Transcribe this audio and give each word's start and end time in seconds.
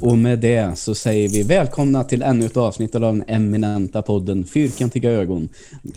Och 0.00 0.18
med 0.18 0.38
det 0.38 0.78
så 0.78 0.94
säger 0.94 1.28
vi 1.28 1.42
välkomna 1.42 2.04
till 2.04 2.22
ännu 2.22 2.46
ett 2.46 2.56
avsnitt 2.56 2.94
av 2.94 3.00
den 3.00 3.24
eminenta 3.28 4.02
podden 4.02 4.44
Fyrkantiga 4.44 5.10
ögon. 5.10 5.48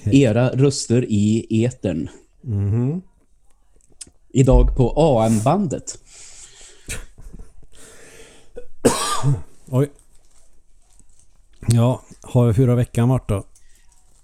Era 0.03 0.49
röster 0.49 1.05
i 1.09 1.63
etern. 1.65 2.09
Mhm. 2.41 3.01
Idag 4.29 4.75
på 4.77 4.93
AM-bandet. 4.97 5.97
Oj. 9.69 9.91
Ja, 11.67 12.01
har 12.21 12.53
hur 12.53 12.67
har 12.67 12.75
veckan 12.75 13.09
varit 13.09 13.29
då? 13.29 13.43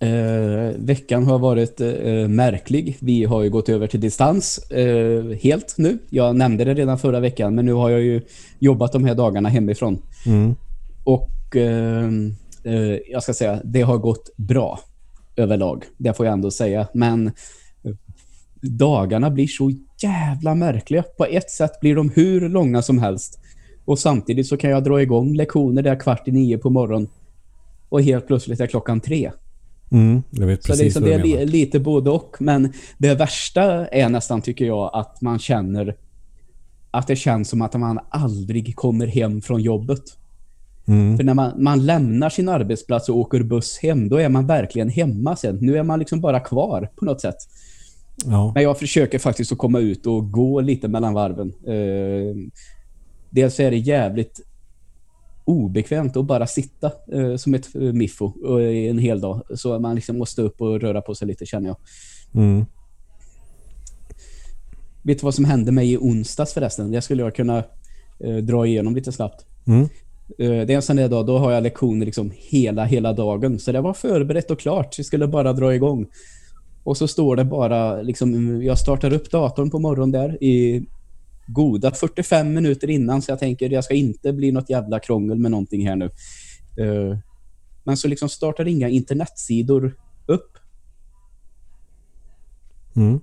Eh, 0.02 0.76
veckan 0.78 1.24
har 1.24 1.40
varit 1.40 1.82
eh, 1.82 2.28
märklig. 2.28 2.98
Vi 3.00 3.24
har 3.24 3.44
ju 3.44 3.50
gått 3.50 3.70
över 3.70 3.88
till 3.88 4.00
distans 4.00 4.72
eh, 4.72 5.24
helt 5.42 5.76
nu. 5.78 5.98
Jag 6.10 6.36
nämnde 6.36 6.64
det 6.64 6.74
redan 6.74 7.00
förra 7.00 7.20
veckan, 7.20 7.56
men 7.56 7.66
nu 7.66 7.74
har 7.74 7.90
jag 7.90 8.02
ju 8.02 8.22
jobbat 8.60 8.92
de 8.92 9.06
här 9.06 9.16
dagarna 9.16 9.50
hemifrån. 9.50 10.02
Mm. 10.26 10.56
Och 11.04 11.56
eh, 11.56 12.10
eh, 12.64 12.98
jag 13.12 13.24
ska 13.24 13.34
säga, 13.34 13.62
det 13.64 13.82
har 13.82 13.98
gått 13.98 14.30
bra 14.36 14.80
överlag. 15.36 15.84
Det 15.98 16.14
får 16.14 16.26
jag 16.26 16.34
ändå 16.34 16.52
säga. 16.52 16.88
Men 16.94 17.28
eh, 17.28 17.94
dagarna 18.62 19.30
blir 19.30 19.48
så 19.48 19.72
jävla 20.04 20.56
märkliga. 20.56 21.04
På 21.18 21.26
ett 21.26 21.50
sätt 21.50 21.80
blir 21.82 21.96
de 21.96 22.10
hur 22.10 22.50
långa 22.50 22.82
som 22.82 23.00
helst. 23.00 23.40
Och 23.86 24.00
samtidigt 24.00 24.48
så 24.48 24.58
kan 24.58 24.70
jag 24.70 24.84
dra 24.84 25.02
igång 25.02 25.36
lektioner 25.36 25.82
där 25.82 26.00
kvart 26.00 26.28
i 26.28 26.32
nio 26.32 26.58
på 26.58 26.70
morgonen. 26.70 27.10
Och 27.90 28.02
helt 28.02 28.28
plötsligt 28.28 28.60
är 28.60 28.68
klockan 28.68 29.00
tre. 29.00 29.32
Mm, 29.92 30.24
jag 30.30 30.48
vet 30.48 30.64
Så 30.64 30.68
det 30.68 30.74
är, 30.74 30.78
precis 30.78 30.84
liksom, 30.84 31.04
vad 31.04 31.12
det 31.12 31.18
du 31.18 31.22
är 31.22 31.26
li, 31.26 31.34
menar. 31.34 31.46
lite 31.46 31.80
både 31.80 32.10
och. 32.10 32.36
Men 32.40 32.74
det 32.98 33.16
värsta 33.16 33.88
är 33.88 34.10
nästan, 34.10 34.42
tycker 34.42 34.66
jag, 34.66 34.90
att 34.94 35.22
man 35.22 35.40
känner 35.40 35.96
att 36.92 37.08
det 37.08 37.16
känns 37.16 37.50
som 37.50 37.62
att 37.62 37.74
man 37.74 38.00
aldrig 38.10 38.76
kommer 38.76 39.08
hem 39.08 39.42
från 39.42 39.62
jobbet. 39.62 40.04
Mm. 40.88 41.18
För 41.18 41.24
när 41.24 41.34
man, 41.34 41.64
man 41.64 41.86
lämnar 41.86 42.30
sin 42.30 42.50
arbetsplats 42.50 43.10
och 43.10 43.18
åker 43.18 43.44
buss 43.44 43.78
hem, 43.78 44.10
då 44.10 44.18
är 44.18 44.30
man 44.30 44.48
verkligen 44.48 44.90
hemma 44.90 45.36
sen. 45.36 45.58
Nu 45.62 45.78
är 45.78 45.84
man 45.84 46.00
liksom 46.00 46.22
bara 46.22 46.40
kvar 46.40 46.90
på 46.96 47.06
något 47.06 47.22
sätt. 47.22 47.38
Ja. 48.26 48.52
Men 48.54 48.64
jag 48.64 48.80
försöker 48.80 49.20
faktiskt 49.20 49.52
att 49.52 49.58
komma 49.58 49.80
ut 49.80 50.06
och 50.06 50.32
gå 50.32 50.62
lite 50.62 50.88
mellan 50.88 51.14
varven. 51.14 51.54
Eh, 51.68 52.52
dels 53.30 53.60
är 53.60 53.72
det 53.72 53.78
jävligt 53.78 54.42
obekvämt 55.50 56.18
att 56.18 56.26
bara 56.26 56.48
sitta 56.48 56.92
eh, 57.12 57.36
som 57.36 57.54
ett 57.54 57.76
eh, 57.76 57.82
miffo 57.82 58.60
eh, 58.60 58.90
en 58.90 59.00
hel 59.00 59.22
dag. 59.22 59.42
Så 59.56 59.80
man 59.80 59.96
liksom 59.96 60.18
måste 60.18 60.42
upp 60.42 60.62
och 60.62 60.82
röra 60.82 61.02
på 61.02 61.16
sig 61.16 61.28
lite 61.28 61.46
känner 61.46 61.68
jag. 61.68 61.78
Mm. 62.34 62.66
Vet 65.04 65.20
du 65.20 65.24
vad 65.24 65.36
som 65.36 65.46
hände 65.46 65.72
mig 65.72 65.94
i 65.94 65.98
onsdags 65.98 66.54
förresten? 66.54 66.92
Det 66.92 67.02
skulle 67.02 67.24
jag 67.24 67.36
kunna 67.36 67.64
eh, 68.20 68.36
dra 68.36 68.68
igenom 68.68 68.96
lite 68.96 69.12
snabbt. 69.12 69.46
Mm. 69.68 69.82
Eh, 70.40 70.66
det 70.66 70.74
är 70.74 70.76
en 70.76 70.82
sån 70.82 70.96
där 70.96 71.10
dag, 71.10 71.26
då 71.26 71.38
har 71.38 71.52
jag 71.52 71.64
lektioner 71.64 72.06
liksom 72.06 72.32
hela, 72.36 72.86
hela 72.86 73.14
dagen. 73.14 73.60
Så 73.60 73.72
det 73.72 73.82
var 73.82 73.94
förberett 73.94 74.52
och 74.52 74.60
klart. 74.60 74.98
Jag 74.98 75.06
skulle 75.06 75.28
bara 75.28 75.54
dra 75.54 75.76
igång. 75.76 76.08
Och 76.84 76.98
så 76.98 77.08
står 77.08 77.36
det 77.36 77.46
bara, 77.46 78.02
liksom, 78.02 78.62
jag 78.64 78.78
startar 78.78 79.14
upp 79.14 79.32
datorn 79.32 79.70
på 79.70 79.80
morgonen 79.80 80.12
där 80.12 80.44
i 80.44 80.86
goda 81.54 81.92
45 81.92 82.54
minuter 82.54 82.90
innan. 82.90 83.22
Så 83.22 83.32
jag 83.32 83.40
tänker, 83.40 83.70
jag 83.70 83.84
ska 83.84 83.94
inte 83.94 84.34
bli 84.34 84.52
något 84.52 84.70
jävla 84.70 85.00
krångel 85.00 85.40
med 85.40 85.52
någonting 85.52 85.88
här 85.88 85.96
nu. 85.96 86.06
Eh, 86.78 87.18
men 87.84 87.98
så 87.98 88.08
liksom 88.08 88.30
startar 88.30 88.68
inga 88.68 88.90
internetsidor 88.90 89.96
upp. 90.26 90.58
Mm. 92.96 93.20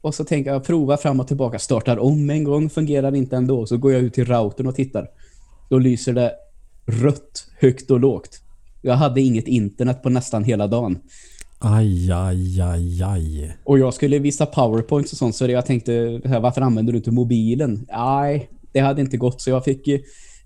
Och 0.00 0.14
så 0.14 0.24
tänker 0.24 0.52
jag 0.52 0.64
prova 0.64 0.96
fram 0.96 1.20
och 1.20 1.28
tillbaka. 1.28 1.58
Startar 1.58 1.98
om 1.98 2.30
en 2.30 2.44
gång, 2.44 2.70
fungerar 2.70 3.14
inte 3.14 3.36
ändå. 3.36 3.66
Så 3.66 3.76
går 3.76 3.92
jag 3.92 4.02
ut 4.02 4.14
till 4.14 4.24
routern 4.24 4.66
och 4.66 4.74
tittar. 4.74 5.08
Då 5.70 5.78
lyser 5.78 6.12
det 6.12 6.34
rött, 6.86 7.46
högt 7.60 7.90
och 7.90 8.00
lågt. 8.00 8.40
Jag 8.82 8.94
hade 8.94 9.20
inget 9.20 9.48
internet 9.48 10.02
på 10.02 10.08
nästan 10.08 10.44
hela 10.44 10.66
dagen. 10.66 10.98
Aj, 11.64 12.10
aj, 12.12 12.60
aj, 12.60 13.02
aj. 13.02 13.56
Och 13.64 13.78
jag 13.78 13.94
skulle 13.94 14.18
visa 14.18 14.46
powerpoints 14.46 15.12
och 15.12 15.18
sånt. 15.18 15.34
Så 15.36 15.46
jag 15.46 15.66
tänkte, 15.66 16.20
varför 16.40 16.60
använder 16.60 16.92
du 16.92 16.96
inte 16.96 17.10
mobilen? 17.10 17.86
Nej, 17.92 18.48
det 18.72 18.80
hade 18.80 19.00
inte 19.00 19.16
gått. 19.16 19.40
Så 19.40 19.50
jag 19.50 19.64
fick, 19.64 19.88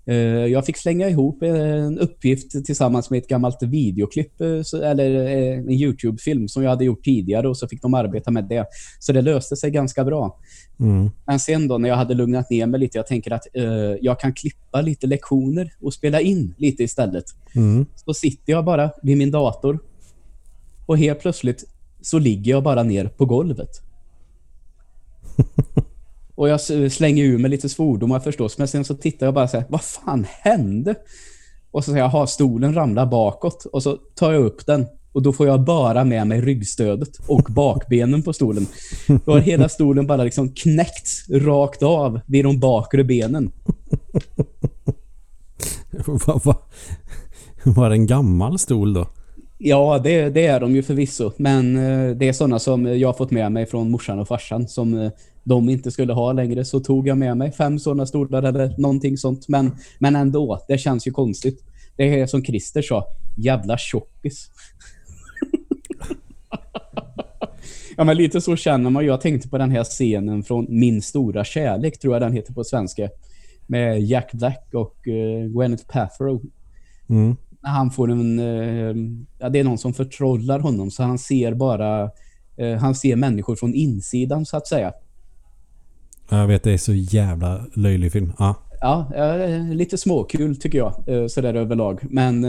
eh, 0.05 0.15
jag 0.45 0.65
fick 0.65 0.77
slänga 0.77 1.09
ihop 1.09 1.43
en 1.43 1.99
uppgift 1.99 2.65
tillsammans 2.65 3.09
med 3.09 3.17
ett 3.17 3.27
gammalt 3.27 3.63
videoklipp. 3.63 4.41
eh, 4.41 4.81
Eller 4.83 5.25
eh, 5.25 5.57
en 5.57 5.71
YouTube-film 5.71 6.47
som 6.47 6.63
jag 6.63 6.69
hade 6.69 6.85
gjort 6.85 7.03
tidigare. 7.03 7.49
Och 7.49 7.57
så 7.57 7.67
fick 7.67 7.81
de 7.81 7.93
arbeta 7.93 8.31
med 8.31 8.45
det. 8.49 8.65
Så 8.99 9.11
det 9.13 9.21
löste 9.21 9.55
sig 9.55 9.71
ganska 9.71 10.03
bra. 10.03 10.39
Mm. 10.79 11.09
Men 11.27 11.39
sen 11.39 11.67
då 11.67 11.77
när 11.77 11.89
jag 11.89 11.95
hade 11.95 12.13
lugnat 12.13 12.49
ner 12.49 12.65
mig 12.65 12.79
lite, 12.79 12.97
jag 12.97 13.07
tänker 13.07 13.31
att 13.33 13.47
eh, 13.53 13.65
jag 14.01 14.19
kan 14.19 14.33
klippa 14.33 14.81
lite 14.81 15.07
lektioner 15.07 15.73
och 15.81 15.93
spela 15.93 16.21
in 16.21 16.55
lite 16.57 16.83
istället. 16.83 17.25
Mm. 17.55 17.85
Så 17.95 18.13
sitter 18.13 18.53
jag 18.53 18.65
bara 18.65 18.91
vid 19.03 19.17
min 19.17 19.31
dator 19.31 19.79
och 20.87 20.97
helt 20.97 21.19
plötsligt 21.19 21.63
så 22.01 22.19
ligger 22.19 22.51
jag 22.51 22.63
bara 22.63 22.83
ner 22.83 23.05
på 23.05 23.25
golvet. 23.25 23.81
och 26.35 26.49
jag 26.49 26.61
slänger 26.91 27.23
ur 27.23 27.37
mig 27.37 27.51
lite 27.51 27.69
svordomar 27.69 28.19
förstås, 28.19 28.57
men 28.57 28.67
sen 28.67 28.85
så 28.85 28.95
tittar 28.95 29.27
jag 29.27 29.33
bara 29.33 29.47
så 29.47 29.57
här, 29.57 29.65
vad 29.69 29.81
fan 29.81 30.25
hände? 30.29 30.95
Och 31.71 31.83
så 31.83 31.91
säger 31.91 32.03
jag, 32.03 32.09
ha 32.09 32.27
stolen 32.27 32.73
ramlar 32.73 33.05
bakåt 33.05 33.65
och 33.65 33.83
så 33.83 33.97
tar 34.15 34.33
jag 34.33 34.45
upp 34.45 34.65
den 34.65 34.85
och 35.11 35.21
då 35.21 35.33
får 35.33 35.47
jag 35.47 35.63
bara 35.63 36.03
med 36.03 36.27
mig 36.27 36.41
ryggstödet 36.41 37.09
och 37.27 37.43
bakbenen 37.49 38.23
på 38.23 38.33
stolen. 38.33 38.67
Då 39.25 39.31
har 39.31 39.39
hela 39.39 39.69
stolen 39.69 40.07
bara 40.07 40.23
liksom 40.23 40.51
knäckts 40.51 41.29
rakt 41.29 41.83
av 41.83 42.19
vid 42.25 42.45
de 42.45 42.59
bakre 42.59 43.03
benen. 43.03 43.51
Vad 46.05 46.43
va, 46.43 46.57
var 47.63 47.89
det 47.89 47.95
en 47.95 48.07
gammal 48.07 48.59
stol 48.59 48.93
då? 48.93 49.07
Ja, 49.59 49.99
det, 50.03 50.29
det 50.29 50.45
är 50.45 50.59
de 50.59 50.75
ju 50.75 50.83
förvisso. 50.83 51.31
Men 51.37 51.77
eh, 51.77 52.15
det 52.15 52.27
är 52.27 52.33
sådana 52.33 52.59
som 52.59 52.99
jag 52.99 53.07
har 53.07 53.13
fått 53.13 53.31
med 53.31 53.51
mig 53.51 53.65
från 53.65 53.91
morsan 53.91 54.19
och 54.19 54.27
farsan 54.27 54.67
som 54.67 54.93
eh, 54.93 55.11
de 55.43 55.69
inte 55.69 55.91
skulle 55.91 56.13
ha 56.13 56.33
längre. 56.33 56.65
Så 56.65 56.79
tog 56.79 57.07
jag 57.07 57.17
med 57.17 57.37
mig 57.37 57.51
fem 57.51 57.79
sådana 57.79 58.05
stolar 58.05 58.43
eller 58.43 58.75
någonting 58.77 59.17
sånt. 59.17 59.47
Men, 59.47 59.71
men 59.99 60.15
ändå, 60.15 60.65
det 60.67 60.77
känns 60.77 61.07
ju 61.07 61.11
konstigt. 61.11 61.63
Det 61.95 62.19
är 62.19 62.27
som 62.27 62.43
Christer 62.43 62.81
sa, 62.81 63.05
jävla 63.35 63.77
tjockis. 63.77 64.51
ja, 67.97 68.03
men 68.03 68.17
lite 68.17 68.41
så 68.41 68.55
känner 68.55 68.89
man. 68.89 69.05
Jag 69.05 69.21
tänkte 69.21 69.49
på 69.49 69.57
den 69.57 69.71
här 69.71 69.83
scenen 69.83 70.43
från 70.43 70.65
Min 70.69 71.01
stora 71.01 71.43
kärlek, 71.43 71.99
tror 71.99 72.15
jag 72.15 72.21
den 72.21 72.33
heter 72.33 72.53
på 72.53 72.63
svenska. 72.63 73.09
Med 73.67 74.01
Jack 74.01 74.33
Black 74.33 74.69
och 74.73 74.95
uh, 75.07 75.47
Gwyneth 75.47 75.87
Paltrow 75.87 76.41
Mm 77.09 77.35
när 77.63 77.69
han 77.69 77.91
får 77.91 78.11
en... 78.11 78.39
Eh, 78.39 78.95
ja, 79.39 79.49
det 79.49 79.59
är 79.59 79.63
någon 79.63 79.77
som 79.77 79.93
förtrollar 79.93 80.59
honom 80.59 80.91
så 80.91 81.03
han 81.03 81.17
ser 81.17 81.53
bara... 81.53 82.09
Eh, 82.57 82.77
han 82.77 82.95
ser 82.95 83.15
människor 83.15 83.55
från 83.55 83.73
insidan 83.73 84.45
så 84.45 84.57
att 84.57 84.67
säga. 84.67 84.93
Jag 86.29 86.47
vet, 86.47 86.63
det 86.63 86.71
är 86.71 86.77
så 86.77 86.93
jävla 86.93 87.65
löjlig 87.73 88.11
film. 88.11 88.33
Ja. 88.39 88.55
Ja, 88.81 89.09
lite 89.71 89.97
småkul 89.97 90.57
tycker 90.57 90.77
jag 90.77 91.03
eh, 91.07 91.27
sådär 91.27 91.53
överlag. 91.53 91.99
Men 92.09 92.45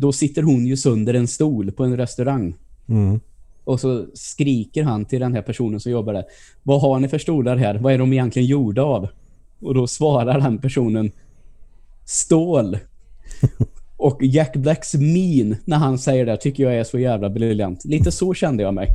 då 0.00 0.12
sitter 0.12 0.42
hon 0.42 0.66
ju 0.66 0.76
sönder 0.76 1.14
en 1.14 1.28
stol 1.28 1.72
på 1.72 1.84
en 1.84 1.96
restaurang. 1.96 2.54
Mm. 2.88 3.20
Och 3.64 3.80
så 3.80 4.06
skriker 4.14 4.84
han 4.84 5.04
till 5.04 5.20
den 5.20 5.34
här 5.34 5.42
personen 5.42 5.80
som 5.80 5.92
jobbar 5.92 6.12
där. 6.12 6.24
Vad 6.62 6.80
har 6.80 6.98
ni 6.98 7.08
för 7.08 7.18
stolar 7.18 7.56
här? 7.56 7.78
Vad 7.78 7.92
är 7.92 7.98
de 7.98 8.12
egentligen 8.12 8.48
gjorda 8.48 8.82
av? 8.82 9.08
Och 9.60 9.74
då 9.74 9.86
svarar 9.86 10.40
den 10.40 10.58
personen 10.58 11.10
Stål. 12.08 12.78
Och 13.98 14.22
Jack 14.22 14.56
Blacks 14.56 14.94
min 14.94 15.56
när 15.64 15.76
han 15.76 15.98
säger 15.98 16.26
det 16.26 16.36
tycker 16.36 16.62
jag 16.62 16.74
är 16.74 16.84
så 16.84 16.98
jävla 16.98 17.30
briljant. 17.30 17.84
Lite 17.84 18.12
så 18.12 18.34
kände 18.34 18.62
jag 18.62 18.74
mig. 18.74 18.88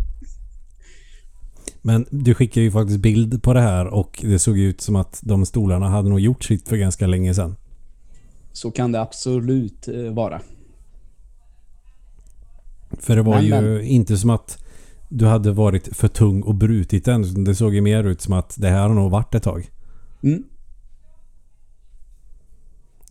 Men 1.81 2.05
du 2.09 2.33
skickade 2.33 2.63
ju 2.63 2.71
faktiskt 2.71 2.99
bild 2.99 3.43
på 3.43 3.53
det 3.53 3.61
här 3.61 3.87
och 3.87 4.19
det 4.21 4.39
såg 4.39 4.59
ut 4.59 4.81
som 4.81 4.95
att 4.95 5.19
de 5.23 5.45
stolarna 5.45 5.89
hade 5.89 6.09
nog 6.09 6.19
gjort 6.19 6.43
sitt 6.43 6.69
för 6.69 6.77
ganska 6.77 7.07
länge 7.07 7.33
sedan. 7.33 7.55
Så 8.51 8.71
kan 8.71 8.91
det 8.91 9.01
absolut 9.01 9.87
eh, 9.87 10.13
vara. 10.13 10.41
För 12.99 13.15
det 13.15 13.21
var 13.21 13.35
Men, 13.35 13.45
ju 13.45 13.51
men. 13.51 13.81
inte 13.81 14.17
som 14.17 14.29
att 14.29 14.63
du 15.09 15.25
hade 15.25 15.51
varit 15.51 15.97
för 15.97 16.07
tung 16.07 16.41
och 16.41 16.55
brutit 16.55 17.05
den. 17.05 17.43
Det 17.43 17.55
såg 17.55 17.75
ju 17.75 17.81
mer 17.81 18.03
ut 18.03 18.21
som 18.21 18.33
att 18.33 18.55
det 18.57 18.69
här 18.69 18.87
har 18.87 18.95
nog 18.95 19.11
varit 19.11 19.35
ett 19.35 19.43
tag. 19.43 19.69
Mm. 20.23 20.43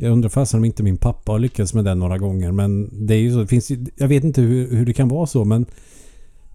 Jag 0.03 0.13
undrar 0.13 0.29
fast 0.29 0.55
om 0.55 0.65
inte 0.65 0.83
min 0.83 0.97
pappa 0.97 1.33
har 1.33 1.39
lyckats 1.39 1.75
med 1.75 1.85
den 1.85 1.99
några 1.99 2.19
gånger. 2.19 2.53
Men 2.53 2.91
det 3.07 3.15
är 3.15 3.19
ju 3.19 3.33
så. 3.33 3.39
Det 3.39 3.47
finns 3.47 3.71
jag 3.97 4.09
vet 4.09 4.25
inte 4.25 4.41
hur, 4.41 4.77
hur 4.77 4.87
det 4.87 4.93
kan 4.93 5.09
vara 5.09 5.27
så 5.27 5.45
men 5.45 5.67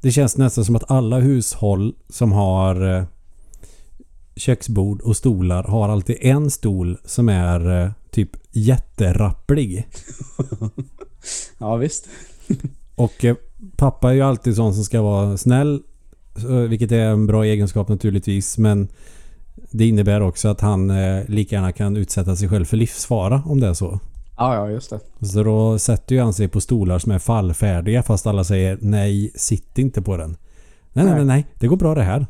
det 0.01 0.11
känns 0.11 0.37
nästan 0.37 0.65
som 0.65 0.75
att 0.75 0.91
alla 0.91 1.19
hushåll 1.19 1.95
som 2.09 2.31
har 2.31 2.97
eh, 2.97 3.03
köksbord 4.35 5.01
och 5.01 5.17
stolar 5.17 5.63
har 5.63 5.89
alltid 5.89 6.17
en 6.21 6.51
stol 6.51 6.97
som 7.05 7.29
är 7.29 7.83
eh, 7.83 7.91
typ 8.11 8.29
jätterapplig. 8.51 9.87
Ja, 11.57 11.75
visst. 11.75 12.07
Och 12.95 13.25
eh, 13.25 13.35
pappa 13.77 14.09
är 14.09 14.13
ju 14.13 14.21
alltid 14.21 14.55
sån 14.55 14.73
som 14.73 14.83
ska 14.83 15.01
vara 15.01 15.37
snäll. 15.37 15.83
Vilket 16.69 16.91
är 16.91 17.05
en 17.05 17.27
bra 17.27 17.45
egenskap 17.45 17.87
naturligtvis. 17.87 18.57
Men 18.57 18.87
Det 19.71 19.87
innebär 19.87 20.21
också 20.21 20.47
att 20.47 20.61
han 20.61 20.89
eh, 20.89 21.23
lika 21.27 21.55
gärna 21.55 21.71
kan 21.71 21.97
utsätta 21.97 22.35
sig 22.35 22.49
själv 22.49 22.65
för 22.65 22.77
livsfara 22.77 23.43
om 23.45 23.59
det 23.59 23.67
är 23.67 23.73
så. 23.73 23.99
Ja, 24.37 24.55
ja, 24.55 24.69
just 24.69 24.89
det. 24.89 25.27
Så 25.27 25.43
då 25.43 25.79
sätter 25.79 26.15
ju 26.15 26.21
han 26.21 26.33
sig 26.33 26.47
på 26.47 26.61
stolar 26.61 26.99
som 26.99 27.11
är 27.11 27.19
fallfärdiga 27.19 28.03
fast 28.03 28.27
alla 28.27 28.43
säger 28.43 28.77
nej, 28.81 29.31
sitt 29.35 29.77
inte 29.77 30.01
på 30.01 30.17
den. 30.17 30.37
Nej, 30.93 31.05
nej, 31.05 31.15
nej, 31.15 31.25
nej 31.25 31.47
det 31.59 31.67
går 31.67 31.77
bra 31.77 31.95
det 31.95 32.03
här. 32.03 32.27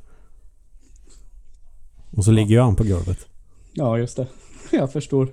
Och 2.11 2.25
så 2.25 2.31
ligger 2.31 2.55
ju 2.55 2.61
han 2.61 2.75
på 2.75 2.83
golvet. 2.83 3.17
Ja, 3.73 3.97
just 3.97 4.17
det. 4.17 4.27
Jag 4.71 4.91
förstår. 4.91 5.29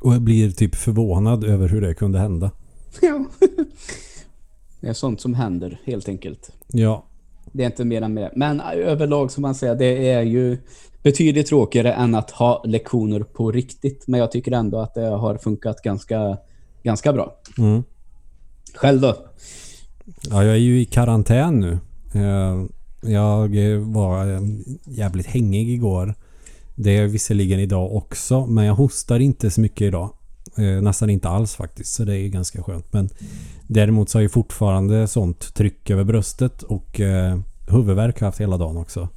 Och 0.00 0.14
jag 0.14 0.22
blir 0.22 0.50
typ 0.50 0.74
förvånad 0.74 1.44
över 1.44 1.68
hur 1.68 1.80
det 1.80 1.94
kunde 1.94 2.18
hända. 2.18 2.50
Ja. 3.00 3.24
Det 4.80 4.88
är 4.88 4.92
sånt 4.92 5.20
som 5.20 5.34
händer, 5.34 5.80
helt 5.84 6.08
enkelt. 6.08 6.52
Ja, 6.66 7.04
Det 7.52 7.62
är 7.62 7.66
inte 7.66 7.84
mer 7.84 8.02
än 8.02 8.14
mer. 8.14 8.32
Men 8.36 8.60
överlag, 8.60 9.30
som 9.30 9.42
man 9.42 9.54
säger, 9.54 9.74
det 9.74 10.08
är 10.10 10.22
ju 10.22 10.58
betydligt 11.02 11.46
tråkigare 11.46 11.92
än 11.92 12.14
att 12.14 12.30
ha 12.30 12.62
lektioner 12.66 13.20
på 13.20 13.52
riktigt. 13.52 14.04
Men 14.06 14.20
jag 14.20 14.32
tycker 14.32 14.52
ändå 14.52 14.78
att 14.78 14.94
det 14.94 15.06
har 15.06 15.36
funkat 15.36 15.82
ganska, 15.82 16.36
ganska 16.82 17.12
bra. 17.12 17.36
mm. 17.58 17.82
Själv 18.74 19.00
då? 19.00 19.16
ja 20.30 20.44
jag 20.44 20.52
är 20.54 20.58
ju 20.58 20.80
i 20.80 20.84
karantän 20.84 21.60
nu. 21.60 21.78
Eh, 22.14 22.64
Jag 23.10 23.48
var 23.78 24.32
eh, 24.34 24.40
jävligt 24.86 25.26
hängig 25.26 25.70
igår. 25.70 26.14
Det 26.74 26.90
är 26.96 27.00
jag 27.02 27.08
visserligen 27.08 27.60
idag 27.60 27.96
också, 27.96 28.46
men 28.46 28.64
jag 28.64 28.74
hostar 28.74 29.20
inte 29.20 29.50
så 29.50 29.60
mycket 29.60 29.80
idag. 29.80 30.10
Eh, 30.56 30.82
Nästan 30.82 31.10
inte 31.10 31.28
alls 31.28 31.54
faktiskt, 31.54 31.94
så 31.94 32.04
det 32.04 32.16
är 32.18 32.28
ganska 32.28 32.62
skönt. 32.62 32.92
Men 32.92 33.08
däremot 33.66 34.08
så 34.08 34.18
har 34.18 34.22
jag 34.22 34.32
fortfarande 34.32 35.08
sånt 35.08 35.54
tryck 35.54 35.90
över 35.90 36.04
bröstet 36.04 36.62
och 36.62 37.00
eh, 37.00 37.38
huvudvärk 37.68 38.20
har 38.20 38.24
jag 38.24 38.28
haft 38.28 38.40
hela 38.40 38.56
dagen 38.56 38.76
också. 38.76 39.08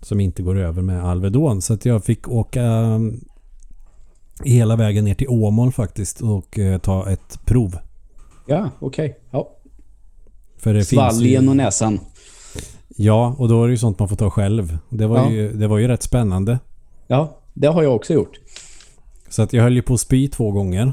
Som 0.00 0.20
inte 0.20 0.42
går 0.42 0.58
över 0.58 0.82
med 0.82 1.04
Alvedon. 1.04 1.62
Så 1.62 1.74
att 1.74 1.84
jag 1.84 2.04
fick 2.04 2.28
åka 2.28 2.62
eh, 2.64 2.98
hela 4.44 4.76
vägen 4.76 5.04
ner 5.04 5.14
till 5.14 5.28
Åmål 5.28 5.72
faktiskt 5.72 6.20
och 6.20 6.58
eh, 6.58 6.78
ta 6.78 7.10
ett 7.10 7.38
prov. 7.44 7.78
Ja, 8.46 8.70
okej. 8.78 9.18
Ja. 9.30 9.50
För 10.58 10.74
det 10.74 10.84
Svalgen 10.84 11.20
finns 11.20 11.42
ju, 11.44 11.48
och 11.48 11.56
näsan. 11.56 12.00
Ja, 12.96 13.34
och 13.38 13.48
då 13.48 13.62
är 13.62 13.66
det 13.66 13.70
ju 13.72 13.78
sånt 13.78 13.98
man 13.98 14.08
får 14.08 14.16
ta 14.16 14.30
själv. 14.30 14.78
Det 14.90 15.06
var, 15.06 15.16
Ja. 15.18 15.30
ju, 15.30 15.52
det 15.52 15.66
var 15.66 15.78
ju 15.78 15.88
rätt 15.88 16.02
spännande. 16.02 16.58
Ja, 17.06 17.38
det 17.54 17.66
har 17.66 17.82
jag 17.82 17.94
också 17.96 18.12
gjort. 18.12 18.40
Så 19.34 19.42
att 19.42 19.52
jag 19.52 19.62
höll 19.62 19.74
ju 19.76 19.82
på 19.82 19.94
att 19.94 20.00
spy 20.00 20.28
två 20.28 20.50
gånger. 20.50 20.92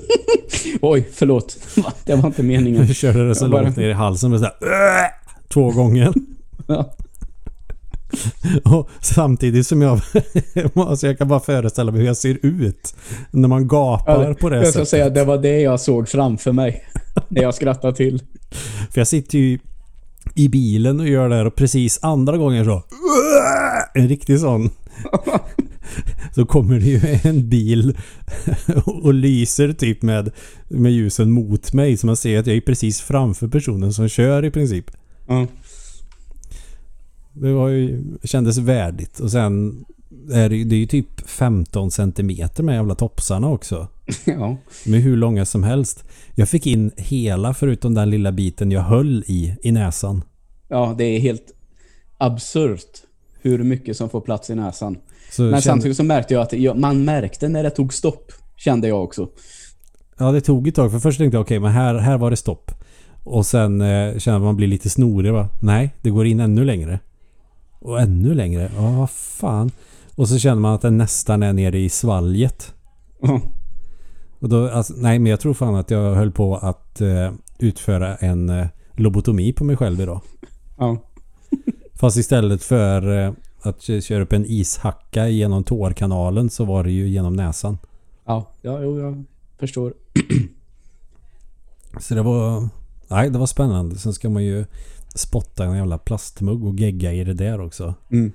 Oj, 0.80 1.08
förlåt. 1.12 1.58
Det 2.04 2.14
var 2.14 2.26
inte 2.26 2.42
meningen. 2.42 2.86
Jag 2.86 2.96
körde 2.96 3.28
det 3.28 3.34
så 3.34 3.44
Jag 3.44 3.50
bara- 3.50 3.62
långt 3.62 3.76
ner 3.76 3.88
i 3.88 3.92
halsen. 3.92 4.30
Men 4.30 4.38
så 4.40 4.44
här, 4.44 4.54
"Åh!" 4.60 5.10
två 5.48 5.70
gånger. 5.70 6.12
Ja. 6.66 6.94
Och 8.64 8.88
samtidigt 9.00 9.66
som 9.66 9.82
jag... 9.82 10.00
alltså 10.74 11.06
jag 11.06 11.18
kan 11.18 11.28
bara 11.28 11.40
föreställa 11.40 11.92
mig 11.92 12.00
hur 12.00 12.06
jag 12.06 12.16
ser 12.16 12.38
ut. 12.42 12.94
När 13.30 13.48
man 13.48 13.68
gapar 13.68 14.24
Ja, 14.28 14.34
på 14.34 14.48
det 14.48 14.56
jag 14.56 14.64
ska 14.66 14.72
sättet. 14.72 14.88
säga, 14.88 15.10
det 15.10 15.24
var 15.24 15.38
det 15.38 15.60
jag 15.60 15.80
såg 15.80 16.08
framför 16.08 16.52
mig. 16.52 16.84
När 17.28 17.42
jag 17.42 17.54
skrattade 17.54 17.96
till. 17.96 18.22
För 18.90 19.00
jag 19.00 19.08
sitter 19.08 19.38
ju 19.38 19.58
i 20.34 20.48
bilen 20.48 21.00
och 21.00 21.08
gör 21.08 21.28
det 21.28 21.34
här 21.36 21.44
och 21.46 21.54
precis 21.54 21.98
andra 22.02 22.36
gången 22.36 22.64
så... 22.64 22.82
En 23.94 24.08
riktig 24.08 24.40
sån. 24.40 24.70
Så 26.38 26.46
kommer 26.46 26.80
det 26.80 26.86
ju 26.86 27.00
en 27.24 27.48
bil 27.48 27.96
och 28.86 29.14
lyser 29.14 29.72
typ 29.72 30.02
med, 30.02 30.30
med 30.68 30.92
ljusen 30.92 31.30
mot 31.30 31.72
mig. 31.72 31.96
Så 31.96 32.06
man 32.06 32.16
ser 32.16 32.38
att 32.38 32.46
jag 32.46 32.56
är 32.56 32.60
precis 32.60 33.00
framför 33.00 33.48
personen 33.48 33.92
som 33.92 34.08
kör 34.08 34.44
i 34.44 34.50
princip. 34.50 34.90
Ja. 35.28 35.46
Det 37.32 37.52
var 37.52 37.68
ju, 37.68 38.04
kändes 38.24 38.58
värdigt. 38.58 39.20
Och 39.20 39.30
sen 39.30 39.84
är 40.32 40.48
det, 40.48 40.56
ju- 40.56 40.64
det 40.64 40.74
är 40.76 40.78
ju 40.78 40.86
typ 40.86 41.28
15 41.28 41.90
centimeter 41.90 42.62
med 42.62 42.74
jävla 42.74 42.94
topsarna 42.94 43.48
också. 43.50 43.88
ja. 44.24 44.56
Med 44.86 45.00
hur 45.00 45.16
långa 45.16 45.44
som 45.44 45.62
helst. 45.62 46.04
Jag 46.34 46.48
fick 46.48 46.66
in 46.66 46.90
hela 46.96 47.54
förutom 47.54 47.94
den 47.94 48.10
lilla 48.10 48.32
biten 48.32 48.70
jag 48.70 48.82
höll 48.82 49.24
i, 49.26 49.56
i 49.62 49.72
näsan. 49.72 50.24
Ja, 50.68 50.94
det 50.98 51.04
är 51.04 51.20
helt 51.20 51.54
absurt 52.18 53.02
hur 53.42 53.62
mycket 53.64 53.96
som 53.96 54.10
får 54.10 54.20
plats 54.20 54.50
i 54.50 54.54
näsan. 54.54 54.96
Så 55.30 55.42
Men 55.42 55.50
kände- 55.50 55.62
samtidigt 55.62 55.96
så 55.96 56.02
märkte 56.04 56.34
jag 56.34 56.42
att 56.42 56.52
jag, 56.52 56.78
man 56.78 57.04
märkte 57.04 57.48
när 57.48 57.62
det 57.62 57.70
tog 57.70 57.94
stopp. 57.94 58.32
Kände 58.56 58.88
jag 58.88 59.04
också. 59.04 59.28
Ja, 60.18 60.32
det 60.32 60.40
tog 60.40 60.68
ett 60.68 60.74
tag. 60.74 60.90
För 60.92 60.98
först 60.98 61.18
tänkte 61.18 61.36
jag 61.36 61.42
okej, 61.42 61.60
men 61.60 61.72
här, 61.72 61.94
här 61.94 62.18
var 62.18 62.30
det 62.30 62.36
stopp. 62.36 62.70
Och 63.24 63.46
sen 63.46 63.80
eh, 63.80 64.18
känner 64.18 64.38
man 64.38 64.56
blir 64.56 64.66
lite 64.68 64.90
snorig. 64.90 65.32
Va? 65.32 65.48
Nej, 65.60 65.94
det 66.02 66.10
går 66.10 66.26
in 66.26 66.40
ännu 66.40 66.64
längre. 66.64 66.98
Och 67.80 68.00
ännu 68.00 68.34
längre. 68.34 68.70
Ja, 68.76 68.90
vad 68.92 69.10
fan. 69.10 69.70
Och 70.16 70.28
så 70.28 70.38
känner 70.38 70.60
man 70.60 70.74
att 70.74 70.82
den 70.82 70.98
nästan 70.98 71.42
är 71.42 71.52
nere 71.52 71.78
i 71.78 71.88
svalget. 71.88 72.74
Ja. 73.22 73.40
Och 74.40 74.48
då, 74.48 74.68
alltså, 74.70 74.94
nej, 74.96 75.18
men 75.18 75.30
jag 75.30 75.40
tror 75.40 75.54
fan 75.54 75.74
att 75.74 75.90
jag 75.90 76.14
höll 76.14 76.30
på 76.32 76.56
att 76.56 77.00
eh, 77.00 77.32
utföra 77.58 78.16
en 78.16 78.48
eh, 78.48 78.66
lobotomi 78.96 79.52
på 79.52 79.64
mig 79.64 79.76
själv 79.76 80.00
idag. 80.00 80.20
Ja. 80.78 80.96
Fast 81.94 82.16
istället 82.16 82.62
för 82.62 83.24
eh, 83.26 83.32
att 83.68 83.82
köra 83.82 84.22
upp 84.22 84.32
en 84.32 84.46
ishacka 84.46 85.28
genom 85.28 85.64
tårkanalen 85.64 86.50
så 86.50 86.64
var 86.64 86.84
det 86.84 86.90
ju 86.90 87.08
genom 87.08 87.32
näsan. 87.32 87.78
Ja, 88.24 88.46
ja 88.62 88.82
jo, 88.82 89.00
jag 89.00 89.24
förstår. 89.58 89.94
Så 92.00 92.14
det 92.14 92.22
var... 92.22 92.68
Nej, 93.08 93.30
det 93.30 93.38
var 93.38 93.46
spännande. 93.46 93.96
Sen 93.96 94.12
ska 94.12 94.28
man 94.28 94.44
ju 94.44 94.64
spotta 95.14 95.64
en 95.64 95.76
jävla 95.76 95.98
plastmugg 95.98 96.64
och 96.64 96.74
gegga 96.74 97.12
i 97.12 97.24
det 97.24 97.34
där 97.34 97.60
också. 97.60 97.94
Mm. 98.10 98.32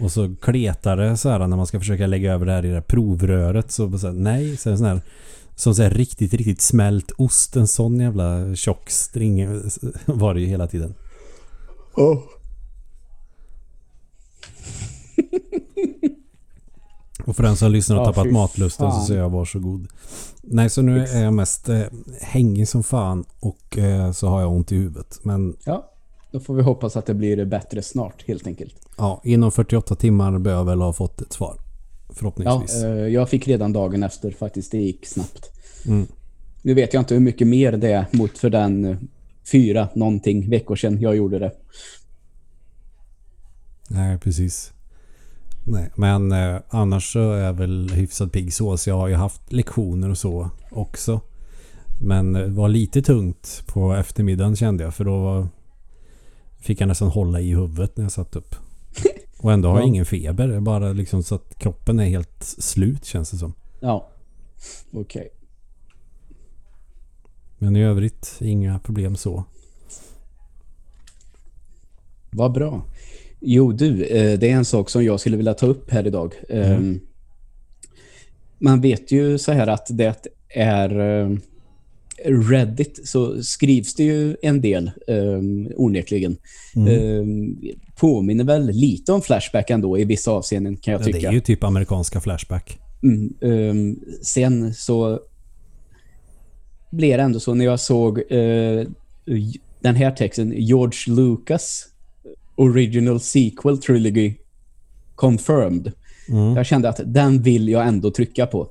Och 0.00 0.12
så 0.12 0.34
kletar 0.40 0.96
det 0.96 1.16
så 1.16 1.28
här 1.28 1.38
när 1.38 1.56
man 1.56 1.66
ska 1.66 1.78
försöka 1.78 2.06
lägga 2.06 2.32
över 2.32 2.46
det 2.46 2.52
här 2.52 2.64
i 2.64 2.68
det 2.68 2.74
här 2.74 2.80
provröret. 2.80 3.70
Så, 3.70 3.98
så 3.98 4.06
här, 4.06 4.14
nej, 4.14 4.56
så 4.56 4.68
är 4.68 4.70
det 4.70 4.78
sån 4.78 4.86
här 4.86 5.00
som 5.54 5.74
så 5.74 5.82
här 5.82 5.90
riktigt, 5.90 6.34
riktigt 6.34 6.60
smält 6.60 7.12
ost. 7.16 7.56
En 7.56 7.66
sån 7.66 8.00
jävla 8.00 8.54
tjock 8.54 8.90
string 8.90 9.60
var 10.04 10.34
det 10.34 10.40
ju 10.40 10.46
hela 10.46 10.66
tiden. 10.66 10.94
Oh. 11.94 12.18
Och 17.26 17.36
för 17.36 17.42
den 17.42 17.56
som 17.56 17.72
lyssnar 17.72 17.96
och 17.96 18.02
Ja, 18.02 18.06
tappat 18.12 18.32
matlusten 18.32 18.90
så 18.90 18.96
fan. 18.96 19.06
säger 19.06 19.20
jag 19.20 19.30
varsågod. 19.30 19.86
Nej, 20.42 20.70
så 20.70 20.82
nu 20.82 21.04
är 21.06 21.22
jag 21.22 21.32
mest 21.34 21.68
eh, 21.68 21.82
hängig 22.20 22.68
som 22.68 22.82
fan 22.82 23.24
och 23.40 23.78
eh, 23.78 24.12
så 24.12 24.28
har 24.28 24.40
jag 24.40 24.52
ont 24.52 24.72
i 24.72 24.76
huvudet. 24.76 25.18
Men 25.22 25.56
Ja, 25.64 25.92
då 26.30 26.40
får 26.40 26.54
vi 26.54 26.62
hoppas 26.62 26.96
att 26.96 27.06
det 27.06 27.14
blir 27.14 27.44
bättre 27.44 27.82
snart, 27.82 28.24
helt 28.26 28.46
enkelt. 28.46 28.74
ja, 28.96 29.20
inom 29.24 29.52
48 29.52 29.94
timmar 29.94 30.38
bör 30.38 30.52
jag 30.52 30.64
väl 30.64 30.80
ha 30.80 30.92
fått 30.92 31.20
ett 31.20 31.32
svar. 31.32 31.56
Ja, 32.08 32.14
Förhoppningsvis. 32.14 32.82
eh, 32.82 32.90
jag 32.90 33.28
fick 33.28 33.48
redan 33.48 33.72
dagen 33.72 34.02
efter 34.02 34.30
faktiskt. 34.30 34.72
Det 34.72 34.78
gick 34.78 35.06
snabbt. 35.06 35.50
Mm. 35.86 36.06
Nu 36.62 36.74
vet 36.74 36.94
jag 36.94 37.00
inte 37.00 37.14
hur 37.14 37.20
mycket 37.20 37.46
mer 37.48 37.72
det 37.72 37.92
är 37.92 38.06
mot 38.12 38.38
för 38.38 38.50
den 38.50 38.84
eh, 38.84 38.96
fyra 39.52 39.88
någonting 39.94 40.50
veckor 40.50 40.76
sedan 40.76 41.00
jag 41.00 41.16
gjorde 41.16 41.38
det. 41.38 41.52
Nej, 43.88 44.18
precis. 44.18 44.72
Nej, 45.68 45.90
men 45.96 46.32
eh, 46.32 46.56
annars 46.68 47.12
så 47.12 47.32
är 47.32 47.44
jag 47.44 47.52
väl 47.52 47.90
hyfsat 47.90 48.32
pigg 48.32 48.54
så. 48.54 48.76
Så 48.76 48.90
jag 48.90 48.96
har 48.96 49.08
ju 49.08 49.14
haft 49.14 49.52
lektioner 49.52 50.10
och 50.10 50.18
så 50.18 50.50
också. 50.70 51.20
Men 52.00 52.32
det 52.32 52.46
var 52.46 52.68
lite 52.68 53.02
tungt 53.02 53.62
på 53.66 53.92
eftermiddagen 53.94 54.56
kände 54.56 54.84
jag. 54.84 54.94
För 54.94 55.04
då 55.04 55.18
var, 55.22 55.48
fick 56.58 56.80
jag 56.80 56.88
nästan 56.88 57.08
hålla 57.08 57.40
i 57.40 57.50
huvudet 57.54 57.96
när 57.96 58.04
jag 58.04 58.12
satt 58.12 58.36
upp. 58.36 58.54
Och 59.38 59.52
ändå 59.52 59.68
har 59.68 59.76
jag 59.76 59.84
Ja. 59.84 59.88
ingen 59.88 60.04
feber. 60.04 60.48
Det 60.48 60.56
är 60.56 60.60
bara 60.60 60.92
liksom 60.92 61.22
så 61.22 61.34
att 61.34 61.58
kroppen 61.58 62.00
är 62.00 62.04
helt 62.06 62.44
slut 62.44 63.04
känns 63.04 63.30
det 63.30 63.36
som. 63.36 63.54
Ja, 63.80 64.08
okej. 64.92 65.28
Men 67.58 67.76
i 67.76 67.82
övrigt 67.82 68.36
inga 68.40 68.78
problem 68.78 69.16
så. 69.16 69.44
Vad 72.30 72.52
bra. 72.52 72.82
Jo 73.48 73.72
du, 73.72 74.04
eh, 74.04 74.38
det 74.38 74.50
är 74.50 74.54
en 74.54 74.64
sak 74.64 74.90
som 74.90 75.04
jag 75.04 75.20
skulle 75.20 75.36
vilja 75.36 75.54
ta 75.54 75.66
upp 75.66 75.90
här 75.90 76.06
idag. 76.06 76.34
Eh, 76.48 76.80
Man 78.58 78.80
vet 78.80 79.12
ju 79.12 79.38
så 79.38 79.52
här 79.52 79.66
att 79.66 79.86
det 79.90 80.26
är 80.54 80.98
eh, 81.24 81.36
Reddit 82.24 83.00
så 83.08 83.42
skrivs 83.42 83.94
det 83.94 84.04
ju 84.04 84.36
en 84.42 84.60
del 84.60 84.90
eh, 85.08 85.40
onekligen. 85.76 86.36
Mm. 86.76 86.88
Eh, 86.88 87.24
Påminner 88.00 88.44
väl 88.44 88.66
lite 88.70 89.12
om 89.12 89.22
Flashback 89.22 89.70
ändå 89.70 89.98
i 89.98 90.04
vissa 90.04 90.30
avseenden 90.30 90.76
kan 90.76 90.92
jag 90.92 91.00
Ja, 91.00 91.04
tycka. 91.04 91.18
det 91.18 91.26
är 91.26 91.32
ju 91.32 91.40
typ 91.40 91.64
amerikanska 91.64 92.20
Flashback. 92.20 92.78
Mm, 93.02 93.34
ehm, 93.40 94.00
sen 94.22 94.74
så 94.74 95.20
blev 96.90 97.16
det 97.18 97.22
ändå 97.24 97.40
så 97.40 97.54
när 97.54 97.64
jag 97.64 97.80
såg 97.80 98.18
eh, 98.18 98.86
den 99.80 99.94
här 99.94 100.10
texten 100.10 100.52
George 100.56 101.14
Lucas 101.14 101.86
Original 102.56 103.20
Sequel 103.20 103.78
Trilogy 103.78 104.34
Confirmed. 105.14 105.92
Mm. 106.28 106.56
Jag 106.56 106.66
kände 106.66 106.88
att 106.88 107.00
den 107.04 107.42
vill 107.42 107.68
jag 107.68 107.86
ändå 107.86 108.10
trycka 108.10 108.46
på. 108.46 108.68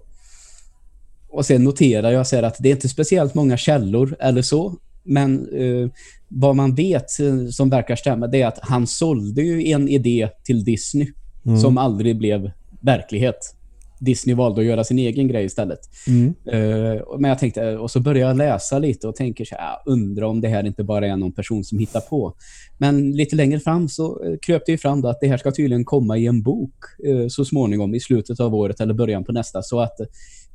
Och 1.30 1.46
sen 1.46 1.64
noterar 1.64 2.12
jag 2.12 2.28
så 2.28 2.36
här 2.36 2.44
att 2.44 2.56
det 2.60 2.70
är 2.70 2.74
inte 2.76 2.90
speciellt 2.90 3.34
många 3.34 3.58
källor 3.58 4.16
eller 4.20 4.42
så 4.42 4.76
Men 5.04 5.50
eh, 5.54 5.90
vad 6.28 6.56
man 6.56 6.76
vet 6.76 7.20
eh, 7.20 7.48
som 7.52 7.70
verkar 7.70 7.96
stämma 7.96 8.28
det 8.28 8.42
är 8.42 8.48
att 8.48 8.60
han 8.62 8.88
sålde 8.88 9.42
ju 9.42 9.68
en 9.72 9.90
idé 9.90 10.30
till 10.44 10.64
Disney 10.64 11.12
Mm. 11.46 11.58
som 11.58 11.78
aldrig 11.78 12.18
blev 12.18 12.52
verklighet. 12.82 13.56
Disney 14.00 14.36
valde 14.36 14.62
att 14.62 14.68
göra 14.68 14.84
sin 14.84 15.00
egen 15.00 15.28
grej 15.28 15.46
istället. 15.46 15.80
Mm. 16.08 16.34
Eh, 16.52 17.02
men 17.20 17.30
jag 17.30 17.40
tänkte, 17.40 17.78
och 17.78 17.92
så 17.92 18.00
började 18.00 18.30
jag 18.30 18.38
läsa 18.38 18.80
lite 18.80 19.08
och 19.08 19.16
tänker 19.16 19.46
så 19.46 19.56
här, 19.56 19.64
"Ah, 19.64 19.84
undrar 19.86 20.26
om 20.26 20.42
det 20.42 20.48
här 20.48 20.64
inte 20.64 20.84
bara 20.84 21.08
är 21.08 21.18
någon 21.18 21.32
person 21.32 21.64
som 21.64 21.80
hittar 21.80 22.00
på. 22.00 22.34
Men 22.78 23.12
lite 23.12 23.36
längre 23.36 23.60
fram 23.60 23.90
så 23.90 24.24
eh, 24.24 24.38
kröp 24.42 24.66
det 24.66 24.72
ju 24.72 24.78
fram 24.78 25.02
då 25.02 25.08
att 25.08 25.20
det 25.22 25.28
här 25.28 25.38
ska 25.38 25.52
tydligen 25.52 25.86
komma 25.86 26.18
i 26.18 26.26
en 26.28 26.42
bok 26.42 26.76
eh, 27.08 27.28
så 27.28 27.46
småningom 27.46 27.96
i 27.96 28.00
slutet 28.00 28.40
av 28.40 28.56
året 28.56 28.80
eller 28.80 28.94
början 28.94 29.24
på 29.24 29.32
nästa. 29.32 29.62
Så 29.62 29.80
att 29.80 30.00
eh, 30.00 30.08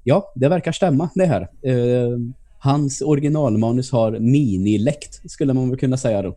ja, 0.04 0.32
det 0.34 0.48
verkar 0.48 0.72
stämma 0.72 1.08
det 1.14 1.26
här. 1.26 1.42
Eh, 1.62 2.18
hans 2.58 3.00
originalmanus 3.00 3.90
har 3.92 4.18
miniläckt 4.18 5.30
skulle 5.30 5.52
man 5.52 5.70
väl 5.70 5.78
kunna 5.78 5.96
säga 5.96 6.22
då. 6.22 6.36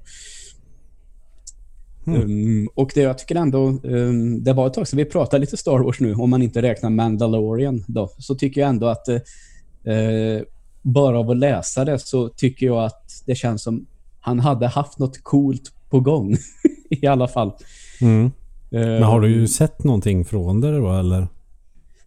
Mm. 2.07 2.21
Um, 2.21 2.69
och 2.75 2.91
det 2.95 3.01
jag 3.01 3.17
tycker 3.17 3.35
ändå, 3.35 3.79
um, 3.83 4.43
det 4.43 4.53
var 4.53 4.67
ett 4.67 4.73
tag 4.73 4.87
sedan 4.87 4.97
vi 4.97 5.05
pratade 5.05 5.41
lite 5.41 5.57
Star 5.57 5.79
Wars 5.79 5.99
nu, 5.99 6.15
om 6.15 6.29
man 6.29 6.41
inte 6.41 6.61
räknar 6.61 6.89
Mandalorian 6.89 7.83
då, 7.87 8.09
så 8.17 8.35
tycker 8.35 8.61
jag 8.61 8.69
ändå 8.69 8.87
att 8.87 9.09
uh, 9.09 10.41
bara 10.81 11.19
av 11.19 11.29
att 11.29 11.37
läsa 11.37 11.85
det 11.85 11.99
så 11.99 12.29
tycker 12.29 12.65
jag 12.65 12.83
att 12.83 13.23
det 13.25 13.35
känns 13.35 13.63
som 13.63 13.85
han 14.19 14.39
hade 14.39 14.67
haft 14.67 14.99
något 14.99 15.23
coolt 15.23 15.71
på 15.89 15.99
gång 15.99 16.37
i 16.89 17.07
alla 17.07 17.27
fall. 17.27 17.51
Mm. 18.01 18.31
Men 18.69 19.03
har 19.03 19.21
du 19.21 19.29
ju 19.29 19.47
sett 19.47 19.83
någonting 19.83 20.25
från 20.25 20.61
det 20.61 20.77
då 20.77 20.93
eller? 20.93 21.27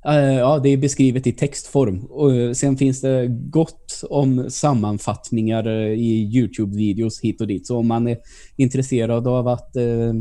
Eh, 0.06 0.34
Ja, 0.34 0.58
det 0.58 0.68
är 0.68 0.76
beskrivet 0.76 1.26
i 1.26 1.32
textform. 1.32 2.04
Och 2.04 2.34
eh, 2.34 2.52
sen 2.52 2.76
finns 2.76 3.00
det 3.00 3.26
gott 3.28 4.02
om 4.10 4.50
sammanfattningar 4.50 5.66
eh, 5.66 5.92
i 5.92 6.30
YouTube-videos 6.34 7.20
hit 7.22 7.40
och 7.40 7.46
dit. 7.46 7.66
Så 7.66 7.78
om 7.78 7.86
man 7.86 8.08
är 8.08 8.18
intresserad 8.56 9.28
av 9.28 9.48
att 9.48 9.76
eh, 9.76 10.14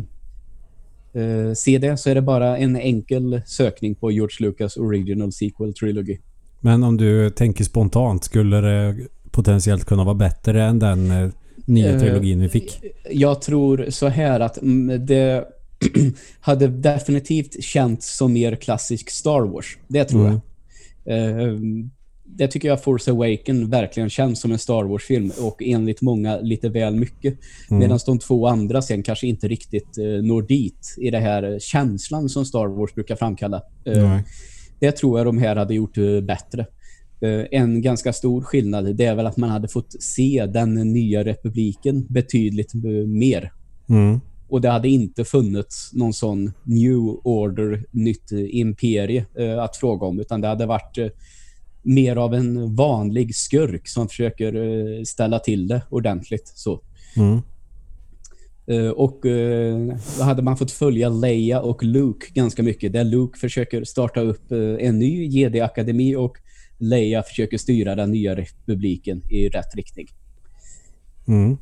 se 1.56 1.78
det 1.78 1.98
så 1.98 2.10
är 2.10 2.16
det 2.16 2.22
bara 2.22 2.58
en 2.58 2.76
enkel 2.76 3.42
sökning 3.46 3.96
på 3.96 4.12
George 4.12 4.48
Lucas 4.48 4.78
Original 4.78 5.32
Sequel 5.32 5.74
Trilogy. 5.74 6.18
Men 6.60 6.84
om 6.84 6.98
du 6.98 7.30
tänker 7.30 7.64
spontant, 7.64 8.24
skulle 8.24 8.62
det 8.62 8.96
potentiellt 9.32 9.86
kunna 9.86 10.04
vara 10.04 10.16
bättre 10.16 10.64
än 10.64 10.80
den 10.80 11.32
nya 11.66 12.00
trilogin 12.00 12.40
vi 12.40 12.50
fick? 12.50 12.82
Jag 13.12 13.42
tror 13.42 13.86
så 13.90 14.08
här 14.08 14.40
att 14.40 14.62
mm, 14.62 15.06
det 15.06 15.46
hade 16.40 16.68
definitivt 16.68 17.64
känts 17.64 18.18
som 18.18 18.34
mer 18.34 18.56
klassisk 18.56 19.10
Star 19.10 19.42
Wars. 19.42 19.78
Det 19.88 20.06
tror 20.06 20.22
Mm. 20.28 20.40
jag. 21.06 21.42
Eh, 21.50 21.58
det 22.28 22.48
tycker 22.48 22.68
jag 22.68 22.84
Force 22.84 23.12
Awaken 23.12 23.70
verkligen 23.70 24.10
känns 24.10 24.42
som 24.42 24.52
en 24.52 24.60
Star 24.60 24.84
Wars-film 24.84 25.32
och 25.42 25.62
enligt 25.64 26.02
många 26.02 26.38
lite 26.38 26.70
väl 26.70 26.96
mycket. 26.96 27.38
Mm. 27.70 27.80
Medan 27.80 28.00
de 28.06 28.20
två 28.20 28.48
andra 28.48 28.82
sen 28.82 29.04
kanske 29.04 29.28
inte 29.28 29.48
riktigt 29.48 29.98
eh, 29.98 30.06
når 30.24 30.42
dit 30.42 30.96
i 30.98 31.12
det 31.12 31.20
här 31.20 31.60
känslan 31.60 32.30
som 32.30 32.46
Star 32.46 32.68
Wars 32.68 32.94
brukar 32.94 33.16
framkalla. 33.16 33.62
Eh, 33.86 34.20
det 34.80 34.92
tror 34.92 35.20
jag 35.20 35.26
de 35.26 35.38
här 35.38 35.56
hade 35.56 35.76
gjort 35.76 35.98
eh, 35.98 36.22
bättre. 36.22 36.66
Eh, 37.22 37.46
En 37.52 37.82
ganska 37.82 38.14
stor 38.14 38.42
skillnad 38.42 38.96
det 38.96 39.06
är 39.06 39.16
väl 39.16 39.26
att 39.28 39.38
man 39.38 39.50
hade 39.50 39.68
fått 39.68 40.04
se 40.04 40.46
den 40.46 40.74
nya 40.94 41.24
republiken 41.24 42.06
betydligt 42.10 42.76
eh, 42.76 42.82
mer. 43.08 43.52
Mm. 43.90 44.20
Och 44.56 44.62
det 44.62 44.70
hade 44.70 44.90
inte 44.90 45.26
funnits 45.26 45.94
någon 45.94 46.14
sån 46.14 46.52
new 46.64 47.00
order, 47.24 47.86
nytt 47.92 48.32
eh, 48.32 48.56
imperie 48.56 49.26
eh, 49.38 49.64
att 49.64 49.76
fråga 49.76 50.06
om. 50.06 50.20
Utan 50.20 50.42
det 50.42 50.48
hade 50.48 50.66
varit 50.66 50.98
eh, 50.98 51.08
mer 51.82 52.16
av 52.16 52.34
en 52.34 52.76
vanlig 52.76 53.36
skurk 53.36 53.88
som 53.88 54.08
försöker 54.08 54.56
eh, 54.56 55.04
ställa 55.04 55.40
till 55.40 55.68
det 55.68 55.82
ordentligt. 55.90 56.52
Så. 56.56 56.82
Mm. 57.18 57.42
Eh, 58.68 58.92
och 58.92 59.26
eh, 59.26 59.98
då 60.18 60.24
hade 60.24 60.42
man 60.42 60.58
fått 60.58 60.72
följa 60.72 61.10
Leia 61.10 61.62
och 61.62 61.84
Luke 61.84 62.28
ganska 62.34 62.64
mycket. 62.64 62.94
Där 62.94 63.04
Luke 63.04 63.40
försöker 63.40 63.84
starta 63.84 64.22
upp 64.22 64.52
eh, 64.52 64.88
en 64.88 65.00
ny 65.00 65.28
Jedi-akademi 65.28 66.16
och 66.16 66.38
Leia 66.78 67.24
försöker 67.24 67.58
styra 67.58 67.96
den 67.96 68.12
nya 68.12 68.36
republiken 68.36 69.22
i 69.32 69.50
rätt 69.50 69.76
riktning. 69.76 70.08
Mm. 71.28 71.58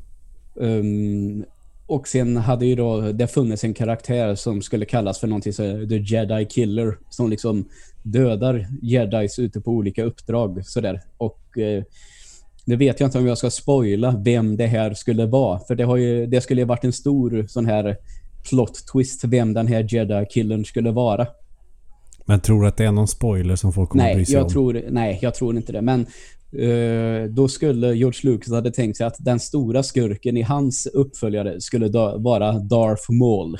Um, 0.54 1.44
och 1.86 2.08
sen 2.08 2.36
hade 2.36 2.66
ju 2.66 2.74
då 2.74 3.00
det 3.00 3.26
funnits 3.26 3.64
en 3.64 3.74
karaktär 3.74 4.34
som 4.34 4.62
skulle 4.62 4.84
kallas 4.84 5.18
för 5.18 5.26
någonting 5.26 5.52
så 5.52 5.62
The 5.62 5.98
Jedi 5.98 6.46
Killer 6.50 6.98
som 7.10 7.30
liksom 7.30 7.68
dödar 8.02 8.66
jedis 8.82 9.38
ute 9.38 9.60
på 9.60 9.70
olika 9.70 10.04
uppdrag 10.04 10.66
sådär. 10.66 11.00
Och 11.16 11.58
eh, 11.58 11.82
nu 12.64 12.76
vet 12.76 13.00
jag 13.00 13.06
inte 13.06 13.18
om 13.18 13.26
jag 13.26 13.38
ska 13.38 13.50
spoila 13.50 14.22
vem 14.24 14.56
det 14.56 14.66
här 14.66 14.94
skulle 14.94 15.26
vara 15.26 15.58
för 15.58 15.74
det 15.74 15.84
har 15.84 15.96
ju 15.96 16.26
det 16.26 16.40
skulle 16.40 16.60
ju 16.60 16.66
varit 16.66 16.84
en 16.84 16.92
stor 16.92 17.46
sån 17.48 17.66
här 17.66 17.96
plot 18.48 18.86
twist 18.92 19.24
vem 19.24 19.52
den 19.52 19.66
här 19.66 19.86
Jedi 19.94 20.26
Killern 20.30 20.64
skulle 20.64 20.90
vara. 20.90 21.26
Men 22.24 22.40
tror 22.40 22.62
du 22.62 22.68
att 22.68 22.76
det 22.76 22.84
är 22.84 22.92
någon 22.92 23.08
spoiler 23.08 23.56
som 23.56 23.72
folk 23.72 23.90
kommer 23.90 24.04
att 24.04 24.10
bry 24.10 24.16
Nej, 24.16 24.26
sig 24.26 24.34
jag 24.34 24.44
om? 24.44 24.50
tror, 24.50 24.84
nej, 24.90 25.18
jag 25.22 25.34
tror 25.34 25.56
inte 25.56 25.72
det. 25.72 25.82
Men 25.82 26.06
då 27.30 27.48
skulle 27.48 27.94
George 27.94 28.20
Lucas 28.22 28.52
hade 28.52 28.70
tänkt 28.70 28.96
sig 28.96 29.06
att 29.06 29.16
den 29.18 29.40
stora 29.40 29.82
skurken 29.82 30.36
i 30.36 30.42
hans 30.42 30.86
uppföljare 30.86 31.60
skulle 31.60 31.88
vara 32.18 32.52
Darth 32.52 33.12
Maul. 33.12 33.58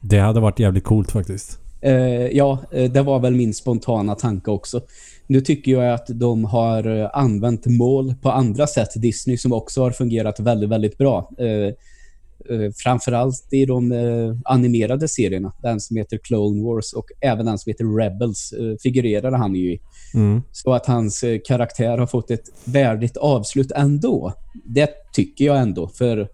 Det 0.00 0.18
hade 0.18 0.40
varit 0.40 0.58
jävligt 0.58 0.84
coolt 0.84 1.10
faktiskt. 1.10 1.58
Eh, 1.80 2.26
ja, 2.26 2.58
eh, 2.72 2.90
det 2.90 3.02
var 3.02 3.18
väl 3.18 3.34
min 3.34 3.54
spontana 3.54 4.14
tanke 4.14 4.50
också. 4.50 4.80
Nu 5.26 5.40
tycker 5.40 5.72
jag 5.72 5.94
att 5.94 6.06
de 6.06 6.44
har 6.44 7.00
eh, 7.00 7.10
använt 7.12 7.66
mål 7.66 8.14
på 8.22 8.30
andra 8.30 8.66
sätt, 8.66 8.88
Disney, 8.94 9.36
som 9.36 9.52
också 9.52 9.82
har 9.82 9.90
fungerat 9.90 10.40
väldigt, 10.40 10.68
väldigt 10.68 10.98
bra. 10.98 11.30
Eh, 12.50 12.70
framförallt 12.76 13.52
i 13.52 13.64
de 13.66 13.92
eh, 13.92 14.36
animerade 14.44 15.08
serierna, 15.08 15.52
den 15.62 15.80
som 15.80 15.96
heter 15.96 16.18
Clone 16.18 16.64
Wars 16.64 16.92
och 16.92 17.06
även 17.20 17.46
den 17.46 17.58
som 17.58 17.70
heter 17.70 17.96
Rebels 17.96 18.52
eh, 18.52 18.76
figurerar 18.82 19.32
han 19.32 19.54
ju 19.54 19.72
i. 19.72 19.80
Mm. 20.14 20.42
Så 20.52 20.72
att 20.72 20.86
hans 20.86 21.24
karaktär 21.46 21.98
har 21.98 22.06
fått 22.06 22.30
ett 22.30 22.48
värdigt 22.64 23.16
avslut 23.16 23.72
ändå. 23.72 24.32
Det 24.64 24.90
tycker 25.12 25.44
jag 25.44 25.58
ändå, 25.58 25.88
för 25.88 26.28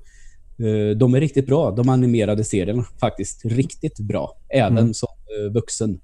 de 0.96 1.14
är 1.14 1.20
riktigt 1.20 1.46
bra, 1.46 1.70
de 1.70 1.88
animerade 1.88 2.44
serierna. 2.44 2.84
Faktiskt 3.00 3.44
riktigt 3.44 3.98
bra, 3.98 4.36
även 4.48 4.78
Mm. 4.78 4.94
som 4.94 5.08
vuxen. 5.52 6.00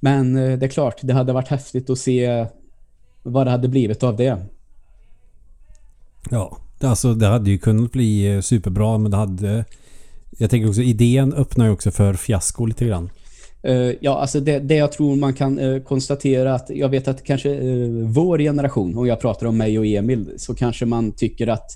Men 0.00 0.34
det 0.34 0.66
är 0.66 0.68
klart, 0.68 0.96
det 1.02 1.12
hade 1.12 1.32
varit 1.32 1.48
häftigt 1.48 1.90
att 1.90 1.98
se 1.98 2.46
vad 3.22 3.46
det 3.46 3.50
hade 3.50 3.68
blivit 3.68 4.02
av 4.02 4.16
det. 4.16 4.46
Ja, 6.30 6.58
alltså 6.88 7.14
det 7.14 7.26
hade 7.26 7.50
ju 7.50 7.58
kunnat 7.58 7.92
bli 7.92 8.34
eh, 8.34 8.40
superbra 8.40 8.98
men 8.98 9.10
det 9.10 9.16
hade... 9.16 9.64
Jag 10.38 10.50
tänker 10.50 10.68
också 10.68 10.82
idén 10.82 11.32
öppnar 11.32 11.66
ju 11.66 11.72
också 11.72 11.90
för 11.90 12.14
fiasko 12.14 12.66
lite 12.66 12.84
grann. 12.84 13.10
Eh, 13.62 13.92
ja, 14.00 14.20
alltså 14.20 14.40
det, 14.40 14.58
det 14.58 14.74
jag 14.74 14.92
tror 14.92 15.16
man 15.16 15.34
kan 15.34 15.58
eh, 15.58 15.82
konstatera 15.82 16.54
att 16.54 16.70
jag 16.70 16.88
vet 16.88 17.08
att 17.08 17.24
kanske 17.24 17.54
eh, 17.54 17.88
vår 18.04 18.38
generation, 18.38 18.98
om 18.98 19.06
jag 19.06 19.20
pratar 19.20 19.46
om 19.46 19.56
mig 19.56 19.78
och 19.78 19.86
Emil, 19.86 20.30
så 20.36 20.54
kanske 20.54 20.86
man 20.86 21.12
tycker 21.12 21.46
att 21.46 21.70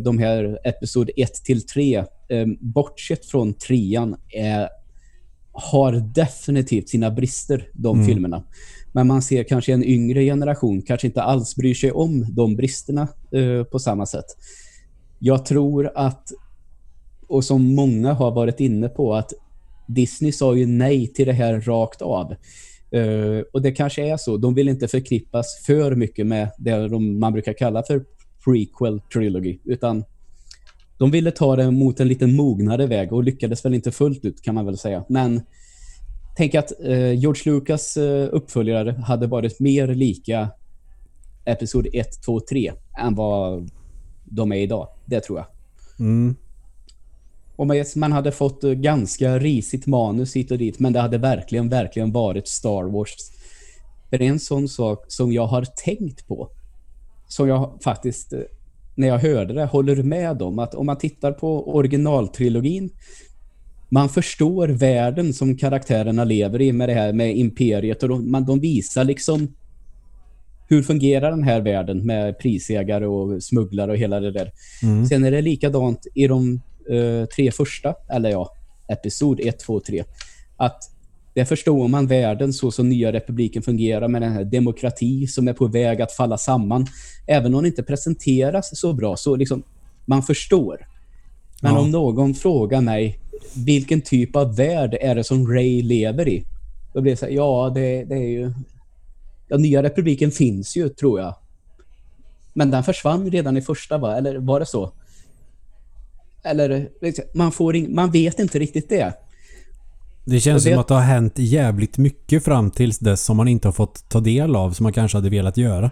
de 0.00 0.18
här 0.18 0.58
episod 0.64 1.10
1 1.16 1.34
till 1.34 1.66
3, 1.66 1.96
eh, 1.96 2.04
bortsett 2.60 3.26
från 3.26 3.54
trean, 3.54 4.16
är, 4.34 4.68
har 5.52 5.92
definitivt 5.92 6.88
sina 6.88 7.10
brister, 7.10 7.68
de 7.72 7.96
Mm. 7.96 8.06
filmerna. 8.08 8.42
Men 8.96 9.06
man 9.06 9.22
ser 9.22 9.44
kanske 9.44 9.72
en 9.72 9.84
yngre 9.84 10.24
generation 10.24 10.82
kanske 10.82 11.06
inte 11.06 11.22
alls 11.22 11.56
bryr 11.56 11.74
sig 11.74 11.92
om 11.92 12.26
de 12.28 12.56
bristerna 12.56 13.08
eh, 13.32 13.64
på 13.64 13.78
samma 13.78 14.06
sätt. 14.06 14.24
Jag 15.18 15.44
tror 15.44 15.90
att, 15.94 16.28
och 17.28 17.44
som 17.44 17.74
många 17.74 18.12
har 18.12 18.30
varit 18.30 18.60
inne 18.60 18.88
på, 18.88 19.14
att 19.14 19.32
Disney 19.88 20.32
sa 20.32 20.56
ju 20.56 20.66
nej 20.66 21.06
till 21.06 21.26
det 21.26 21.32
här 21.32 21.60
rakt 21.60 22.02
av. 22.02 22.32
Eh, 22.90 23.40
och 23.52 23.62
det 23.62 23.72
kanske 23.72 24.12
är 24.12 24.16
så. 24.16 24.36
De 24.36 24.54
vill 24.54 24.68
inte 24.68 24.88
förknippas 24.88 25.64
för 25.66 25.94
mycket 25.94 26.26
med 26.26 26.50
det 26.58 26.88
de, 26.88 27.20
man 27.20 27.32
brukar 27.32 27.52
kalla 27.52 27.82
för 27.82 28.04
prequel 28.44 29.00
trilogy, 29.00 29.58
utan 29.64 30.04
de 30.98 31.10
ville 31.10 31.30
ta 31.30 31.56
det 31.56 31.70
mot 31.70 32.00
en 32.00 32.08
lite 32.08 32.26
mognare 32.26 32.86
väg 32.86 33.12
och 33.12 33.24
lyckades 33.24 33.64
väl 33.64 33.74
inte 33.74 33.92
fullt 33.92 34.24
ut 34.24 34.42
kan 34.42 34.54
man 34.54 34.66
väl 34.66 34.78
säga. 34.78 35.04
Men 35.08 35.40
tänk 36.36 36.54
att 36.54 36.72
eh, 36.84 37.12
George 37.12 37.52
Lucas 37.52 37.96
eh, 37.96 38.28
uppföljare 38.32 38.92
hade 38.92 39.26
varit 39.26 39.60
mer 39.60 39.86
lika 39.88 40.48
Episod 41.44 41.86
1, 41.92 42.22
2, 42.24 42.40
3 42.40 42.72
än 42.98 43.14
vad 43.14 43.70
de 44.24 44.52
är 44.52 44.56
idag. 44.56 44.88
Det 45.06 45.20
tror 45.20 45.38
jag. 45.38 45.46
Mm. 45.98 46.36
Och 47.56 47.66
man- 47.96 48.12
hade 48.12 48.32
fått 48.32 48.64
eh, 48.64 48.70
ganska 48.70 49.38
risigt 49.38 49.86
manus 49.86 50.36
hit 50.36 50.50
och 50.50 50.58
dit, 50.58 50.78
men 50.78 50.92
det 50.92 51.00
hade 51.00 51.18
verkligen, 51.18 51.68
verkligen 51.68 52.12
varit 52.12 52.48
Star 52.48 52.84
Wars. 52.92 53.14
För 54.10 54.18
det 54.18 54.26
är 54.26 54.30
en 54.30 54.40
sån 54.40 54.68
sak 54.68 55.04
som 55.08 55.32
jag 55.32 55.46
har 55.46 55.64
tänkt 55.84 56.26
på, 56.26 56.50
som 57.28 57.48
jag 57.48 57.78
faktiskt, 57.84 58.32
eh, 58.32 58.40
när 58.94 59.08
jag 59.08 59.18
hörde 59.18 59.54
det, 59.54 59.64
håller 59.64 60.02
med 60.02 60.42
om. 60.42 60.58
Att 60.58 60.74
om 60.74 60.86
man 60.86 60.98
tittar 60.98 61.32
på 61.32 61.74
originaltrilogin, 61.74 62.90
man 63.88 64.08
förstår 64.08 64.68
världen 64.68 65.34
som 65.34 65.56
karaktärerna 65.56 66.24
lever 66.24 66.62
i 66.62 66.72
med 66.72 66.88
det 66.88 66.94
här 66.94 67.12
med 67.12 67.36
imperiet 67.36 68.02
och 68.02 68.08
de, 68.08 68.30
man, 68.30 68.44
de 68.44 68.60
visar 68.60 69.04
liksom 69.04 69.54
hur 70.68 70.82
fungerar 70.82 71.30
den 71.30 71.42
här 71.42 71.60
världen 71.60 72.06
med 72.06 72.38
prisägare 72.38 73.06
och 73.06 73.42
smugglare 73.42 73.90
och 73.90 73.96
hela 73.96 74.20
det 74.20 74.32
där. 74.32 74.52
Mm. 74.82 75.06
Sen 75.06 75.24
är 75.24 75.30
det 75.30 75.42
likadant 75.42 76.06
i 76.14 76.26
de 76.26 76.60
uh, 76.90 77.24
tre 77.24 77.50
första, 77.50 77.94
eller 78.10 78.30
ja, 78.30 78.50
episod 78.88 79.40
1, 79.40 79.58
2, 79.58 79.80
3. 79.80 80.04
Att 80.56 80.82
där 81.34 81.44
förstår 81.44 81.88
man 81.88 82.06
världen 82.06 82.52
så 82.52 82.70
som 82.70 82.88
nya 82.88 83.12
republiken 83.12 83.62
fungerar 83.62 84.08
med 84.08 84.22
den 84.22 84.32
här 84.32 84.44
demokrati 84.44 85.26
som 85.26 85.48
är 85.48 85.52
på 85.52 85.66
väg 85.66 86.02
att 86.02 86.12
falla 86.12 86.38
samman. 86.38 86.86
Även 87.26 87.54
om 87.54 87.62
det 87.62 87.68
inte 87.68 87.82
presenteras 87.82 88.80
så 88.80 88.92
bra 88.92 89.16
så 89.16 89.36
liksom 89.36 89.62
man 90.04 90.22
förstår. 90.22 90.86
Men 91.62 91.74
ja. 91.74 91.80
om 91.80 91.90
någon 91.90 92.34
frågar 92.34 92.80
mig 92.80 93.20
vilken 93.54 94.00
typ 94.00 94.36
av 94.36 94.56
värld 94.56 94.96
är 95.00 95.14
det 95.14 95.24
som 95.24 95.52
Ray 95.52 95.82
lever 95.82 96.28
i? 96.28 96.44
Då 96.92 97.00
blir 97.00 97.12
det 97.12 97.16
så 97.16 97.26
här, 97.26 97.32
ja 97.32 97.72
det, 97.74 98.04
det 98.04 98.14
är 98.14 98.28
ju... 98.28 98.52
Ja, 99.48 99.56
nya 99.56 99.82
republiken 99.82 100.30
finns 100.30 100.76
ju 100.76 100.88
tror 100.88 101.20
jag. 101.20 101.34
Men 102.52 102.70
den 102.70 102.84
försvann 102.84 103.30
redan 103.30 103.56
i 103.56 103.62
första 103.62 103.98
va? 103.98 104.16
Eller 104.16 104.36
var 104.36 104.60
det 104.60 104.66
så? 104.66 104.92
Eller 106.42 106.88
man, 107.34 107.52
får 107.52 107.76
in, 107.76 107.94
man 107.94 108.10
vet 108.10 108.38
inte 108.38 108.58
riktigt 108.58 108.88
det. 108.88 109.14
Det 110.24 110.40
känns 110.40 110.64
det... 110.64 110.70
som 110.70 110.80
att 110.80 110.88
det 110.88 110.94
har 110.94 111.00
hänt 111.00 111.32
jävligt 111.36 111.98
mycket 111.98 112.44
fram 112.44 112.70
tills 112.70 112.98
dess 112.98 113.24
som 113.24 113.36
man 113.36 113.48
inte 113.48 113.68
har 113.68 113.72
fått 113.72 114.08
ta 114.08 114.20
del 114.20 114.56
av 114.56 114.70
som 114.70 114.84
man 114.84 114.92
kanske 114.92 115.18
hade 115.18 115.30
velat 115.30 115.56
göra. 115.56 115.90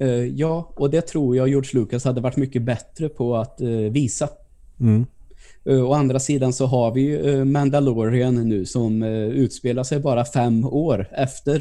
Uh, 0.00 0.08
ja, 0.08 0.72
och 0.76 0.90
det 0.90 1.00
tror 1.00 1.36
jag 1.36 1.48
George 1.48 1.70
Lucas 1.80 2.04
hade 2.04 2.20
varit 2.20 2.36
mycket 2.36 2.62
bättre 2.62 3.08
på 3.08 3.36
att 3.36 3.58
uh, 3.60 3.90
visa. 3.90 4.28
Mm. 4.80 5.06
Uh, 5.68 5.84
å 5.84 5.92
andra 5.92 6.18
sidan 6.18 6.52
så 6.52 6.66
har 6.66 6.92
vi 6.94 7.00
ju 7.00 7.44
Mandalorian 7.44 8.48
nu 8.48 8.66
som 8.66 9.02
utspelar 9.02 9.84
sig 9.84 10.00
bara 10.00 10.24
fem 10.24 10.64
år 10.64 11.08
efter 11.12 11.58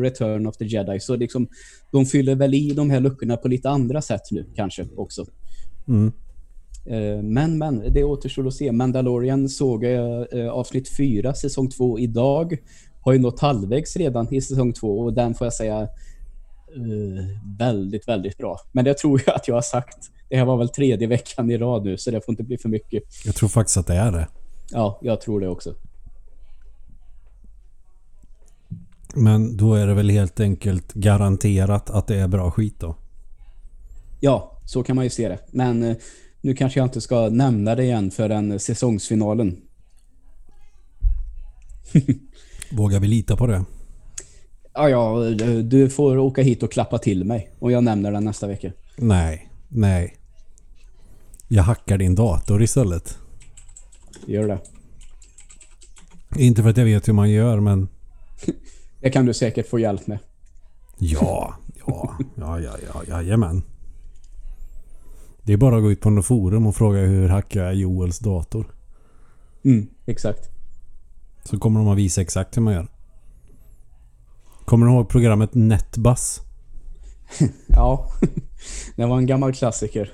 Return 0.00 0.46
of 0.46 0.56
the 0.56 0.64
Jedi. 0.64 1.00
Så 1.00 1.16
liksom, 1.16 1.48
de 1.92 2.06
fyller 2.06 2.34
väl 2.34 2.54
i 2.54 2.70
de 2.70 2.90
här 2.90 3.00
luckorna 3.00 3.36
på 3.36 3.48
lite 3.48 3.70
andra 3.70 4.02
sätt 4.02 4.22
nu 4.30 4.46
kanske 4.54 4.86
också. 4.96 5.26
Mm. 5.88 6.12
Eh, 6.86 7.22
men, 7.22 7.58
men, 7.58 7.92
det 7.92 8.04
återstår 8.04 8.46
att 8.46 8.54
se. 8.54 8.72
Mandalorian 8.72 9.48
såg 9.48 9.84
jag 9.84 10.38
eh, 10.38 10.48
avsnitt 10.48 10.96
4, 10.96 11.34
säsong 11.34 11.70
2 11.70 11.98
idag. 11.98 12.56
Har 13.00 13.12
ju 13.12 13.18
nått 13.18 13.40
halvvägs 13.40 13.96
redan 13.96 14.34
i 14.34 14.40
säsong 14.40 14.72
2 14.72 14.98
och 14.98 15.12
den 15.12 15.34
får 15.34 15.44
jag 15.44 15.54
säga 15.54 15.88
väldigt, 17.58 18.08
väldigt 18.08 18.38
bra. 18.38 18.60
Men 18.72 18.84
det 18.84 18.94
tror 18.94 19.22
jag 19.26 19.36
att 19.36 19.48
jag 19.48 19.54
har 19.54 19.62
sagt. 19.62 20.10
Det 20.28 20.36
här 20.36 20.44
var 20.44 20.56
väl 20.56 20.68
tredje 20.68 21.06
veckan 21.06 21.50
i 21.50 21.58
rad 21.58 21.84
nu 21.84 21.98
så 21.98 22.10
det 22.10 22.20
får 22.24 22.32
inte 22.32 22.42
bli 22.42 22.58
för 22.58 22.68
mycket. 22.68 23.02
Jag 23.24 23.34
tror 23.34 23.48
faktiskt 23.48 23.76
att 23.76 23.86
det 23.86 23.94
är 23.94 24.12
det. 24.12 24.28
Ja, 24.70 24.98
jag 25.02 25.20
tror 25.20 25.40
det 25.40 25.48
också. 25.48 25.74
Men 29.14 29.56
då 29.56 29.74
är 29.74 29.86
det 29.86 29.94
väl 29.94 30.10
helt 30.10 30.40
enkelt 30.40 30.92
garanterat 30.92 31.90
att 31.90 32.06
det 32.06 32.16
är 32.16 32.28
bra 32.28 32.50
skit 32.50 32.80
då? 32.80 32.96
Ja, 34.20 34.60
så 34.64 34.82
kan 34.82 34.96
man 34.96 35.04
ju 35.04 35.10
se 35.10 35.28
det. 35.28 35.38
Men 35.50 35.96
nu 36.40 36.54
kanske 36.54 36.80
jag 36.80 36.86
inte 36.86 37.00
ska 37.00 37.28
nämna 37.28 37.74
det 37.74 37.84
igen 37.84 38.10
för 38.10 38.28
den 38.28 38.60
säsongsfinalen. 38.60 39.56
Vågar 42.70 43.00
vi 43.00 43.06
lita 43.06 43.36
på 43.36 43.46
det? 43.46 43.64
Ja, 44.74 44.88
ja, 44.88 45.30
du 45.62 45.90
får 45.90 46.18
åka 46.18 46.42
hit 46.42 46.62
och 46.62 46.72
klappa 46.72 46.98
till 46.98 47.24
mig. 47.24 47.50
Och 47.58 47.72
jag 47.72 47.84
nämner 47.84 48.12
den 48.12 48.24
nästa 48.24 48.46
vecka. 48.46 48.72
Nej, 48.96 49.48
nej. 49.68 50.16
Jag 51.48 51.62
hackar 51.62 51.98
din 51.98 52.14
dator 52.14 52.62
istället. 52.62 53.18
Gör 54.26 54.48
det. 54.48 54.60
Inte 56.36 56.62
för 56.62 56.70
att 56.70 56.76
jag 56.76 56.84
vet 56.84 57.08
hur 57.08 57.12
man 57.12 57.30
gör, 57.30 57.60
men... 57.60 57.88
det 59.00 59.10
kan 59.10 59.26
du 59.26 59.34
säkert 59.34 59.68
få 59.68 59.78
hjälp 59.78 60.06
med. 60.06 60.18
Ja, 60.98 61.54
ja, 61.86 62.16
ja, 62.36 62.60
ja, 62.60 62.76
ja, 62.88 63.04
jajamän. 63.08 63.62
Det 65.42 65.52
är 65.52 65.56
bara 65.56 65.76
att 65.76 65.82
gå 65.82 65.90
ut 65.92 66.00
på 66.00 66.10
något 66.10 66.26
forum 66.26 66.66
och 66.66 66.76
fråga 66.76 67.00
hur 67.00 67.28
hackar 67.28 67.64
jag 67.64 67.74
Joels 67.74 68.18
dator. 68.18 68.74
Mm, 69.64 69.88
exakt. 70.06 70.50
Så 71.44 71.58
kommer 71.58 71.80
de 71.80 71.88
att 71.88 71.98
visa 71.98 72.20
exakt 72.20 72.56
hur 72.56 72.62
man 72.62 72.74
gör. 72.74 72.88
Kommer 74.64 74.86
du 74.86 74.92
ihåg 74.92 75.08
programmet 75.08 75.54
Netbus? 75.54 76.40
ja, 77.66 78.12
det 78.96 79.06
var 79.06 79.18
en 79.18 79.26
gammal 79.26 79.52
klassiker. 79.52 80.12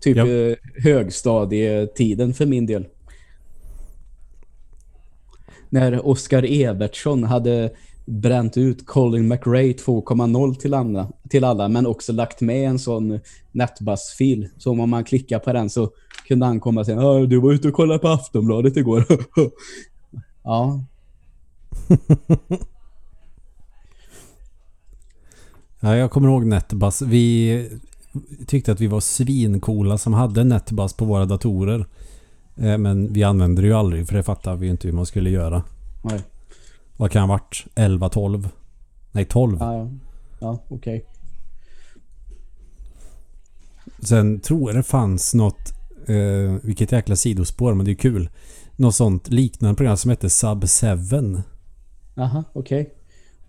Typ 0.00 0.16
ja. 0.16 0.26
Eh, 0.26 0.56
högstadietiden 0.82 2.34
för 2.34 2.46
min 2.46 2.66
del. 2.66 2.86
När 5.68 6.06
Oscar 6.06 6.42
Evertsson 6.42 7.24
hade 7.24 7.70
bränt 8.06 8.56
ut 8.56 8.86
Colin 8.86 9.28
McRae 9.28 9.72
2.0 9.72 10.54
till 10.54 10.74
alla, 10.74 11.08
till 11.28 11.44
alla 11.44 11.68
men 11.68 11.86
också 11.86 12.12
lagt 12.12 12.40
med 12.40 12.68
en 12.68 12.78
sån 12.78 13.20
netbus-fil. 13.52 14.48
Så 14.58 14.70
om 14.70 14.90
man 14.90 15.04
klickar 15.04 15.38
på 15.38 15.52
den 15.52 15.70
så 15.70 15.90
kunde 16.28 16.46
han 16.46 16.60
komma 16.60 16.80
och 16.80 16.86
säga 16.86 17.26
du 17.26 17.40
var 17.40 17.52
ute 17.52 17.68
och 17.68 17.74
kollade 17.74 17.98
på 17.98 18.08
Aftonbladet 18.08 18.76
igår. 18.76 19.04
ja. 20.44 20.84
ja, 25.84 25.96
jag 25.96 26.10
kommer 26.10 26.28
ihåg 26.28 26.46
Netbus. 26.46 27.02
Vi 27.02 27.68
tyckte 28.46 28.72
att 28.72 28.80
vi 28.80 28.86
var 28.86 29.00
svincoola 29.00 29.98
som 29.98 30.12
hade 30.12 30.44
Netbus 30.44 30.92
på 30.92 31.04
våra 31.04 31.24
datorer. 31.24 31.86
Eh, 32.56 32.78
men 32.78 33.12
vi 33.12 33.24
använde 33.24 33.62
det 33.62 33.68
ju 33.68 33.74
aldrig 33.74 34.08
för 34.08 34.16
det 34.16 34.22
fattade 34.22 34.56
vi 34.56 34.68
inte 34.68 34.88
hur 34.88 34.94
man 34.94 35.06
skulle 35.06 35.30
göra. 35.30 35.62
Nej. 36.02 36.20
Vad 36.96 37.10
kan 37.10 37.20
ha 37.22 37.28
varit? 37.28 37.66
11, 37.74 38.08
12? 38.08 38.48
Nej, 39.12 39.24
12. 39.24 39.56
Ja, 39.60 39.74
ja. 39.74 39.88
ja 40.38 40.58
okej. 40.68 40.96
Okay. 40.96 41.02
Sen 44.02 44.40
tror 44.40 44.70
jag 44.70 44.78
det 44.78 44.82
fanns 44.82 45.34
något, 45.34 45.72
eh, 46.06 46.54
vilket 46.62 46.92
jäkla 46.92 47.16
sidospår, 47.16 47.74
men 47.74 47.86
det 47.86 47.92
är 47.92 47.96
kul. 47.96 48.30
Något 48.76 48.94
sånt 48.94 49.28
liknande 49.28 49.76
program 49.76 49.96
som 49.96 50.10
hette 50.10 50.30
Sub 50.30 50.64
7. 50.68 51.42
Aha, 52.16 52.44
okej. 52.52 52.82
Okay. 52.82 52.94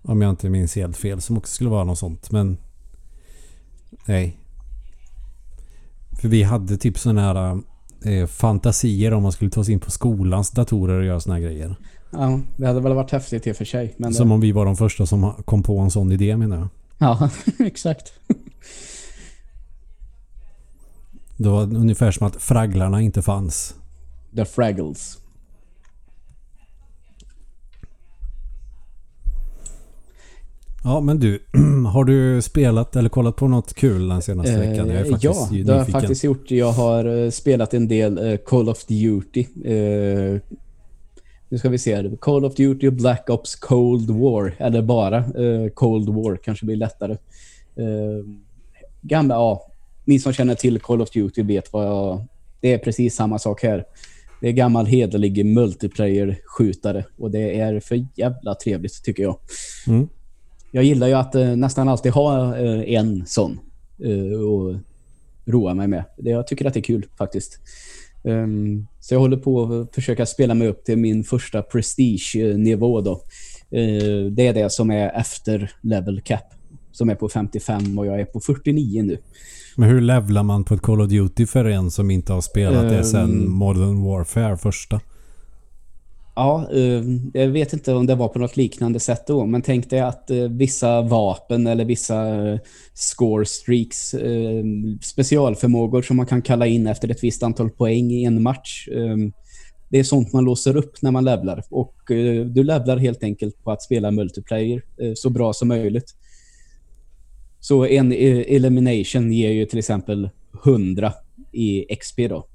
Om 0.08 0.22
jag 0.22 0.30
inte 0.30 0.50
minns 0.50 0.76
helt 0.76 0.98
fel, 0.98 1.22
som 1.22 1.38
också 1.38 1.54
skulle 1.54 1.70
vara 1.70 1.84
något 1.84 2.00
sånt, 2.00 2.32
men... 2.32 2.58
Nej. 4.06 4.38
För 6.22 6.28
vi 6.28 6.44
hade 6.44 6.78
typ 6.78 7.00
sådana 7.00 7.22
här 7.22 7.62
eh, 8.06 8.28
fantasier 8.28 9.14
om 9.14 9.24
man 9.24 9.32
skulle 9.32 9.52
ta 9.52 9.64
sig 9.64 9.74
in 9.74 9.80
på 9.80 9.92
skolans 9.92 10.52
datorer 10.52 11.00
och 11.00 11.06
göra 11.06 11.20
såna 11.20 11.36
här 11.36 11.42
grejer. 11.42 11.76
Ja, 12.12 12.40
det 12.58 12.68
hade 12.68 12.82
väl 12.82 12.94
varit 12.94 13.12
häftigt 13.12 13.48
i 13.48 13.52
och 13.52 13.56
för 13.56 13.66
sig. 13.66 13.96
Men 13.98 14.14
som 14.14 14.28
det... 14.28 14.34
om 14.34 14.42
vi 14.42 14.52
var 14.52 14.66
de 14.66 14.78
första 14.78 15.06
som 15.06 15.34
kom 15.46 15.64
på 15.64 15.80
en 15.80 15.92
sån 15.92 16.12
idé 16.12 16.38
menar 16.38 16.58
jag. 16.58 16.68
Ja, 16.98 17.30
exakt. 17.60 18.14
Det 21.38 21.50
var 21.50 21.64
ungefär 21.64 22.12
som 22.12 22.28
att 22.28 22.36
fragglarna 22.36 23.02
inte 23.02 23.22
fanns. 23.22 23.76
The 24.36 24.46
Fraggles. 24.46 25.18
Ja, 30.86 31.02
men 31.02 31.20
du. 31.20 31.40
Har 31.94 32.06
du 32.06 32.42
spelat 32.42 32.96
eller 32.96 33.10
kollat 33.10 33.36
på 33.36 33.48
något 33.48 33.74
kul 33.74 34.08
den 34.08 34.22
senaste 34.22 34.54
eh, 34.54 34.60
veckan? 34.60 34.90
Jag 34.90 34.98
är 34.98 35.12
faktiskt 35.12 35.24
ja, 35.24 35.64
det 35.64 35.72
har 35.72 35.80
jag 35.80 35.88
faktiskt 35.88 36.24
gjort. 36.24 36.52
Jag 36.52 36.72
har 36.72 37.24
eh, 37.24 37.30
spelat 37.30 37.74
en 37.74 37.88
del 37.88 38.20
uh, 38.20 38.38
Call 38.38 38.70
of 38.70 38.86
Duty. 38.86 39.46
Uh, 39.66 40.40
nu 41.50 41.58
ska 41.58 41.70
vi 41.70 41.78
se. 41.78 42.12
Call 42.20 42.46
of 42.46 42.56
Duty 42.56 42.90
Black 42.90 43.30
Ops 43.30 43.56
Cold 43.56 44.10
War. 44.10 44.56
Eller 44.58 44.82
bara 44.82 45.26
uh, 45.40 45.70
Cold 45.70 46.10
War. 46.10 46.38
Kanske 46.38 46.66
blir 46.66 46.76
lättare. 46.76 47.12
Uh, 47.80 48.26
gamla, 49.02 49.36
ja. 49.36 49.68
Ni 50.06 50.20
som 50.20 50.34
känner 50.34 50.56
till 50.56 50.80
Call 50.80 51.02
of 51.02 51.10
Duty 51.10 51.44
vet 51.44 51.74
vad 51.74 51.86
jag... 51.86 52.26
Det 52.62 52.74
är 52.74 52.78
precis 52.78 53.16
samma 53.16 53.40
sak 53.40 53.64
här. 53.64 53.86
Det 54.42 54.48
är 54.48 54.52
gammal 54.52 54.86
hederlig 54.86 55.46
multiplayer-skjutare. 55.46 57.06
Och 57.18 57.32
det 57.32 57.60
är 57.60 57.80
för 57.80 58.08
jävla 58.16 58.56
trevligt 58.56 59.04
tycker 59.04 59.24
jag. 59.24 59.38
Mm. 59.88 60.08
Jag 60.76 60.84
gillar 60.84 61.08
ju 61.08 61.14
att 61.14 61.36
uh, 61.36 61.56
nästan 61.56 61.90
alltid 61.90 62.12
ha 62.12 62.56
en 62.58 63.26
sån. 63.26 63.60
och 64.50 64.76
roa 65.46 65.74
mig 65.74 65.88
med. 65.88 66.04
Jag 66.18 66.48
tycker 66.48 66.66
att 66.66 66.74
det 66.74 66.80
är 66.80 66.84
kul 66.84 67.06
faktiskt. 67.18 67.60
Um, 68.24 68.88
så 69.00 69.14
jag 69.14 69.20
håller 69.20 69.38
på 69.38 69.64
att 69.64 69.96
försöka 69.96 70.26
spela 70.26 70.54
mig 70.54 70.68
upp 70.68 70.86
till 70.86 70.98
min 70.98 71.24
första 71.24 71.62
prestige-nivå 71.62 73.02
då. 73.02 73.12
Uh, 73.12 74.32
det 74.32 74.48
är 74.48 74.54
det 74.54 74.72
som 74.72 74.92
är 74.92 75.20
efter 75.20 75.72
level 75.82 76.22
cap. 76.22 76.44
Som 76.92 77.10
är 77.10 77.16
på 77.16 77.30
55 77.30 78.00
och 78.00 78.06
jag 78.06 78.20
är 78.20 78.26
på 78.26 78.40
49 78.40 79.04
nu. 79.04 79.18
Men 79.76 79.90
hur 79.90 80.02
levlar 80.02 80.44
man 80.44 80.64
på 80.64 80.74
ett 80.74 80.82
Call 80.82 81.02
of 81.02 81.10
Duty 81.10 81.46
för 81.46 81.66
en 81.66 81.92
som 81.92 82.12
inte 82.12 82.34
har 82.34 82.42
spelat 82.42 82.84
um, 82.84 82.90
det 82.90 83.04
sen 83.04 83.22
ehm. 83.22 83.52
Modern 83.52 84.04
Warfare 84.04 84.58
första? 84.58 85.02
Ja, 86.36 86.70
eh, 86.72 87.04
jag 87.34 87.48
vet 87.48 87.74
inte 87.74 87.94
om 87.94 88.06
det 88.06 88.16
var 88.16 88.28
på 88.28 88.40
något 88.40 88.58
liknande 88.58 89.00
sätt 89.00 89.28
då, 89.28 89.46
men 89.46 89.62
tänk 89.62 89.90
dig 89.90 90.00
att 90.00 90.32
eh, 90.32 90.38
vissa 90.38 91.02
vapen 91.02 91.68
eller 91.68 91.86
vissa 91.86 92.48
eh, 92.48 92.60
score 92.94 93.46
streaks, 93.46 94.16
specialförmågor 95.02 96.02
som 96.02 96.18
man 96.18 96.26
kan 96.26 96.42
kalla 96.42 96.68
in 96.68 96.88
efter 96.88 97.12
ett 97.12 97.24
visst 97.24 97.44
antal 97.44 97.70
poäng 97.70 98.12
i 98.12 98.24
en 98.24 98.44
match. 98.44 98.88
Det 99.90 100.00
är 100.00 100.04
sånt 100.04 100.34
man 100.34 100.46
låser 100.46 100.78
upp 100.78 101.02
när 101.02 101.12
man 101.12 101.26
levlar 101.26 101.64
och 101.70 101.96
du 102.08 102.64
levlar 102.64 102.98
helt 102.98 103.24
enkelt 103.24 103.64
på 103.64 103.72
att 103.72 103.82
spela 103.82 104.12
multiplayer 104.12 104.82
så 105.16 105.30
bra 105.30 105.54
som 105.54 105.68
möjligt. 105.68 106.16
Så 107.60 107.86
en 107.86 108.12
elimination 108.12 109.34
ger 109.34 109.52
ju 109.52 109.66
till 109.66 109.80
exempel 109.80 110.30
100 110.66 111.14
i 111.52 111.96
XP 111.96 112.18
då. 112.30 112.48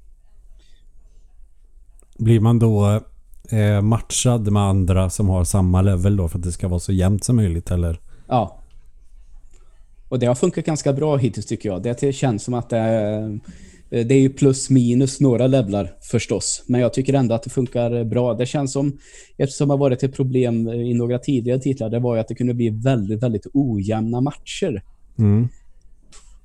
Blir 2.17 2.39
man 2.39 2.59
då 2.59 3.01
eh, 3.49 3.81
matchad 3.81 4.51
med 4.51 4.63
andra 4.63 5.09
som 5.09 5.29
har 5.29 5.43
samma 5.43 5.81
level 5.81 6.17
då 6.17 6.27
för 6.27 6.37
att 6.37 6.43
det 6.43 6.51
ska 6.51 6.67
vara 6.67 6.79
så 6.79 6.91
jämnt 6.91 7.23
som 7.23 7.35
möjligt 7.35 7.71
eller? 7.71 7.99
Ja. 8.27 8.57
Och 10.09 10.19
det 10.19 10.25
har 10.25 10.35
funkat 10.35 10.65
ganska 10.65 10.93
bra 10.93 11.17
hittills 11.17 11.45
tycker 11.45 11.69
jag. 11.69 11.83
Det 11.83 12.15
känns 12.15 12.43
som 12.43 12.53
att 12.53 12.69
det 12.69 12.77
är, 12.77 13.39
det 13.89 14.13
är 14.13 14.19
ju 14.19 14.29
plus 14.29 14.69
minus 14.69 15.19
några 15.19 15.47
levlar 15.47 15.93
förstås. 16.01 16.63
Men 16.67 16.81
jag 16.81 16.93
tycker 16.93 17.13
ändå 17.13 17.35
att 17.35 17.43
det 17.43 17.49
funkar 17.49 18.03
bra. 18.03 18.33
Det 18.33 18.45
känns 18.45 18.73
som, 18.73 18.97
eftersom 19.37 19.67
det 19.67 19.73
har 19.73 19.79
varit 19.79 20.03
ett 20.03 20.15
problem 20.15 20.67
i 20.67 20.93
några 20.93 21.19
tidigare 21.19 21.59
titlar, 21.59 21.89
det 21.89 21.99
var 21.99 22.15
ju 22.15 22.21
att 22.21 22.27
det 22.27 22.35
kunde 22.35 22.53
bli 22.53 22.69
väldigt, 22.69 23.23
väldigt 23.23 23.47
ojämna 23.53 24.21
matcher. 24.21 24.83
Mm. 25.17 25.47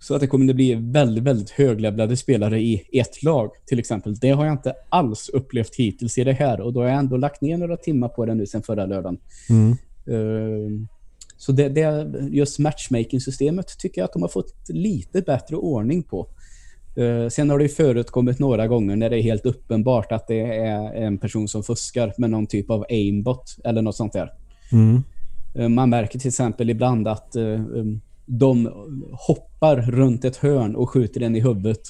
Så 0.06 0.14
att 0.14 0.20
det 0.20 0.26
kommer 0.26 0.50
att 0.50 0.56
bli 0.56 0.74
väldigt, 0.74 1.24
väldigt 1.24 1.50
höglevlade 1.50 2.16
spelare 2.16 2.60
i 2.60 2.82
ett 2.92 3.22
lag 3.22 3.50
till 3.66 3.78
exempel. 3.78 4.14
Det 4.14 4.30
har 4.30 4.44
jag 4.44 4.54
inte 4.54 4.74
alls 4.88 5.28
upplevt 5.28 5.74
hittills 5.76 6.18
i 6.18 6.24
det 6.24 6.32
här 6.32 6.60
och 6.60 6.72
då 6.72 6.80
har 6.80 6.88
jag 6.88 6.98
ändå 6.98 7.16
lagt 7.16 7.40
ner 7.40 7.58
några 7.58 7.76
timmar 7.76 8.08
på 8.08 8.26
det 8.26 8.34
nu 8.34 8.46
sen 8.46 8.62
förra 8.62 8.86
lördagen. 8.86 9.18
Mm. 9.50 9.76
Uh, 10.08 10.86
så 11.36 11.52
det, 11.52 11.68
det, 11.68 12.12
just 12.30 12.58
matchmaking-systemet 12.58 13.78
tycker 13.78 14.00
jag 14.00 14.04
att 14.04 14.12
de 14.12 14.22
har 14.22 14.28
fått 14.28 14.54
lite 14.68 15.22
bättre 15.22 15.56
ordning 15.56 16.02
på. 16.02 16.28
Uh, 16.98 17.28
sen 17.28 17.50
har 17.50 17.58
det 17.58 17.64
ju 17.64 17.68
förekommit 17.68 18.38
några 18.38 18.66
gånger 18.66 18.96
när 18.96 19.10
det 19.10 19.18
är 19.18 19.22
helt 19.22 19.46
uppenbart 19.46 20.12
att 20.12 20.28
det 20.28 20.40
är 20.40 20.94
en 20.94 21.18
person 21.18 21.48
som 21.48 21.62
fuskar 21.62 22.12
med 22.18 22.30
någon 22.30 22.46
typ 22.46 22.70
av 22.70 22.84
aimbot 22.88 23.56
eller 23.64 23.82
något 23.82 23.96
sånt 23.96 24.12
där. 24.12 24.32
Mm. 24.72 25.02
Uh, 25.58 25.68
man 25.68 25.90
märker 25.90 26.18
till 26.18 26.28
exempel 26.28 26.70
ibland 26.70 27.08
att 27.08 27.36
um, 27.36 28.00
de 28.26 28.72
hoppar 29.12 29.76
runt 29.76 30.24
ett 30.24 30.36
hörn 30.36 30.76
och 30.76 30.90
skjuter 30.90 31.20
den 31.20 31.36
i 31.36 31.40
huvudet 31.40 31.80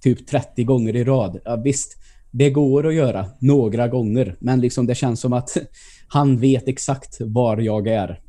typ 0.00 0.26
30 0.26 0.64
gånger 0.64 0.96
i 0.96 1.04
rad. 1.04 1.40
Ja, 1.44 1.56
visst, 1.56 1.96
det 2.30 2.50
går 2.50 2.86
att 2.86 2.94
göra 2.94 3.26
några 3.40 3.88
gånger, 3.88 4.36
men 4.38 4.60
liksom 4.60 4.86
det 4.86 4.94
känns 4.94 5.20
som 5.20 5.32
att 5.32 5.56
han 6.08 6.38
vet 6.38 6.68
exakt 6.68 7.20
var 7.20 7.58
jag 7.58 7.88
är. 7.88 8.20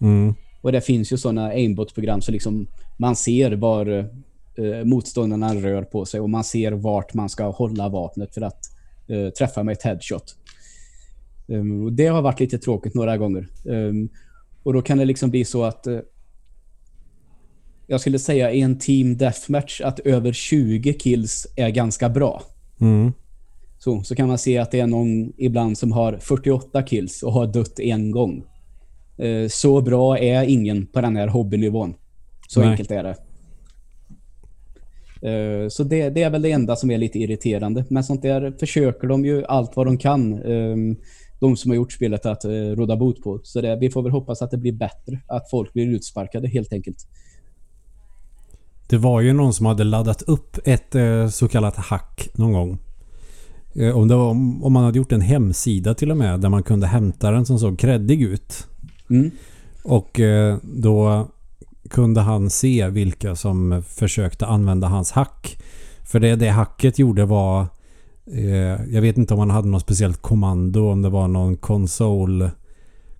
Mm. 0.00 0.34
Och 0.60 0.72
det 0.72 0.80
finns 0.80 1.12
ju 1.12 1.16
sådana 1.16 1.46
aimbot-program 1.46 2.20
så 2.20 2.32
liksom 2.32 2.66
man 2.98 3.16
ser 3.16 3.52
var 3.52 4.10
eh, 4.56 4.84
motståndarna 4.84 5.54
rör 5.54 5.82
på 5.82 6.04
sig 6.04 6.20
och 6.20 6.30
man 6.30 6.44
ser 6.44 6.72
vart 6.72 7.14
man 7.14 7.28
ska 7.28 7.50
hålla 7.50 7.88
vapnet 7.88 8.34
för 8.34 8.40
att 8.40 8.60
eh, 9.08 9.28
träffa 9.28 9.62
med 9.62 9.72
ett 9.72 9.82
headshot. 9.82 10.36
Um, 11.46 11.96
det 11.96 12.06
har 12.06 12.22
varit 12.22 12.40
lite 12.40 12.58
tråkigt 12.58 12.94
några 12.94 13.16
gånger. 13.16 13.48
Um, 13.64 14.08
och 14.62 14.72
då 14.72 14.82
kan 14.82 14.98
det 14.98 15.04
liksom 15.04 15.30
bli 15.30 15.44
så 15.44 15.64
att 15.64 15.86
eh, 15.86 15.98
jag 17.92 18.00
skulle 18.00 18.18
säga 18.18 18.52
i 18.52 18.60
en 18.60 18.78
team 18.78 19.16
deathmatch 19.16 19.80
att 19.80 19.98
över 19.98 20.32
20 20.32 20.92
kills 20.92 21.46
är 21.56 21.70
ganska 21.70 22.08
bra. 22.08 22.42
Mm. 22.80 23.12
Så, 23.78 24.02
så 24.02 24.14
kan 24.14 24.28
man 24.28 24.38
se 24.38 24.58
att 24.58 24.70
det 24.70 24.80
är 24.80 24.86
någon 24.86 25.32
ibland 25.38 25.78
som 25.78 25.92
har 25.92 26.18
48 26.20 26.82
kills 26.82 27.22
och 27.22 27.32
har 27.32 27.46
dött 27.46 27.80
en 27.80 28.10
gång. 28.10 28.44
Eh, 29.18 29.48
så 29.48 29.80
bra 29.80 30.18
är 30.18 30.44
ingen 30.44 30.86
på 30.86 31.00
den 31.00 31.16
här 31.16 31.28
hobbynivån. 31.28 31.94
Så 32.48 32.60
Nej. 32.60 32.68
enkelt 32.68 32.90
är 32.90 33.02
det. 33.02 33.16
Eh, 35.30 35.68
så 35.68 35.84
det, 35.84 36.10
det 36.10 36.22
är 36.22 36.30
väl 36.30 36.42
det 36.42 36.52
enda 36.52 36.76
som 36.76 36.90
är 36.90 36.98
lite 36.98 37.18
irriterande. 37.18 37.84
Men 37.88 38.04
sånt 38.04 38.22
där 38.22 38.54
försöker 38.60 39.08
de 39.08 39.24
ju 39.24 39.44
allt 39.44 39.76
vad 39.76 39.86
de 39.86 39.98
kan. 39.98 40.32
Eh, 40.32 40.76
de 41.40 41.56
som 41.56 41.70
har 41.70 41.76
gjort 41.76 41.92
spelet 41.92 42.26
att 42.26 42.44
eh, 42.44 42.50
råda 42.50 42.96
bot 42.96 43.22
på. 43.22 43.40
Så 43.42 43.60
det, 43.60 43.76
vi 43.76 43.90
får 43.90 44.02
väl 44.02 44.12
hoppas 44.12 44.42
att 44.42 44.50
det 44.50 44.58
blir 44.58 44.72
bättre. 44.72 45.20
Att 45.26 45.50
folk 45.50 45.72
blir 45.72 45.86
utsparkade 45.86 46.48
helt 46.48 46.72
enkelt. 46.72 46.96
Det 48.92 48.98
var 48.98 49.20
ju 49.20 49.32
någon 49.32 49.54
som 49.54 49.66
hade 49.66 49.84
laddat 49.84 50.22
upp 50.22 50.58
ett 50.64 50.94
eh, 50.94 51.28
så 51.28 51.48
kallat 51.48 51.76
hack 51.76 52.28
någon 52.34 52.52
gång. 52.52 52.78
Eh, 53.74 53.96
om, 53.96 54.08
det 54.08 54.16
var, 54.16 54.30
om 54.30 54.72
man 54.72 54.84
hade 54.84 54.98
gjort 54.98 55.12
en 55.12 55.20
hemsida 55.20 55.94
till 55.94 56.10
och 56.10 56.16
med 56.16 56.40
där 56.40 56.48
man 56.48 56.62
kunde 56.62 56.86
hämta 56.86 57.30
den 57.30 57.46
som 57.46 57.58
såg 57.58 57.78
kreddig 57.78 58.22
ut. 58.22 58.66
Mm. 59.10 59.30
Och 59.84 60.20
eh, 60.20 60.56
då 60.62 61.26
kunde 61.90 62.20
han 62.20 62.50
se 62.50 62.88
vilka 62.88 63.36
som 63.36 63.82
försökte 63.88 64.46
använda 64.46 64.88
hans 64.88 65.12
hack. 65.12 65.58
För 66.02 66.20
det 66.20 66.36
det 66.36 66.48
hacket 66.48 66.98
gjorde 66.98 67.24
var... 67.24 67.66
Eh, 68.26 68.84
jag 68.94 69.02
vet 69.02 69.16
inte 69.16 69.34
om 69.34 69.40
han 69.40 69.50
hade 69.50 69.68
något 69.68 69.82
speciellt 69.82 70.22
kommando, 70.22 70.90
om 70.90 71.02
det 71.02 71.08
var 71.08 71.28
någon 71.28 71.56
konsol 71.56 72.50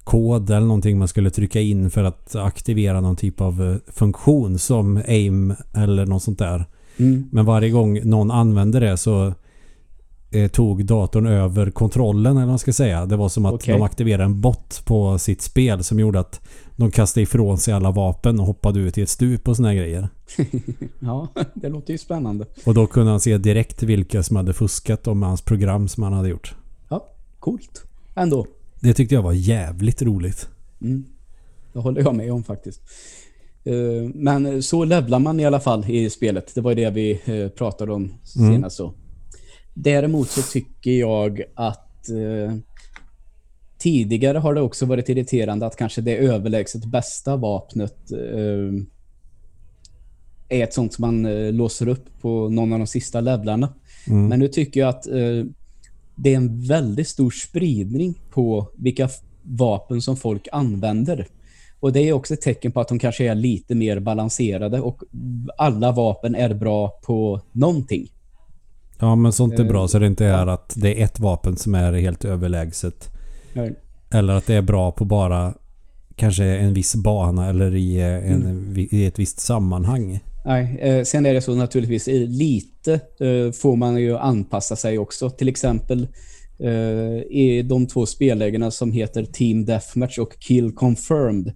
kod 0.05 0.51
eller 0.51 0.67
någonting 0.67 0.99
man 0.99 1.09
skulle 1.09 1.31
trycka 1.31 1.61
in 1.61 1.91
för 1.91 2.05
att 2.05 2.37
aktivera 2.37 3.01
någon 3.01 3.17
typ 3.17 3.41
av 3.41 3.63
eh, 3.63 3.77
funktion 3.87 4.59
som 4.59 5.03
aim 5.09 5.55
eller 5.75 6.07
något 6.07 6.23
sånt 6.23 6.39
där. 6.39 6.67
Mm. 6.97 7.29
Men 7.33 7.45
varje 7.45 7.71
gång 7.71 8.01
någon 8.05 8.31
använde 8.31 8.81
det 8.81 8.97
så 8.97 9.35
eh, 10.31 10.49
tog 10.51 10.85
datorn 10.85 11.27
över 11.27 11.71
kontrollen 11.71 12.33
eller 12.33 12.41
vad 12.41 12.49
man 12.49 12.59
ska 12.59 12.73
säga. 12.73 13.07
Det 13.07 13.17
var 13.17 13.29
som 13.29 13.47
att 13.47 13.55
Okej. 13.55 13.75
de 13.75 13.83
aktiverade 13.83 14.25
en 14.25 14.41
bot 14.41 14.83
på 14.85 15.19
sitt 15.19 15.43
spel 15.43 15.85
som 15.85 16.01
gjorde 16.01 16.21
att 16.21 16.41
de 16.77 16.91
kastade 16.91 17.23
ifrån 17.23 17.59
sig 17.59 17.75
alla 17.75 17.91
vapen 17.91 18.41
och 18.41 18.47
hoppade 18.47 18.81
ut 18.81 18.99
i 18.99 19.03
ett 19.03 19.09
stup 19.09 19.49
och 19.49 19.57
såna 19.57 19.69
här 19.69 19.77
grejer. 19.77 20.09
Ja, 21.01 21.29
det 21.55 21.69
låter 21.69 21.93
ju 21.93 21.99
spännande. 21.99 22.47
Och 22.67 22.75
då 22.75 22.87
kunde 22.87 23.11
han 23.11 23.21
se 23.21 23.39
direkt 23.39 23.83
vilka 23.83 24.23
som 24.23 24.37
hade 24.37 24.53
fuskat 24.53 25.07
om 25.07 25.23
hans 25.23 25.43
program 25.43 25.89
som 25.89 26.03
han 26.03 26.13
hade 26.13 26.29
gjort. 26.29 26.55
Ja, 26.89 27.07
coolt. 27.39 27.85
Ändå. 28.15 28.47
Det 28.83 28.95
tyckte 28.95 29.15
jag 29.15 29.23
var 29.23 29.33
jävligt 29.33 30.03
roligt. 30.03 30.49
Mm. 30.81 31.05
Det 31.73 31.79
håller 31.79 32.01
jag 32.03 32.15
med 32.15 32.33
om 32.33 32.45
faktiskt. 32.45 32.81
Eh, 33.65 33.75
Men 34.15 34.63
så 34.63 34.85
levlar 34.85 35.19
man 35.19 35.41
i 35.41 35.45
alla 35.45 35.61
fall 35.61 35.91
i 35.91 36.11
spelet. 36.11 36.55
Det 36.55 36.61
var 36.61 36.75
det 36.75 36.91
vi 36.91 37.21
eh, 37.25 37.49
pratade 37.49 37.93
om 37.93 38.03
Mm. 38.05 38.53
senast. 38.55 38.77
Så. 38.77 38.95
Däremot 39.75 40.29
så 40.29 40.43
tycker 40.43 40.91
jag 40.91 41.43
att 41.55 42.09
eh, 42.09 42.55
tidigare 43.79 44.39
har 44.39 44.55
det 44.55 44.61
också 44.61 44.87
varit 44.87 45.09
irriterande 45.09 45.67
att 45.67 45.77
kanske 45.77 46.01
det 46.01 46.17
överlägset 46.17 46.85
bästa 46.85 47.37
vapnet 47.37 48.13
eh, 48.13 48.83
är 50.59 50.65
ett 50.65 50.75
sånt 50.75 50.93
som 50.95 51.03
man 51.03 51.27
eh, 51.27 51.53
låser 51.53 51.89
upp 51.89 52.21
på 52.21 52.49
någon 52.49 52.73
av 52.73 52.79
de 52.79 52.87
sista 52.87 53.21
levlarna. 53.21 53.75
Mm. 54.09 54.27
Men 54.29 54.39
nu 54.39 54.49
tycker 54.49 54.81
jag 54.81 54.89
att 54.89 55.07
det 56.23 56.33
är 56.33 56.37
en 56.37 56.61
väldigt 56.61 57.09
stor 57.09 57.31
spridning 57.31 58.15
på 58.31 58.69
vilka 58.77 59.09
vapen 59.43 60.03
som 60.03 60.17
folk 60.17 60.49
använder. 60.53 61.27
Och 61.81 61.93
det 61.93 62.09
är 62.09 62.13
också 62.13 62.35
ett 62.35 62.41
tecken 62.41 62.73
på 62.73 62.81
att 62.81 62.89
de 62.89 62.99
kanske 62.99 63.25
är 63.25 63.35
lite 63.35 63.75
mer 63.75 64.01
balanserade 64.01 64.81
och 64.81 65.03
alla 65.59 65.93
vapen 65.93 66.35
är 66.35 66.55
bra 66.55 66.89
på 66.89 67.41
någonting. 67.53 68.13
Ja 68.99 69.15
men 69.15 69.33
sånt 69.33 69.59
är 69.59 69.65
bra 69.65 69.83
Eh, 69.83 69.87
så 69.87 69.99
det 69.99 70.07
inte 70.07 70.27
är 70.27 70.47
att 70.47 70.75
det 70.77 71.01
är 71.01 71.05
ett 71.05 71.21
vapen 71.21 71.57
som 71.57 71.75
är 71.75 71.93
helt 71.93 72.25
överlägset. 72.25 73.11
Nej. 73.53 73.75
Eller 74.11 74.35
att 74.35 74.47
det 74.47 74.55
är 74.55 74.63
bra 74.63 74.93
på 74.93 75.05
bara 75.05 75.55
kanske 76.17 76.45
en 76.45 76.75
viss 76.75 76.95
bana 76.95 77.49
eller 77.49 77.75
i, 77.75 78.01
en, 78.01 78.43
Mm. 78.43 78.75
i 78.91 79.07
ett 79.07 79.19
visst 79.19 79.41
sammanhang. 79.41 80.21
Nej, 80.45 80.79
eh, 80.81 81.05
sen 81.05 81.27
är 81.27 81.35
det 81.35 81.41
så 81.41 81.55
naturligtvis 81.55 82.09
eh, 82.09 82.29
lite 82.29 82.95
eh, 82.95 83.53
får 83.53 83.77
man 83.77 84.01
ju 84.01 84.19
anpassa 84.19 84.77
sig 84.77 84.99
också. 84.99 85.31
Till 85.31 85.49
exempel 85.49 86.09
eh, 86.59 87.23
i 87.31 87.65
de 87.69 87.87
två 87.87 88.07
spellägena 88.07 88.71
som 88.71 88.93
heter 88.93 89.25
Team 89.25 89.65
Deathmatch 89.65 90.19
och 90.19 90.39
Kill 90.39 90.73
Confirmed. 90.73 91.53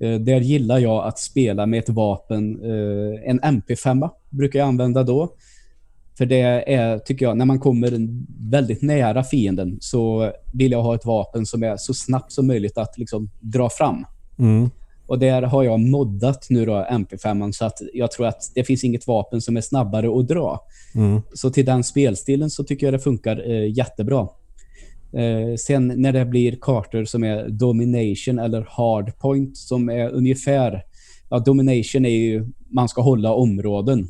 Eh, 0.00 0.14
där 0.14 0.40
gillar 0.40 0.78
jag 0.78 1.06
att 1.06 1.18
spela 1.18 1.66
med 1.66 1.78
ett 1.78 1.88
vapen, 1.88 2.60
eh, 2.64 3.30
en 3.30 3.40
MP5 3.40 4.10
brukar 4.30 4.58
jag 4.58 4.68
använda 4.68 5.02
då. 5.02 5.34
För 6.18 6.26
det 6.26 6.72
är, 6.72 6.98
tycker 6.98 7.26
jag, 7.26 7.36
när 7.36 7.44
man 7.44 7.58
kommer 7.58 8.08
väldigt 8.50 8.82
nära 8.82 9.24
fienden 9.24 9.78
så 9.80 10.32
vill 10.52 10.72
jag 10.72 10.82
ha 10.82 10.94
ett 10.94 11.04
vapen 11.04 11.46
som 11.46 11.62
är 11.62 11.76
så 11.76 11.94
snabbt 11.94 12.32
som 12.32 12.46
möjligt 12.46 12.78
att 12.78 12.98
liksom 12.98 13.30
dra 13.40 13.70
fram. 13.70 14.04
Mm. 14.38 14.70
Och 15.10 15.18
där 15.18 15.42
har 15.42 15.62
jag 15.62 15.80
moddat 15.80 16.46
nu 16.50 16.66
då 16.66 16.86
MP5 16.90 17.52
så 17.52 17.64
att 17.64 17.78
jag 17.92 18.10
tror 18.10 18.26
att 18.26 18.42
det 18.54 18.64
finns 18.64 18.84
inget 18.84 19.06
vapen 19.06 19.40
som 19.40 19.56
är 19.56 19.60
snabbare 19.60 20.18
att 20.18 20.28
dra. 20.28 20.66
Mm. 20.94 21.20
Så 21.34 21.50
till 21.50 21.64
den 21.64 21.84
spelstilen 21.84 22.50
så 22.50 22.64
tycker 22.64 22.86
jag 22.86 22.94
det 22.94 22.98
funkar 22.98 23.50
eh, 23.50 23.72
jättebra. 23.76 24.28
Eh, 25.12 25.56
sen 25.58 25.92
när 25.96 26.12
det 26.12 26.24
blir 26.24 26.58
kartor 26.60 27.04
som 27.04 27.24
är 27.24 27.48
domination 27.48 28.38
eller 28.38 28.66
hardpoint 28.68 29.56
som 29.56 29.88
är 29.88 30.10
ungefär... 30.10 30.82
Ja, 31.30 31.38
domination 31.38 32.04
är 32.04 32.10
ju 32.10 32.46
man 32.68 32.88
ska 32.88 33.02
hålla 33.02 33.32
områden. 33.32 34.08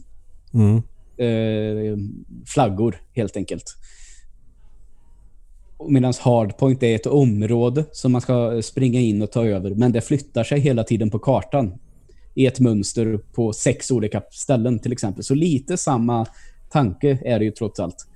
Mm. 0.54 0.76
Eh, 1.16 1.98
flaggor 2.46 3.00
helt 3.12 3.36
enkelt. 3.36 3.64
Medan 5.88 6.12
hardpoint 6.20 6.82
är 6.82 6.94
ett 6.94 7.06
område 7.06 7.84
som 7.92 8.12
man 8.12 8.20
ska 8.20 8.62
springa 8.62 9.00
in 9.00 9.22
och 9.22 9.32
ta 9.32 9.46
över. 9.46 9.70
Men 9.70 9.92
det 9.92 10.00
flyttar 10.00 10.44
sig 10.44 10.60
hela 10.60 10.84
tiden 10.84 11.10
på 11.10 11.18
kartan. 11.18 11.72
I 12.34 12.46
ett 12.46 12.60
mönster 12.60 13.20
på 13.32 13.52
sex 13.52 13.90
olika 13.90 14.22
ställen 14.30 14.78
till 14.78 14.92
exempel. 14.92 15.24
Så 15.24 15.34
lite 15.34 15.76
samma 15.76 16.26
tanke 16.70 17.18
är 17.24 17.38
det 17.38 17.44
ju 17.44 17.50
trots 17.50 17.80
allt. 17.80 18.06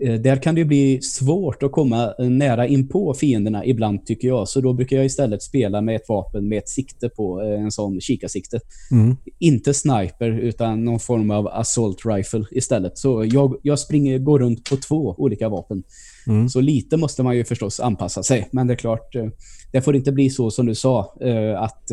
Eh, 0.00 0.14
där 0.14 0.36
kan 0.36 0.54
det 0.54 0.64
bli 0.64 1.02
svårt 1.02 1.62
att 1.62 1.72
komma 1.72 2.14
nära 2.18 2.66
in 2.66 2.88
på 2.88 3.14
fienderna 3.14 3.64
ibland 3.64 4.06
tycker 4.06 4.28
jag. 4.28 4.48
Så 4.48 4.60
då 4.60 4.72
brukar 4.72 4.96
jag 4.96 5.06
istället 5.06 5.42
spela 5.42 5.80
med 5.80 5.96
ett 5.96 6.08
vapen 6.08 6.48
med 6.48 6.58
ett 6.58 6.68
sikte 6.68 7.08
på, 7.08 7.42
eh, 7.42 7.62
en 7.62 7.72
sån 7.72 8.00
kikarsikte. 8.00 8.60
Mm. 8.90 9.16
Inte 9.38 9.74
sniper 9.74 10.30
utan 10.30 10.84
någon 10.84 11.00
form 11.00 11.30
av 11.30 11.46
assault 11.46 11.98
rifle 12.06 12.44
istället. 12.50 12.98
Så 12.98 13.24
jag, 13.24 13.56
jag 13.62 13.78
springer, 13.78 14.18
går 14.18 14.38
runt 14.38 14.70
på 14.70 14.76
två 14.76 15.14
olika 15.18 15.48
vapen. 15.48 15.82
Mm. 16.26 16.48
Så 16.48 16.60
lite 16.60 16.96
måste 16.96 17.22
man 17.22 17.36
ju 17.36 17.44
förstås 17.44 17.80
anpassa 17.80 18.22
sig. 18.22 18.48
Men 18.52 18.66
det 18.66 18.74
är 18.74 18.76
klart, 18.76 19.14
eh, 19.14 19.26
det 19.72 19.82
får 19.82 19.96
inte 19.96 20.12
bli 20.12 20.30
så 20.30 20.50
som 20.50 20.66
du 20.66 20.74
sa 20.74 21.14
att 21.58 21.90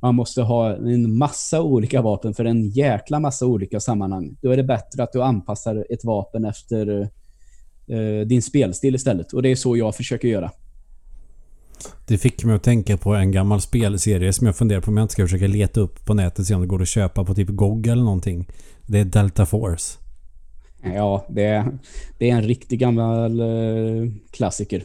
man 0.00 0.14
måste 0.14 0.42
ha 0.42 0.76
en 0.76 1.18
massa 1.18 1.62
olika 1.62 2.02
vapen 2.02 2.34
för 2.34 2.44
en 2.44 2.70
jäkla 2.70 3.20
massa 3.20 3.46
olika 3.46 3.80
sammanhang. 3.80 4.36
Då 4.42 4.50
är 4.50 4.56
det 4.56 4.64
bättre 4.64 5.02
att 5.02 5.12
du 5.12 5.22
anpassar 5.22 5.86
ett 5.90 6.04
vapen 6.04 6.44
efter 6.44 7.00
eh, 7.88 8.26
din 8.26 8.42
spelstil 8.42 8.94
istället. 8.94 9.32
Och 9.32 9.42
det 9.42 9.48
är 9.48 9.56
så 9.56 9.76
jag 9.76 9.94
försöker 9.94 10.28
göra. 10.28 10.50
Det 12.06 12.18
fick 12.18 12.44
mig 12.44 12.56
att 12.56 12.62
tänka 12.62 12.96
på 12.96 13.14
en 13.14 13.32
gammal 13.32 13.60
spelserie 13.60 14.32
som 14.32 14.46
jag 14.46 14.56
funderar 14.56 14.80
på 14.80 14.90
om 14.90 14.96
jag 14.96 15.04
inte 15.04 15.12
ska 15.12 15.22
försöka 15.22 15.46
leta 15.46 15.80
upp 15.80 16.04
på 16.04 16.14
nätet 16.14 16.46
se 16.46 16.54
om 16.54 16.60
det 16.60 16.66
går 16.66 16.82
att 16.82 16.88
köpa 16.88 17.24
på 17.24 17.34
typ 17.34 17.48
GOG 17.48 17.86
eller 17.86 18.02
någonting. 18.02 18.48
Det 18.86 18.98
är 18.98 19.04
Delta 19.04 19.46
Force. 19.46 20.07
Ja, 20.82 21.26
det 21.28 21.44
är, 21.44 21.78
det 22.18 22.30
är 22.30 22.34
en 22.34 22.42
riktig 22.42 22.78
gammal 22.78 23.40
eh, 23.40 24.10
klassiker. 24.30 24.84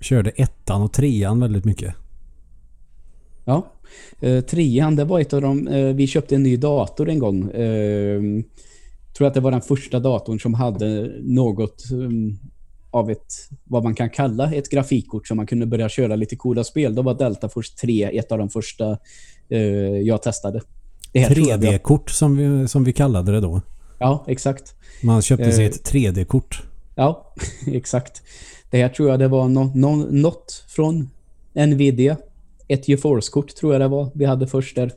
Körde 0.00 0.30
ettan 0.30 0.82
och 0.82 0.92
trean 0.92 1.40
väldigt 1.40 1.64
mycket. 1.64 1.94
Ja, 3.44 3.66
eh, 4.20 4.40
trean 4.40 4.96
det 4.96 5.04
var 5.04 5.20
ett 5.20 5.32
av 5.32 5.42
de... 5.42 5.68
Eh, 5.68 5.94
vi 5.94 6.06
köpte 6.06 6.34
en 6.34 6.42
ny 6.42 6.56
dator 6.56 7.08
en 7.08 7.18
gång. 7.18 7.50
Eh, 7.50 8.20
tror 9.16 9.26
att 9.26 9.34
det 9.34 9.40
var 9.40 9.50
den 9.50 9.60
första 9.60 10.00
datorn 10.00 10.40
som 10.40 10.54
hade 10.54 11.12
något 11.22 11.84
um, 11.92 12.38
av 12.90 13.10
ett, 13.10 13.32
vad 13.64 13.84
man 13.84 13.94
kan 13.94 14.10
kalla 14.10 14.52
ett 14.52 14.70
grafikkort 14.70 15.28
som 15.28 15.36
man 15.36 15.46
kunde 15.46 15.66
börja 15.66 15.88
köra 15.88 16.16
lite 16.16 16.36
coola 16.36 16.64
spel. 16.64 16.94
Då 16.94 17.02
var 17.02 17.14
Delta 17.14 17.48
Force 17.48 17.76
3 17.76 18.18
ett 18.18 18.32
av 18.32 18.38
de 18.38 18.48
första 18.48 18.98
uh, 19.52 19.58
jag 20.00 20.22
testade. 20.22 20.60
3D-kort 21.12 22.10
som 22.10 22.36
vi, 22.36 22.68
som 22.68 22.84
vi 22.84 22.92
kallade 22.92 23.32
det 23.32 23.40
då. 23.40 23.60
Ja, 23.98 24.24
exakt. 24.28 24.74
Man 25.02 25.22
köpte 25.22 25.52
sig 25.52 25.64
ett 25.64 25.92
3D-kort. 25.92 26.62
Ja, 26.94 27.34
exakt. 27.66 28.22
Det 28.70 28.82
här 28.82 28.88
tror 28.88 29.10
jag 29.10 29.18
det 29.18 29.28
var 29.28 29.48
no, 29.48 29.72
no, 29.74 30.06
något 30.10 30.64
från 30.68 31.10
Nvidia. 31.52 32.16
Ett 32.68 32.88
GeForce-kort 32.88 33.54
tror 33.54 33.72
jag 33.72 33.80
det 33.80 33.88
var 33.88 34.10
vi 34.14 34.24
hade 34.24 34.46
först 34.46 34.76
där. 34.76 34.92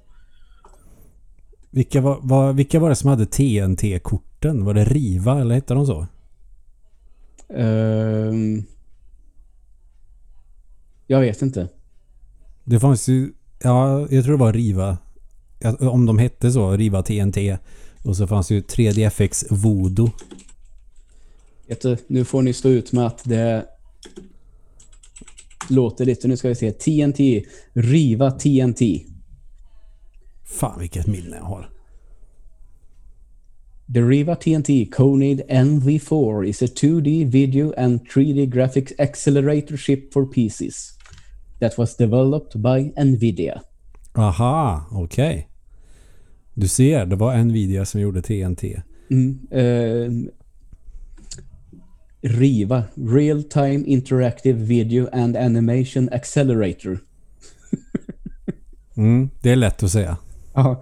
Vilka 1.70 2.02
var, 2.02 2.20
var, 2.22 2.54
vilka 2.54 2.80
var 2.80 2.90
det 2.90 2.96
som 2.96 3.10
hade 3.10 3.26
TNT-korten? 3.26 4.66
Var 4.66 4.74
det 4.74 4.86
Riva 4.86 5.42
eller 5.42 5.56
hette 5.56 5.74
de 5.74 5.86
så? 5.86 6.08
Um, 7.48 8.66
jag 11.08 11.20
vet 11.20 11.42
inte. 11.42 11.68
Det 12.64 12.80
fanns 12.80 13.08
ju... 13.08 13.32
Ja, 13.64 14.08
jag 14.10 14.24
tror 14.24 14.38
det 14.38 14.44
var 14.44 14.54
Riva. 14.54 14.98
Om 15.80 16.06
de 16.06 16.18
hette 16.18 16.52
så. 16.52 16.72
Riva 16.72 17.04
TNT. 17.04 17.58
Och 18.08 18.18
så 18.18 18.28
fanns 18.28 18.52
ju 18.52 18.62
3DFX 18.62 19.46
Voodoo. 19.50 20.10
Vet 21.68 21.82
du, 21.82 21.98
nu 22.08 22.26
får 22.26 22.42
ni 22.42 22.54
stå 22.54 22.70
ut 22.70 22.92
med 22.92 23.06
att 23.06 23.24
det 23.24 23.66
låter 25.70 26.06
lite. 26.06 26.28
Nu 26.28 26.38
ska 26.38 26.48
vi 26.48 26.56
se. 26.56 26.72
TNT. 26.72 27.20
Riva 27.74 28.32
TNT. 28.32 28.82
Fan 30.44 30.80
vilket 30.80 31.08
minne 31.08 31.36
jag 31.36 31.44
har. 31.44 31.70
The 33.94 34.02
Riva 34.02 34.36
TNT 34.36 34.92
Conade 34.92 35.44
NV4 35.50 36.46
is 36.46 36.62
a 36.62 36.66
2D 36.66 37.26
video 37.26 37.74
and 37.78 38.00
3D 38.10 38.54
graphics 38.54 38.94
accelerator 39.00 39.78
chip 39.78 40.14
for 40.14 40.26
PCs 40.26 40.92
that 41.60 41.78
was 41.78 41.98
developed 41.98 42.62
by 42.62 42.94
Nvidia. 43.02 43.62
Aha, 44.16 44.88
okej. 44.92 45.30
Okay. 45.30 45.57
Du 46.60 46.68
ser, 46.68 47.06
det 47.06 47.16
var 47.16 47.38
Nvidia 47.38 47.86
som 47.86 48.02
gjorde 48.02 48.22
TNT. 48.22 48.82
Mm, 49.12 49.40
eh, 49.52 50.12
RIVA, 52.22 52.84
Real 52.96 53.44
Time 53.44 53.84
Interactive 53.86 54.60
Video 54.60 55.08
and 55.12 55.38
Animation 55.38 56.10
Accelerator. 56.12 57.00
mm, 58.98 59.30
det 59.42 59.52
är 59.52 59.56
lätt 59.56 59.84
att 59.84 59.92
säga. 59.92 60.18
Ja, 60.54 60.82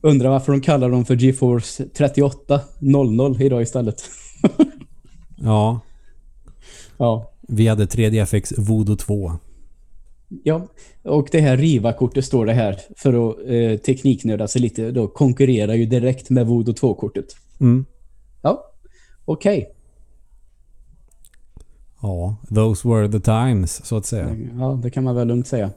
undrar 0.00 0.30
varför 0.30 0.52
de 0.52 0.60
kallar 0.60 0.90
dem 0.90 1.04
för 1.04 1.16
GeForce 1.16 1.84
3800 1.84 3.44
idag 3.44 3.62
istället. 3.62 4.02
ja. 5.36 5.80
Ja. 6.96 7.32
Vi 7.40 7.68
hade 7.68 7.84
3DFX 7.84 8.60
Voodoo 8.60 8.96
2. 8.96 9.32
Ja, 10.42 10.66
och 11.02 11.28
det 11.32 11.40
här 11.40 11.56
Riva-kortet 11.56 12.24
står 12.24 12.46
det 12.46 12.52
här 12.52 12.78
för 12.96 13.30
att 13.30 13.36
eh, 13.46 13.78
tekniknöda 13.78 14.48
sig 14.48 14.62
lite. 14.62 14.90
Då 14.90 15.08
konkurrerar 15.08 15.74
ju 15.74 15.86
direkt 15.86 16.30
med 16.30 16.46
Voodoo 16.46 16.74
2-kortet. 16.74 17.26
Mm. 17.60 17.84
Ja, 18.42 18.72
okej. 19.24 19.58
Okay. 19.58 19.70
Ja, 22.02 22.36
those 22.54 22.88
were 22.88 23.08
the 23.08 23.20
times, 23.20 23.86
så 23.86 23.96
att 23.96 24.06
säga. 24.06 24.36
Ja, 24.58 24.80
det 24.82 24.90
kan 24.90 25.04
man 25.04 25.14
väl 25.14 25.28
lugnt 25.28 25.46
säga. 25.46 25.70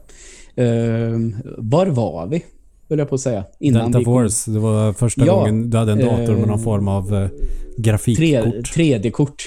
Uh, 0.58 1.34
var 1.58 1.86
var 1.86 2.26
vi? 2.26 2.44
höll 2.88 2.98
jag 2.98 3.08
på 3.08 3.14
att 3.14 3.20
säga. 3.20 3.44
Innan 3.60 3.92
Delta 3.92 4.04
Force, 4.04 4.50
det 4.50 4.58
var 4.58 4.92
första 4.92 5.26
ja, 5.26 5.34
gången 5.34 5.70
du 5.70 5.78
hade 5.78 5.92
en 5.92 5.98
dator 5.98 6.36
med 6.36 6.48
någon 6.48 6.62
form 6.62 6.88
av 6.88 7.14
eh, 7.14 7.28
grafikkort. 7.76 8.76
3D-kort. 8.76 9.42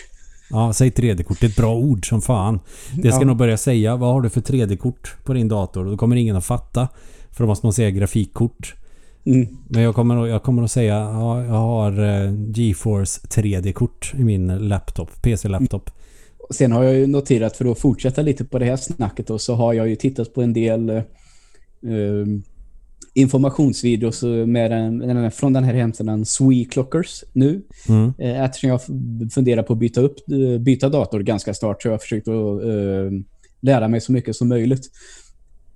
Ja, 0.52 0.74
säg 0.74 0.90
3D-kort. 0.90 1.40
Det 1.40 1.46
är 1.46 1.50
ett 1.50 1.56
bra 1.56 1.76
ord 1.76 2.10
som 2.10 2.22
fan. 2.22 2.60
Det 2.96 3.12
ska 3.12 3.22
ja. 3.22 3.28
nog 3.28 3.38
börja 3.38 3.58
säga. 3.58 3.96
Vad 3.96 4.14
har 4.14 4.22
du 4.22 4.30
för 4.30 4.42
3D-kort 4.42 5.16
på 5.24 5.34
din 5.34 5.48
dator? 5.48 5.86
Då 5.86 5.98
kommer 5.98 6.16
ingen 6.16 6.36
att 6.36 6.46
fatta. 6.46 6.88
För 7.32 7.44
då 7.44 7.48
måste 7.48 7.66
man 7.66 7.74
säga 7.74 7.90
grafikkort. 7.90 8.76
Mm. 9.26 9.48
Men 9.70 9.84
jag 9.84 9.96
kommer, 9.96 10.28
jag 10.28 10.44
kommer 10.44 10.64
att 10.64 10.72
säga 10.72 10.96
ja, 10.96 11.44
jag 11.44 11.54
har 11.54 11.92
eh, 11.92 12.34
GeForce 12.56 13.22
3D-kort 13.28 14.14
i 14.18 14.24
min 14.24 14.48
laptop, 14.48 15.22
PC-laptop. 15.22 15.90
Mm. 15.90 15.98
Sen 16.50 16.72
har 16.72 16.84
jag 16.84 16.94
ju 16.94 17.08
noterat, 17.08 17.58
för 17.58 17.72
att 17.72 17.80
fortsätta 17.80 18.22
lite 18.22 18.46
på 18.46 18.60
det 18.60 18.66
här 18.66 18.78
snacket 18.78 19.28
då, 19.28 19.40
så 19.40 19.56
har 19.56 19.74
jag 19.74 19.90
ju 19.90 19.96
tittat 19.96 20.34
på 20.34 20.42
en 20.42 20.54
del 20.54 20.90
eh, 20.90 21.04
informationsvideos 23.13 24.24
med 24.47 24.71
den, 24.71 25.32
från 25.32 25.54
den 25.54 25.63
här 25.63 25.74
hemsidan 25.74 26.26
Clockers 26.71 27.24
nu. 27.34 27.62
Mm. 27.89 28.13
Eh, 28.17 28.41
eftersom 28.43 28.69
jag 28.69 28.82
funderar 29.34 29.63
på 29.63 29.74
att 29.74 29.80
byta, 29.80 30.02
upp, 30.02 30.15
eh, 30.32 30.62
byta 30.62 30.89
dator 30.89 31.19
ganska 31.19 31.54
snart 31.54 31.82
så 31.82 31.88
jag 31.88 31.93
har 31.93 32.00
försökt 32.00 32.28
att 32.28 32.63
uh, 32.63 33.12
lära 33.62 33.88
mig 33.88 34.02
så 34.02 34.12
mycket 34.12 34.36
som 34.36 34.47
möjligt. 34.47 34.91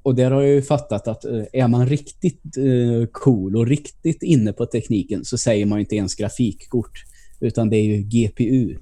Och 0.04 0.16
där 0.16 0.32
har 0.32 0.42
jag 0.42 0.52
ju 0.52 0.62
fattat 0.62 1.08
att 1.08 1.26
uh, 1.26 1.44
är 1.54 1.68
man 1.68 1.88
riktigt 1.88 2.58
uh, 2.58 3.06
cool 3.06 3.56
och 3.56 3.68
riktigt 3.68 4.24
inne 4.24 4.54
på 4.54 4.66
tekniken 4.66 5.26
så 5.26 5.38
säger 5.38 5.66
man 5.66 5.80
inte 5.80 5.96
ens 5.96 6.16
grafikkort 6.16 7.04
utan 7.40 7.70
det 7.70 7.78
är 7.78 7.84
ju 7.84 8.02
GPU. 8.02 8.78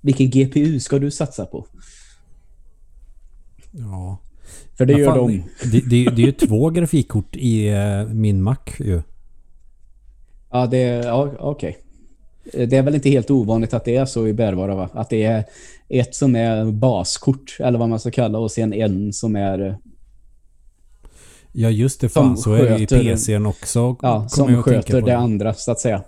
Vilken 0.00 0.30
GPU 0.30 0.80
ska 0.80 0.98
du 0.98 1.10
satsa 1.10 1.46
på? 1.46 1.66
Ja, 3.72 4.18
för 4.80 4.86
det 4.86 4.92
gör 4.92 5.16
de. 5.16 5.42
Det, 5.72 5.80
det, 5.80 6.10
det 6.10 6.22
är 6.22 6.26
ju 6.26 6.32
två 6.32 6.70
grafikkort 6.70 7.36
i 7.36 7.70
uh, 7.70 8.14
min 8.14 8.42
Mac 8.42 8.56
ju. 8.78 9.02
Ja, 10.50 10.66
det 10.66 10.78
är... 10.78 11.06
Ja, 11.06 11.32
okej. 11.38 11.78
Okay. 12.44 12.66
Det 12.66 12.76
är 12.76 12.82
väl 12.82 12.94
inte 12.94 13.10
helt 13.10 13.30
ovanligt 13.30 13.74
att 13.74 13.84
det 13.84 13.96
är 13.96 14.04
så 14.04 14.26
i 14.26 14.32
bärvara 14.32 14.74
va? 14.74 14.88
Att 14.92 15.10
det 15.10 15.22
är 15.22 15.44
ett 15.88 16.14
som 16.14 16.36
är 16.36 16.64
baskort 16.64 17.56
eller 17.60 17.78
vad 17.78 17.88
man 17.88 18.00
ska 18.00 18.10
kalla 18.10 18.38
och 18.38 18.50
sen 18.50 18.72
en 18.72 19.12
som 19.12 19.36
är... 19.36 19.66
Eh, 19.66 19.74
ja 21.52 21.70
just 21.70 22.00
det, 22.00 22.08
fan 22.08 22.36
så 22.36 22.52
är 22.52 22.70
det 22.70 22.82
i 22.82 22.86
PCn 22.86 23.46
också. 23.46 23.96
Ja, 24.02 24.28
som 24.28 24.62
sköter 24.62 25.02
det 25.02 25.16
andra 25.16 25.54
så 25.54 25.72
att 25.72 25.80
säga. 25.80 26.02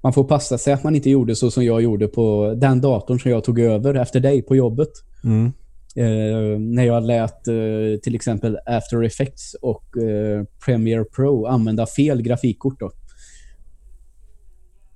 Man 0.00 0.12
får 0.12 0.24
passa 0.24 0.58
sig 0.58 0.72
att 0.72 0.84
man 0.84 0.96
inte 0.96 1.10
gjorde 1.10 1.36
så 1.36 1.50
som 1.50 1.64
jag 1.64 1.82
gjorde 1.82 2.08
på 2.08 2.54
den 2.56 2.80
datorn 2.80 3.20
som 3.20 3.30
jag 3.30 3.44
tog 3.44 3.60
över 3.60 3.94
efter 3.94 4.20
dig 4.20 4.42
på 4.42 4.56
jobbet. 4.56 4.90
Mm. 5.24 5.52
Eh, 5.96 6.58
när 6.58 6.84
jag 6.84 7.02
lät 7.04 7.48
eh, 7.48 7.54
till 8.02 8.14
exempel 8.14 8.58
After 8.66 9.02
Effects 9.02 9.54
och 9.62 9.96
eh, 9.96 10.44
Premiere 10.64 11.04
Pro 11.04 11.46
använda 11.46 11.86
fel 11.86 12.22
grafikkort 12.22 12.80
då. 12.80 12.90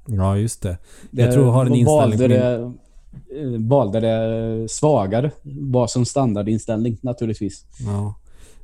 Ja, 0.06 0.38
just 0.38 0.62
det. 0.62 0.78
Jag 1.10 1.32
tror 1.32 1.44
jag 1.44 1.52
har 1.52 1.66
en 1.66 1.74
inställning 1.74 2.18
valde 2.18 2.28
det, 2.28 2.72
eh, 3.40 3.60
valde 3.60 4.00
det 4.00 4.68
svagare. 4.68 5.30
Var 5.42 5.86
som 5.86 6.04
standardinställning 6.04 6.98
naturligtvis. 7.00 7.64
Ja. 7.78 8.14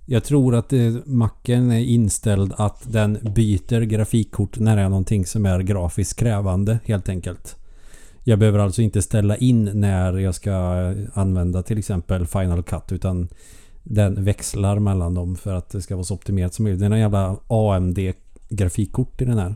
Jag 0.06 0.24
tror 0.24 0.54
att 0.54 0.72
eh, 0.72 0.80
macken 1.04 1.70
är 1.70 1.80
inställd 1.80 2.52
att 2.56 2.92
den 2.92 3.18
byter 3.34 3.80
grafikkort 3.80 4.58
när 4.58 4.76
det 4.76 4.82
är 4.82 4.88
någonting 4.88 5.26
som 5.26 5.46
är 5.46 5.60
grafiskt 5.60 6.18
krävande 6.18 6.78
helt 6.84 7.08
enkelt. 7.08 7.56
Jag 8.24 8.38
behöver 8.38 8.58
alltså 8.58 8.82
inte 8.82 9.02
ställa 9.02 9.36
in 9.36 9.70
när 9.74 10.18
jag 10.18 10.34
ska 10.34 10.52
använda 11.14 11.62
till 11.62 11.78
exempel 11.78 12.26
Final 12.26 12.62
Cut 12.62 12.92
utan 12.92 13.28
den 13.82 14.24
växlar 14.24 14.78
mellan 14.78 15.14
dem 15.14 15.36
för 15.36 15.54
att 15.54 15.70
det 15.70 15.82
ska 15.82 15.96
vara 15.96 16.04
så 16.04 16.14
optimerat 16.14 16.54
som 16.54 16.62
möjligt. 16.62 16.80
Det 16.80 16.86
är 16.86 16.90
en 16.90 16.98
jävla 16.98 17.36
AMD 17.46 17.98
grafikkort 18.48 19.20
i 19.20 19.24
den 19.24 19.38
här. 19.38 19.54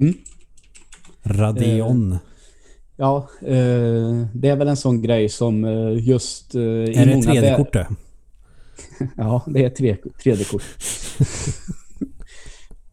Mm. 0.00 0.14
Radeon. 1.22 2.12
Eh, 2.12 2.18
Ja, 2.96 3.28
eh, 3.40 4.26
det 4.34 4.48
är 4.48 4.56
väl 4.56 4.68
en 4.68 4.76
sån 4.76 5.02
grej 5.02 5.28
som 5.28 5.64
eh, 5.64 6.08
just... 6.08 6.54
Eh, 6.54 6.62
Är 6.62 7.06
det 7.06 7.14
många 7.14 7.32
bä- 7.32 7.42
3D-kort 7.42 7.72
det? 7.72 7.86
Ja, 9.16 9.42
det 9.46 9.62
är 9.62 9.66
ett 9.66 9.78
3D-kort. 10.24 10.62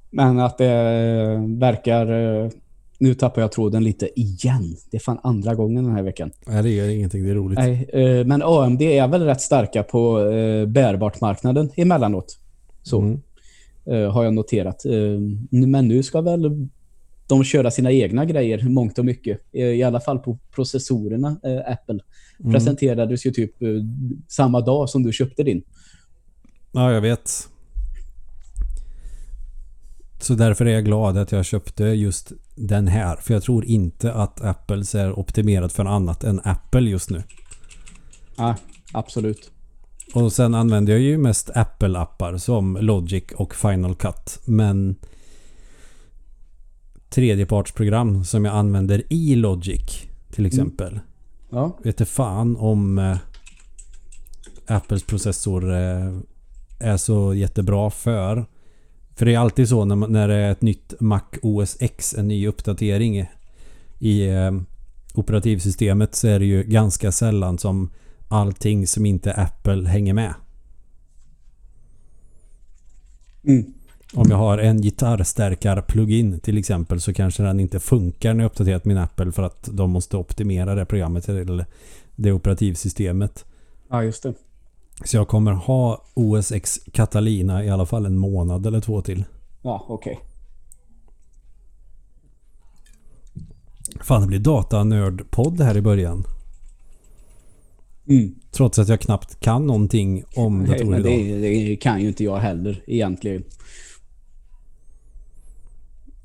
Men 0.10 0.40
att 0.40 0.58
det 0.58 0.72
eh, 0.72 1.42
verkar... 1.60 2.06
Nu 3.02 3.14
tappar 3.14 3.42
jag 3.42 3.52
tråden 3.52 3.84
lite 3.84 4.20
igen. 4.20 4.76
Det 4.92 4.98
är 4.98 5.02
fan 5.02 5.20
andra 5.24 5.56
gången 5.56 5.84
den 5.84 5.94
här 5.96 6.04
veckan. 6.04 6.32
Nej, 6.48 6.64
det 6.64 6.70
gör 6.70 6.88
ingenting. 6.90 7.24
Det 7.24 7.30
är 7.30 7.36
roligt. 7.36 7.60
Nej, 7.60 7.90
eh, 7.94 8.26
men 8.26 8.42
AMD 8.44 8.82
är 8.82 9.08
väl 9.08 9.22
rätt 9.24 9.42
starka 9.42 9.84
på 9.84 10.20
eh, 10.20 10.66
bärbart-marknaden 10.66 11.70
emellanåt. 11.76 12.40
Så 12.84 13.02
Mm. 13.02 13.20
eh, 13.86 14.12
har 14.12 14.24
jag 14.24 14.34
noterat. 14.34 14.86
Eh, 14.86 14.92
men 15.50 15.88
nu 15.88 16.04
ska 16.04 16.22
väl 16.22 16.68
de 17.28 17.44
köra 17.44 17.72
sina 17.72 17.92
egna 17.92 18.26
grejer 18.26 18.70
mångt 18.70 19.00
och 19.00 19.06
mycket. 19.06 19.40
I 19.52 19.84
alla 19.84 20.00
fall 20.00 20.20
på 20.20 20.38
processorerna, 20.56 21.38
Apple. 21.68 22.00
Mm. 22.40 22.54
Presenterades 22.54 23.26
ju 23.26 23.32
typ 23.32 23.54
samma 24.28 24.62
dag 24.62 24.90
som 24.90 25.04
du 25.04 25.14
köpte 25.14 25.44
din. 25.44 25.62
Ja, 26.72 26.92
jag 26.94 27.02
vet. 27.02 27.30
Så 30.22 30.34
därför 30.34 30.66
är 30.66 30.70
jag 30.74 30.86
glad 30.86 31.18
att 31.18 31.32
jag 31.32 31.46
köpte 31.46 31.84
just 31.84 32.32
den 32.60 32.88
här. 32.88 33.16
För 33.16 33.34
jag 33.34 33.44
tror 33.44 33.66
inte 33.66 34.14
att 34.14 34.42
Apples 34.42 34.96
är 34.96 35.20
optimerad 35.20 35.72
för 35.72 35.86
annat 35.86 36.24
än 36.24 36.42
Apple 36.44 36.90
just 36.90 37.10
nu. 37.10 37.24
Ja, 38.36 38.56
absolut. 38.92 39.52
Och 40.14 40.34
sen 40.34 40.56
använder 40.56 40.94
jag 40.94 41.02
ju 41.02 41.18
mest 41.18 41.50
Apple-appar 41.50 42.38
som 42.38 42.78
Logic 42.82 43.24
och 43.36 43.56
Final 43.56 43.96
Cut. 43.96 44.40
Men 44.46 44.96
tredjepartsprogram 47.10 48.26
som 48.26 48.46
jag 48.46 48.56
använder 48.56 49.04
i 49.14 49.36
Logic 49.36 50.02
till 50.32 50.46
exempel. 50.46 51.00
Ja, 51.50 51.78
Vet 51.84 52.10
fan 52.10 52.58
om 52.58 53.00
eh, 53.00 53.18
Apples 54.68 55.04
processor 55.04 55.72
eh, 55.72 56.18
är 56.80 56.98
så 56.98 57.34
jättebra 57.34 57.90
för. 57.90 58.46
För 59.20 59.26
det 59.26 59.34
är 59.34 59.40
alltid 59.40 59.70
så 59.70 59.86
när, 59.86 59.96
man, 59.96 60.12
när 60.12 60.28
det 60.28 60.36
är 60.36 60.52
ett 60.52 60.62
nytt 60.62 60.94
Mac 61.00 61.22
OS 61.42 61.78
X, 61.80 62.16
en 62.18 62.28
ny 62.28 62.48
uppdatering 62.48 63.30
i 64.00 64.30
eh, 64.30 64.52
operativsystemet 65.14 66.16
så 66.16 66.28
är 66.28 66.40
det 66.40 66.46
ju 66.46 66.64
ganska 66.64 67.12
sällan 67.12 67.58
som 67.58 67.90
allting 68.28 68.88
som 68.88 69.06
inte 69.06 69.34
Apple 69.34 69.88
hänger 69.88 70.14
med. 70.14 70.34
Mm. 73.44 73.74
Om 74.14 74.26
jag 74.30 74.38
har 74.38 74.58
en 74.58 74.82
gitarrstärkar-plugin 74.82 76.40
till 76.40 76.58
exempel 76.58 77.02
så 77.02 77.14
kanske 77.14 77.44
den 77.44 77.60
inte 77.60 77.80
funkar 77.80 78.34
när 78.34 78.44
jag 78.44 78.50
uppdaterat 78.50 78.86
min 78.86 78.98
Apple 78.98 79.32
för 79.32 79.44
att 79.44 79.70
de 79.72 79.92
måste 79.92 80.18
optimera 80.18 80.76
det 80.76 80.86
programmet 80.86 81.30
eller 81.30 81.66
det 82.16 82.32
operativsystemet. 82.32 83.46
ja 83.90 84.04
just 84.04 84.24
det. 84.24 84.34
Så 85.04 85.18
jag 85.18 85.28
kommer 85.28 85.52
ha 85.52 86.06
OS 86.14 86.52
X 86.52 86.80
Catalina 86.94 87.64
i 87.64 87.70
alla 87.70 87.86
fall 87.86 88.06
en 88.06 88.18
månad 88.18 88.66
eller 88.66 88.82
två 88.82 89.02
till. 89.02 89.26
Ja, 89.62 89.86
okej. 89.88 90.20
Fan, 94.02 94.22
det 94.22 94.28
blir 94.28 94.40
datanördpodd 94.40 95.62
här 95.62 95.78
i 95.78 95.82
början. 95.82 96.24
Mm. 98.10 98.36
Trots 98.52 98.80
att 98.80 98.88
jag 98.88 99.02
knappt 99.02 99.40
kan 99.40 99.68
någonting 99.68 100.24
om 100.36 100.66
datorer 100.66 101.00
idag. 101.00 101.42
det, 101.42 101.68
det 101.70 101.76
kan 101.76 102.02
ju 102.02 102.08
inte 102.08 102.24
jag 102.24 102.38
heller 102.38 102.84
egentligen. 102.88 103.44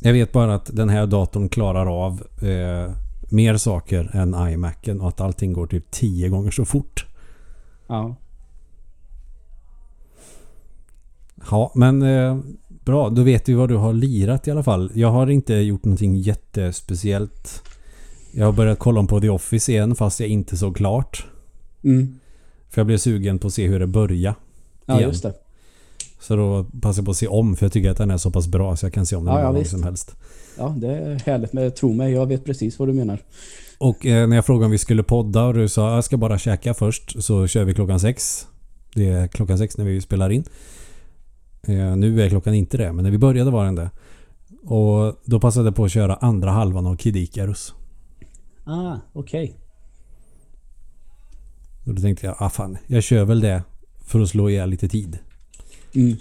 Jag 0.00 0.12
vet 0.12 0.32
bara 0.32 0.54
att 0.54 0.76
den 0.76 0.88
här 0.88 1.06
datorn 1.06 1.48
klarar 1.48 2.04
av 2.04 2.22
eh, 2.42 2.92
mer 3.30 3.56
saker 3.56 4.10
än 4.16 4.52
iMacen 4.52 5.00
och 5.00 5.08
att 5.08 5.20
allting 5.20 5.52
går 5.52 5.66
typ 5.66 5.90
tio 5.90 6.28
gånger 6.28 6.50
så 6.50 6.64
fort. 6.64 7.06
Ja. 7.86 8.16
Ja, 11.50 11.72
men 11.74 12.02
eh, 12.02 12.38
bra. 12.84 13.10
Då 13.10 13.22
vet 13.22 13.48
vi 13.48 13.54
vad 13.54 13.68
du 13.68 13.76
har 13.76 13.92
lirat 13.92 14.48
i 14.48 14.50
alla 14.50 14.62
fall. 14.62 14.90
Jag 14.94 15.10
har 15.10 15.30
inte 15.30 15.54
gjort 15.54 15.84
någonting 15.84 16.16
jättespeciellt. 16.16 17.62
Jag 18.32 18.46
har 18.46 18.52
börjat 18.52 18.78
kolla 18.78 19.04
på 19.04 19.20
The 19.20 19.28
Office 19.28 19.72
igen 19.72 19.94
fast 19.94 20.20
jag 20.20 20.28
inte 20.28 20.56
såg 20.56 20.76
klart. 20.76 21.26
Mm. 21.84 22.18
För 22.70 22.80
jag 22.80 22.86
blev 22.86 22.98
sugen 22.98 23.38
på 23.38 23.46
att 23.46 23.54
se 23.54 23.66
hur 23.66 23.80
det 23.80 23.86
började. 23.86 24.36
Ja, 24.86 24.96
Igen. 24.98 25.08
just 25.08 25.22
det. 25.22 25.34
Så 26.20 26.36
då 26.36 26.66
passar 26.80 27.00
jag 27.00 27.04
på 27.04 27.10
att 27.10 27.16
se 27.16 27.26
om 27.26 27.56
för 27.56 27.66
jag 27.66 27.72
tycker 27.72 27.90
att 27.90 27.96
den 27.96 28.10
är 28.10 28.16
så 28.16 28.30
pass 28.30 28.46
bra 28.46 28.76
så 28.76 28.86
jag 28.86 28.92
kan 28.92 29.06
se 29.06 29.16
om 29.16 29.24
den 29.24 29.34
Ja, 29.34 29.40
ja, 29.40 29.52
gång 29.52 29.64
som 29.64 29.82
helst. 29.82 30.16
Ja, 30.58 30.74
det 30.78 30.88
är 30.88 31.22
härligt. 31.26 31.52
Men 31.52 31.72
tro 31.72 31.92
mig, 31.92 32.12
jag 32.12 32.26
vet 32.26 32.44
precis 32.44 32.78
vad 32.78 32.88
du 32.88 32.92
menar. 32.92 33.18
Och 33.78 34.06
eh, 34.06 34.28
när 34.28 34.36
jag 34.36 34.46
frågade 34.46 34.64
om 34.64 34.70
vi 34.70 34.78
skulle 34.78 35.02
podda 35.02 35.44
och 35.44 35.54
du 35.54 35.68
sa 35.68 35.94
jag 35.94 36.04
ska 36.04 36.16
bara 36.16 36.38
käka 36.38 36.74
först 36.74 37.24
så 37.24 37.46
kör 37.46 37.64
vi 37.64 37.74
klockan 37.74 38.00
sex. 38.00 38.46
Det 38.94 39.08
är 39.08 39.26
klockan 39.26 39.58
sex 39.58 39.78
när 39.78 39.84
vi 39.84 40.00
spelar 40.00 40.30
in. 40.30 40.44
Eh, 41.66 41.96
nu 41.96 42.22
är 42.22 42.28
klockan 42.28 42.54
inte 42.54 42.76
det, 42.76 42.92
men 42.92 43.04
när 43.04 43.10
vi 43.10 43.18
började 43.18 43.50
var 43.50 43.64
den 43.64 43.74
det. 43.74 43.90
Och 44.64 45.20
då 45.24 45.40
passade 45.40 45.66
jag 45.66 45.76
på 45.76 45.84
att 45.84 45.92
köra 45.92 46.14
andra 46.14 46.50
halvan 46.50 46.86
av 46.86 46.96
Kid 46.96 47.16
Icarus. 47.16 47.74
Ah, 48.64 48.96
okej. 49.12 49.56
Och 51.86 51.94
då 51.94 52.02
tänkte 52.02 52.26
jag, 52.26 52.36
ah 52.38 52.50
fan, 52.50 52.78
jag 52.86 53.02
kör 53.02 53.24
väl 53.24 53.40
det 53.40 53.62
för 54.04 54.20
att 54.20 54.28
slå 54.28 54.50
ihjäl 54.50 54.70
lite 54.70 54.88
tid. 54.88 55.18
Mm. 55.94 56.16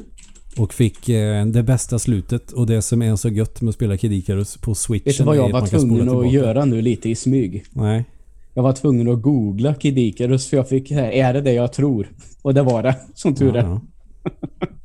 Och 0.58 0.74
fick 0.74 1.10
eh, 1.10 1.46
det 1.46 1.64
bästa 1.64 2.00
slutet 2.00 2.52
och 2.52 2.68
det 2.68 2.82
som 2.82 3.02
är 3.02 3.16
så 3.16 3.30
gött 3.30 3.62
med 3.62 3.70
att 3.70 3.76
spela 3.76 3.98
Kid 3.98 4.12
Icarus 4.12 4.58
på 4.58 4.76
switchen 4.76 5.06
Vet 5.06 5.18
du 5.18 5.24
vad 5.24 5.38
jag 5.38 5.50
var 5.50 5.68
tvungen 5.68 6.10
att 6.10 6.34
göra 6.34 6.66
nu 6.66 6.82
lite 6.82 7.10
i 7.10 7.16
smyg? 7.16 7.66
Nej. 7.72 8.06
Jag 8.54 8.64
var 8.64 8.74
tvungen 8.74 9.08
att 9.08 9.22
googla 9.22 9.74
Kid 9.74 9.98
Icarus 9.98 10.48
för 10.48 10.58
jag 10.58 10.70
fick, 10.70 10.92
är 10.92 11.34
det 11.34 11.42
det 11.42 11.54
jag 11.54 11.74
tror? 11.74 12.10
Och 12.42 12.54
det 12.54 12.62
var 12.62 12.84
det, 12.84 12.96
som 13.14 13.36
tur 13.36 13.56
är. 13.56 13.64
Ja, 13.64 13.82
ja. 14.24 14.68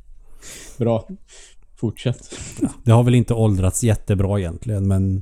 Bra. 0.79 1.07
Fortsätt. 1.75 2.29
Det 2.83 2.91
har 2.91 3.03
väl 3.03 3.15
inte 3.15 3.33
åldrats 3.33 3.83
jättebra 3.83 4.39
egentligen 4.39 4.87
men 4.87 5.21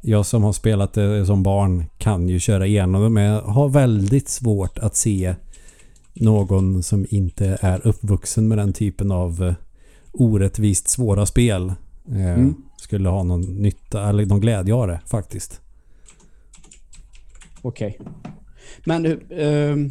jag 0.00 0.26
som 0.26 0.42
har 0.42 0.52
spelat 0.52 0.92
det 0.92 1.26
som 1.26 1.42
barn 1.42 1.84
kan 1.98 2.28
ju 2.28 2.38
köra 2.38 2.66
igenom 2.66 3.02
det 3.02 3.08
men 3.10 3.22
jag 3.24 3.42
har 3.42 3.68
väldigt 3.68 4.28
svårt 4.28 4.78
att 4.78 4.96
se 4.96 5.34
någon 6.14 6.82
som 6.82 7.06
inte 7.10 7.58
är 7.60 7.86
uppvuxen 7.86 8.48
med 8.48 8.58
den 8.58 8.72
typen 8.72 9.12
av 9.12 9.42
eh, 9.44 9.54
orättvist 10.12 10.88
svåra 10.88 11.26
spel 11.26 11.72
eh, 12.08 12.34
Mm. 12.34 12.54
skulle 12.76 13.08
ha 13.08 13.22
någon 13.22 13.40
nytta 13.40 14.08
eller 14.08 14.26
någon 14.26 14.40
glädje 14.40 14.74
av 14.74 14.86
det 14.88 15.00
faktiskt. 15.06 15.60
Okej. 17.62 17.98
Men 18.84 19.04
hur, 19.04 19.26
ehm, 19.40 19.90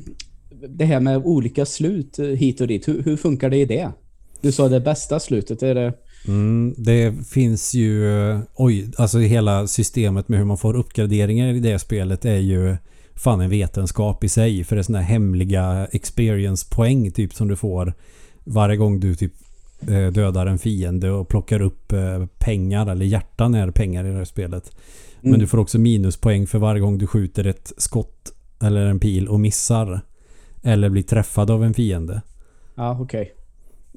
det 0.70 0.86
här 0.86 1.00
med 1.00 1.18
olika 1.26 1.66
slut 1.66 2.20
eh, 2.20 2.26
hit 2.26 2.62
och 2.62 2.68
dit, 2.68 2.88
hur, 2.88 3.04
hur 3.04 3.18
funkar 3.18 3.50
det 3.50 3.58
i 3.58 3.66
det? 3.66 3.92
Du 4.42 4.52
sa 4.52 4.70
det 4.70 4.80
bästa 4.80 5.20
slutet, 5.20 5.64
är 5.64 5.76
det... 5.76 5.94
Mm, 6.28 6.74
det 6.78 7.14
finns 7.30 7.74
ju... 7.74 8.06
Oj, 8.56 8.92
alltså 8.98 9.20
hela 9.20 9.68
systemet 9.68 10.28
med 10.28 10.40
hur 10.40 10.46
man 10.46 10.58
får 10.58 10.76
uppgraderingar 10.76 11.48
i 11.54 11.60
det 11.60 11.80
spelet 11.80 12.26
är 12.26 12.38
ju 12.38 12.78
fan 13.16 13.42
en 13.42 13.50
vetenskap 13.50 14.24
i 14.24 14.30
sig. 14.30 14.64
För 14.64 14.76
det 14.76 14.82
är 14.82 14.84
såna 14.84 15.00
här 15.02 15.06
hemliga 15.06 15.88
experience-poäng 15.92 17.12
typ 17.12 17.34
som 17.34 17.48
du 17.48 17.56
får 17.56 17.94
varje 18.44 18.78
gång 18.78 19.00
du 19.00 19.16
typ 19.16 19.34
eh, 19.88 20.08
dödar 20.08 20.46
en 20.46 20.60
fiende 20.60 21.12
och 21.12 21.28
plockar 21.30 21.62
upp 21.62 21.92
eh, 21.94 22.26
pengar 22.38 22.88
eller 22.92 23.06
hjärtan 23.06 23.56
är 23.56 23.72
pengar 23.72 24.06
i 24.06 24.10
det 24.12 24.18
här 24.18 24.26
spelet. 24.26 24.72
Men 25.22 25.30
Mm. 25.30 25.40
du 25.40 25.48
får 25.48 25.58
också 25.58 25.80
minuspoäng 25.80 26.48
för 26.48 26.60
varje 26.60 26.82
gång 26.82 26.98
du 26.98 27.08
skjuter 27.08 27.48
ett 27.48 27.74
skott 27.78 28.32
eller 28.62 28.86
en 28.86 29.00
pil 29.00 29.28
och 29.28 29.40
missar. 29.40 30.02
Eller 30.64 30.90
blir 30.90 31.04
träffad 31.04 31.52
av 31.52 31.64
en 31.64 31.74
fiende. 31.74 32.22
Ja, 32.76 32.98
okej. 33.02 33.34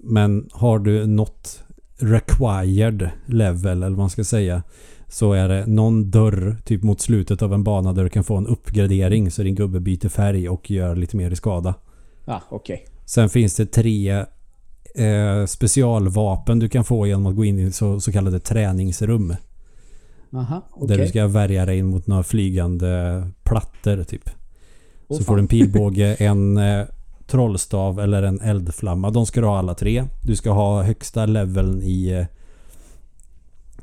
Men 0.03 0.49
har 0.53 0.79
du 0.79 1.07
något 1.07 1.63
required 1.99 3.11
level 3.27 3.83
eller 3.83 3.89
vad 3.89 3.99
man 3.99 4.11
ska 4.11 4.25
säga 4.25 4.63
så 5.09 5.33
är 5.33 5.49
det 5.49 5.67
någon 5.67 6.11
dörr 6.11 6.57
typ 6.65 6.83
mot 6.83 7.01
slutet 7.01 7.43
av 7.43 7.55
en 7.55 7.65
bana 7.65 7.93
där 7.93 8.05
du 8.05 8.09
kan 8.09 8.25
få 8.25 8.37
en 8.37 8.47
uppgradering 8.47 9.31
så 9.31 9.43
din 9.43 9.55
gubbe 9.55 9.81
byter 9.81 10.09
färg 10.09 10.49
och 10.49 10.71
gör 10.71 10.97
lite 10.97 11.17
mer 11.17 11.31
i 11.31 11.37
skada. 11.37 11.75
Ja, 12.25 12.43
okej. 12.49 12.87
Sen 13.05 13.29
finns 13.29 13.55
det 13.55 13.67
tre 13.67 14.11
eh, 14.95 15.47
specialvapen 15.47 16.59
du 16.59 16.69
kan 16.69 16.85
få 16.85 17.07
genom 17.07 17.27
att 17.27 17.37
gå 17.37 17.45
in 17.45 17.59
i 17.59 17.73
så, 17.73 18.01
så 18.01 18.13
kallade 18.13 18.41
träningsrum. 18.41 19.35
Aha, 20.33 20.63
okej. 20.71 20.89
Där 20.89 21.05
du 21.05 21.09
ska 21.09 21.27
värja 21.27 21.67
dig 21.67 21.83
mot 21.83 22.07
några 22.07 22.23
flygande 22.23 23.23
plattor 23.43 24.05
typ. 24.05 24.31
Åh, 25.09 25.17
så 25.19 25.25
fan. 25.25 25.25
får 25.25 25.37
du 25.37 25.41
en 25.43 25.49
pilbåge, 25.49 26.15
en 26.15 26.57
eh, 26.57 26.87
trollstav 27.29 28.01
eller 28.01 28.23
en 28.23 28.41
eldflamma. 28.41 29.11
De 29.11 29.27
ska 29.27 29.41
du 29.41 29.47
ha 29.47 29.59
alla 29.59 29.75
tre. 29.75 30.05
Du 30.25 30.37
ska 30.37 30.51
ha 30.51 30.83
högsta 30.83 31.27
leveln 31.27 31.83
i 31.83 32.09
eh, 32.09 32.27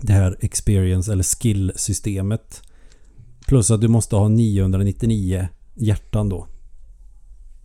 det 0.02 0.14
här 0.14 0.38
experience 0.42 1.12
eller 1.12 1.24
skill-systemet. 1.24 2.62
Plus 3.48 3.72
att 3.72 3.82
du 3.82 3.88
måste 3.88 4.16
ha 4.16 4.28
999 4.28 5.48
hjärtan 5.74 6.30
då. 6.30 6.48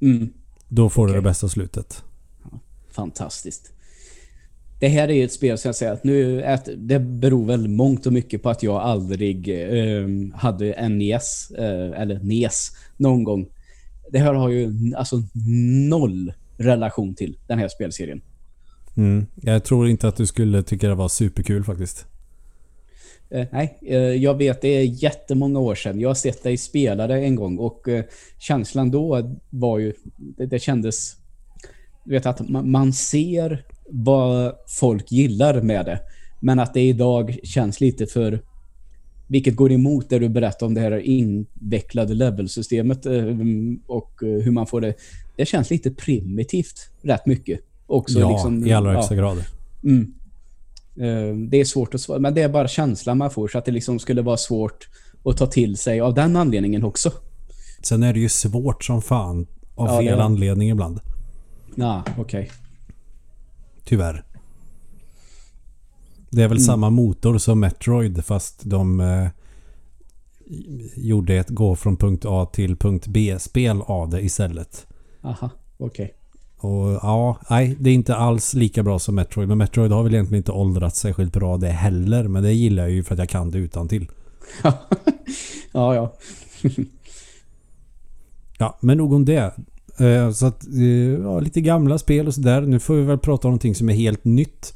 Mm. 0.01 0.33
Då 0.69 0.89
får 0.89 1.07
du 1.07 1.13
Okej. 1.13 1.23
det 1.23 1.29
bästa 1.29 1.49
slutet. 1.49 2.03
Fantastiskt. 2.91 3.73
det 4.81 4.89
här 4.89 5.09
är 5.09 5.13
ju 5.13 5.25
ett 5.25 5.33
spel 5.33 5.59
som 5.59 5.69
jag 5.69 5.77
säger 5.77 5.93
att 5.93 6.05
nu 6.05 6.45
att 6.45 6.69
det 6.77 6.99
beror 7.01 7.47
väl 7.47 7.69
mångt 7.69 8.07
och 8.07 8.13
mycket 8.13 8.43
på 8.43 8.51
att 8.51 8.63
jag 8.63 8.77
aldrig 8.77 9.49
eh, 9.49 10.07
hade 10.35 10.89
NES 10.89 11.51
eh, 11.51 12.01
eller 12.01 12.21
NES 12.23 12.71
någon 12.97 13.25
gång. 13.25 13.47
Det 14.13 14.19
här 14.19 14.35
har 14.35 14.49
ju 14.49 14.73
alltså 14.97 15.23
noll 15.89 16.33
relation 16.57 17.15
till 17.15 17.39
den 17.47 17.59
här 17.59 17.69
spelserien. 17.69 18.21
Mm. 18.97 19.27
Jag 19.35 19.65
tror 19.65 19.89
inte 19.89 20.09
att 20.09 20.17
du 20.17 20.27
skulle 20.27 20.63
tycka 20.63 20.89
det 20.89 20.95
var 20.95 21.09
superkul 21.09 21.65
faktiskt. 21.65 22.07
Eh, 23.31 23.47
nej, 23.53 23.79
eh, 23.87 23.99
jag 23.99 24.35
vet 24.35 24.61
det 24.61 24.69
är 24.69 24.83
jättemånga 24.83 25.59
år 25.59 25.75
sedan. 25.75 26.01
Jag 26.01 26.09
har 26.09 26.15
sett 26.15 26.43
dig 26.43 26.57
spela 26.57 27.07
det 27.07 27.15
en 27.15 27.35
gång 27.35 27.59
och 27.59 27.89
eh, 27.89 28.05
känslan 28.39 28.91
då 28.91 29.37
var 29.51 29.79
ju 29.79 29.93
det, 30.17 30.47
det 30.47 30.59
kändes 30.59 31.17
du 32.05 32.11
vet 32.11 32.27
att 32.27 32.49
man, 32.49 32.71
man 32.71 32.93
ser 32.93 33.65
vad 33.89 34.55
folk 34.67 35.13
gillar 35.13 35.61
med 35.61 35.85
det. 35.85 36.01
Men 36.41 36.59
att 36.59 36.75
det 36.75 36.81
idag 36.81 37.39
känns 37.45 37.81
lite 37.81 38.07
för 38.07 38.43
vilket 39.31 39.57
går 39.57 39.73
emot 39.73 40.09
det 40.09 40.19
du 40.19 40.29
berättar 40.29 40.67
om 40.67 40.75
det 40.75 40.81
här 40.81 40.99
invecklade 40.99 42.15
levelsystemet 42.15 43.07
eh, 43.07 43.13
och 43.87 44.23
eh, 44.23 44.29
hur 44.29 44.51
man 44.51 44.67
får 44.67 44.81
det. 44.81 44.95
Det 45.37 45.47
känns 45.47 45.71
lite 45.71 45.91
primitivt 45.91 46.91
rätt 47.03 47.27
mycket. 47.27 47.61
Också 47.87 48.21
ja, 48.21 48.31
liksom, 48.31 48.67
i 48.67 48.73
allra 48.73 48.93
högsta 48.93 49.15
ja. 49.15 49.21
grad. 49.21 49.45
Mm. 49.85 50.15
Eh, 50.97 51.37
det 51.49 51.61
är 51.61 51.65
svårt 51.65 51.95
att 51.95 52.01
svara, 52.01 52.19
men 52.19 52.35
det 52.35 52.43
är 52.43 52.49
bara 52.49 52.69
känslan 52.69 53.19
man 53.19 53.31
får 53.31 53.49
så 53.49 53.59
att 53.59 53.65
det 53.65 53.73
liksom 53.73 53.99
skulle 53.99 54.23
vara 54.23 54.37
svårt 54.37 54.89
att 55.25 55.37
ta 55.37 55.47
till 55.47 55.77
sig 55.77 56.01
av 56.01 56.15
den 56.15 56.37
anledningen 56.37 56.85
också. 56.85 57.13
Sen 57.83 58.03
är 58.03 58.13
det 58.13 58.21
ju 58.21 58.29
svårt 58.29 58.85
som 58.85 59.03
fan 59.03 59.47
av 59.75 59.89
ja, 59.89 60.01
fel 60.01 60.21
anledning 60.21 60.71
ibland. 60.71 61.01
Ja, 61.75 62.03
okej. 62.19 62.21
Okay. 62.21 62.47
Tyvärr. 63.85 64.25
Det 66.31 66.43
är 66.43 66.49
väl 66.49 66.59
mm. 66.59 66.67
samma 66.67 66.91
motor 66.91 67.39
som 67.39 67.61
Metroid 67.61 68.25
fast 68.25 68.61
de 68.65 69.01
eh, 69.01 69.29
gjorde 70.97 71.35
ett 71.35 71.49
gå 71.49 71.77
från 71.77 71.97
punkt 71.97 72.25
A 72.29 72.47
till 72.53 72.77
punkt 72.77 73.07
B-spel 73.07 73.83
av 73.87 74.11
det 74.11 74.21
istället. 74.21 74.87
Aha, 75.23 75.51
okej. 75.79 76.05
Okay. 76.05 76.17
Och 76.61 76.93
ja, 77.03 77.39
nej, 77.51 77.77
det 77.81 77.91
är 77.91 77.95
inte 77.95 78.15
alls 78.15 78.55
lika 78.55 78.83
bra 78.83 78.99
som 78.99 79.15
Metroid. 79.15 79.49
Men 79.49 79.59
Metroid 79.59 79.93
har 79.93 80.03
väl 80.03 80.15
egentligen 80.15 80.41
inte 80.41 80.53
åldrats 80.53 81.01
särskilt 81.01 81.33
bra 81.33 81.57
det 81.57 81.69
heller. 81.69 82.29
Men 82.29 82.43
det 82.43 82.53
gillar 82.53 82.83
jag 82.83 82.93
ju 82.93 83.03
för 83.05 83.15
att 83.15 83.19
jag 83.19 83.29
kan 83.29 83.51
det 83.51 83.59
utan 83.59 83.89
till. 83.89 84.09
ja, 85.73 85.95
ja. 85.95 86.15
ja, 88.59 88.79
men 88.81 88.99
nog 88.99 89.13
om 89.13 89.25
det. 89.25 89.55
Eh, 89.99 90.31
så 90.31 90.47
att, 90.47 90.67
eh, 90.67 91.23
ja, 91.23 91.41
lite 91.41 91.61
gamla 91.61 91.99
spel 91.99 92.27
och 92.27 92.35
sådär. 92.35 92.61
Nu 92.61 92.81
får 92.81 92.95
vi 92.95 93.03
väl 93.03 93.19
prata 93.19 93.49
om 93.49 93.51
någonting 93.51 93.75
som 93.75 93.89
är 93.89 93.95
helt 93.95 94.25
nytt. 94.25 94.75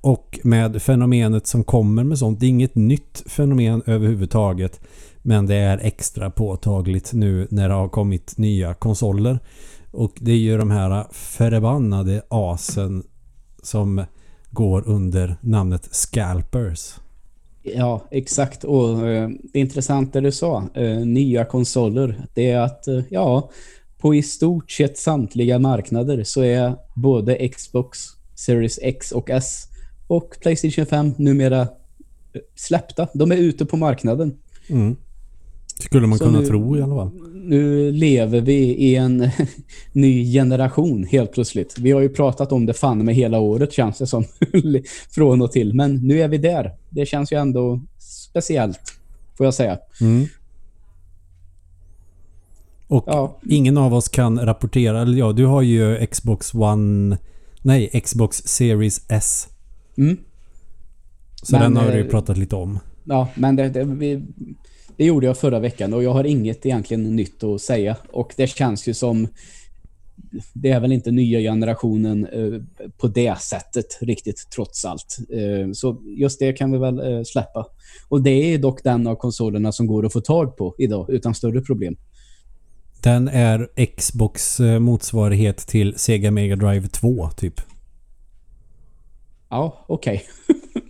Och 0.00 0.40
med 0.44 0.82
fenomenet 0.82 1.46
som 1.46 1.64
kommer 1.64 2.04
med 2.04 2.18
sånt. 2.18 2.40
Det 2.40 2.46
är 2.46 2.48
inget 2.48 2.74
nytt 2.74 3.22
fenomen 3.26 3.82
överhuvudtaget. 3.86 4.80
Men 5.22 5.46
det 5.46 5.56
är 5.56 5.78
extra 5.78 6.30
påtagligt 6.30 7.12
nu 7.12 7.46
när 7.50 7.68
det 7.68 7.74
har 7.74 7.88
kommit 7.88 8.38
nya 8.38 8.74
konsoler. 8.74 9.38
Och 9.90 10.12
det 10.20 10.32
är 10.32 10.36
ju 10.36 10.58
de 10.58 10.70
här 10.70 11.06
förbannade 11.12 12.22
asen 12.28 13.02
som 13.62 14.04
går 14.50 14.88
under 14.88 15.36
namnet 15.40 15.88
Scalpers. 15.90 16.94
Ja, 17.62 18.02
exakt. 18.10 18.64
Och 18.64 19.08
eh, 19.08 19.28
det 19.52 19.58
är 19.58 19.62
intressant 19.62 20.12
det 20.12 20.20
du 20.20 20.32
sa. 20.32 20.64
Eh, 20.74 20.98
nya 20.98 21.44
konsoler. 21.44 22.26
Det 22.34 22.50
är 22.50 22.60
att, 22.60 22.88
eh, 22.88 23.00
ja, 23.10 23.50
på 23.98 24.14
i 24.14 24.22
stort 24.22 24.70
sett 24.70 24.98
samtliga 24.98 25.58
marknader 25.58 26.24
så 26.24 26.42
är 26.42 26.74
både 26.94 27.48
Xbox 27.48 27.98
Series 28.34 28.78
X 28.82 29.12
och 29.12 29.30
S 29.30 29.69
och 30.10 30.36
Playstation 30.40 30.86
5 30.86 31.14
numera 31.16 31.60
eh, 31.60 31.68
släppta. 32.54 33.08
De 33.14 33.32
är 33.32 33.36
ute 33.36 33.64
på 33.64 33.76
marknaden. 33.76 34.38
Mm. 34.68 34.96
Skulle 35.78 36.06
man 36.06 36.18
så 36.18 36.24
kunna 36.24 36.40
nu, 36.40 36.46
tro 36.46 36.76
i 36.76 36.82
alla 36.82 36.94
fall. 36.94 37.10
Nu 37.34 37.92
lever 37.92 38.40
vi 38.40 38.54
i 38.58 38.96
en 38.96 39.30
ny 39.92 40.32
generation 40.32 41.04
helt 41.04 41.32
plötsligt. 41.32 41.78
Vi 41.78 41.90
har 41.90 42.00
ju 42.00 42.08
pratat 42.08 42.52
om 42.52 42.66
det 42.66 42.72
fan 42.72 43.04
med 43.04 43.14
hela 43.14 43.38
året 43.38 43.72
känns 43.72 43.98
det 43.98 44.06
som. 44.06 44.24
Från 45.10 45.42
och 45.42 45.52
till. 45.52 45.74
Men 45.74 45.94
nu 45.96 46.20
är 46.20 46.28
vi 46.28 46.38
där. 46.38 46.74
Det 46.90 47.06
känns 47.06 47.32
ju 47.32 47.36
ändå 47.36 47.80
speciellt. 47.98 48.80
Får 49.36 49.46
jag 49.46 49.54
säga. 49.54 49.78
Mm. 50.00 50.26
Och 52.88 53.04
ja. 53.06 53.38
ingen 53.50 53.78
av 53.78 53.94
oss 53.94 54.08
kan 54.08 54.40
rapportera. 54.40 55.02
Eller 55.02 55.18
ja, 55.18 55.32
du 55.32 55.46
har 55.46 55.62
ju 55.62 56.06
Xbox 56.06 56.54
One... 56.54 57.18
Nej, 57.62 58.00
Xbox 58.04 58.36
Series 58.36 59.00
S. 59.08 59.48
Mm. 59.98 60.16
Så 61.42 61.56
men, 61.56 61.62
den 61.62 61.76
har 61.76 61.92
du 61.92 61.98
ju 61.98 62.04
eh, 62.04 62.10
pratat 62.10 62.38
lite 62.38 62.56
om. 62.56 62.78
Ja, 63.04 63.28
men 63.34 63.56
det, 63.56 63.68
det, 63.68 63.84
vi, 63.84 64.22
det 64.96 65.04
gjorde 65.04 65.26
jag 65.26 65.38
förra 65.38 65.58
veckan 65.58 65.92
och 65.92 66.02
jag 66.02 66.12
har 66.12 66.24
inget 66.24 66.66
egentligen 66.66 67.16
nytt 67.16 67.44
att 67.44 67.60
säga. 67.60 67.96
Och 68.12 68.32
det 68.36 68.46
känns 68.46 68.88
ju 68.88 68.94
som... 68.94 69.28
Det 70.52 70.70
är 70.70 70.80
väl 70.80 70.92
inte 70.92 71.10
nya 71.10 71.38
generationen 71.38 72.26
eh, 72.26 72.88
på 72.98 73.08
det 73.08 73.40
sättet 73.40 73.98
riktigt 74.00 74.50
trots 74.54 74.84
allt. 74.84 75.18
Eh, 75.30 75.72
så 75.72 76.02
just 76.18 76.38
det 76.38 76.52
kan 76.52 76.72
vi 76.72 76.78
väl 76.78 76.98
eh, 76.98 77.22
släppa. 77.22 77.66
Och 78.08 78.22
det 78.22 78.54
är 78.54 78.58
dock 78.58 78.84
den 78.84 79.06
av 79.06 79.14
konsolerna 79.14 79.72
som 79.72 79.86
går 79.86 80.06
att 80.06 80.12
få 80.12 80.20
tag 80.20 80.56
på 80.56 80.74
idag 80.78 81.10
utan 81.10 81.34
större 81.34 81.60
problem. 81.60 81.96
Den 83.02 83.28
är 83.28 83.86
Xbox 83.96 84.60
motsvarighet 84.80 85.56
till 85.56 85.94
Sega 85.96 86.30
Mega 86.30 86.56
Drive 86.56 86.88
2 86.88 87.30
typ. 87.36 87.60
Ja, 89.50 89.84
okej. 89.86 90.24
Okay. 90.48 90.62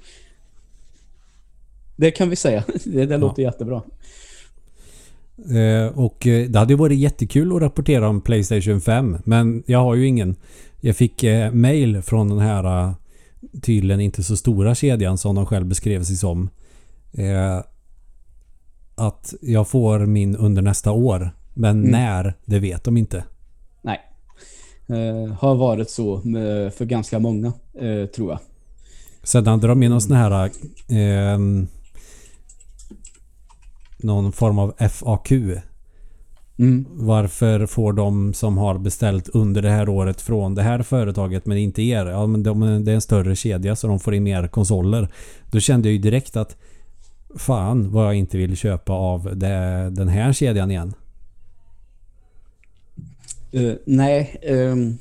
det 1.97 2.11
kan 2.11 2.31
vi 2.31 2.37
säga. 2.37 2.65
Det, 2.85 3.07
det 3.07 3.17
låter 3.17 3.43
ja. 3.43 3.49
jättebra. 3.49 3.83
Eh, 5.49 5.99
och 5.99 6.27
eh, 6.27 6.49
det 6.49 6.59
hade 6.59 6.77
varit 6.77 6.99
jättekul 6.99 7.57
att 7.57 7.63
rapportera 7.63 8.09
om 8.09 8.21
Playstation 8.21 8.81
5. 8.81 9.19
Men 9.25 9.63
jag 9.67 9.79
har 9.79 9.95
ju 9.95 10.07
ingen. 10.07 10.37
Jag 10.81 10.97
fick 10.97 11.23
eh, 11.23 11.53
mail 11.53 12.03
från 12.03 12.29
den 12.29 12.39
här 12.39 12.65
eh, 12.65 12.93
tydligen 13.63 14.01
inte 14.01 14.23
så 14.23 14.37
stora 14.37 14.75
kedjan 14.75 15.19
som 15.19 15.35
de 15.35 15.47
själv 15.47 15.67
beskrev 15.67 16.03
sig 16.03 16.17
som. 16.17 16.51
Eh, 17.13 17.61
att 18.95 19.35
jag 19.41 19.69
får 19.69 19.99
min 19.99 20.37
under 20.37 20.63
nästa 20.63 20.93
år. 20.93 21.31
Men 21.55 21.79
mm. 21.79 21.91
när, 21.91 22.35
det 22.45 22.59
vet 22.59 22.85
de 22.85 22.97
inte. 22.97 23.25
Nej. 23.83 24.01
Uh, 24.91 25.33
har 25.33 25.55
varit 25.55 25.91
så 25.91 26.21
med, 26.25 26.75
för 26.75 26.85
ganska 26.85 27.19
många, 27.19 27.53
uh, 27.83 28.07
tror 28.07 28.31
jag. 28.31 28.39
Sen 29.23 29.47
hade 29.47 29.67
de 29.67 29.79
med 29.79 29.91
någon 29.91 30.01
sån 30.01 30.17
här... 30.17 30.51
Uh, 30.93 31.65
någon 34.03 34.33
form 34.33 34.59
av 34.59 34.75
FAQ. 34.91 35.33
Mm. 36.59 36.87
Varför 36.91 37.67
får 37.67 37.93
de 37.93 38.35
som 38.35 38.59
har 38.59 38.79
beställt 38.79 39.29
under 39.29 39.63
det 39.63 39.71
här 39.71 39.89
året 39.89 40.21
från 40.21 40.55
det 40.55 40.63
här 40.63 40.83
företaget 40.83 41.47
men 41.47 41.59
inte 41.59 41.83
er? 41.83 42.07
Ja, 42.07 42.27
men 42.27 42.43
de, 42.43 42.85
det 42.85 42.91
är 42.91 42.95
en 42.95 43.01
större 43.01 43.37
kedja 43.37 43.77
så 43.77 43.87
de 43.87 44.01
får 44.01 44.15
in 44.15 44.23
mer 44.23 44.49
konsoler. 44.49 45.09
Då 45.51 45.61
kände 45.61 45.89
jag 45.89 45.93
ju 45.93 45.99
direkt 45.99 46.37
att 46.37 46.57
fan 47.37 47.93
vad 47.93 48.07
jag 48.07 48.15
inte 48.15 48.39
vill 48.39 48.57
köpa 48.57 48.93
av 48.93 49.37
det, 49.37 49.91
den 49.91 50.09
här 50.09 50.33
kedjan 50.33 50.71
igen. 50.71 50.95
Uh, 53.55 53.75
nej. 53.87 54.37
Um, 54.49 54.99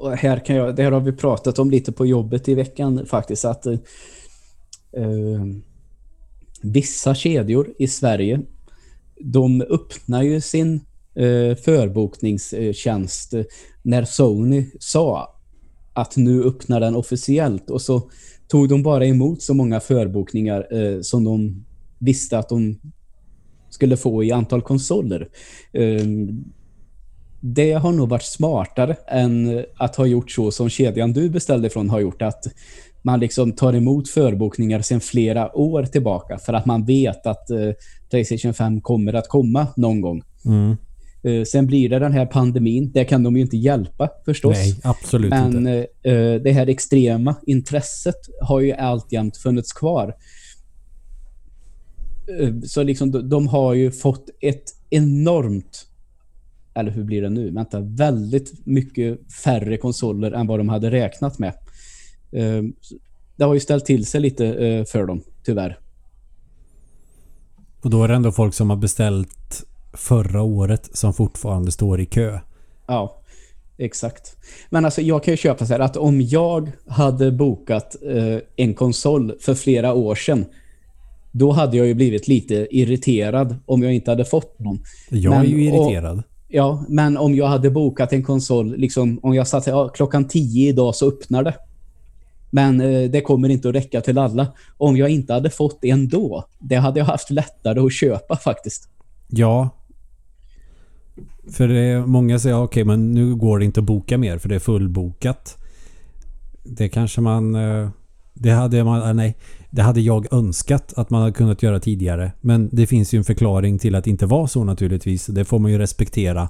och 0.00 0.16
här 0.16 0.44
kan 0.44 0.56
jag, 0.56 0.76
det 0.76 0.82
här 0.82 0.92
har 0.92 1.00
vi 1.00 1.12
pratat 1.12 1.58
om 1.58 1.70
lite 1.70 1.92
på 1.92 2.06
jobbet 2.06 2.48
i 2.48 2.54
veckan 2.54 3.06
faktiskt. 3.06 3.44
Att 3.44 3.66
eh, 3.66 3.72
eh 4.92 5.44
vissa 6.62 7.14
kedjor 7.14 7.74
i 7.78 7.88
Sverige 7.88 8.40
de 9.20 9.60
öppnar 9.60 10.22
ju 10.22 10.40
sin 10.40 10.74
eh, 11.14 11.56
förbokningstjänst 11.56 13.34
eh, 13.34 13.42
när 13.82 14.04
Sony 14.04 14.66
sa 14.80 15.36
att 15.92 16.16
nu 16.16 16.44
öppnar 16.44 16.80
den 16.80 16.96
officiellt 16.96 17.70
och 17.70 17.82
så 17.82 18.10
tog 18.48 18.68
de 18.68 18.82
bara 18.82 19.06
emot 19.06 19.42
så 19.42 19.54
många 19.54 19.80
förbokningar 19.80 20.76
eh, 20.76 21.00
som 21.00 21.24
de 21.24 21.64
visste 21.98 22.38
att 22.38 22.48
de 22.48 22.80
skulle 23.70 23.96
få 23.96 24.24
i 24.24 24.32
antal 24.32 24.62
konsoler. 24.62 25.28
Um, 25.72 26.44
det 27.40 27.72
har 27.72 27.92
nog 27.92 28.08
varit 28.08 28.22
smartare 28.22 28.96
än 29.06 29.64
att 29.76 29.96
ha 29.96 30.06
gjort 30.06 30.30
så 30.30 30.50
som 30.50 30.68
kedjan 30.68 31.12
du 31.12 31.30
beställde 31.30 31.66
ifrån 31.66 31.90
har 31.90 32.00
gjort. 32.00 32.22
Att 32.22 32.44
man 33.02 33.20
liksom 33.20 33.52
tar 33.52 33.72
emot 33.72 34.08
förbokningar 34.08 34.80
sedan 34.82 35.00
flera 35.00 35.56
år 35.56 35.82
tillbaka 35.82 36.38
för 36.38 36.52
att 36.52 36.66
man 36.66 36.84
vet 36.84 37.26
att 37.26 37.50
uh, 37.50 37.72
Playstation 38.10 38.54
5 38.54 38.80
kommer 38.80 39.12
att 39.12 39.28
komma 39.28 39.66
någon 39.76 40.00
gång. 40.00 40.22
Mm. 40.44 40.76
Uh, 41.26 41.44
sen 41.44 41.66
blir 41.66 41.88
det 41.88 41.98
den 41.98 42.12
här 42.12 42.26
pandemin. 42.26 42.90
Det 42.94 43.04
kan 43.04 43.22
de 43.22 43.36
ju 43.36 43.42
inte 43.42 43.56
hjälpa 43.56 44.08
förstås. 44.24 44.56
Nej, 44.56 44.80
absolut 44.82 45.30
Men, 45.30 45.46
inte. 45.46 45.60
Men 46.04 46.14
uh, 46.16 46.42
det 46.42 46.52
här 46.52 46.66
extrema 46.66 47.34
intresset 47.46 48.20
har 48.40 48.60
ju 48.60 48.72
alltjämt 48.72 49.36
funnits 49.36 49.72
kvar. 49.72 50.14
Eh, 52.38 52.54
så 52.64 52.82
liksom 52.82 53.10
de, 53.10 53.28
de 53.28 53.48
har 53.48 53.74
ju 53.74 53.90
fått 53.90 54.30
ett 54.40 54.64
enormt 54.90 55.86
eller 56.80 56.90
hur 56.90 57.04
blir 57.04 57.22
det 57.22 57.28
nu? 57.30 57.50
Vänta, 57.50 57.80
väldigt 57.80 58.66
mycket 58.66 59.32
färre 59.32 59.76
konsoler 59.76 60.32
än 60.32 60.46
vad 60.46 60.58
de 60.60 60.68
hade 60.68 60.90
räknat 60.90 61.38
med. 61.38 61.52
Eh, 62.32 62.62
det 63.36 63.44
har 63.44 63.54
ju 63.54 63.60
ställt 63.60 63.84
till 63.84 64.06
sig 64.06 64.20
lite 64.20 64.46
eh, 64.46 64.84
för 64.84 65.06
dem, 65.06 65.22
tyvärr. 65.44 65.78
Och 67.82 67.90
då 67.90 68.04
är 68.04 68.08
det 68.08 68.14
ändå 68.14 68.32
folk 68.32 68.54
som 68.54 68.70
har 68.70 68.76
beställt 68.76 69.64
förra 69.92 70.42
året 70.42 70.96
som 70.96 71.14
fortfarande 71.14 71.72
står 71.72 72.00
i 72.00 72.06
kö. 72.06 72.38
Ja, 72.86 73.22
exakt. 73.78 74.36
Men 74.70 74.84
alltså 74.84 75.00
jag 75.02 75.24
kan 75.24 75.32
ju 75.32 75.36
köpa 75.38 75.66
så 75.66 75.72
här 75.72 75.80
att 75.80 75.96
om 75.96 76.20
jag 76.20 76.72
hade 76.86 77.32
bokat 77.32 77.96
eh, 78.02 78.38
en 78.56 78.74
konsol 78.74 79.32
för 79.40 79.54
flera 79.54 79.94
år 79.94 80.14
sedan 80.14 80.44
då 81.32 81.50
hade 81.52 81.76
jag 81.76 81.86
ju 81.86 81.94
blivit 81.94 82.28
lite 82.28 82.68
irriterad 82.70 83.56
om 83.66 83.82
jag 83.82 83.94
inte 83.94 84.10
hade 84.10 84.24
fått 84.24 84.58
någon. 84.58 84.78
Jag 85.10 85.30
Men- 85.30 85.40
är 85.40 85.44
ju 85.46 85.72
och- 85.72 85.76
irriterad. 85.90 86.22
Ja, 86.52 86.84
men 86.88 87.16
om 87.16 87.34
jag 87.34 87.46
hade 87.46 87.70
bokat 87.70 88.12
en 88.12 88.22
konsol, 88.22 88.76
liksom 88.76 89.20
om 89.22 89.34
jag 89.34 89.48
satt 89.48 89.66
ja, 89.66 89.88
klockan 89.88 90.28
10 90.28 90.68
idag 90.68 90.94
så 90.94 91.08
öppnar 91.08 91.42
det. 91.42 91.54
Men 92.50 92.80
eh, 92.80 93.10
det 93.10 93.20
kommer 93.20 93.48
inte 93.48 93.68
att 93.68 93.74
räcka 93.74 94.00
till 94.00 94.18
alla. 94.18 94.46
Om 94.76 94.96
jag 94.96 95.08
inte 95.10 95.32
hade 95.32 95.50
fått 95.50 95.84
en 95.84 96.08
då, 96.08 96.44
det 96.58 96.76
hade 96.76 96.98
jag 96.98 97.06
haft 97.06 97.30
lättare 97.30 97.80
att 97.80 97.92
köpa 97.92 98.36
faktiskt. 98.36 98.88
Ja. 99.28 99.70
För 101.52 101.68
det 101.68 101.80
är 101.80 102.06
många 102.06 102.38
säger 102.38 102.62
okej 102.62 102.84
men 102.84 103.14
nu 103.14 103.34
går 103.34 103.58
det 103.58 103.64
inte 103.64 103.80
att 103.80 103.86
boka 103.86 104.18
mer 104.18 104.38
för 104.38 104.48
det 104.48 104.54
är 104.54 104.58
fullbokat. 104.58 105.56
Det 106.62 106.88
kanske 106.88 107.20
man... 107.20 107.54
Eh, 107.54 107.88
det 108.34 108.50
hade 108.50 108.84
man... 108.84 109.16
Nej. 109.16 109.36
Det 109.70 109.82
hade 109.82 110.00
jag 110.00 110.32
önskat 110.32 110.92
att 110.96 111.10
man 111.10 111.20
hade 111.20 111.32
kunnat 111.32 111.62
göra 111.62 111.80
tidigare. 111.80 112.32
Men 112.40 112.68
det 112.72 112.86
finns 112.86 113.14
ju 113.14 113.18
en 113.18 113.24
förklaring 113.24 113.78
till 113.78 113.94
att 113.94 114.04
det 114.04 114.10
inte 114.10 114.26
var 114.26 114.46
så 114.46 114.64
naturligtvis. 114.64 115.26
Det 115.26 115.44
får 115.44 115.58
man 115.58 115.70
ju 115.70 115.78
respektera. 115.78 116.48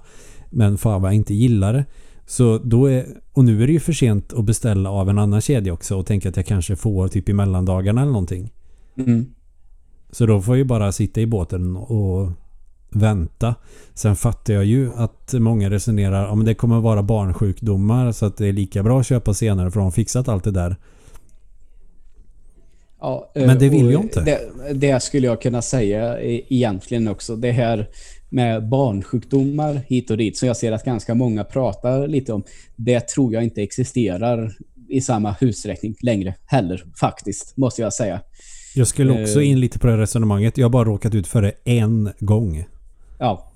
Men 0.50 0.78
fan 0.78 1.02
vad 1.02 1.10
jag 1.10 1.16
inte 1.16 1.34
gillar 1.34 1.72
det. 1.72 1.84
Så 2.26 2.58
då 2.58 2.86
är... 2.86 3.06
Och 3.32 3.44
nu 3.44 3.62
är 3.62 3.66
det 3.66 3.72
ju 3.72 3.80
för 3.80 3.92
sent 3.92 4.32
att 4.32 4.44
beställa 4.44 4.90
av 4.90 5.10
en 5.10 5.18
annan 5.18 5.40
kedja 5.40 5.72
också 5.72 5.96
och 5.96 6.06
tänka 6.06 6.28
att 6.28 6.36
jag 6.36 6.46
kanske 6.46 6.76
får 6.76 7.08
typ 7.08 7.28
i 7.28 7.32
mellandagarna 7.32 8.00
eller 8.00 8.12
någonting. 8.12 8.52
Mm. 8.96 9.26
Så 10.10 10.26
då 10.26 10.42
får 10.42 10.54
jag 10.54 10.58
ju 10.58 10.64
bara 10.64 10.92
sitta 10.92 11.20
i 11.20 11.26
båten 11.26 11.76
och 11.76 12.30
vänta. 12.90 13.54
Sen 13.94 14.16
fattar 14.16 14.54
jag 14.54 14.64
ju 14.64 14.90
att 14.94 15.34
många 15.38 15.70
resonerar 15.70 16.26
om 16.26 16.44
det 16.44 16.54
kommer 16.54 16.80
vara 16.80 17.02
barnsjukdomar 17.02 18.12
så 18.12 18.26
att 18.26 18.36
det 18.36 18.46
är 18.46 18.52
lika 18.52 18.82
bra 18.82 19.00
att 19.00 19.06
köpa 19.06 19.34
senare 19.34 19.70
för 19.70 19.80
de 19.80 19.84
har 19.84 19.90
fixat 19.90 20.28
allt 20.28 20.44
det 20.44 20.50
där. 20.50 20.76
Ja, 23.00 23.32
Men 23.34 23.58
det 23.58 23.66
eh, 23.66 23.70
vill 23.70 23.90
jag 23.90 24.02
inte. 24.02 24.20
Det, 24.20 24.40
det 24.74 25.02
skulle 25.02 25.26
jag 25.26 25.42
kunna 25.42 25.62
säga 25.62 26.20
egentligen 26.22 27.08
också. 27.08 27.36
Det 27.36 27.52
här 27.52 27.88
med 28.28 28.68
barnsjukdomar 28.68 29.80
hit 29.86 30.10
och 30.10 30.16
dit 30.16 30.38
som 30.38 30.48
jag 30.48 30.56
ser 30.56 30.72
att 30.72 30.84
ganska 30.84 31.14
många 31.14 31.44
pratar 31.44 32.08
lite 32.08 32.32
om. 32.32 32.42
Det 32.76 33.00
tror 33.00 33.34
jag 33.34 33.44
inte 33.44 33.62
existerar 33.62 34.52
i 34.88 35.00
samma 35.00 35.36
utsträckning 35.40 35.94
längre 36.02 36.34
heller 36.46 36.84
faktiskt, 37.00 37.56
måste 37.56 37.82
jag 37.82 37.92
säga. 37.92 38.20
Jag 38.74 38.86
skulle 38.86 39.22
också 39.22 39.40
Eh. 39.42 39.50
in 39.50 39.60
lite 39.60 39.78
på 39.78 39.86
det 39.86 39.96
resonemanget. 39.96 40.58
Jag 40.58 40.64
har 40.64 40.70
bara 40.70 40.84
råkat 40.84 41.14
ut 41.14 41.26
för 41.26 41.42
det 41.42 41.52
en 41.64 42.12
gång. 42.20 42.64
Ja. 43.18 43.49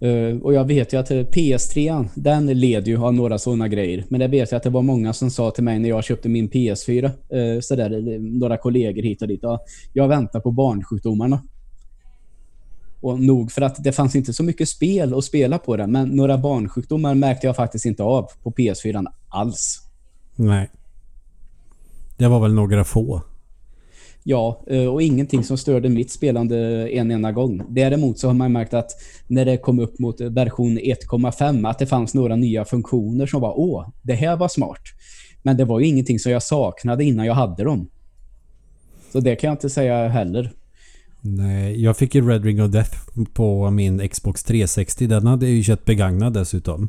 Eh, 0.00 0.42
och 0.42 0.54
jag 0.54 0.64
vet 0.64 0.92
ju 0.92 1.00
att 1.00 1.10
eh, 1.10 1.16
PS3, 1.16 2.08
den 2.14 2.46
led 2.46 2.88
ju 2.88 3.04
av 3.04 3.14
några 3.14 3.38
sådana 3.38 3.68
grejer. 3.68 4.04
Men 4.08 4.20
det 4.20 4.28
vet 4.28 4.50
jag 4.50 4.56
att 4.56 4.62
det 4.62 4.70
var 4.70 4.82
många 4.82 5.12
som 5.12 5.30
sa 5.30 5.50
till 5.50 5.64
mig 5.64 5.78
när 5.78 5.88
jag 5.88 6.04
köpte 6.04 6.28
min 6.28 6.50
PS4, 6.50 7.10
uh, 7.34 7.40
eh, 7.40 7.60
sådär, 7.60 8.18
några 8.18 8.56
kollegor 8.56 9.02
hit 9.02 9.22
och 9.22 9.28
dit. 9.28 9.40
Ja, 9.42 9.64
jag 9.92 10.08
väntar 10.08 10.40
på 10.40 10.50
barnsjukdomarna. 10.50 11.42
Och 13.00 13.20
nog 13.20 13.52
för 13.52 13.62
att 13.62 13.84
det 13.84 13.92
fanns 13.92 14.16
inte 14.16 14.32
så 14.32 14.42
mycket 14.42 14.68
spel 14.68 15.14
att 15.14 15.24
spela 15.24 15.58
på 15.58 15.76
den, 15.76 15.92
men 15.92 16.08
några 16.08 16.38
barnsjukdomar 16.38 17.14
märkte 17.14 17.46
jag 17.46 17.56
faktiskt 17.56 17.84
inte 17.84 18.02
av 18.02 18.30
på 18.42 18.50
PS4 18.50 19.06
alls. 19.28 19.80
Nej. 20.36 20.70
Det 22.18 22.28
var 22.28 22.40
väl 22.40 22.54
några 22.54 22.84
få. 22.84 23.22
Ja, 24.24 24.64
eh, 24.66 24.86
och 24.86 25.02
ingenting 25.02 25.44
som 25.44 25.58
störde 25.58 25.88
mitt 25.88 26.10
spelande 26.10 26.88
en 26.88 27.10
enda 27.10 27.32
gång. 27.32 27.62
Däremot 27.68 28.18
så 28.18 28.26
har 28.26 28.34
man 28.34 28.52
märkt 28.52 28.74
att 28.74 28.90
när 29.26 29.44
det 29.44 29.56
kom 29.56 29.78
upp 29.78 29.98
mot 29.98 30.20
version 30.20 30.78
1.5 30.78 31.70
att 31.70 31.78
det 31.78 31.86
fanns 31.86 32.14
några 32.14 32.36
nya 32.36 32.64
funktioner 32.64 33.26
som 33.26 33.40
var 33.40 33.58
åh, 33.58 33.88
det 34.02 34.14
här 34.14 34.36
var 34.36 34.48
smart. 34.48 34.82
Men 35.42 35.56
det 35.56 35.64
var 35.64 35.80
ju 35.80 35.86
ingenting 35.86 36.18
som 36.18 36.32
jag 36.32 36.42
saknade 36.42 37.04
innan 37.04 37.26
jag 37.26 37.34
hade 37.34 37.64
dem. 37.64 37.88
Så 39.12 39.20
det 39.20 39.36
kan 39.36 39.48
jag 39.48 39.54
inte 39.54 39.70
säga 39.70 40.08
heller. 40.08 40.52
Nej, 41.20 41.82
jag 41.82 41.96
fick 41.96 42.14
ju 42.14 42.28
Red 42.28 42.44
Ring 42.44 42.62
of 42.62 42.70
Death 42.70 42.98
på 43.32 43.70
min 43.70 44.08
Xbox 44.08 44.44
360. 44.44 45.06
Den 45.06 45.26
hade 45.26 45.46
jag 45.46 45.54
ju 45.54 45.62
köpt 45.62 45.84
begagnad 45.84 46.32
dessutom. 46.32 46.88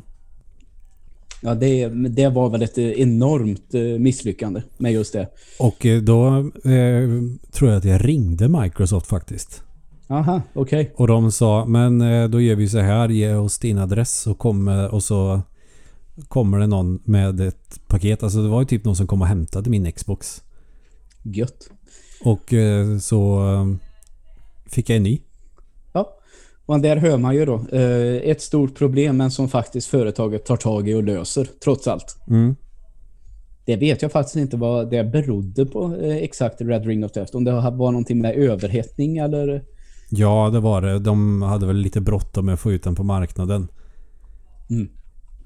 Ja, 1.44 1.54
det, 1.54 1.88
det 1.88 2.28
var 2.28 2.50
väl 2.50 2.62
ett 2.62 2.78
eh, 2.78 2.90
enormt 2.90 3.74
eh, 3.74 3.82
misslyckande 3.82 4.62
med 4.78 4.92
just 4.92 5.12
det. 5.12 5.28
Och 5.58 5.86
eh, 5.86 6.02
då 6.02 6.38
eh, 6.64 7.08
tror 7.52 7.70
jag 7.70 7.78
att 7.78 7.84
jag 7.84 8.08
ringde 8.08 8.48
Microsoft 8.48 9.06
faktiskt. 9.06 9.62
Aha, 10.08 10.42
okej. 10.54 10.92
Och 10.96 11.06
de 11.06 11.32
sa, 11.32 11.64
men 11.64 11.98
då 12.30 12.40
gör 12.40 12.56
vi 12.56 12.68
så 12.68 12.78
här, 12.78 13.08
ge 13.08 13.34
oss 13.34 13.58
din 13.58 13.78
adress 13.78 14.26
och, 14.26 14.38
kommer, 14.38 14.94
och 14.94 15.02
så 15.02 15.40
kommer 16.28 16.58
det 16.58 16.66
någon 16.66 17.00
med 17.04 17.40
ett 17.40 17.80
paket. 17.86 18.22
Alltså 18.22 18.42
det 18.42 18.48
var 18.48 18.60
ju 18.60 18.66
typ 18.66 18.84
någon 18.84 18.96
som 18.96 19.06
kom 19.06 19.22
och 19.22 19.28
hämtade 19.28 19.70
min 19.70 19.92
Xbox. 19.92 20.42
Gött. 21.22 21.70
Och 22.24 22.52
så 23.00 23.42
fick 24.66 24.90
jag 24.90 24.96
en 24.96 25.02
ny. 25.02 25.20
Och 26.66 26.80
där 26.80 26.96
hör 26.96 27.18
man 27.18 27.34
ju 27.34 27.44
då 27.44 27.54
eh, 27.72 28.30
ett 28.30 28.42
stort 28.42 28.74
problem 28.78 29.16
men 29.16 29.30
som 29.30 29.48
faktiskt 29.48 29.86
företaget 29.86 30.44
tar 30.44 30.56
tag 30.56 30.88
i 30.88 30.94
och 30.94 31.02
löser, 31.02 31.48
trots 31.64 31.88
allt. 31.88 32.16
Mm. 32.28 32.56
Det 33.64 33.76
vet 33.76 34.02
jag 34.02 34.12
faktiskt 34.12 34.36
inte 34.36 34.56
vad 34.56 34.90
det 34.90 35.04
berodde 35.04 35.66
på 35.66 35.96
eh, 35.96 36.16
exakt 36.16 36.60
Red 36.60 36.86
Ring 36.86 37.04
of 37.04 37.12
Death. 37.12 37.36
Om 37.36 37.44
det 37.44 37.52
var 37.52 37.70
någonting 37.70 38.18
med 38.18 38.34
överhettning 38.34 39.18
eller... 39.18 39.64
Ja, 40.10 40.50
det 40.52 40.60
var 40.60 40.82
det. 40.82 40.98
De 40.98 41.42
hade 41.42 41.66
väl 41.66 41.76
lite 41.76 42.00
bråttom 42.00 42.46
med 42.46 42.52
att 42.52 42.60
få 42.60 42.72
ut 42.72 42.82
den 42.82 42.94
på 42.94 43.02
marknaden. 43.02 43.68
Mm. 44.70 44.88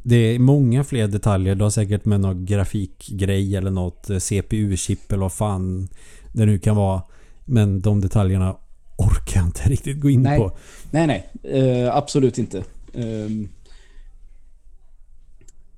Det 0.02 0.16
är 0.16 0.38
många 0.38 0.84
fler 0.84 1.08
detaljer. 1.08 1.54
Du 1.54 1.62
har 1.62 1.70
säkert 1.70 2.04
med 2.04 2.20
någon 2.20 2.46
grafikgrej 2.46 3.56
eller 3.56 3.70
något 3.70 4.10
eh, 4.10 4.16
CPU-chip 4.16 5.12
eller 5.12 5.22
vad 5.22 5.32
fan 5.32 5.88
det 6.32 6.46
nu 6.46 6.58
kan 6.58 6.76
vara. 6.76 7.02
Men 7.44 7.80
de 7.80 8.00
detaljerna 8.00 8.56
orkar 8.98 9.40
jag 9.40 9.48
inte 9.48 9.62
riktigt 9.68 10.00
gå 10.00 10.10
in 10.10 10.22
Nej. 10.22 10.38
på. 10.38 10.56
Nej, 10.90 11.06
nej. 11.06 11.26
Eh, 11.42 11.96
absolut 11.96 12.38
inte. 12.38 12.64
Ehm, 12.94 13.48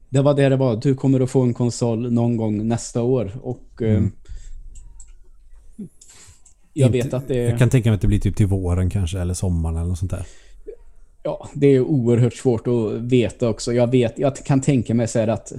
det 0.09 0.22
var 0.22 0.34
det 0.34 0.48
det 0.48 0.56
var. 0.56 0.76
Du 0.76 0.94
kommer 0.94 1.20
att 1.20 1.30
få 1.30 1.42
en 1.42 1.54
konsol 1.54 2.12
någon 2.12 2.36
gång 2.36 2.68
nästa 2.68 3.02
år. 3.02 3.32
Och 3.42 3.82
eh, 3.82 3.96
Mm. 3.96 4.12
jag 6.72 6.90
vet 6.90 7.14
att 7.14 7.28
det, 7.28 7.36
Jag 7.36 7.59
kan 7.59 7.70
tänka 7.70 7.88
mig 7.90 7.94
att 7.94 8.00
det 8.00 8.06
blir 8.09 8.20
typ 8.20 8.36
till 8.36 8.46
våren 8.46 8.90
kanske 8.90 9.20
eller 9.20 9.34
sommaren 9.34 9.76
eller 9.76 9.86
något 9.88 9.98
sånt 9.98 10.11
där. 10.11 10.26
ja, 11.22 11.48
det 11.54 11.66
är 11.66 11.80
oerhört 11.80 12.34
svårt 12.34 12.66
att 12.66 12.92
veta 12.92 13.48
också. 13.48 13.72
Jag, 13.72 13.90
vet, 13.90 14.18
jag 14.18 14.36
kan 14.36 14.61
tänka 14.61 14.94
mig 14.94 15.09
så 15.09 15.18
här 15.18 15.28
att 15.28 15.52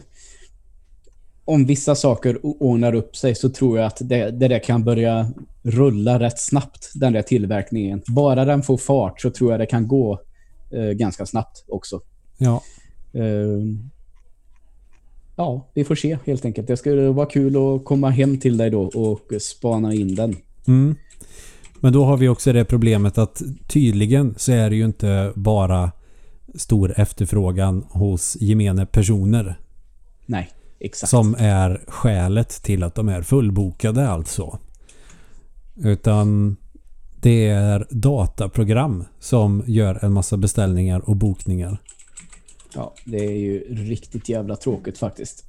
om 1.50 1.66
vissa 1.66 1.96
saker 1.96 2.40
ordnar 2.44 2.96
upp 2.96 3.16
sig 3.16 3.36
så 3.36 3.50
tror 3.50 3.78
jag 3.78 3.88
att 3.88 3.98
det, 4.02 4.32
det 4.32 4.48
där 4.48 4.64
kan 4.64 4.84
börja 4.84 5.32
rulla 5.64 6.20
rätt 6.20 6.40
snabbt, 6.40 6.92
den 6.96 7.14
där 7.14 7.22
tillverkningen. 7.22 8.02
Bara 8.08 8.46
den 8.46 8.64
får 8.64 8.78
fart 8.78 9.22
så 9.22 9.30
tror 9.30 9.52
jag 9.52 9.60
det 9.60 9.66
kan 9.66 9.88
gå 9.88 10.20
eh, 10.72 10.90
ganska 10.90 11.26
snabbt 11.26 11.66
också. 11.68 12.02
Ja, 12.38 12.62
Eh, 13.14 13.66
ja, 15.36 15.70
vi 15.74 15.84
får 15.84 15.96
se 15.96 16.18
helt 16.26 16.46
enkelt. 16.46 16.68
Det 16.68 16.78
skulle 16.78 17.10
vara 17.10 17.26
kul 17.26 17.56
att 17.58 17.86
komma 17.86 18.10
hem 18.10 18.40
till 18.40 18.58
dig 18.58 18.70
då 18.70 18.82
och 18.82 19.42
spana 19.42 19.94
in 19.94 20.16
den. 20.16 20.36
Mm. 20.68 20.96
Men 21.80 21.94
då 21.94 22.06
har 22.06 22.18
vi 22.18 22.28
också 22.28 22.54
det 22.54 22.66
problemet 22.66 23.18
att 23.18 23.42
tydligen 23.68 24.36
så 24.38 24.52
är 24.52 24.70
det 24.70 24.76
ju 24.76 24.86
inte 24.86 25.32
bara 25.36 25.92
stor 26.56 27.00
efterfrågan 27.00 27.86
hos 27.90 28.38
gemene 28.40 28.86
personer 28.86 29.60
Nej, 30.26 30.50
exakt. 30.80 31.10
som 31.10 31.36
är 31.40 31.84
skälet 31.88 32.50
till 32.50 32.84
att 32.84 32.96
de 32.96 33.10
är 33.10 33.22
fullbokade 33.22 34.10
alltså. 34.10 34.60
Utan 35.76 36.58
det 37.22 37.48
är 37.48 37.88
dataprogram 37.90 39.06
som 39.20 39.64
gör 39.68 40.06
en 40.06 40.14
massa 40.14 40.38
beställningar 40.38 41.10
och 41.10 41.16
bokningar. 41.16 41.82
Ja, 42.76 42.94
det 43.06 43.26
är 43.26 43.38
ju 43.38 43.60
riktigt 43.70 44.30
jävla 44.30 44.56
tråkigt 44.56 44.98
faktiskt. 44.98 45.46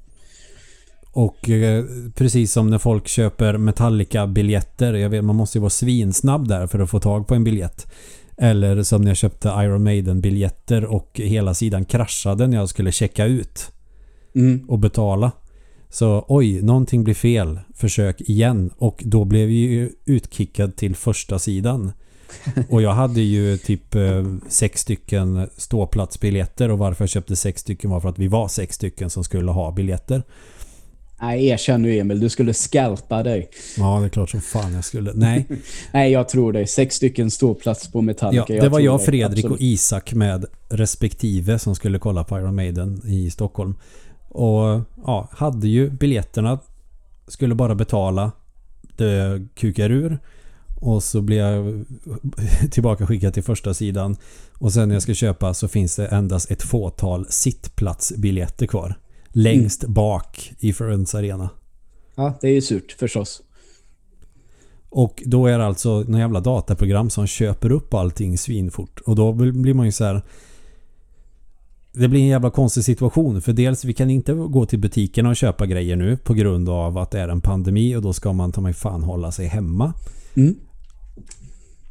Och 1.12 1.51
eh, 1.51 1.85
precis 2.14 2.53
som 2.53 2.70
när 2.70 2.78
folk 2.78 3.09
köper 3.09 3.59
Metallica-biljetter. 3.59 4.95
Jag 4.95 5.11
vet, 5.11 5.24
man 5.24 5.37
måste 5.37 5.59
ju 5.59 5.61
vara 5.61 5.70
svinsnabb 5.70 6.49
där 6.49 6.66
för 6.66 6.78
att 6.78 6.91
få 6.91 7.01
tag 7.01 7.26
på 7.26 7.35
en 7.35 7.45
biljett. 7.45 7.87
Eller 8.37 8.83
som 8.83 9.03
när 9.03 9.11
jag 9.11 9.16
köpte 9.16 9.49
Iron 9.49 9.83
Maiden-biljetter 9.83 10.85
och 10.85 11.20
hela 11.24 11.55
sidan 11.55 11.85
kraschade 11.85 12.47
när 12.47 12.57
jag 12.57 12.68
skulle 12.68 12.93
checka 12.93 13.24
ut 13.24 13.72
Mm. 14.35 14.64
och 14.68 14.78
betala. 14.78 15.33
Så 15.89 16.24
oj, 16.28 16.62
någonting 16.62 17.05
blir 17.05 17.14
fel. 17.14 17.59
Försök 17.74 18.20
igen. 18.20 18.70
Och 18.78 19.03
då 19.07 19.24
blev 19.24 19.49
vi 19.49 19.55
ju 19.55 19.91
utkickad 20.05 20.76
till 20.76 20.97
första 20.97 21.39
sidan. 21.39 21.93
Och 22.68 22.83
jag 22.83 22.93
hade 22.93 23.20
ju 23.20 23.57
typ 23.57 23.95
eh, 23.95 24.24
sex 24.49 24.81
stycken 24.81 25.49
ståplatsbiljetter 25.57 26.70
och 26.70 26.78
varför 26.78 27.03
jag 27.03 27.11
köpte 27.11 27.37
sex 27.37 27.61
stycken 27.61 27.91
var 27.91 28.01
för 28.01 28.09
att 28.09 28.18
vi 28.18 28.28
var 28.28 28.49
sex 28.49 28.76
stycken 28.76 29.11
som 29.11 29.24
skulle 29.24 29.51
ha 29.51 29.72
biljetter. 29.72 30.22
Nej, 31.22 31.47
erkänn 31.47 31.83
nu 31.83 31.99
Emil, 31.99 32.20
du 32.20 32.28
skulle 32.28 32.55
skalpa 32.55 33.22
dig. 33.22 33.51
Ja, 33.76 33.99
det 34.01 34.07
är 34.07 34.09
klart 34.09 34.31
som 34.31 34.41
fan 34.41 34.72
jag 34.72 34.85
skulle. 34.85 35.12
Nej. 35.14 35.47
Nej, 35.93 36.12
jag 36.12 36.28
tror 36.28 36.53
dig. 36.53 36.66
Sex 36.66 36.97
stycken 36.97 37.31
ståplats 37.31 37.93
på 37.93 38.03
Metallica. 38.03 38.45
Ja, 38.49 38.55
det 38.61 38.64
jag 38.64 38.70
var 38.70 38.81
jag. 38.81 39.05
Fredrik 39.05 39.45
Absolut. 39.45 39.57
och 39.57 39.61
Isak 39.61 40.14
med 40.14 40.45
respektive 40.68 41.59
som 41.59 41.74
skulle 41.74 41.99
kolla 41.99 42.24
på 42.24 42.39
Iron 42.39 42.55
Maiden 42.55 43.01
i 43.05 43.31
Stockholm. 43.31 43.74
Och 44.31 44.81
ja, 45.07 45.28
hade 45.33 45.68
ju 45.68 45.91
biljetterna. 45.91 46.59
Skulle 47.26 47.55
bara 47.55 47.74
betala. 47.74 48.33
Det 48.97 49.47
kukar 49.55 49.91
ur. 49.91 50.18
Och 50.81 51.03
så 51.03 51.20
blir 51.20 51.39
jag 51.39 51.85
tillbaka 52.70 53.07
skickad 53.07 53.35
till 53.35 53.43
första 53.43 53.74
sidan. 53.74 54.16
Och 54.59 54.72
sen 54.72 54.89
när 54.89 54.95
jag 54.95 55.03
ska 55.03 55.14
köpa 55.14 55.55
så 55.55 55.68
finns 55.68 55.97
det 55.97 56.07
endast 56.07 56.51
ett 56.51 56.62
fåtal 56.62 57.26
sittplatsbiljetter 57.28 58.66
kvar. 58.66 58.95
Längst 59.28 59.85
bak 59.85 60.53
i 60.59 60.72
Friends 60.72 61.14
Arena. 61.14 61.51
Ja, 62.14 62.39
det 62.41 62.49
är 62.49 62.53
ju 62.53 62.62
surt 62.62 62.93
förstås. 62.99 63.43
Och 64.89 65.22
då 65.26 65.47
är 65.47 65.59
det 65.59 65.66
alltså 65.66 66.01
några 66.01 66.18
jävla 66.18 66.41
dataprogram 66.41 67.11
som 67.11 67.26
köper 67.26 67.72
upp 67.72 67.95
allting 67.95 68.39
svinfort. 68.39 69.01
Och 69.01 69.16
då 69.16 69.33
blir 69.33 69.74
man 69.74 69.87
ju 69.87 69.93
så 69.93 70.05
här. 70.05 70.22
Det 71.93 72.09
blir 72.09 72.20
en 72.20 72.26
jävla 72.26 72.51
konstig 72.51 72.84
situation. 72.84 73.43
För 73.43 73.53
dels 73.53 73.84
vi 73.84 73.93
kan 73.93 74.11
inte 74.11 74.32
gå 74.32 74.66
till 74.66 74.78
butikerna 74.78 75.28
och 75.28 75.36
köpa 75.36 75.66
grejer 75.66 75.97
nu 75.97 76.16
på 76.16 76.34
grund 76.34 76.68
av 76.68 76.99
att 76.99 77.11
det 77.11 77.20
är 77.20 77.28
en 77.28 77.41
pandemi 77.41 77.97
och 77.97 78.03
då 78.03 78.12
ska 78.12 78.32
man 78.32 78.53
ta 78.53 78.61
mig 78.61 78.72
fan 78.72 79.03
hålla 79.03 79.32
sig 79.32 79.47
hemma. 79.47 79.93
Mm. 80.34 80.55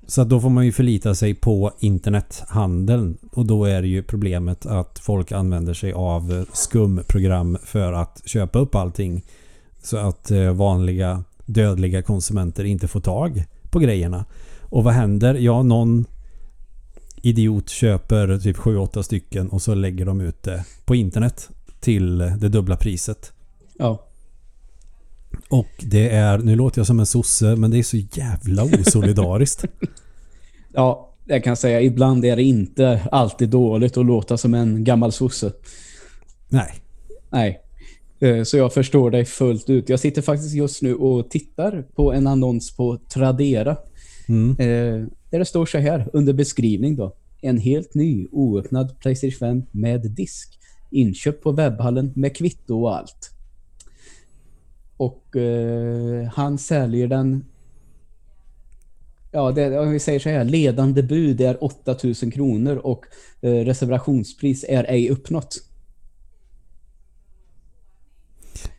Så 0.07 0.23
då 0.23 0.39
får 0.39 0.49
man 0.49 0.65
ju 0.65 0.71
förlita 0.71 1.15
sig 1.15 1.33
på 1.33 1.71
internethandeln. 1.79 3.17
Och 3.31 3.45
då 3.45 3.65
är 3.65 3.81
det 3.81 3.87
ju 3.87 4.03
problemet 4.03 4.65
att 4.65 4.99
folk 4.99 5.31
använder 5.31 5.73
sig 5.73 5.93
av 5.93 6.45
skumprogram 6.53 7.57
för 7.63 7.93
att 7.93 8.21
köpa 8.25 8.59
upp 8.59 8.75
allting. 8.75 9.25
Så 9.83 9.97
att 9.97 10.31
eh, 10.31 10.51
vanliga 10.51 11.23
dödliga 11.45 12.01
konsumenter 12.01 12.63
inte 12.63 12.87
får 12.87 13.01
tag 13.01 13.43
på 13.71 13.79
grejerna. 13.79 14.25
Och 14.61 14.83
vad 14.83 14.93
händer? 14.93 15.35
Ja, 15.35 15.63
någon 15.63 16.05
idiot 17.23 17.69
köper 17.69 18.37
typ 18.37 18.57
7-8 18.57 19.01
stycken 19.01 19.49
och 19.49 19.61
så 19.61 19.75
lägger 19.75 20.05
de 20.05 20.21
ut 20.21 20.43
det 20.43 20.65
på 20.85 20.95
internet 20.95 21.49
till 21.79 22.17
det 22.17 22.49
dubbla 22.49 22.77
priset. 22.77 23.31
Ja. 23.79 24.05
Och 25.49 25.67
det 25.79 26.09
är, 26.09 26.37
nu 26.37 26.55
låter 26.55 26.79
jag 26.79 26.87
som 26.87 26.99
en 26.99 27.05
sosse, 27.05 27.55
men 27.55 27.71
det 27.71 27.77
är 27.79 27.83
så 27.83 27.97
jävla 27.97 28.63
osolidariskt. 28.63 29.65
Ja, 30.73 31.13
jag 31.25 31.43
kan 31.43 31.57
säga 31.57 31.81
ibland 31.81 32.25
är 32.25 32.35
det 32.35 32.43
inte 32.43 33.01
alltid 33.11 33.49
dåligt 33.49 33.97
att 33.97 34.05
låta 34.05 34.37
som 34.37 34.53
en 34.53 34.83
gammal 34.83 35.11
sosse. 35.11 35.51
Nej. 36.49 36.73
Nej. 37.29 37.61
Eh, 38.19 38.43
Så 38.43 38.57
jag 38.57 38.73
förstår 38.73 39.11
dig 39.11 39.25
fullt 39.25 39.69
ut. 39.69 39.89
Jag 39.89 39.99
sitter 39.99 40.21
faktiskt 40.21 40.55
just 40.55 40.81
nu 40.81 40.95
och 40.95 41.29
tittar 41.29 41.81
på 41.95 42.13
en 42.13 42.27
annons 42.27 42.75
på 42.75 42.97
Tradera. 43.13 43.77
Mm. 44.27 44.55
Där 45.29 45.39
det 45.39 45.45
står 45.45 45.65
så 45.65 45.77
här 45.77 46.09
under 46.13 46.33
beskrivning 46.33 46.95
då. 46.95 47.15
En 47.41 47.57
helt 47.57 47.93
ny 47.93 48.27
oöppnad 48.31 48.99
Playstation 48.99 49.39
5 49.39 49.63
med 49.71 50.11
disk. 50.11 50.59
Inköpt 50.91 51.43
på 51.43 51.51
webbhallen 51.51 52.13
med 52.15 52.35
kvitto 52.35 52.81
och 52.81 52.97
allt. 52.97 53.31
Och 54.97 55.35
eh, 55.35 56.23
han 56.23 56.57
säljer 56.57 57.07
den 57.07 57.45
Ja, 59.31 59.51
det, 59.51 59.79
om 59.79 59.91
vi 59.91 59.99
säger 59.99 60.19
så 60.19 60.29
här. 60.29 60.43
Ledande 60.43 61.03
bud 61.03 61.41
är 61.41 61.63
8000 61.63 62.31
kronor 62.31 62.75
och 62.75 63.05
eh, 63.41 63.51
reservationspris 63.51 64.65
är 64.69 64.83
ej 64.83 65.09
uppnått. 65.09 65.57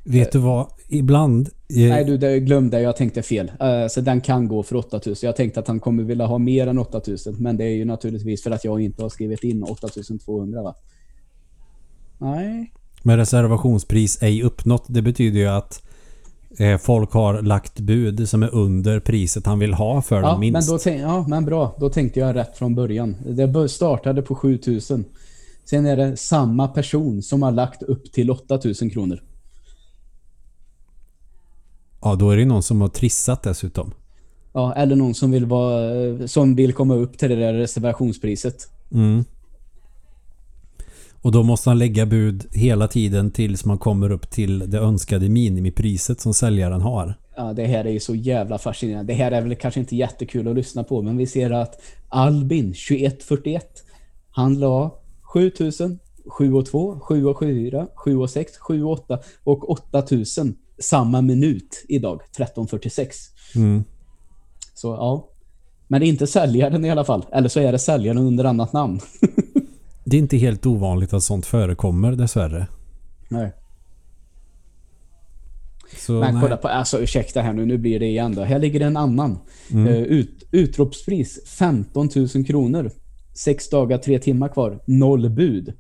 Vet 0.05 0.33
du 0.33 0.39
vad? 0.39 0.67
Ibland... 0.89 1.49
eh, 1.69 1.89
Nej 1.89 2.05
du, 2.05 2.17
det 2.19 2.41
glömde 2.41 2.77
jag. 2.77 2.85
Jag 2.89 2.97
tänkte 2.97 3.23
fel. 3.23 3.53
Eh, 3.61 3.87
så 3.91 4.01
den 4.01 4.21
kan 4.21 4.49
gå 4.49 4.63
för 4.63 4.77
8000. 4.77 5.27
Jag 5.27 5.37
tänkte 5.37 5.61
att 5.61 5.69
han 5.69 5.81
kommer 5.81 6.03
vilja 6.03 6.27
ha 6.27 6.39
mer 6.39 6.67
än 6.67 6.79
8000. 6.79 7.37
Men 7.39 7.57
det 7.57 7.65
är 7.65 7.75
ju 7.77 7.85
naturligtvis 7.85 8.43
för 8.43 8.51
att 8.51 8.65
jag 8.65 8.81
inte 8.81 9.03
har 9.03 9.09
skrivit 9.09 9.45
in 9.45 9.63
8200 9.63 10.63
va? 10.63 10.75
Nej. 12.19 12.73
Med 13.03 13.17
reservationspris 13.17 14.23
ej 14.23 14.43
uppnått. 14.43 14.85
Det 14.87 15.03
betyder 15.03 15.41
ju 15.41 15.47
att 15.47 15.83
eh, 16.59 16.79
folk 16.79 17.13
har 17.13 17.43
lagt 17.43 17.81
bud 17.81 18.29
som 18.29 18.43
är 18.43 18.55
under 18.55 19.01
priset 19.01 19.47
han 19.47 19.59
vill 19.59 19.75
ha 19.75 20.03
för 20.03 20.17
Ja 20.17 20.23
dem 20.23 20.41
men, 20.41 20.53
minst. 20.53 20.69
då 20.69 20.79
tänk, 20.79 21.03
ja, 21.03 21.27
men 21.29 21.45
bra. 21.45 21.77
Då 21.81 21.89
tänkte 21.91 22.21
jag 22.21 22.37
rätt 22.37 22.57
från 22.57 22.75
början. 22.75 23.17
Det 23.27 23.69
startade 23.69 24.23
på 24.23 24.35
7000. 24.35 25.05
Sen 25.65 25.87
är 25.87 25.97
det 25.97 26.17
samma 26.17 26.69
person 26.69 27.23
som 27.23 27.43
har 27.43 27.51
lagt 27.51 27.83
upp 27.83 28.13
till 28.13 28.31
8000 28.31 28.91
kronor. 28.91 29.23
Ja, 32.03 32.15
då 32.15 32.31
är 32.31 32.37
det 32.37 32.45
någon 32.45 32.63
som 32.63 32.81
har 32.81 32.89
trissat 32.89 33.43
dessutom. 33.43 33.93
Ja, 34.53 34.75
eller 34.75 34.97
någon 34.97 35.15
som 35.15 35.31
vill, 35.31 35.47
vara, 35.47 36.29
som 36.29 36.55
vill 36.55 36.73
komma 36.73 36.95
upp 36.95 37.19
till 37.19 37.31
det 37.31 37.37
där 37.37 37.55
reservationspriset. 37.55 38.69
Mm. 38.93 39.25
Och 41.23 41.33
då 41.33 41.43
måste 41.43 41.71
han 41.71 41.79
lägga 41.79 42.07
bud 42.07 42.47
hela 42.53 42.89
tiden 42.89 43.31
tills 43.31 43.65
man 43.65 43.79
kommer 43.79 44.13
upp 44.13 44.31
till 44.31 44.71
det 44.71 44.79
önskade 44.79 45.29
minimipriset 45.29 46.21
som 46.21 46.35
säljaren 46.35 46.81
har. 46.81 47.15
Ja, 47.37 47.53
det 47.53 47.67
här 47.67 47.85
är 47.85 47.91
ju 47.91 48.01
så 48.01 48.15
jävla 48.15 48.59
fascinerande. 48.59 49.13
Det 49.13 49.17
här 49.17 49.33
är 49.33 49.43
väl 49.43 49.55
kanske 49.55 49.81
inte 49.81 49.97
jättekul 49.97 50.49
att 50.49 50.55
lyssna 50.55 50.85
på, 50.85 51.03
men 51.03 51.17
vi 51.17 51.27
ser 51.27 51.51
att 51.51 51.83
Albin, 52.09 52.65
2141, 52.65 53.85
han 54.31 54.59
la 54.59 55.01
7000, 55.23 55.99
7 56.27 56.55
och 56.55 56.67
2, 56.67 57.01
7 57.01 57.27
och 57.27 57.41
4, 57.41 57.87
7 57.95 58.17
och 58.17 58.31
6, 58.31 58.59
7 58.59 58.85
och 58.85 58.93
8 58.93 59.19
och 59.45 59.71
8000 59.71 60.55
samma 60.81 61.21
minut 61.21 61.85
idag, 61.89 62.21
1346. 62.23 63.17
Mm. 63.55 63.85
Så 64.75 64.89
ja. 64.89 65.29
Men 65.89 66.01
det 66.01 66.07
är 66.07 66.09
inte 66.09 66.27
säljaren 66.27 66.85
i 66.85 66.91
alla 66.91 67.05
fall. 67.05 67.27
Eller 67.33 67.49
så 67.49 67.61
är 67.61 67.73
det 67.73 67.79
säljaren 67.79 68.19
under 68.19 68.45
annat 68.45 68.73
namn. 68.73 69.01
Det 70.05 70.17
är 70.17 70.21
inte 70.21 70.37
helt 70.37 70.67
ovanligt 70.67 71.13
att 71.13 71.23
sånt 71.23 71.47
förekommer 71.47 72.13
dessvärre. 72.13 72.67
Nej. 73.29 73.53
Så 75.97 76.13
Men 76.13 76.35
nej. 76.35 76.43
kolla 76.43 76.57
på, 76.57 76.69
alltså 76.69 77.01
ursäkta 77.01 77.43
här 77.43 77.53
nu, 77.53 77.67
nu 77.67 77.79
blir 77.79 78.01
det 78.01 78.07
igen 78.07 78.35
då. 78.35 78.43
Här 78.43 78.59
ligger 78.59 78.81
en 78.81 78.97
annan. 78.97 79.39
Mm. 79.71 79.87
Eh, 79.87 80.03
ut, 80.03 80.49
utropspris 80.51 81.41
15 81.47 82.09
000 82.35 82.45
kronor. 82.47 82.91
Sex 83.35 83.71
dagar, 83.71 83.99
tre 83.99 84.19
timmar 84.19 84.49
kvar. 84.49 84.81
Noll 84.87 85.31
bud. 85.31 85.73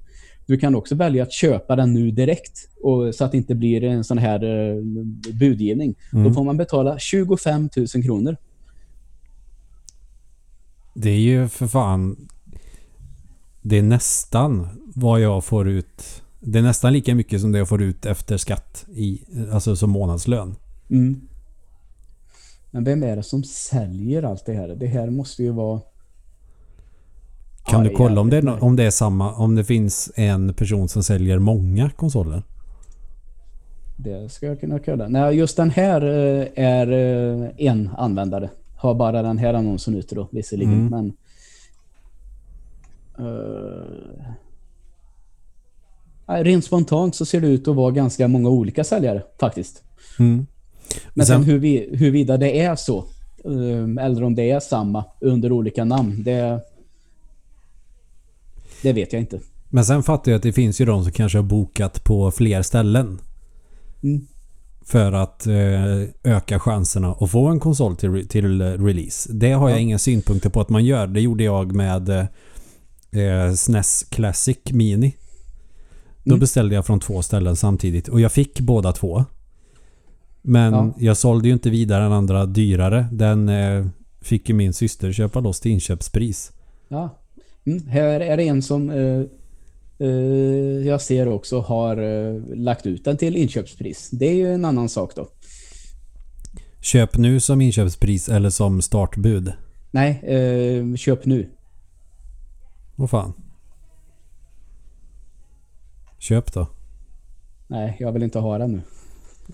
Du 0.50 0.58
kan 0.58 0.74
också 0.74 0.94
välja 0.94 1.22
att 1.22 1.32
köpa 1.32 1.76
den 1.76 1.94
nu 1.94 2.10
direkt. 2.10 2.68
Och, 2.82 3.14
så 3.14 3.24
att 3.24 3.30
det 3.32 3.36
inte 3.36 3.54
blir 3.54 3.84
en 3.84 4.04
sån 4.04 4.18
här 4.18 4.44
eh, 4.44 4.82
budgivning. 5.32 5.94
Mm. 6.12 6.24
Då 6.24 6.32
får 6.32 6.44
man 6.44 6.56
betala 6.56 6.98
25 6.98 7.68
000 7.76 7.86
kronor. 7.86 8.36
Det 10.94 11.10
är 11.10 11.18
ju 11.18 11.48
för 11.48 11.66
fan... 11.66 12.28
Det 13.62 13.78
är 13.78 13.82
nästan 13.82 14.68
vad 14.94 15.20
jag 15.20 15.44
får 15.44 15.68
ut. 15.68 16.22
Det 16.40 16.58
är 16.58 16.62
nästan 16.62 16.92
lika 16.92 17.14
mycket 17.14 17.40
som 17.40 17.52
det 17.52 17.58
jag 17.58 17.68
får 17.68 17.82
ut 17.82 18.06
efter 18.06 18.36
skatt. 18.36 18.86
I, 18.94 19.22
alltså 19.52 19.76
som 19.76 19.90
månadslön. 19.90 20.56
Mm. 20.90 21.20
Men 22.70 22.84
vem 22.84 23.02
är 23.02 23.16
det 23.16 23.22
som 23.22 23.44
säljer 23.44 24.22
allt 24.22 24.46
det 24.46 24.52
här? 24.52 24.68
Det 24.68 24.86
här 24.86 25.10
måste 25.10 25.42
ju 25.42 25.50
vara... 25.50 25.80
Kan 27.70 27.84
du 27.84 27.90
kolla 27.90 28.20
om 28.20 28.30
det, 28.30 28.36
är, 28.36 28.64
om 28.64 28.76
det 28.76 28.84
är 28.84 28.90
samma... 28.90 29.32
Om 29.34 29.54
det 29.54 29.64
finns 29.64 30.12
en 30.14 30.54
person 30.54 30.88
som 30.88 31.02
säljer 31.02 31.38
många 31.38 31.90
konsoler? 31.90 32.42
Det 33.96 34.32
ska 34.32 34.46
jag 34.46 34.60
kunna 34.60 34.78
kolla. 34.78 35.08
Nej, 35.08 35.36
just 35.36 35.56
den 35.56 35.70
här 35.70 36.02
eh, 36.02 36.46
är 36.54 36.92
eh, 36.92 37.48
en 37.56 37.90
användare. 37.96 38.50
Har 38.76 38.94
bara 38.94 39.22
den 39.22 39.38
här 39.38 39.54
annonsen 39.54 39.94
ute 39.94 40.14
då, 40.14 40.28
visserligen. 40.32 40.72
Mm. 40.72 40.86
Men... 40.88 41.12
nej, 46.28 46.42
rent 46.44 46.64
spontant 46.64 47.14
så 47.14 47.26
ser 47.26 47.40
det 47.40 47.46
ut 47.46 47.68
att 47.68 47.76
vara 47.76 47.90
ganska 47.90 48.28
många 48.28 48.48
olika 48.48 48.84
säljare 48.84 49.22
faktiskt. 49.40 49.82
Mm. 50.18 50.46
Men 51.14 51.26
Sen- 51.26 51.36
sen 51.36 51.44
hur 51.44 51.58
vi, 51.58 51.96
huruvida 51.96 52.36
det 52.36 52.60
är 52.60 52.76
så, 52.76 53.04
eller 54.00 54.22
om 54.22 54.34
det 54.34 54.50
är 54.50 54.60
samma 54.60 55.04
under 55.20 55.52
olika 55.52 55.84
namn, 55.84 56.22
det, 56.22 56.60
det 58.82 58.92
vet 58.92 59.12
jag 59.12 59.22
inte. 59.22 59.40
Men 59.68 59.84
sen 59.84 60.02
fattar 60.02 60.32
jag 60.32 60.36
att 60.36 60.42
det 60.42 60.52
finns 60.52 60.80
ju 60.80 60.84
de 60.84 61.02
som 61.02 61.12
kanske 61.12 61.38
har 61.38 61.42
bokat 61.42 62.04
på 62.04 62.30
fler 62.30 62.62
ställen. 62.62 63.20
Mm. 64.02 64.26
För 64.84 65.12
att 65.12 65.46
eh, 65.46 66.02
öka 66.32 66.58
chanserna 66.58 67.14
att 67.20 67.30
få 67.30 67.46
en 67.48 67.60
konsol 67.60 67.96
till, 67.96 68.28
till 68.28 68.60
eh, 68.60 68.64
release. 68.66 69.32
Det 69.32 69.52
har 69.52 69.68
jag 69.68 69.78
Ja. 69.78 69.82
inga 69.82 69.98
synpunkter 69.98 70.50
på 70.50 70.60
att 70.60 70.68
man 70.68 70.84
gör. 70.84 71.06
Det 71.06 71.20
gjorde 71.20 71.44
jag 71.44 71.72
med 71.74 72.08
eh, 73.10 73.54
SNES 73.56 74.06
Classic 74.10 74.58
Mini. 74.70 75.16
Då 76.24 76.30
Mm. 76.32 76.40
beställde 76.40 76.74
jag 76.74 76.86
från 76.86 77.00
två 77.00 77.22
ställen 77.22 77.56
samtidigt 77.56 78.08
och 78.08 78.20
jag 78.20 78.32
fick 78.32 78.60
båda 78.60 78.92
två. 78.92 79.24
Men 80.42 80.72
Ja. 80.72 80.94
jag 80.98 81.16
sålde 81.16 81.48
ju 81.48 81.54
inte 81.54 81.70
vidare 81.70 82.02
den 82.02 82.12
andra 82.12 82.46
dyrare. 82.46 83.06
Den 83.12 83.48
eh, 83.48 83.86
fick 84.20 84.48
ju 84.48 84.54
min 84.54 84.72
syster 84.72 85.12
köpa 85.12 85.40
loss 85.40 85.60
till 85.60 85.72
inköpspris. 85.72 86.52
Ja. 86.88 87.16
Mm, 87.70 87.88
här 87.88 88.20
är 88.20 88.36
det 88.36 88.48
en 88.48 88.62
som 88.62 88.90
eh, 88.90 89.22
eh, 89.98 90.86
jag 90.86 91.00
ser 91.00 91.28
också 91.28 91.60
har 91.60 91.96
eh, 91.96 92.42
lagt 92.54 92.86
ut 92.86 93.04
den 93.04 93.16
till 93.16 93.36
inköpspris. 93.36 94.10
Det 94.12 94.26
är 94.26 94.34
ju 94.34 94.52
en 94.52 94.64
annan 94.64 94.88
sak 94.88 95.12
då. 95.16 95.28
Köp 96.80 97.16
nu 97.16 97.40
som 97.40 97.60
inköpspris 97.60 98.28
eller 98.28 98.50
som 98.50 98.82
startbud. 98.82 99.52
Nej, 99.90 100.10
eh, 100.10 100.96
köp 100.96 101.24
nu. 101.24 101.50
Vad 102.96 103.10
fan. 103.10 103.32
Köp 106.18 106.52
då. 106.52 106.66
Nej, 107.66 107.96
jag 108.00 108.12
vill 108.12 108.22
inte 108.22 108.38
ha 108.38 108.58
den 108.58 108.72
nu. 108.72 108.80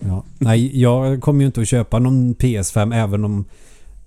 Ja. 0.01 0.23
Nej, 0.39 0.81
jag 0.81 1.21
kommer 1.21 1.39
ju 1.41 1.45
inte 1.45 1.61
att 1.61 1.67
köpa 1.67 1.99
någon 1.99 2.35
PS5 2.35 2.95
även 2.95 3.23
om... 3.23 3.45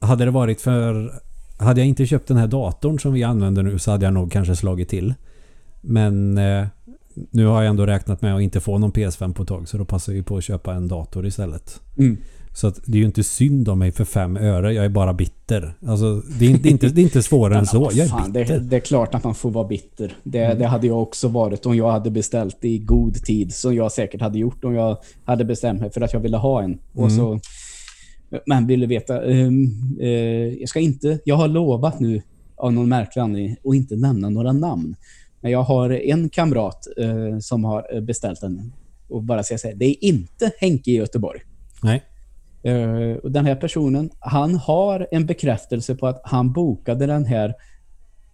Hade 0.01 0.25
det 0.25 0.31
varit 0.31 0.61
för... 0.61 1.21
Hade 1.61 1.81
jag 1.81 1.89
inte 1.89 2.07
köpt 2.07 2.29
den 2.29 2.37
här 2.37 2.47
datorn 2.47 2.99
som 2.99 3.13
vi 3.13 3.23
använder 3.25 3.63
nu 3.63 3.79
så 3.79 3.91
hade 3.91 4.05
jag 4.05 4.15
nog 4.15 4.33
kanske 4.33 4.57
slagit 4.57 4.89
till. 4.89 5.15
Men 5.81 6.39
eh, 6.39 6.67
nu 7.31 7.47
har 7.47 7.63
jag 7.63 7.71
ändå 7.71 7.87
räknat 7.87 8.23
med 8.23 8.35
att 8.37 8.43
inte 8.43 8.61
få 8.61 8.79
någon 8.79 8.93
PS5 8.93 9.33
på 9.33 9.43
ett 9.43 9.49
tag 9.49 9.69
så 9.69 9.79
då 9.79 9.85
passar 9.85 10.13
vi 10.13 10.23
på 10.23 10.37
att 10.37 10.45
köpa 10.45 10.75
en 10.75 10.89
dator 10.89 11.27
istället. 11.27 11.81
Mm. 11.99 12.17
Så 12.55 12.67
att 12.67 12.81
det 12.87 12.93
är 12.93 13.01
ju 13.01 13.05
inte 13.07 13.25
synd 13.25 13.69
om 13.69 13.79
mig 13.79 13.93
för 13.93 14.05
fem 14.05 14.37
öre. 14.37 14.73
Jag 14.73 14.85
är 14.85 14.89
bara 14.89 15.13
bitter. 15.13 15.75
Alltså, 15.87 16.23
det, 16.39 16.47
är 16.47 16.51
inte, 16.51 16.89
det 16.89 17.01
är 17.01 17.03
inte, 17.03 17.23
svårare 17.23 17.59
än 17.59 17.67
så. 17.67 17.91
Jag 17.93 18.05
är 18.07 18.11
Fan, 18.11 18.33
det, 18.33 18.41
bitter. 18.41 18.59
det 18.61 18.77
är 18.77 18.81
klart 18.81 19.15
att 19.15 19.25
man 19.25 19.35
får 19.35 19.51
vara 19.51 19.69
bitter. 19.69 20.13
Det, 20.23 20.39
Mm. 20.45 20.59
det 20.59 20.67
hade 20.67 20.87
jag 20.87 21.03
också 21.03 21.29
varit 21.29 21.67
om 21.67 21.77
jag 21.77 21.91
hade 21.93 22.11
beställt 22.11 22.65
i 22.65 22.79
god 22.79 23.15
tid. 23.25 23.55
Som 23.55 23.75
jag 23.75 23.93
säkert 23.93 24.21
hade 24.21 24.39
gjort 24.39 24.65
om 24.65 24.75
jag 24.75 24.97
hade 25.25 25.45
bestämt 25.45 25.81
mig 25.81 25.91
för 25.91 26.01
att 26.01 26.13
jag 26.13 26.21
ville 26.21 26.37
ha 26.37 26.63
en. 26.63 26.79
Och 26.93 27.05
Mm. 27.11 27.17
så, 27.17 27.41
men 28.47 28.66
ville 28.66 28.87
veta. 28.87 29.24
ehm, 29.24 29.66
eh, 30.01 30.09
jag 30.61 30.68
ska 30.68 30.81
inte... 30.81 31.18
Jag 31.24 31.37
har 31.37 31.49
lovat 31.49 32.01
nu 32.01 32.22
av 32.57 32.72
någon 32.72 32.89
märklig 32.89 33.22
anledning 33.22 33.57
att 33.64 33.74
inte 33.74 33.97
nämna 33.97 34.28
några 34.28 34.53
namn. 34.53 34.97
Men 35.41 35.53
jag 35.53 35.62
har 35.62 35.91
en 35.91 36.28
kamrat 36.28 36.87
eh, 36.99 37.39
som 37.39 37.64
har 37.64 37.95
eh, 37.95 38.01
beställt 38.01 38.41
den. 38.41 38.72
Och 39.09 39.22
bara 39.22 39.43
säga 39.43 39.59
så 39.59 39.68
här, 39.68 39.74
det 39.74 39.85
är 39.85 40.05
inte 40.05 40.53
Henke 40.59 40.91
i 40.91 40.95
Göteborg. 40.95 41.41
Nej. 41.83 42.03
Eh, 42.62 43.16
och 43.16 43.33
den 43.33 43.47
här 43.47 43.57
personen, 43.57 44.11
han 44.18 44.55
har 44.55 45.09
en 45.11 45.26
bekräftelse 45.26 45.95
på 45.95 46.07
att 46.07 46.20
han 46.24 46.53
bokade 46.53 47.07
den 47.07 47.24
här 47.24 47.55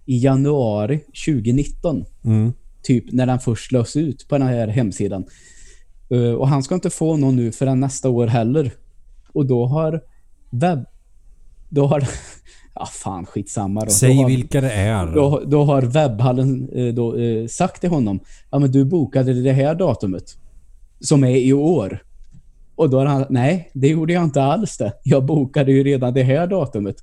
i 0.07 0.18
januari 0.18 1.01
2019. 1.26 2.05
Mm. 2.24 2.53
Typ 2.82 3.12
när 3.12 3.26
den 3.26 3.38
först 3.38 3.72
lades 3.72 3.97
ut 3.97 4.28
på 4.28 4.38
den 4.38 4.47
här 4.47 4.68
hemsidan. 4.68 5.24
Eh, 6.11 6.32
och 6.32 6.49
han 6.49 6.62
ska 6.62 6.74
inte 6.74 6.90
få 6.90 7.16
någon 7.16 7.36
nu 7.36 7.53
förrän 7.53 7.80
nästa 7.80 8.09
år 8.11 8.26
heller. 8.26 8.70
Och 9.37 9.47
då 9.47 9.66
har 9.66 10.01
webb... 10.51 10.84
Då 11.68 11.87
har... 11.87 12.09
Ja, 12.78 12.87
fan 12.87 13.26
skitsamma 13.26 13.84
då. 13.84 13.91
Säg 13.91 14.14
då 14.14 14.22
har, 14.22 14.28
vilka 14.28 14.61
det 14.61 14.72
är. 14.72 15.14
då, 15.14 15.43
då 15.47 15.64
har 15.64 15.82
webbhallen 15.82 16.68
eh, 16.72 16.95
då, 16.95 17.16
eh, 17.16 17.47
sagt 17.47 17.80
till 17.80 17.91
honom 17.91 18.20
Ja 18.51 18.59
men 18.59 18.72
du 18.72 18.84
bokade 18.84 19.43
det 19.43 19.53
här 19.53 19.74
datumet. 19.74 20.24
Som 21.01 21.24
är 21.24 21.37
i 21.37 21.53
år. 21.53 22.03
Och 22.74 22.91
då 22.91 22.99
har 22.99 23.07
han 23.07 23.26
Nej, 23.30 23.70
det 23.74 23.89
gjorde 23.89 24.12
jag 24.12 24.24
inte 24.24 24.43
alls 24.43 24.76
det. 24.76 24.93
Jag 25.03 25.24
bokade 25.24 25.72
ju 25.72 25.84
redan 25.84 26.14
det 26.14 26.22
här 26.22 26.47
datumet. 26.47 26.97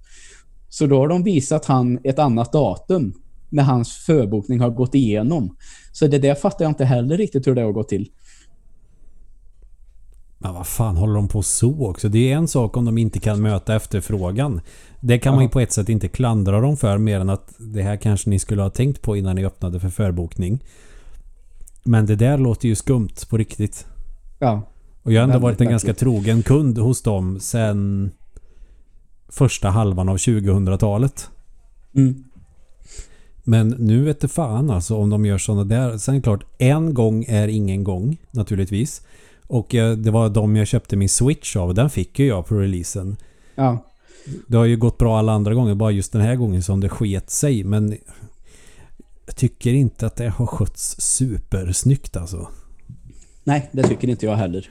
Så 0.69 0.85
då 0.85 0.97
har 0.97 1.07
de 1.07 1.23
visat 1.23 1.65
han 1.65 1.99
ett 2.03 2.19
annat 2.19 2.53
datum. 2.53 3.13
När 3.49 3.63
hans 3.63 3.93
förbokning 4.05 4.59
har 4.59 4.69
gått 4.69 4.95
igenom. 4.95 5.57
Så 5.91 6.07
det 6.07 6.19
där 6.19 6.35
fattar 6.35 6.65
jag 6.65 6.71
inte 6.71 6.85
heller 6.85 7.17
riktigt 7.17 7.47
hur 7.47 7.55
det 7.55 7.61
har 7.61 7.71
gått 7.71 7.89
till. 7.89 8.09
Men 10.43 10.53
vad 10.53 10.67
fan 10.67 10.97
håller 10.97 11.13
de 11.13 11.27
på 11.27 11.43
så 11.43 11.87
också? 11.87 12.09
Det 12.09 12.31
är 12.31 12.35
en 12.35 12.47
sak 12.47 12.77
om 12.77 12.85
de 12.85 12.97
inte 12.97 13.19
kan 13.19 13.41
möta 13.41 13.75
efterfrågan. 13.75 14.61
Det 14.99 15.19
kan 15.19 15.33
man 15.33 15.43
ju 15.43 15.47
Ja. 15.47 15.51
på 15.51 15.59
ett 15.59 15.71
sätt 15.71 15.89
inte 15.89 16.07
klandra 16.07 16.61
dem 16.61 16.77
för 16.77 16.97
mer 16.97 17.19
än 17.19 17.29
att 17.29 17.53
det 17.57 17.81
här 17.81 17.97
kanske 17.97 18.29
ni 18.29 18.39
skulle 18.39 18.61
ha 18.61 18.69
tänkt 18.69 19.01
på 19.01 19.17
innan 19.17 19.35
ni 19.35 19.45
öppnade 19.45 19.79
för 19.79 19.89
förbokning. 19.89 20.63
Men 21.83 22.05
det 22.05 22.15
där 22.15 22.37
låter 22.37 22.67
ju 22.67 22.75
skumt 22.75 23.15
på 23.29 23.37
riktigt. 23.37 23.85
Ja. 24.39 24.61
Och 25.03 25.13
jag 25.13 25.21
har 25.21 25.27
ändå 25.27 25.39
varit 25.39 25.61
en 25.61 25.69
ganska 25.69 25.93
trogen 25.93 26.43
kund 26.43 26.77
hos 26.77 27.01
dem 27.01 27.39
sen 27.39 28.11
första 29.29 29.69
halvan 29.69 30.09
av 30.09 30.17
2000-talet. 30.17 31.29
Mm. 31.95 32.23
Men 33.43 33.67
nu 33.69 34.03
vet 34.03 34.19
det 34.19 34.27
fan 34.27 34.69
alltså 34.69 34.95
om 34.97 35.09
de 35.09 35.25
gör 35.25 35.37
sådana 35.37 35.63
där. 35.63 35.97
Sen 35.97 36.21
klart, 36.21 36.43
en 36.57 36.93
gång 36.93 37.25
är 37.27 37.47
ingen 37.47 37.83
gång 37.83 38.17
naturligtvis. 38.31 39.01
Och 39.53 39.75
eh, 39.75 39.97
det 39.97 40.11
var 40.11 40.29
de 40.29 40.55
jag 40.55 40.67
köpte 40.67 40.95
min 40.95 41.09
Switch 41.09 41.55
av. 41.55 41.73
Den 41.73 41.89
fick 41.89 42.19
ju 42.19 42.25
jag 42.25 42.45
på 42.45 42.55
releasen. 42.55 43.17
Ja. 43.55 43.85
Det 44.47 44.57
har 44.57 44.65
ju 44.65 44.77
gått 44.77 44.97
bra 44.97 45.17
alla 45.17 45.31
andra 45.31 45.53
gånger. 45.53 45.75
Bara 45.75 45.91
just 45.91 46.11
den 46.11 46.21
här 46.21 46.35
gången 46.35 46.63
som 46.63 46.79
det 46.79 46.89
sket 46.89 47.29
sig. 47.29 47.63
Men 47.63 47.97
jag 49.25 49.35
tycker 49.35 49.73
inte 49.73 50.07
att 50.07 50.15
det 50.15 50.29
har 50.29 50.45
skötts 50.45 50.95
supersnyggt 51.01 52.17
alltså. 52.17 52.47
Nej, 53.43 53.69
det 53.73 53.83
tycker 53.83 54.07
inte 54.07 54.25
jag 54.25 54.35
heller. 54.35 54.69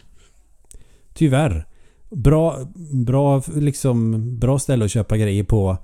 Tyvärr. 1.15 1.67
Bra, 2.11 2.59
bra, 2.93 3.43
liksom, 3.55 4.39
bra 4.39 4.59
ställe 4.59 4.85
att 4.85 4.91
köpa 4.91 5.17
grejer 5.17 5.45
på 5.45 5.77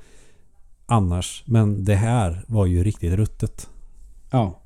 annars. 0.87 1.45
Men 1.47 1.85
det 1.85 1.95
här 1.95 2.45
var 2.47 2.67
ju 2.67 2.85
riktigt 2.85 3.13
ruttet. 3.13 3.69
Ja. 4.31 4.58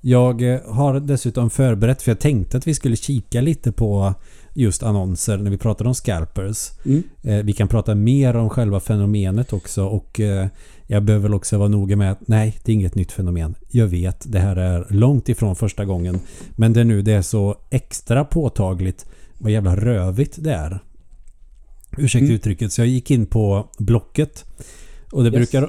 Jag 0.00 0.42
eh, 0.54 0.60
har 0.66 1.00
dessutom 1.00 1.50
förberett 1.50 2.02
för 2.02 2.10
jag 2.10 2.18
tänkte 2.18 2.56
att 2.56 2.66
vi 2.66 2.74
skulle 2.74 2.96
kika 2.96 3.40
lite 3.40 3.72
på 3.72 4.14
just 4.54 4.82
annonser 4.82 5.36
när 5.36 5.50
vi 5.50 5.58
pratade 5.58 5.88
om 5.88 5.94
scalpers. 5.94 6.70
Mm. 6.84 7.02
Eh, 7.22 7.36
Vi 7.44 7.52
kan 7.52 7.68
prata 7.68 7.94
mer 7.94 8.36
om 8.36 8.50
själva 8.50 8.80
fenomenet 8.80 9.52
också 9.52 9.84
och 9.84 10.20
eh, 10.20 10.46
jag 10.86 11.02
behöver 11.04 11.22
väl 11.22 11.34
också 11.34 11.58
vara 11.58 11.68
noga 11.68 11.96
med 11.96 12.12
att 12.12 12.28
nej, 12.28 12.58
det 12.64 12.72
är 12.72 12.74
inget 12.74 12.94
nytt 12.94 13.12
fenomen. 13.12 13.54
Jag 13.70 13.86
vet, 13.86 14.32
det 14.32 14.38
här 14.38 14.56
är 14.56 14.86
långt 14.90 15.28
ifrån 15.28 15.56
första 15.56 15.84
gången. 15.84 16.20
Men 16.56 16.72
det 16.72 16.80
är 16.80 16.84
nu 16.84 17.02
det 17.02 17.12
är 17.12 17.22
så 17.22 17.56
extra 17.70 18.24
påtagligt 18.24 19.06
vad 19.38 19.52
jävla 19.52 19.76
rövigt 19.76 20.36
det 20.40 20.52
är. 20.52 20.78
Ursäkta 21.98 22.24
Mm. 22.24 22.34
uttrycket. 22.36 22.72
Så 22.72 22.80
jag 22.80 22.88
gick 22.88 23.10
in 23.10 23.26
på 23.26 23.68
Blocket 23.78 24.44
och 25.12 25.24
det 25.24 25.30
Yes. 25.30 25.50
brukar 25.50 25.68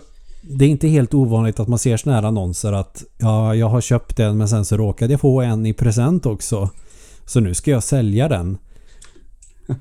det 0.50 0.66
är 0.66 0.70
inte 0.70 0.88
helt 0.88 1.14
ovanligt 1.14 1.60
att 1.60 1.68
man 1.68 1.80
ser 1.80 1.98
såna 1.98 2.16
här 2.16 2.24
annonser 2.24 2.74
att 2.74 3.04
ja, 3.18 3.56
jag 3.56 3.70
har 3.70 3.82
köpt 3.82 4.18
den 4.18 4.38
men 4.38 4.50
sen 4.50 4.66
så 4.66 4.78
råkade 4.78 5.14
jag 5.14 5.22
få 5.22 5.42
en 5.42 5.66
i 5.66 5.74
present 5.74 6.26
också. 6.26 6.70
Så 7.26 7.40
nu 7.40 7.54
ska 7.54 7.72
jag 7.72 7.84
sälja 7.84 8.28
den. 8.28 8.58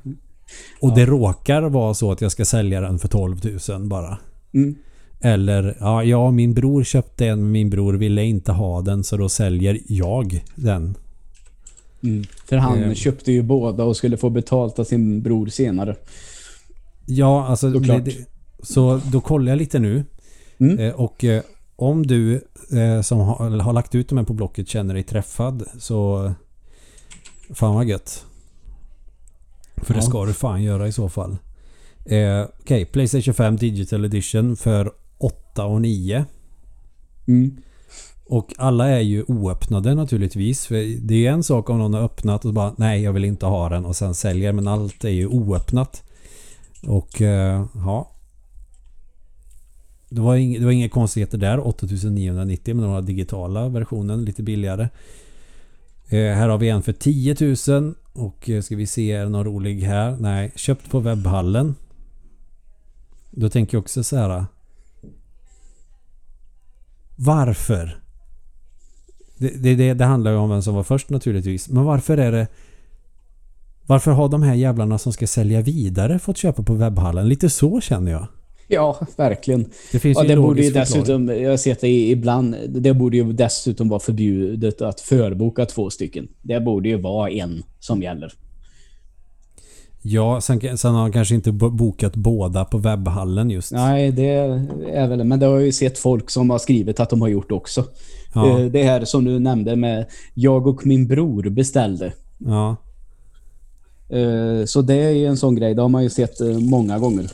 Och 0.81 0.95
det 0.95 1.07
råkar 1.07 1.63
vara 1.63 1.95
så 1.95 2.13
att 2.13 2.21
jag 2.21 2.33
ska 2.33 2.45
sälja 2.45 2.81
den 2.81 2.99
för 2.99 3.09
12 3.09 3.41
000 3.69 3.87
bara. 3.89 4.19
Mm. 4.55 4.75
Eller 5.21 5.77
ja, 5.81 6.05
ja, 6.05 6.31
min 6.31 6.55
bror 6.55 6.85
köpte 6.85 7.27
en 7.27 7.43
men 7.43 7.53
min 7.53 7.71
bror 7.71 7.95
ville 7.95 8.25
inte 8.25 8.53
ha 8.53 8.81
den 8.83 9.05
så 9.05 9.17
då 9.17 9.29
säljer 9.29 9.79
jag 9.87 10.45
den. 10.55 10.95
Mm. 12.03 12.25
För 12.45 12.57
han 12.57 12.83
Eh. 12.83 12.95
köpte 12.95 13.33
ju 13.33 13.43
båda 13.43 13.85
och 13.85 13.97
skulle 13.97 14.17
få 14.17 14.31
betalt 14.31 14.79
av 14.79 14.85
sin 14.85 15.23
bror 15.23 15.47
senare. 15.47 15.97
Ja, 17.07 17.47
alltså... 17.47 17.71
Det, 17.71 18.15
så 18.63 19.01
då 19.13 19.21
kollar 19.21 19.53
jag 19.53 19.59
lite 19.59 19.79
nu. 19.79 20.05
Mm. 20.59 20.79
Eh, 20.79 20.95
och 20.95 21.25
eh, 21.25 21.43
om 21.77 22.07
du 22.07 22.35
eh, 22.73 23.01
som 23.03 23.19
har, 23.19 23.59
har 23.61 23.73
lagt 23.73 23.95
ut 23.95 24.09
dem 24.09 24.19
här 24.19 24.25
på 24.25 24.33
Blocket 24.33 24.69
känner 24.69 24.95
dig 24.95 25.03
träffad 25.03 25.65
så... 25.79 26.33
Fan 27.55 27.75
vad 27.75 27.85
gött. 27.89 28.25
För 29.77 29.95
det 29.95 30.01
Ja. 30.01 30.07
ska 30.07 30.25
du 30.25 30.33
fan 30.33 30.63
göra 30.63 30.89
i 30.89 30.93
så 30.93 31.09
fall. 31.09 31.37
Eh, 32.05 32.43
Okej, 32.61 32.85
Playstation 32.85 33.35
5 33.35 33.57
Digital 33.57 34.05
Edition 34.05 34.57
för 34.57 34.93
8 35.19 35.65
och 35.65 35.81
9. 35.81 36.25
Mm. 37.29 37.57
Och 38.29 38.53
alla 38.59 38.89
är 38.89 39.01
ju 39.01 39.25
oöppnade 39.29 39.95
naturligtvis. 39.95 40.67
För 40.67 41.07
det 41.07 41.27
är 41.27 41.33
en 41.33 41.43
sak 41.45 41.71
om 41.71 41.79
någon 41.79 41.95
har 41.95 42.03
öppnat 42.03 42.45
och 42.45 42.53
bara 42.55 42.75
nej 42.77 43.03
jag 43.03 43.13
vill 43.13 43.25
inte 43.25 43.47
ha 43.47 43.69
den 43.69 43.85
och 43.85 43.97
sen 43.97 44.15
säljer 44.15 44.53
men 44.53 44.69
allt 44.69 45.05
är 45.05 45.09
ju 45.11 45.27
oöppnat. 45.27 46.03
Och 46.87 47.23
eh, 47.23 47.65
ja. 47.75 48.11
Det 50.09 50.21
var, 50.21 50.37
ing, 50.37 50.59
det 50.61 50.65
var 50.65 50.73
inga 50.73 50.89
konstigheter 50.89 51.39
där. 51.39 51.67
8990 51.67 52.75
men 52.75 52.85
den 52.85 52.93
har 52.93 53.03
digitala 53.03 53.69
versionen 53.69 54.25
lite 54.25 54.43
billigare. 54.43 54.89
Eh, 56.09 56.19
här 56.19 56.49
har 56.49 56.59
vi 56.59 56.69
en 56.69 56.83
för 56.83 56.93
10 56.93 57.37
000 57.69 57.95
och 58.13 58.51
eh, 58.51 58.63
ska 58.63 58.77
vi 58.77 58.87
se 58.87 59.13
är 59.13 59.25
det 59.25 59.29
någon 59.29 59.45
rolig 59.45 59.81
här? 59.81 60.17
Nej, 60.21 60.53
köpt 60.57 60.91
på 60.91 61.01
webbhallen. 61.01 61.75
Då 63.31 63.49
tänker 63.49 63.77
jag 63.77 63.83
också 63.83 64.05
så 64.05 64.17
här. 64.17 64.45
Varför? 67.17 68.01
Det, 69.39 69.49
det, 69.49 69.75
det, 69.75 69.95
det 69.95 70.05
handlar 70.05 70.31
ju 70.31 70.37
om 70.37 70.51
vem 70.51 70.63
som 70.63 70.75
var 70.75 70.83
först 70.83 71.11
naturligtvis. 71.11 71.69
Men 71.69 71.85
varför 71.85 72.19
är 72.19 72.33
det... 72.33 72.47
Varför 73.87 74.11
har 74.11 74.29
de 74.29 74.43
här 74.43 74.55
jävlarna 74.55 74.99
som 74.99 75.13
ska 75.13 75.27
sälja 75.27 75.61
vidare 75.61 76.19
fått 76.19 76.37
köpa 76.37 76.63
på 76.63 76.75
webbhallen? 76.75 77.29
Lite 77.29 77.51
så 77.51 77.81
känner 77.81 78.13
jag. 78.13 78.27
Ja, 78.69 78.99
verkligen. 79.17 79.65
Det 79.93 79.99
finns 79.99 80.19
Ja, 80.19 80.23
ju 80.25 80.29
det 80.29 80.37
borde 80.37 80.63
ju 80.63 80.71
dessutom, 80.71 81.29
jag 81.29 81.51
har 81.51 81.57
sett 81.57 81.81
det 81.81 81.89
ibland, 82.11 82.57
det 82.69 82.95
borde 82.95 83.17
ju 83.17 83.33
dessutom 83.33 83.89
vara 83.89 84.01
förbjudet 84.01 84.83
att 84.83 85.01
förboka 85.01 85.67
två 85.67 85.91
stycken. 85.91 86.29
Det 86.43 86.61
borde 86.61 86.89
ju 86.89 87.01
vara 87.01 87.31
en 87.31 87.63
som 87.81 88.03
gäller. 88.03 88.33
Ja, 90.03 90.41
sen, 90.41 90.79
sen 90.79 90.95
har 90.95 91.01
han 91.01 91.13
kanske 91.13 91.35
inte 91.35 91.53
bo- 91.53 91.71
bokat 91.71 92.17
båda 92.17 92.65
på 92.65 92.79
webbhallen 92.79 93.51
just. 93.51 93.73
Nej, 93.73 94.11
det 94.13 94.29
är 94.93 95.09
väl... 95.09 95.25
Men 95.25 95.41
det 95.41 95.47
har 95.47 95.53
jag 95.55 95.63
ju 95.67 95.73
sett 95.73 95.99
folk 95.99 96.31
som 96.31 96.51
har 96.51 96.59
skrivit 96.59 97.01
att 97.01 97.11
de 97.11 97.21
har 97.21 97.29
gjort 97.29 97.53
också. 97.53 97.85
Ja. 98.35 98.61
Eh, 98.61 98.67
Det 98.67 98.83
här 98.83 99.05
som 99.05 99.25
du 99.25 99.39
nämnde 99.39 99.77
med 99.77 100.07
jag 100.35 100.67
och 100.67 100.87
min 100.87 101.07
bror 101.07 101.43
beställde. 101.51 102.13
ja. 102.39 102.77
Eh, 104.11 104.65
Så 104.65 104.83
det 104.83 104.95
är 104.95 105.11
ju 105.11 105.27
en 105.27 105.37
sån 105.37 105.55
grej. 105.55 105.75
Det 105.75 105.83
har 105.83 105.89
man 105.89 106.03
ju 106.03 106.11
sett 106.11 106.41
eh, 106.41 106.59
många 106.59 106.99
gånger. 106.99 107.31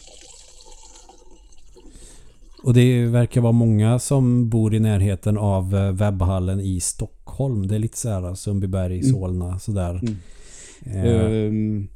Och 2.63 2.75
det 2.75 3.07
verkar 3.07 3.41
vara 3.41 3.53
många 3.53 3.99
som 3.99 4.49
bor 4.49 4.75
i 4.75 4.81
närheten 4.81 5.39
av 5.39 5.75
eh, 5.77 5.93
webbhallen 5.93 6.61
i 6.61 6.81
Stockholm. 6.81 7.67
Det 7.67 7.75
är 7.75 7.79
lite 7.79 7.99
så 7.99 8.09
här 8.09 8.35
Sundbyberg, 8.35 8.99
Mm. 8.99 9.13
Solna, 9.13 9.59
sådär. 9.59 10.01
Mm. 10.03 10.17
Eh, 10.87 11.47
Ehm, 11.47 11.89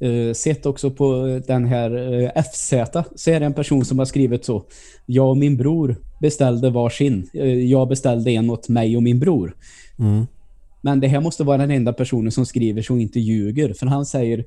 eh, 0.00 0.32
sett 0.34 0.66
också 0.66 0.90
på 0.90 1.40
den 1.46 1.64
här 1.64 2.12
eh, 2.22 2.42
FZ 2.42 2.72
så 3.14 3.30
är 3.30 3.40
det 3.40 3.46
en 3.46 3.54
person 3.54 3.84
som 3.84 3.98
har 3.98 4.06
skrivit 4.06 4.44
så. 4.44 4.64
Jag 5.06 5.30
och 5.30 5.36
min 5.36 5.56
bror 5.56 5.96
beställde 6.20 6.70
varsin. 6.70 7.30
Eh, 7.34 7.46
jag 7.46 7.88
beställde 7.88 8.30
en 8.30 8.50
åt 8.50 8.68
mig 8.68 8.96
och 8.96 9.02
min 9.02 9.18
bror. 9.18 9.56
mm. 9.98 10.26
Men 10.80 11.00
det 11.00 11.08
här 11.08 11.20
måste 11.20 11.44
vara 11.44 11.58
den 11.58 11.70
enda 11.70 11.92
personen 11.92 12.32
som 12.32 12.46
skriver 12.46 12.82
så 12.82 12.96
inte 12.96 13.20
ljuger. 13.20 13.72
För 13.72 13.86
han 13.86 14.06
säger 14.06 14.44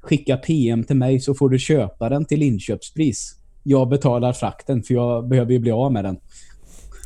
skicka 0.00 0.36
PM 0.36 0.84
till 0.84 0.96
mig 0.96 1.20
så 1.20 1.34
får 1.34 1.48
du 1.48 1.58
köpa 1.58 2.08
den 2.08 2.24
till 2.24 2.42
inköpspris. 2.42 3.34
Jag 3.66 3.88
betalar 3.88 4.32
frakten 4.32 4.82
för 4.82 4.94
jag 4.94 5.28
behöver 5.28 5.52
ju 5.52 5.58
bli 5.58 5.70
av 5.70 5.92
med 5.92 6.04
den. 6.04 6.16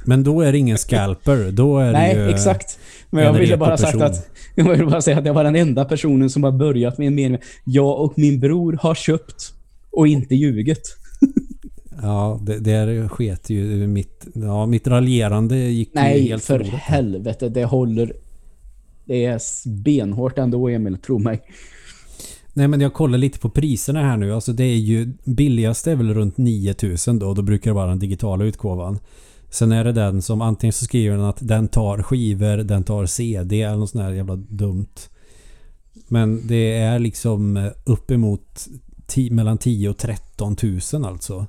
Men 0.05 0.25
då 0.25 0.41
är 0.41 0.53
det 0.53 0.59
ingen 0.59 0.79
scalper. 0.79 1.51
Då 1.53 1.79
är 1.79 1.93
Nej, 1.93 2.15
det 2.15 2.25
ju... 2.25 2.31
exakt. 2.31 2.79
Men 3.11 3.25
jag 3.25 3.33
ville 3.33 3.57
bara 3.57 3.77
sagt 3.77 4.01
att 4.01 4.29
jag 4.55 4.71
ville 4.71 4.87
bara 4.87 5.03
säga 5.03 5.19
att 5.19 5.27
jag 5.27 5.35
var 5.35 5.45
den 5.45 5.57
enda 5.57 5.85
personen 5.85 6.31
som 6.31 6.45
har 6.45 6.53
börjat 6.53 6.99
med 6.99 7.07
en 7.07 7.15
mening. 7.15 7.41
Jag 7.65 8.01
och 8.01 8.13
min 8.17 8.41
bror 8.41 8.79
har 8.83 8.95
köpt 8.95 9.53
och 9.91 10.09
inte 10.09 10.35
ljugit. 10.35 10.97
Ja, 12.03 12.41
det, 12.43 12.59
där 12.59 13.09
sket 13.09 13.51
ju 13.51 13.87
mitt... 13.87 14.27
Ja, 14.35 14.67
mitt 14.67 14.87
raljerande 14.87 15.57
gick 15.57 15.91
Nej, 15.95 16.29
helt 16.29 16.45
för 16.45 16.59
förlorat. 16.59 16.81
helvete. 16.81 17.49
Det 17.49 17.65
håller... 17.65 18.13
Det 19.05 19.25
är 19.25 19.41
benhårt 19.85 20.39
ändå, 20.39 20.69
Emil. 20.69 20.99
Tro 20.99 21.19
mig. 21.19 21.43
Nej 22.59 22.69
men 22.69 22.81
jag 22.81 22.95
kollar 22.95 23.19
lite 23.19 23.39
på 23.39 23.51
priserna 23.51 24.03
här 24.03 24.17
nu. 24.17 24.35
Alltså 24.35 24.53
det 24.53 24.65
är 24.65 24.77
ju 24.77 25.13
billigast 25.25 25.87
är 25.87 25.97
väl 25.97 26.15
runt 26.15 26.37
9000 26.39 27.19
då. 27.19 27.35
Då 27.35 27.43
brukar 27.43 27.71
det 27.71 27.75
vara 27.75 27.87
den 27.87 27.99
digitala 27.99 28.45
utgåvan. 28.45 28.99
Sen 29.51 29.73
är 29.73 29.85
det 29.85 29.93
den 29.93 30.23
som 30.23 30.43
antingen 30.43 30.73
så 30.73 30.85
skriver 30.85 31.17
den 31.17 31.25
att 31.27 31.39
den 31.41 31.69
tar 31.69 32.03
skivor, 32.03 32.57
den 32.57 32.85
tar 32.85 33.07
CD 33.07 33.63
eller 33.63 33.77
något 33.77 33.91
sånt 33.91 34.05
här 34.05 34.11
jävla 34.13 34.37
dumt. 34.37 34.95
Men 36.09 36.47
det 36.47 36.73
är 36.79 36.99
liksom 36.99 37.57
eh, 37.57 37.71
uppemot 37.85 38.67
mellan 39.31 39.59
10 39.59 39.89
och 39.89 39.97
13 39.99 40.57
000 40.93 41.05
alltså. 41.05 41.47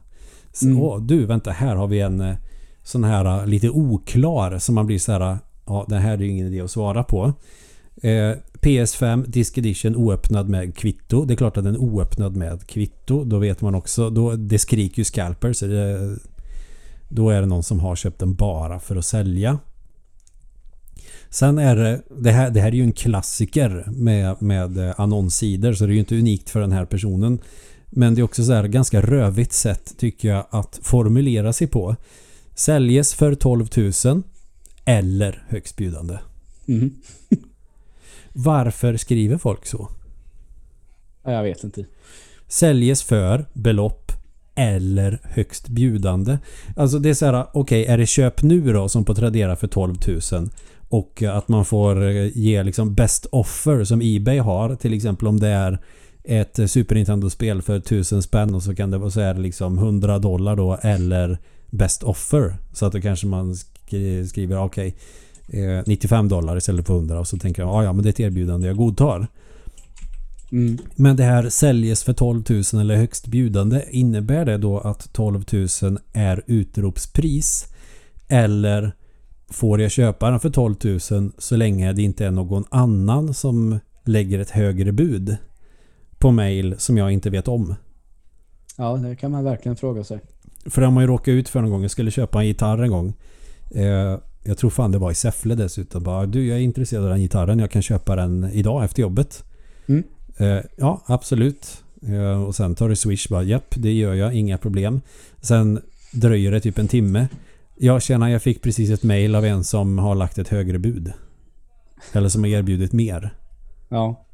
Så, 0.53 0.65
Mm. 0.65 0.81
åh, 0.81 1.01
du 1.01 1.25
vänta 1.25 1.51
här 1.51 1.75
har 1.75 1.87
vi 1.87 1.99
en 1.99 2.21
eh, 2.21 2.35
sån 2.83 3.03
här 3.03 3.25
eh, 3.39 3.45
lite 3.47 3.69
oklar 3.69 4.59
som 4.59 4.75
man 4.75 4.85
blir 4.85 4.99
så 4.99 5.11
här. 5.11 5.37
Ja 5.65 5.85
det 5.87 5.97
här 5.97 6.13
är 6.13 6.21
ju 6.21 6.29
ingen 6.29 6.47
idé 6.47 6.61
att 6.61 6.71
svara 6.71 7.03
på. 7.03 7.33
Eh, 8.01 8.31
PS5 8.61 9.27
Disc 9.27 9.57
Edition 9.57 9.95
oöppnad 9.95 10.49
med 10.49 10.75
kvitto. 10.75 11.25
Det 11.25 11.33
är 11.33 11.35
klart 11.35 11.57
att 11.57 11.63
den 11.63 11.75
är 11.75 11.79
oöppnad 11.79 12.35
med 12.35 12.67
kvitto. 12.67 13.23
Då 13.23 13.37
vet 13.37 13.61
man 13.61 13.75
också. 13.75 14.09
Då, 14.09 14.35
det 14.35 14.59
skriker 14.59 14.99
ju 14.99 15.03
scalper. 15.03 15.53
Så 15.53 15.65
det, 15.65 16.17
då 17.09 17.29
är 17.29 17.41
det 17.41 17.47
någon 17.47 17.63
som 17.63 17.79
har 17.79 17.95
köpt 17.95 18.19
den 18.19 18.35
bara 18.35 18.79
för 18.79 18.95
att 18.95 19.05
sälja. 19.05 19.59
Sen 21.29 21.57
är 21.57 21.75
det, 21.75 22.01
det 22.17 22.31
här, 22.31 22.49
det 22.49 22.61
här 22.61 22.67
är 22.67 22.75
ju 22.75 22.83
en 22.83 22.93
klassiker 22.93 23.83
med, 23.87 24.41
med 24.41 24.77
eh, 24.77 24.93
annonssidor 24.97 25.73
så 25.73 25.85
det 25.85 25.91
är 25.91 25.93
ju 25.93 25.99
inte 25.99 26.15
unikt 26.15 26.49
för 26.49 26.59
den 26.59 26.71
här 26.71 26.85
personen. 26.85 27.39
Men 27.89 28.15
det 28.15 28.21
är 28.21 28.23
också 28.23 28.43
så 28.43 28.53
här 28.53 28.67
ganska 28.67 29.01
rövigt 29.01 29.53
sätt 29.53 29.93
tycker 29.97 30.29
jag 30.29 30.45
att 30.49 30.79
formulera 30.83 31.53
sig 31.53 31.67
på. 31.67 31.95
Säljes 32.55 33.13
för 33.13 33.35
12 33.35 33.67
000 34.05 34.23
eller 34.85 35.43
högstbjudande. 35.47 36.17
Mm. 36.67 36.93
Varför 38.43 38.97
skriver 38.97 39.37
folk 39.37 39.65
så? 39.65 39.89
Ja, 41.23 41.31
Jag 41.31 41.43
vet 41.43 41.63
inte. 41.63 41.85
Säljes 42.47 43.03
för 43.03 43.45
belopp 43.53 44.11
eller 44.55 45.19
högst 45.23 45.67
bjudande. 45.69 46.37
Alltså 46.75 46.99
det 46.99 47.09
är 47.09 47.13
så 47.13 47.25
här, 47.25 47.45
okej 47.53 47.85
är 47.85 47.97
det 47.97 48.05
köp 48.05 48.43
nu 48.43 48.73
då 48.73 48.89
som 48.89 49.05
på 49.05 49.15
Tradera 49.15 49.55
för 49.55 49.67
12 49.67 49.95
000 50.31 50.49
och 50.89 51.23
att 51.23 51.47
man 51.47 51.65
får 51.65 52.03
eh, 52.09 52.37
ge 52.37 52.63
liksom 52.63 52.93
best 52.93 53.25
offer 53.25 53.83
som 53.83 54.01
Ebay 54.03 54.37
har 54.39 54.75
till 54.75 54.93
exempel 54.93 55.27
om 55.27 55.39
det 55.39 55.47
är 55.47 55.79
ett 56.23 56.59
Super 56.71 56.95
Nintendo-spel 56.95 57.61
för 57.61 57.75
1000 57.77 58.21
spänn 58.21 58.55
och 58.55 58.63
så 58.63 58.75
kan 58.75 58.91
det 58.91 58.97
vara 58.97 59.11
så 59.11 59.21
här 59.21 59.33
liksom 59.33 59.77
100 59.77 60.19
dollar 60.19 60.55
då 60.55 60.77
eller 60.81 61.37
best 61.69 62.03
offer. 62.03 62.55
Så 62.73 62.85
att 62.85 62.93
då 62.93 63.01
kanske 63.01 63.27
man 63.27 63.55
skri- 63.55 64.27
skriver 64.27 64.57
okej 64.63 64.95
eh, 65.49 65.83
95 65.85 66.27
dollar 66.29 66.57
istället 66.57 66.87
för 66.87 66.93
100 66.93 67.19
och 67.19 67.27
så 67.27 67.37
tänker 67.37 67.61
jag 67.61 67.69
"Ah, 67.75 67.83
ja 67.83 67.93
men 67.93 68.03
det 68.03 68.09
är 68.09 68.11
ett 68.11 68.19
erbjudande 68.19 68.67
jag 68.67 68.77
godtar. 68.77 69.27
Mm. 70.51 70.77
Men 70.95 71.15
det 71.15 71.23
här 71.23 71.49
säljes 71.49 72.03
för 72.03 72.13
12 72.13 72.43
000 72.49 72.81
eller 72.81 72.95
högst 72.95 73.27
bjudande. 73.27 73.83
Innebär 73.91 74.45
det 74.45 74.57
då 74.57 74.79
att 74.79 75.13
12 75.13 75.43
000 75.81 75.97
är 76.13 76.43
utropspris? 76.47 77.65
Eller 78.27 78.91
får 79.49 79.81
jag 79.81 79.91
köpa 79.91 80.29
den 80.29 80.39
för 80.39 80.49
12 80.49 80.75
000 81.11 81.31
så 81.37 81.55
länge 81.55 81.93
det 81.93 82.01
inte 82.01 82.25
är 82.25 82.31
någon 82.31 82.63
annan 82.69 83.33
som 83.33 83.79
lägger 84.05 84.39
ett 84.39 84.49
högre 84.49 84.91
bud 84.91 85.37
på 86.17 86.31
mail 86.31 86.75
som 86.77 86.97
jag 86.97 87.11
inte 87.11 87.29
vet 87.29 87.47
om? 87.47 87.75
Ja, 88.77 88.95
det 88.97 89.15
kan 89.15 89.31
man 89.31 89.43
verkligen 89.43 89.75
fråga 89.75 90.03
sig. 90.03 90.19
För 90.65 90.81
det 90.81 90.87
har 90.87 90.91
man 90.91 91.03
ju 91.03 91.07
råkat 91.07 91.27
ut 91.27 91.49
för 91.49 91.61
någon 91.61 91.71
gång. 91.71 91.81
Jag 91.81 91.91
skulle 91.91 92.11
köpa 92.11 92.39
en 92.39 92.47
gitarr 92.47 92.83
en 92.83 92.89
gång. 92.89 93.13
Eh, 93.71 94.17
jag 94.43 94.57
tror 94.57 94.69
fan 94.69 94.91
det 94.91 94.97
var 94.97 95.11
i 95.11 95.15
Säffle 95.15 95.55
dessutom. 95.55 96.03
Bara, 96.03 96.25
du, 96.25 96.47
jag 96.47 96.57
är 96.57 96.61
intresserad 96.61 97.03
av 97.03 97.09
den 97.09 97.21
gitarren. 97.21 97.59
Jag 97.59 97.71
kan 97.71 97.81
köpa 97.81 98.15
den 98.15 98.49
idag 98.53 98.83
efter 98.83 99.01
jobbet. 99.01 99.43
Mm. 99.87 100.03
Eh, 100.37 100.59
ja, 100.75 101.01
absolut. 101.05 101.83
Eh, 102.07 102.43
och 102.43 102.55
sen 102.55 102.75
tar 102.75 102.89
du 102.89 102.95
Swish 102.95 103.29
bara, 103.29 103.43
japp, 103.43 103.73
det 103.77 103.93
gör 103.93 104.13
jag, 104.13 104.35
inga 104.35 104.57
problem. 104.57 105.01
Sen 105.41 105.81
dröjer 106.11 106.51
det 106.51 106.59
typ 106.59 106.77
en 106.77 106.87
timme. 106.87 107.27
Jag 107.77 108.01
känner 108.01 108.27
jag 108.27 108.41
fick 108.41 108.61
precis 108.61 108.89
ett 108.89 109.03
mail 109.03 109.35
av 109.35 109.45
en 109.45 109.63
som 109.63 109.99
har 109.99 110.15
lagt 110.15 110.37
ett 110.37 110.47
högre 110.47 110.79
bud. 110.79 111.13
Eller 112.13 112.29
som 112.29 112.43
har 112.43 112.49
erbjudit 112.49 112.93
mer. 112.93 113.33
Ja. 113.89 114.25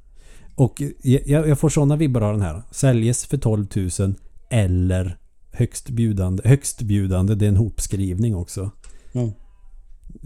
Och 0.55 0.81
jag, 1.01 1.47
jag 1.47 1.59
får 1.59 1.69
sådana 1.69 1.95
vibbar 1.95 2.21
av 2.21 2.33
den 2.33 2.41
här. 2.41 2.61
Säljes 2.71 3.25
för 3.25 3.37
12 3.37 3.67
000 3.99 4.13
eller 4.49 5.17
högst 5.51 5.89
bjudande. 5.89 6.43
Högst 6.45 6.81
bjudande, 6.81 7.35
det 7.35 7.45
är 7.45 7.49
en 7.49 7.57
hopskrivning 7.57 8.35
också. 8.35 8.71
Ja. 9.11 9.31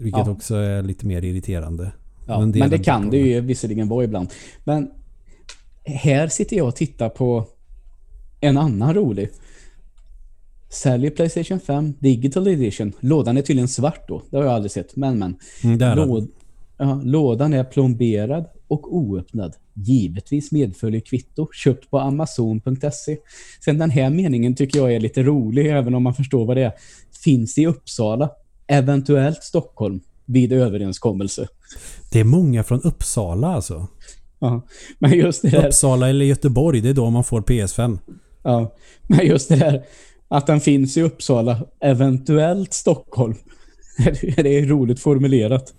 Vilket 0.00 0.26
Ja. 0.26 0.32
också 0.32 0.54
är 0.54 0.82
lite 0.82 1.06
mer 1.06 1.24
irriterande. 1.24 1.92
Ja, 2.26 2.38
Men 2.38 2.50
men, 2.50 2.52
det 2.52 2.76
är 2.76 2.78
det 2.78 2.84
kan 2.84 3.10
det 3.10 3.16
ju 3.18 3.40
visserligen 3.40 3.88
vara 3.88 4.04
ibland. 4.04 4.28
Men 4.64 4.90
här 5.84 6.28
sitter 6.28 6.56
jag 6.56 6.68
och 6.68 6.76
tittar 6.76 7.08
på 7.08 7.46
en 8.40 8.58
annan 8.58 8.94
rolig. 8.94 9.30
Säljer 10.68 11.10
Playstation 11.10 11.60
5 11.60 11.94
Digital 11.98 12.48
Edition. 12.48 12.92
Lådan 13.00 13.36
är 13.36 13.42
tydligen 13.42 13.68
svart 13.68 14.08
då. 14.08 14.22
Det 14.30 14.36
har 14.36 14.44
jag 14.44 14.52
aldrig 14.52 14.70
sett. 14.72 14.96
Men 14.96 15.18
men. 15.18 15.36
Mm. 15.64 15.96
Låd, 15.98 16.28
ja, 16.78 17.00
lådan 17.04 17.52
är 17.52 17.64
plomberad 17.64 18.44
och 18.68 18.96
oöppnad. 18.96 19.54
Givetvis 19.74 20.52
medföljer 20.52 21.00
kvitto. 21.00 21.48
Köpt 21.52 21.90
på 21.90 21.98
Amazon.se. 21.98 23.16
Sen 23.64 23.78
den 23.78 23.90
här 23.90 24.10
meningen 24.10 24.54
tycker 24.54 24.78
jag 24.78 24.94
är 24.94 25.00
lite 25.00 25.22
rolig 25.22 25.66
även 25.66 25.94
om 25.94 26.02
man 26.02 26.14
förstår 26.14 26.46
vad 26.46 26.56
det 26.56 26.62
är. 26.62 26.72
Finns 27.24 27.58
i 27.58 27.66
Uppsala. 27.66 28.30
Eventuellt 28.70 29.44
Stockholm. 29.44 30.00
Vid 30.24 30.52
överenskommelse. 30.52 31.48
Det 32.12 32.20
är 32.20 32.24
många 32.24 32.62
från 32.62 32.80
Uppsala 32.82 33.48
alltså. 33.48 33.86
Ja, 34.38 34.66
men 34.98 35.12
just 35.12 35.42
det 35.42 35.48
här, 35.48 35.66
Uppsala 35.66 36.08
eller 36.08 36.24
Göteborg, 36.24 36.80
det 36.80 36.88
är 36.88 36.94
då 36.94 37.10
man 37.10 37.24
får 37.24 37.40
PS5. 37.40 37.98
ja, 38.42 38.74
men 39.06 39.26
just 39.26 39.48
det 39.48 39.56
här 39.56 39.84
att 40.28 40.46
den 40.46 40.60
finns 40.60 40.96
i 40.96 41.02
Uppsala, 41.02 41.66
eventuellt 41.80 42.72
Stockholm. 42.72 43.34
Det 44.36 44.58
är 44.58 44.66
roligt 44.66 45.00
formulerat. 45.00 45.74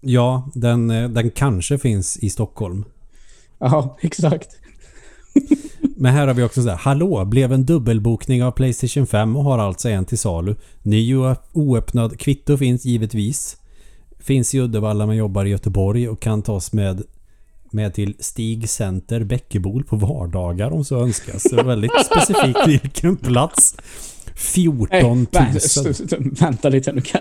Ja, 0.00 0.50
den, 0.54 0.90
eh, 0.90 1.08
den 1.08 1.30
kanske 1.30 1.78
finns 1.78 2.16
i 2.16 2.30
Stockholm. 2.30 2.84
Ja, 3.58 3.98
exakt. 4.02 4.48
Men 6.02 6.14
här 6.14 6.26
har 6.26 6.34
vi 6.34 6.42
också 6.42 6.62
så 6.62 6.68
här. 6.68 6.76
Hallå, 6.76 7.24
blev 7.24 7.52
en 7.52 7.66
dubbelbokning 7.66 8.44
av 8.44 8.50
Playstation 8.50 9.06
5 9.06 9.36
och 9.36 9.44
har 9.44 9.58
alltså 9.58 9.88
en 9.88 10.04
till 10.04 10.18
salu. 10.18 10.54
Ny 10.82 11.14
och 11.16 11.36
oöppnad 11.52 12.18
kvitto 12.18 12.56
finns 12.56 12.84
givetvis. 12.84 13.56
Finns 14.18 14.54
i 14.54 14.60
Uddevalla 14.60 15.06
men 15.06 15.16
jobbar 15.16 15.44
i 15.44 15.48
Göteborg 15.50 16.08
och 16.08 16.20
kan 16.22 16.42
tas 16.42 16.72
med 16.72 17.02
med 17.70 17.94
till 17.94 18.14
Stig 18.18 18.68
Center 18.68 19.24
Bäckebol 19.24 19.84
på 19.84 19.96
vardagar 19.96 20.70
om 20.70 20.84
så 20.84 21.00
önskas. 21.00 21.44
Är 21.46 21.64
väldigt 21.64 21.90
specifikt 22.06 22.66
vilken 22.66 23.16
plats. 23.16 23.76
14 24.36 24.88
Nej, 24.90 25.02
000. 25.02 25.26
vänta, 25.32 25.58
st- 25.58 25.90
st- 25.90 26.16
vänta 26.20 26.68
lite 26.68 26.92
nu. 26.92 27.00
Kan, 27.00 27.20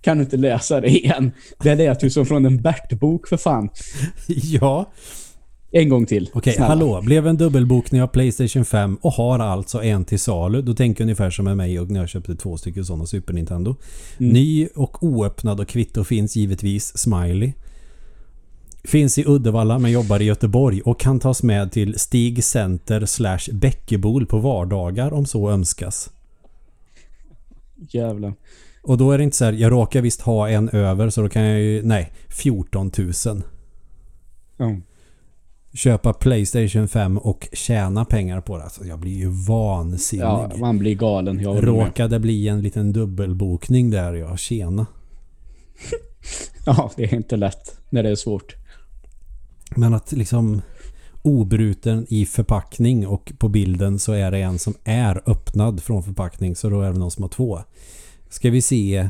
kan 0.00 0.16
du 0.18 0.24
inte 0.24 0.36
läsa 0.36 0.80
det 0.80 0.88
igen? 0.88 1.32
Det 1.62 1.74
lät 1.74 2.02
ju 2.02 2.10
som 2.10 2.26
från 2.26 2.46
en 2.46 2.62
Bert-bok 2.62 3.28
för 3.28 3.36
fan. 3.36 3.68
Ja, 4.26 4.92
En 5.76 5.88
gång 5.88 6.06
till. 6.06 6.30
Okej, 6.32 6.52
Snälla. 6.52 6.68
hallå. 6.68 7.02
Blev 7.02 7.26
en 7.26 7.36
dubbelbokning 7.36 8.02
av 8.02 8.06
Playstation 8.06 8.64
5 8.64 8.96
och 9.00 9.12
har 9.12 9.38
alltså 9.38 9.82
en 9.82 10.04
till 10.04 10.20
salu. 10.20 10.62
Då 10.62 10.74
tänker 10.74 11.00
jag 11.00 11.04
ungefär 11.04 11.30
som 11.30 11.44
med 11.44 11.56
mig 11.56 11.80
och 11.80 11.90
när 11.90 12.00
jag 12.00 12.08
köpte 12.08 12.36
två 12.36 12.56
stycken 12.56 12.84
sådana 12.84 13.06
Super 13.06 13.32
Nintendo. 13.32 13.76
Mm. 14.18 14.32
Ny 14.32 14.66
och 14.66 15.02
oöppnad 15.02 15.60
och 15.60 15.68
kvitto 15.68 16.04
finns 16.04 16.36
givetvis 16.36 16.98
Smiley. 16.98 17.52
Finns 18.84 19.18
i 19.18 19.24
Uddevalla 19.26 19.78
men 19.78 19.90
jobbar 19.90 20.22
i 20.22 20.24
Göteborg 20.24 20.80
och 20.80 21.00
kan 21.00 21.20
tas 21.20 21.42
med 21.42 21.72
till 21.72 21.98
Stig 21.98 22.44
Center 22.44 23.06
slash 23.06 23.52
Bäckebol 23.52 24.26
på 24.26 24.38
vardagar 24.38 25.12
om 25.12 25.26
så 25.26 25.50
önskas. 25.50 26.10
Jävlar. 27.76 28.34
Och 28.82 28.98
då 28.98 29.12
är 29.12 29.18
det 29.18 29.24
inte 29.24 29.36
så 29.36 29.44
här, 29.44 29.52
jag 29.52 29.72
råkar 29.72 30.00
visst 30.00 30.20
ha 30.20 30.48
en 30.48 30.68
över 30.68 31.10
så 31.10 31.22
då 31.22 31.28
kan 31.28 31.42
jag 31.42 31.60
ju, 31.60 31.82
nej, 31.82 32.12
14 32.28 32.90
000. 32.98 33.42
Ja. 34.56 34.76
Köpa 35.76 36.12
Playstation 36.12 36.88
5 36.88 37.18
och 37.18 37.48
tjäna 37.52 38.04
pengar 38.04 38.40
på 38.40 38.56
det. 38.56 38.64
Alltså, 38.64 38.84
jag 38.84 38.98
blir 38.98 39.12
ju 39.12 39.28
vansinnig. 39.28 40.24
ja, 40.24 40.50
man 40.56 40.78
blir 40.78 40.94
galen. 40.94 41.40
Jag 41.40 41.48
håller 41.48 41.72
med. 41.72 41.86
Råkade 41.86 42.18
bli 42.18 42.48
en 42.48 42.62
liten 42.62 42.92
dubbelbokning 42.92 43.90
där 43.90 44.14
jag 44.14 44.38
tjena. 44.38 44.86
Ja, 46.66 46.90
det 46.96 47.04
är 47.04 47.14
inte 47.14 47.36
lätt 47.36 47.78
när 47.90 48.02
det 48.02 48.10
är 48.10 48.14
svårt. 48.14 48.54
Men 49.76 49.94
att 49.94 50.12
liksom 50.12 50.62
obruten 51.22 52.06
i 52.08 52.26
förpackning 52.26 53.06
och 53.06 53.32
på 53.38 53.48
bilden 53.48 53.98
så 53.98 54.12
är 54.12 54.30
det 54.30 54.38
en 54.38 54.58
som 54.58 54.74
är 54.84 55.22
öppnad 55.26 55.82
från 55.82 56.02
förpackning 56.02 56.56
så 56.56 56.70
då 56.70 56.80
är 56.80 56.92
det 56.92 56.98
någon 56.98 57.10
som 57.10 57.22
har 57.22 57.28
två. 57.28 57.60
Ska 58.28 58.50
vi 58.50 58.62
se. 58.62 59.08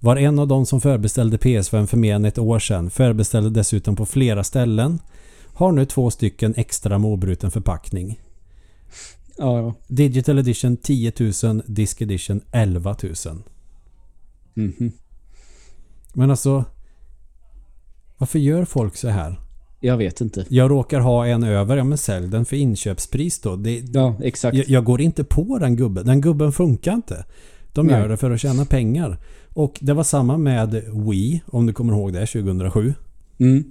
Var 0.00 0.16
en 0.16 0.38
av 0.38 0.48
de 0.48 0.66
som 0.66 0.80
förbeställde 0.80 1.36
PS5 1.36 1.86
för 1.86 1.96
mer 1.96 2.14
än 2.14 2.24
ett 2.24 2.38
år 2.38 2.58
sedan 2.58 2.90
förbeställde 2.90 3.50
dessutom 3.50 3.96
på 3.96 4.06
flera 4.06 4.44
ställen. 4.44 4.98
Har 5.58 5.72
nu 5.72 5.84
två 5.84 6.10
stycken 6.10 6.54
extra 6.56 6.98
med 6.98 7.10
obruten 7.10 7.50
förpackning. 7.50 8.20
Ja, 9.38 9.58
ja. 9.60 9.74
Digital 9.88 10.38
edition 10.38 10.76
10 10.76 11.12
000, 11.44 11.62
Disc 11.66 12.02
edition 12.02 12.40
11 12.52 12.96
000. 13.02 13.14
Mhm. 14.54 14.92
Men 16.12 16.30
alltså 16.30 16.64
varför 18.18 18.38
gör 18.38 18.64
folk 18.64 18.96
så 18.96 19.08
här? 19.08 19.40
Jag 19.80 19.96
vet 19.96 20.20
inte. 20.20 20.46
Jag 20.48 20.70
råkar 20.70 21.00
ha 21.00 21.26
en 21.26 21.44
över, 21.44 21.76
ja 21.76 21.84
men 21.84 21.98
sälj 21.98 22.28
den 22.28 22.44
för 22.44 22.56
inköpspris 22.56 23.40
då. 23.40 23.56
Det, 23.56 23.84
Ja, 23.92 24.16
exakt. 24.22 24.56
jag, 24.56 24.68
jag 24.68 24.84
går 24.84 25.00
inte 25.00 25.24
på 25.24 25.58
den 25.58 25.76
gubben. 25.76 26.06
Den 26.06 26.20
gubben 26.20 26.52
funkar 26.52 26.94
inte. 26.94 27.24
De 27.72 27.86
Nej. 27.86 28.00
gör 28.00 28.08
det 28.08 28.16
för 28.16 28.30
att 28.30 28.40
tjäna 28.40 28.64
pengar. 28.64 29.18
Och 29.54 29.78
det 29.80 29.92
var 29.94 30.04
samma 30.04 30.36
med 30.36 30.82
Wii, 31.08 31.42
om 31.46 31.66
du 31.66 31.72
kommer 31.72 31.92
ihåg 31.92 32.12
det, 32.12 32.26
2007. 32.26 32.94
Mm. 33.38 33.64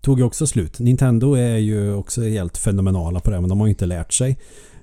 Tog 0.00 0.18
ju 0.18 0.24
också 0.24 0.46
slut. 0.46 0.78
Nintendo 0.78 1.34
är 1.34 1.56
ju 1.56 1.94
också 1.94 2.22
helt 2.22 2.58
fenomenala 2.58 3.20
på 3.20 3.30
det, 3.30 3.40
men 3.40 3.48
de 3.48 3.60
har 3.60 3.66
ju 3.66 3.70
inte 3.70 3.86
lärt 3.86 4.12
sig. 4.12 4.38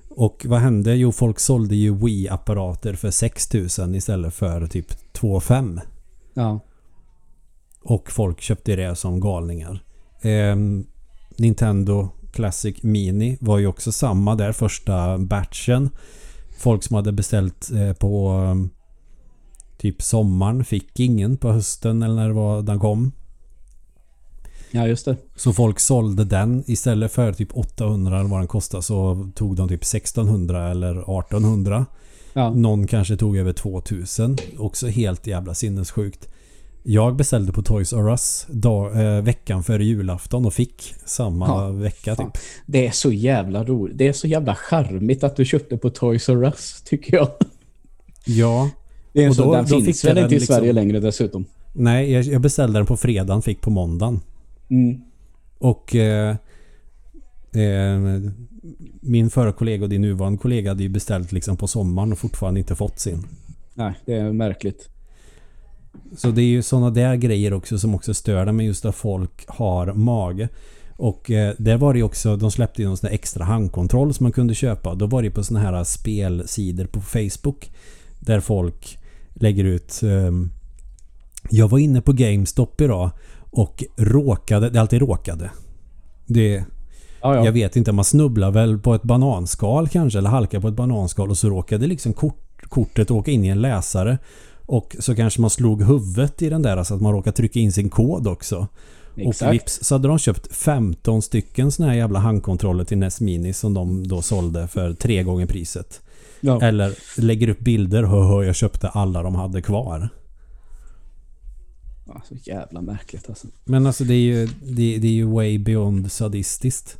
Och 0.08 0.46
vad 0.48 0.60
hände? 0.60 0.94
Jo, 0.94 1.12
folk 1.12 1.38
sålde 1.38 1.76
ju 1.76 1.94
Wii-apparater 1.94 2.94
för 2.94 3.10
6000 3.10 3.94
istället 3.94 4.34
för 4.34 4.66
typ 4.66 5.12
2 5.12 5.40
Ja. 6.34 6.60
Och 7.82 8.12
folk 8.12 8.40
köpte 8.40 8.76
det 8.76 8.96
som 8.96 9.20
galningar. 9.20 9.84
Ehm, 10.22 10.86
Nintendo 11.36 12.08
Classic 12.32 12.82
Mini 12.82 13.38
var 13.40 13.58
ju 13.58 13.66
också 13.66 13.92
samma 13.92 14.34
där 14.34 14.52
första 14.52 15.18
batchen. 15.18 15.90
Folk 16.58 16.82
som 16.82 16.96
hade 16.96 17.12
beställt 17.12 17.70
eh, 17.70 17.92
på 17.92 18.40
typ 19.78 20.02
sommaren 20.02 20.64
fick 20.64 21.00
ingen 21.00 21.36
på 21.36 21.52
hösten 21.52 22.02
eller 22.02 22.14
när 22.14 22.28
det 22.28 22.34
var 22.34 22.62
den 22.62 22.78
kom. 22.78 23.12
Ja, 24.76 24.86
just 24.86 25.04
det. 25.04 25.16
Så 25.36 25.52
folk 25.52 25.80
sålde 25.80 26.24
den 26.24 26.64
istället 26.66 27.12
för 27.12 27.32
typ 27.32 27.56
800 27.56 28.20
eller 28.20 28.28
vad 28.30 28.40
den 28.40 28.46
kostade 28.48 28.82
så 28.82 29.28
tog 29.34 29.56
de 29.56 29.68
typ 29.68 29.82
1600 29.82 30.70
eller 30.70 30.90
1800. 31.20 31.86
Ja. 32.32 32.50
Någon 32.54 32.86
kanske 32.86 33.16
tog 33.16 33.36
över 33.36 33.52
2000. 33.52 34.38
Också 34.58 34.86
helt 34.86 35.26
jävla 35.26 35.54
sinnessjukt. 35.54 36.28
Jag 36.82 37.16
beställde 37.16 37.52
på 37.52 37.62
Toys 37.62 37.92
R 37.92 38.08
Us 38.10 38.46
dag, 38.50 39.00
eh, 39.16 39.22
veckan 39.22 39.62
före 39.64 39.84
julafton 39.84 40.46
och 40.46 40.54
fick 40.54 40.94
samma 41.04 41.46
Ja, 41.46 41.68
vecka 41.68 42.16
fan. 42.16 42.30
typ. 42.30 42.42
Det 42.66 42.86
är 42.86 42.90
så 42.90 43.12
jävla 43.12 43.64
roligt. 43.64 43.98
Det 43.98 44.08
är 44.08 44.12
så 44.12 44.26
jävla 44.26 44.54
charmigt 44.54 45.24
att 45.24 45.36
du 45.36 45.44
köpte 45.44 45.76
på 45.76 45.90
Toys 45.90 46.28
R 46.28 46.44
Us, 46.44 46.82
tycker 46.84 47.16
jag. 47.16 47.28
Ja. 48.24 48.70
Det 49.12 49.24
är 49.24 49.28
Och 49.28 49.36
så, 49.36 49.44
då- 49.44 49.52
den 49.54 49.64
då 49.64 49.80
finns 49.80 50.00
fick 50.02 50.10
väl 50.10 50.18
inte 50.18 50.34
i 50.34 50.40
Sverige 50.40 50.60
liksom- 50.62 50.74
längre 50.74 51.00
dessutom. 51.00 51.44
Nej, 51.72 52.12
jag, 52.12 52.22
jag 52.22 52.40
beställde 52.40 52.78
den 52.78 52.86
på 52.86 52.96
fredagen, 52.96 53.42
fick 53.42 53.60
på 53.60 53.70
måndagen. 53.70 54.20
Mm. 54.68 55.00
Och 55.58 55.94
eh, 55.94 56.36
eh, 57.52 58.20
min 59.00 59.30
förra 59.30 59.52
kollega 59.52 59.84
och 59.84 59.90
din 59.90 60.00
nuvarande 60.00 60.38
kollega 60.38 60.70
hade 60.70 60.82
ju 60.82 60.88
beställt 60.88 61.32
liksom 61.32 61.56
på 61.56 61.66
sommaren 61.66 62.12
och 62.12 62.18
fortfarande 62.18 62.60
inte 62.60 62.76
fått 62.76 62.98
sin. 62.98 63.26
Nej, 63.74 63.94
det 64.04 64.14
är 64.14 64.32
märkligt. 64.32 64.88
Så 66.16 66.30
det 66.30 66.42
är 66.42 66.46
ju 66.46 66.62
sådana 66.62 66.90
där 66.90 67.16
grejer 67.16 67.52
också 67.52 67.78
som 67.78 67.94
också 67.94 68.14
stör 68.14 68.52
mig 68.52 68.66
just 68.66 68.84
att 68.84 68.94
folk 68.94 69.44
har 69.46 69.92
mage. 69.92 70.48
Och 70.96 71.30
eh, 71.30 71.54
det 71.58 71.76
var 71.76 71.92
det 71.92 71.98
ju 71.98 72.04
också, 72.04 72.36
de 72.36 72.50
släppte 72.50 72.82
ju 72.82 72.88
någon 72.88 72.96
sån 72.96 73.08
där 73.08 73.14
extra 73.14 73.44
handkontroll 73.44 74.14
som 74.14 74.24
man 74.24 74.32
kunde 74.32 74.54
köpa. 74.54 74.94
Då 74.94 75.06
var 75.06 75.22
det 75.22 75.26
ju 75.26 75.34
på 75.34 75.44
såna 75.44 75.60
här 75.60 75.84
spelsidor 75.84 76.84
på 76.84 77.00
Facebook. 77.00 77.70
Där 78.20 78.40
folk 78.40 78.98
lägger 79.34 79.64
ut... 79.64 80.00
ehm, 80.02 80.50
jag 81.50 81.68
var 81.68 81.78
inne 81.78 82.00
på 82.00 82.12
GameStop 82.12 82.80
idag 82.80 83.10
och 83.54 83.84
råkade, 83.96 84.70
det 84.70 84.78
är 84.78 84.80
alltid 84.80 85.00
råkade. 85.00 85.50
Det, 86.26 86.64
Ja, 87.24 87.34
ja. 87.36 87.44
jag 87.44 87.52
vet 87.52 87.76
inte, 87.76 87.92
man 87.92 88.04
snubblar 88.04 88.50
väl 88.50 88.78
på 88.78 88.94
ett 88.94 89.02
bananskal 89.02 89.88
kanske 89.88 90.18
eller 90.18 90.30
halkar 90.30 90.60
på 90.60 90.68
ett 90.68 90.74
bananskal 90.74 91.30
och 91.30 91.38
så 91.38 91.48
råkade 91.50 91.86
liksom 91.86 92.12
kort, 92.12 92.62
kortet 92.68 93.10
åka 93.10 93.30
in 93.30 93.44
i 93.44 93.48
en 93.48 93.60
läsare. 93.60 94.18
Och 94.66 94.96
så 94.98 95.14
kanske 95.14 95.40
man 95.40 95.50
slog 95.50 95.82
huvudet 95.82 96.42
i 96.42 96.48
den 96.48 96.62
där 96.62 96.84
så 96.84 96.94
att 96.94 97.00
man 97.00 97.12
råkade 97.12 97.36
trycka 97.36 97.60
in 97.60 97.72
sin 97.72 97.90
kod 97.90 98.26
också. 98.26 98.66
Och 99.14 99.20
Exakt. 99.20 99.54
vips 99.54 99.78
så 99.82 99.94
hade 99.94 100.08
de 100.08 100.18
köpt 100.18 100.56
15 100.56 101.22
stycken 101.22 101.70
såna 101.70 101.88
här 101.88 101.96
jävla 101.96 102.18
handkontroller 102.18 102.84
till 102.84 102.98
NES 102.98 103.20
Mini 103.20 103.52
som 103.52 103.74
de 103.74 104.08
då 104.08 104.22
sålde 104.22 104.68
för 104.68 104.92
tre 104.92 105.22
gånger 105.22 105.46
priset. 105.46 106.00
Ja. 106.40 106.62
Eller 106.62 106.92
lägger 107.16 107.48
upp 107.48 107.60
bilder, 107.60 108.02
hö, 108.02 108.22
hö, 108.22 108.44
jag 108.44 108.56
köpte 108.56 108.88
alla 108.88 109.22
de 109.22 109.34
hade 109.34 109.62
kvar. 109.62 110.08
Ja, 112.06 112.22
så 112.28 112.34
jävla 112.34 112.80
märkligt 112.80 113.28
alltså. 113.28 113.46
Men 113.64 113.86
alltså 113.86 114.04
det 114.04 114.14
är 114.14 114.18
ju, 114.24 114.46
det, 114.46 114.98
det 114.98 115.06
är 115.08 115.12
ju 115.12 115.24
way 115.24 115.58
beyond 115.58 116.12
sadistiskt. 116.12 116.98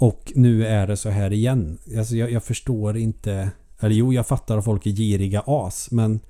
Och 0.00 0.32
nu 0.34 0.66
är 0.66 0.86
det 0.86 0.96
så 0.96 1.08
här 1.08 1.32
igen. 1.32 1.78
Alltså 1.98 2.16
jag, 2.16 2.30
jag 2.32 2.44
förstår 2.44 2.96
inte... 2.96 3.50
Eller 3.80 3.94
jo, 3.94 4.12
jag 4.12 4.26
fattar 4.26 4.58
att 4.58 4.64
folk 4.64 4.86
är 4.86 4.90
giriga 4.90 5.42
as, 5.46 5.90
men... 5.90 6.20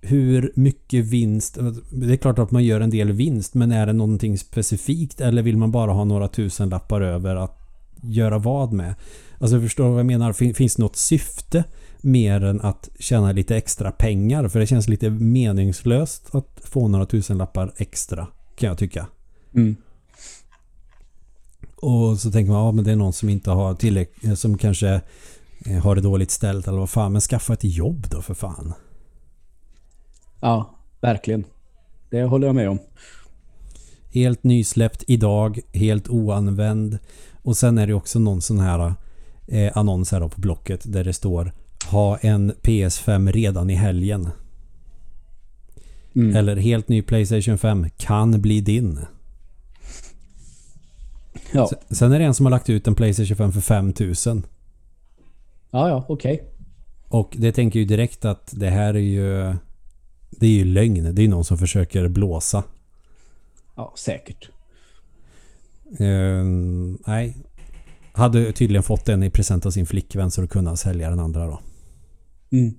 Hur 0.00 0.52
mycket 0.54 1.04
vinst... 1.04 1.58
Det 1.92 2.12
är 2.12 2.16
klart 2.16 2.38
att 2.38 2.50
man 2.50 2.64
gör 2.64 2.80
en 2.80 2.90
del 2.90 3.12
vinst, 3.12 3.54
men 3.54 3.72
är 3.72 3.86
det 3.86 3.92
någonting 3.92 4.38
specifikt 4.38 5.20
eller 5.20 5.42
vill 5.42 5.56
man 5.56 5.70
bara 5.70 5.92
ha 5.92 6.04
några 6.04 6.28
tusen 6.28 6.68
lappar 6.68 7.00
över 7.00 7.36
att 7.36 7.58
göra 8.02 8.38
vad 8.38 8.72
med? 8.72 8.94
Alltså 9.38 9.60
förstår 9.60 9.84
du 9.84 9.90
vad 9.90 9.98
jag 9.98 10.06
menar? 10.06 10.32
Fin- 10.32 10.54
Finns 10.54 10.76
det 10.76 10.82
något 10.82 10.96
syfte 10.96 11.64
mer 12.00 12.44
än 12.44 12.60
att 12.60 12.88
tjäna 12.98 13.32
lite 13.32 13.56
extra 13.56 13.92
pengar? 13.92 14.48
För 14.48 14.60
det 14.60 14.66
känns 14.66 14.88
lite 14.88 15.10
meningslöst 15.10 16.34
att 16.34 16.60
få 16.64 16.88
några 16.88 17.06
tusen 17.06 17.38
lappar 17.38 17.72
extra, 17.76 18.26
kan 18.56 18.68
jag 18.68 18.78
tycka. 18.78 19.06
Mm. 19.54 19.76
Och 21.76 22.18
så 22.18 22.30
tänker 22.30 22.52
man, 22.52 22.64
ja 22.64 22.72
men 22.72 22.84
det 22.84 22.92
är 22.92 22.96
någon 22.96 23.12
som 23.12 23.28
inte 23.28 23.50
har 23.50 23.74
tillräckligt, 23.74 24.38
som 24.38 24.58
kanske 24.58 25.00
eh, 25.66 25.78
har 25.82 25.94
det 25.94 26.00
dåligt 26.00 26.30
ställt 26.30 26.68
eller 26.68 26.78
vad 26.78 26.90
fan. 26.90 27.12
Men 27.12 27.20
skaffa 27.20 27.52
ett 27.52 27.64
jobb 27.64 28.06
då 28.10 28.22
för 28.22 28.34
fan. 28.34 28.72
Ja, 30.40 30.74
verkligen. 31.00 31.44
Det 32.10 32.22
håller 32.22 32.46
jag 32.46 32.56
med 32.56 32.70
om. 32.70 32.78
Helt 34.12 34.44
nysläppt 34.44 35.04
idag, 35.06 35.60
helt 35.72 36.08
oanvänd. 36.08 36.98
Och 37.42 37.56
sen 37.56 37.78
är 37.78 37.86
det 37.86 37.94
också 37.94 38.18
någon 38.18 38.42
sån 38.42 38.58
här 38.58 38.94
eh, 39.46 39.72
annons 39.74 40.12
här 40.12 40.28
på 40.28 40.40
Blocket 40.40 40.92
där 40.92 41.04
det 41.04 41.12
står 41.12 41.52
Ha 41.84 42.16
en 42.18 42.52
PS5 42.52 43.32
redan 43.32 43.70
i 43.70 43.74
helgen. 43.74 44.28
Mm. 46.14 46.36
Eller 46.36 46.56
helt 46.56 46.88
ny 46.88 47.02
Playstation 47.02 47.58
5 47.58 47.86
kan 47.96 48.42
bli 48.42 48.60
din. 48.60 48.98
Ja, 51.52 51.70
Sen 51.90 52.12
är 52.12 52.18
det 52.18 52.24
en 52.24 52.34
som 52.34 52.46
har 52.46 52.50
lagt 52.50 52.70
ut 52.70 52.86
en 52.86 52.94
Playstation 52.94 53.36
5 53.36 53.52
för 53.52 53.60
5000. 53.60 54.46
ja, 55.70 55.88
ja 55.88 56.04
okej. 56.08 56.42
Och 57.08 57.34
det 57.38 57.52
tänker 57.52 57.78
ju 57.80 57.84
direkt 57.84 58.24
att 58.24 58.54
det 58.56 58.70
här 58.70 58.94
är 58.94 58.98
ju... 58.98 59.54
Det 60.30 60.46
är 60.46 60.50
ju 60.50 60.64
lögn. 60.64 61.14
Det 61.14 61.22
är 61.22 61.28
någon 61.28 61.44
som 61.44 61.58
försöker 61.58 62.08
blåsa. 62.08 62.64
Ja, 63.74 63.92
säkert. 63.96 64.50
Ehm, 65.98 66.98
nej. 67.06 67.36
Hade 68.16 68.52
tydligen 68.52 68.82
fått 68.82 69.04
den 69.04 69.22
i 69.22 69.30
present 69.30 69.66
av 69.66 69.70
sin 69.70 69.86
flickvän 69.86 70.30
så 70.30 70.44
att 70.44 70.50
kunna 70.50 70.76
sälja 70.76 71.10
den 71.10 71.20
andra 71.20 71.46
då. 71.46 71.60
Mm. 72.50 72.74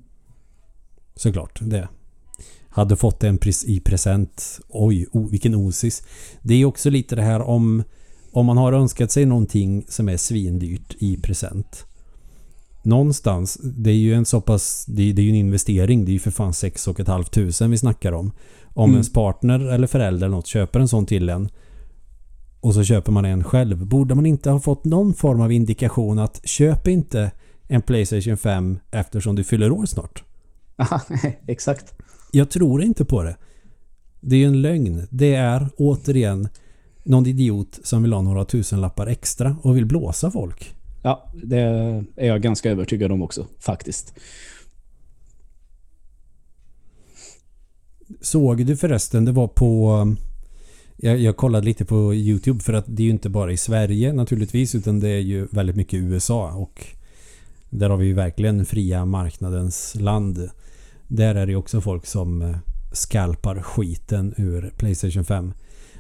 Såklart. 1.15 1.59
Det. 1.61 1.88
hade 2.69 2.95
fått 2.95 3.23
en 3.23 3.38
pres 3.38 3.65
i 3.65 3.79
present. 3.79 4.59
Oj, 4.69 5.07
oh, 5.11 5.29
vilken 5.29 5.55
osis. 5.55 6.03
Det 6.41 6.53
är 6.53 6.65
också 6.65 6.89
lite 6.89 7.15
det 7.15 7.21
här 7.21 7.41
om 7.41 7.83
om 8.31 8.45
man 8.45 8.57
har 8.57 8.73
önskat 8.73 9.11
sig 9.11 9.25
någonting 9.25 9.85
som 9.88 10.09
är 10.09 10.17
svindyrt 10.17 10.95
i 10.99 11.17
present. 11.17 11.85
Någonstans, 12.83 13.57
det 13.63 13.89
är 13.89 13.95
ju 13.95 14.13
en 14.13 14.25
så 14.25 14.41
pass, 14.41 14.85
det 14.88 15.09
är, 15.09 15.13
det 15.13 15.21
är 15.21 15.23
ju 15.23 15.29
en 15.29 15.35
investering. 15.35 16.05
Det 16.05 16.11
är 16.11 16.13
ju 16.13 16.19
för 16.19 16.31
fan 16.31 16.53
6 16.53 16.88
och 16.88 16.99
ett 16.99 17.07
halvt 17.07 17.31
tusen 17.31 17.71
vi 17.71 17.77
snackar 17.77 18.11
om. 18.11 18.31
Om 18.63 18.83
mm. 18.83 18.95
ens 18.95 19.13
partner 19.13 19.59
eller 19.59 19.88
förälder 19.88 20.27
eller 20.27 20.35
något 20.35 20.47
köper 20.47 20.79
en 20.79 20.88
sån 20.88 21.05
till 21.05 21.29
en 21.29 21.49
och 22.60 22.74
så 22.74 22.84
köper 22.84 23.12
man 23.12 23.26
en 23.26 23.43
själv. 23.43 23.86
Borde 23.86 24.16
man 24.16 24.26
inte 24.26 24.49
ha 24.49 24.60
fått 24.60 24.86
någon 24.86 25.14
form 25.14 25.41
av 25.41 25.51
indikation 25.51 26.20
att 26.20 26.41
köp 26.43 26.88
inte 26.88 27.32
en 27.68 27.82
Playstation 27.82 28.38
5 28.38 28.80
eftersom 28.91 29.36
du 29.36 29.43
fyller 29.43 29.72
år 29.72 29.86
snart? 29.86 30.24
Exakt. 31.47 31.93
Jag 32.32 32.49
tror 32.49 32.84
inte 32.84 33.05
på 33.05 33.24
det. 33.24 33.38
Det 34.22 34.36
är 34.36 34.39
ju 34.39 34.45
en 34.45 34.62
lögn. 34.62 35.08
Det 35.10 35.36
är 35.36 35.70
återigen 35.78 36.47
någon 37.03 37.26
idiot 37.26 37.80
som 37.84 38.03
vill 38.03 38.14
ha 38.14 38.22
några 38.22 38.45
tusenlappar 38.45 39.08
extra 39.08 39.55
och 39.62 39.78
vill 39.78 39.86
blåsa 39.86 40.32
folk. 40.32 40.76
Ja, 41.01 41.32
det 41.43 41.60
är 42.16 42.28
jag 42.28 42.41
ganska 42.41 42.72
övertygad 42.72 43.12
om 43.12 43.22
också, 43.22 43.47
faktiskt. 43.60 44.14
Såg 48.22 48.66
du 48.66 48.78
förresten, 48.78 49.26
det 49.26 49.32
var 49.32 49.47
på... 49.47 50.16
Jag, 51.00 51.20
jag, 51.20 51.38
kollade 51.38 51.66
lite 51.66 51.86
på 51.86 52.14
Youtube 52.14 52.60
för 52.60 52.74
att 52.74 52.86
det 52.88 53.04
är 53.04 53.06
ju 53.06 53.12
inte 53.12 53.30
bara 53.30 53.52
i 53.52 53.58
Sverige 53.58 54.14
naturligtvis 54.14 54.76
utan 54.76 55.00
det 55.00 55.10
är 55.10 55.20
ju 55.20 55.48
väldigt 55.52 55.76
mycket 55.76 56.00
USA 56.00 56.52
och 56.52 56.86
där 57.70 57.89
har 57.89 57.98
vi 57.98 58.06
ju 58.06 58.14
verkligen 58.14 58.66
fria 58.66 59.06
marknadens 59.06 59.95
land. 59.95 60.50
Där 61.08 61.36
är 61.36 61.48
det 61.48 61.56
också 61.56 61.82
folk 61.82 62.06
som 62.06 62.41
eh, 62.41 62.58
skalpar 62.91 63.62
skiten 63.62 64.34
ur 64.38 64.74
Playstation 64.78 65.26
5. 65.26 65.54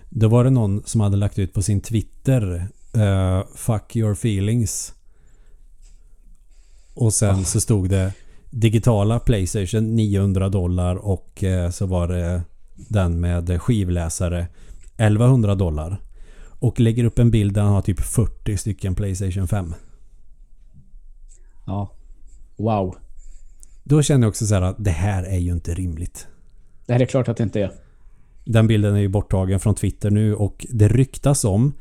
Då 0.09 0.27
var 0.27 0.43
det 0.43 0.49
någon 0.49 0.83
som 0.85 1.01
hade 1.01 1.17
lagt 1.17 1.39
ut 1.39 1.53
på 1.53 1.61
sin 1.61 1.81
Twitter 1.81 2.67
uh, 2.97 3.43
Fuck 3.55 3.95
your 3.95 4.11
feelings. 4.11 4.93
Och 6.93 7.13
sen 7.13 7.35
oh. 7.35 7.43
så 7.43 7.61
stod 7.61 7.89
det 7.89 8.13
digitala 8.49 9.19
Playstation 9.19 9.95
900 9.95 10.49
dollar 10.49 10.95
och 10.95 11.43
uh, 11.43 11.69
så 11.69 11.85
var 11.85 12.07
det 12.07 12.41
den 12.75 13.19
med 13.19 13.61
skivläsare 13.61 14.47
1100 14.97 15.55
dollar. 15.55 16.01
Och 16.59 16.79
lägger 16.79 17.03
upp 17.03 17.19
en 17.19 17.31
bild 17.31 17.53
där 17.53 17.61
han 17.61 17.73
har 17.73 17.81
typ 17.81 17.99
40 17.99 18.57
stycken 18.57 18.95
Playstation 18.95 19.47
5. 19.47 19.73
Ja. 21.65 21.91
Wow. 22.55 22.95
Då 23.83 24.01
känner 24.01 24.21
jag 24.21 24.29
också 24.29 24.45
så 24.45 24.55
här 24.55 24.61
att 24.61 24.75
det 24.79 24.91
här 24.91 25.23
är 25.23 25.37
ju 25.37 25.51
inte 25.51 25.73
rimligt. 25.73 26.27
Det 26.85 26.93
här 26.93 26.99
är 26.99 27.05
klart 27.05 27.27
att 27.27 27.37
det 27.37 27.43
inte 27.43 27.61
är. 27.61 27.71
Den 28.45 28.67
bilden 28.67 28.95
är 28.95 28.99
ju 28.99 29.07
borttagen 29.07 29.59
från 29.59 29.75
Twitter 29.75 30.11
nu 30.11 30.35
och 30.35 30.65
det 30.69 30.87
ryktas 30.87 31.43
om 31.43 31.73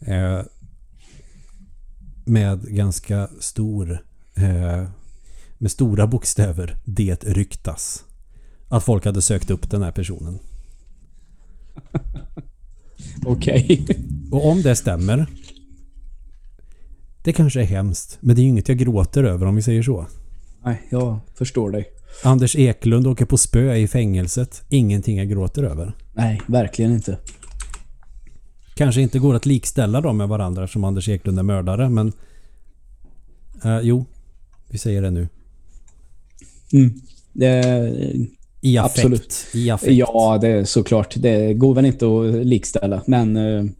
eh, 0.00 0.40
med 2.24 2.62
ganska 2.62 3.28
stor 3.40 4.04
eh, 4.34 4.88
med 5.58 5.70
stora 5.70 6.06
bokstäver 6.06 6.76
Det 6.84 7.24
ryktas 7.24 8.04
att 8.68 8.84
folk 8.84 9.04
hade 9.04 9.22
sökt 9.22 9.50
upp 9.50 9.70
den 9.70 9.82
här 9.82 9.92
personen. 9.92 10.38
Okej. 13.26 13.80
Okay. 13.82 13.96
Och 14.30 14.46
om 14.46 14.62
det 14.62 14.76
stämmer 14.76 15.26
det 17.22 17.32
kanske 17.32 17.60
är 17.60 17.64
hemskt, 17.64 18.18
men 18.20 18.36
det 18.36 18.42
är 18.42 18.44
inget 18.44 18.68
jag 18.68 18.78
gråter 18.78 19.24
över 19.24 19.46
om 19.46 19.56
vi 19.56 19.62
säger 19.62 19.82
så. 19.82 20.06
Nej, 20.64 20.82
jag 20.90 21.18
förstår 21.34 21.70
dig. 21.70 21.88
Anders 22.24 22.56
Eklund 22.56 23.06
åker 23.06 23.24
på 23.24 23.36
spö 23.36 23.74
i 23.74 23.88
fängelset. 23.88 24.62
Ingenting 24.68 25.18
jag 25.18 25.28
gråter 25.28 25.62
över. 25.62 25.92
Nej, 26.12 26.40
verkligen 26.46 26.92
inte. 26.92 27.18
Kanske 28.74 29.00
inte 29.00 29.18
går 29.18 29.34
att 29.34 29.46
likställa 29.46 30.00
dem 30.00 30.16
med 30.16 30.28
varandra 30.28 30.68
som 30.68 30.84
Anders 30.84 31.08
Eklund 31.08 31.38
är 31.38 31.42
mördare, 31.42 31.88
men... 31.88 32.12
Uh, 33.64 33.80
jo, 33.82 34.04
vi 34.68 34.78
säger 34.78 35.02
det 35.02 35.10
nu. 35.10 35.28
Mm. 36.72 37.00
Det, 37.32 37.82
I 38.60 38.78
affekt. 38.78 38.98
Absolut. 38.98 39.46
I 39.54 39.70
affekt. 39.70 39.92
Ja, 39.92 40.38
det 40.40 40.48
är 40.48 40.64
såklart. 40.64 41.14
Det 41.16 41.54
går 41.54 41.74
väl 41.74 41.86
inte 41.86 42.06
att 42.06 42.46
likställa, 42.46 43.02
men... 43.06 43.36
Uh, 43.36 43.70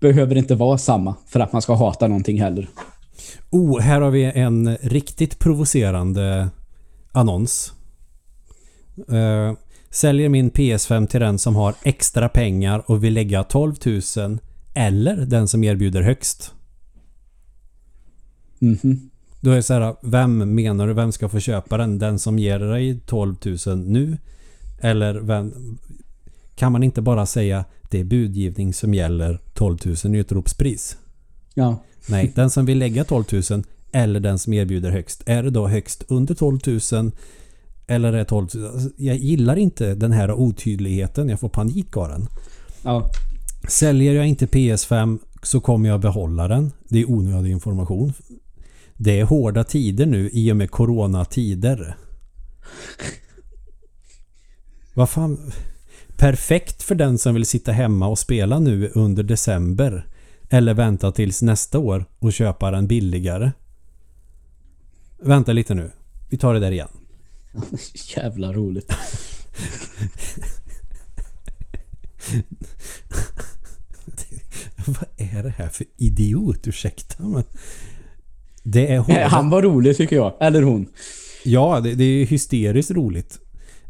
behöver 0.00 0.36
inte 0.36 0.54
vara 0.54 0.78
samma 0.78 1.14
för 1.26 1.40
att 1.40 1.52
man 1.52 1.62
ska 1.62 1.74
hata 1.74 2.08
någonting 2.08 2.40
heller. 2.40 2.68
Oh, 3.50 3.80
här 3.80 4.00
har 4.00 4.10
vi 4.10 4.24
en 4.24 4.76
riktigt 4.76 5.38
provocerande 5.38 6.48
annons. 7.12 7.72
Uh, 9.12 9.52
säljer 9.90 10.28
min 10.28 10.50
PS5 10.50 11.06
till 11.06 11.20
den 11.20 11.38
som 11.38 11.56
har 11.56 11.74
extra 11.82 12.28
pengar 12.28 12.82
och 12.86 13.04
vill 13.04 13.14
lägga 13.14 13.44
12 13.44 13.74
000 14.16 14.38
eller 14.74 15.16
den 15.16 15.48
som 15.48 15.64
erbjuder 15.64 16.02
högst. 16.02 16.52
Mm 18.60 18.76
-hmm. 18.76 19.08
Då 19.40 19.50
är 19.50 19.56
det 19.56 19.62
så 19.62 19.74
här, 19.74 19.96
vem 20.02 20.54
menar 20.54 20.86
du? 20.86 20.92
Vem 20.94 21.12
ska 21.12 21.28
få 21.28 21.40
köpa 21.40 21.76
den? 21.76 21.98
Den 21.98 22.18
som 22.18 22.38
ger 22.38 22.58
dig 22.58 23.00
12 23.06 23.34
000 23.66 23.78
nu? 23.78 24.18
Eller 24.80 25.14
vem, 25.14 25.52
kan 26.56 26.72
man 26.72 26.82
inte 26.82 27.02
bara 27.02 27.26
säga 27.26 27.64
det 27.90 28.00
är 28.00 28.04
budgivning 28.04 28.74
som 28.74 28.94
gäller 28.94 29.40
12 29.54 29.78
000 30.04 30.14
i 30.14 30.18
utropspris? 30.18 30.96
Ja. 31.54 31.78
Nej, 32.08 32.32
den 32.34 32.50
som 32.50 32.66
vill 32.66 32.78
lägga 32.78 33.04
12 33.04 33.24
000 33.50 33.62
eller 33.92 34.20
den 34.20 34.38
som 34.38 34.52
erbjuder 34.52 34.90
högst. 34.90 35.22
Är 35.26 35.42
det 35.42 35.50
då 35.50 35.68
högst 35.68 36.04
under 36.08 36.34
12 36.34 36.58
000 36.92 37.12
eller 37.86 38.12
är 38.12 38.18
det 38.18 38.24
12 38.24 38.48
000? 38.54 38.66
Alltså, 38.66 38.90
jag 38.96 39.16
gillar 39.16 39.56
inte 39.56 39.94
den 39.94 40.12
här 40.12 40.32
otydligheten. 40.32 41.28
Jag 41.28 41.40
får 41.40 41.48
panik 41.48 41.96
av 41.96 42.08
den. 42.08 42.26
Ja. 42.82 43.10
Säljer 43.68 44.14
jag 44.14 44.26
inte 44.26 44.46
PS5 44.46 45.18
så 45.42 45.60
kommer 45.60 45.88
jag 45.88 46.00
behålla 46.00 46.48
den. 46.48 46.72
Det 46.88 47.00
är 47.00 47.10
onödig 47.10 47.50
information. 47.50 48.12
Det 49.00 49.20
är 49.20 49.24
hårda 49.24 49.64
tider 49.64 50.06
nu 50.06 50.30
i 50.32 50.52
och 50.52 50.56
med 50.56 50.70
coronatider. 50.70 51.96
Vad 54.94 55.10
fan... 55.10 55.52
Perfekt 56.16 56.82
för 56.82 56.94
den 56.94 57.18
som 57.18 57.34
vill 57.34 57.46
sitta 57.46 57.72
hemma 57.72 58.08
och 58.08 58.18
spela 58.18 58.58
nu 58.58 58.90
under 58.94 59.22
december. 59.22 60.06
Eller 60.50 60.74
vänta 60.74 61.12
tills 61.12 61.42
nästa 61.42 61.78
år 61.78 62.04
och 62.18 62.32
köpa 62.32 62.70
den 62.70 62.86
billigare. 62.86 63.52
Vänta 65.22 65.52
lite 65.52 65.74
nu. 65.74 65.90
Vi 66.28 66.38
tar 66.38 66.54
det 66.54 66.60
där 66.60 66.72
igen. 66.72 66.88
Jävla 68.16 68.52
roligt. 68.52 68.92
Vad 74.86 75.04
är 75.16 75.42
det 75.42 75.54
här 75.56 75.68
för 75.68 75.86
idiot? 75.96 76.66
Ursäkta 76.66 77.22
men... 77.22 77.44
Det 78.62 78.92
är 78.92 78.98
hon. 78.98 79.16
Han 79.16 79.50
var 79.50 79.62
rolig 79.62 79.96
tycker 79.96 80.16
jag. 80.16 80.34
Eller 80.40 80.62
hon. 80.62 80.86
Ja, 81.44 81.80
det, 81.80 81.94
det 81.94 82.04
är 82.04 82.26
hysteriskt 82.26 82.90
roligt. 82.90 83.38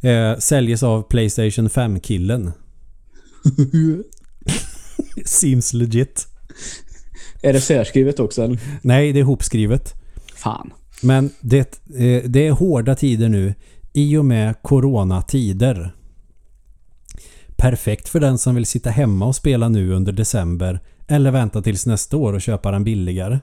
Eh, 0.02 0.38
säljes 0.38 0.82
av 0.82 1.02
Playstation 1.02 1.68
5-killen. 1.68 2.52
Seems 5.24 5.72
legit. 5.72 6.26
Är 7.42 7.52
det 7.52 7.60
särskrivet 7.60 8.20
också? 8.20 8.42
Eller? 8.42 8.58
Nej, 8.82 9.12
det 9.12 9.20
är 9.20 9.24
hopskrivet. 9.24 9.94
Fan. 10.34 10.72
Men 11.02 11.30
det, 11.40 11.80
eh, 11.98 12.22
det 12.24 12.46
är 12.46 12.50
hårda 12.50 12.94
tider 12.94 13.28
nu 13.28 13.54
i 13.92 14.16
och 14.16 14.24
med 14.24 14.62
coronatider. 14.62 15.94
Perfekt 17.56 18.08
för 18.08 18.20
den 18.20 18.38
som 18.38 18.54
vill 18.54 18.66
sitta 18.66 18.90
hemma 18.90 19.26
och 19.26 19.36
spela 19.36 19.68
nu 19.68 19.92
under 19.92 20.12
december 20.12 20.80
eller 21.08 21.30
vänta 21.30 21.62
tills 21.62 21.86
nästa 21.86 22.16
år 22.16 22.32
och 22.32 22.40
köpa 22.40 22.70
den 22.70 22.84
billigare. 22.84 23.38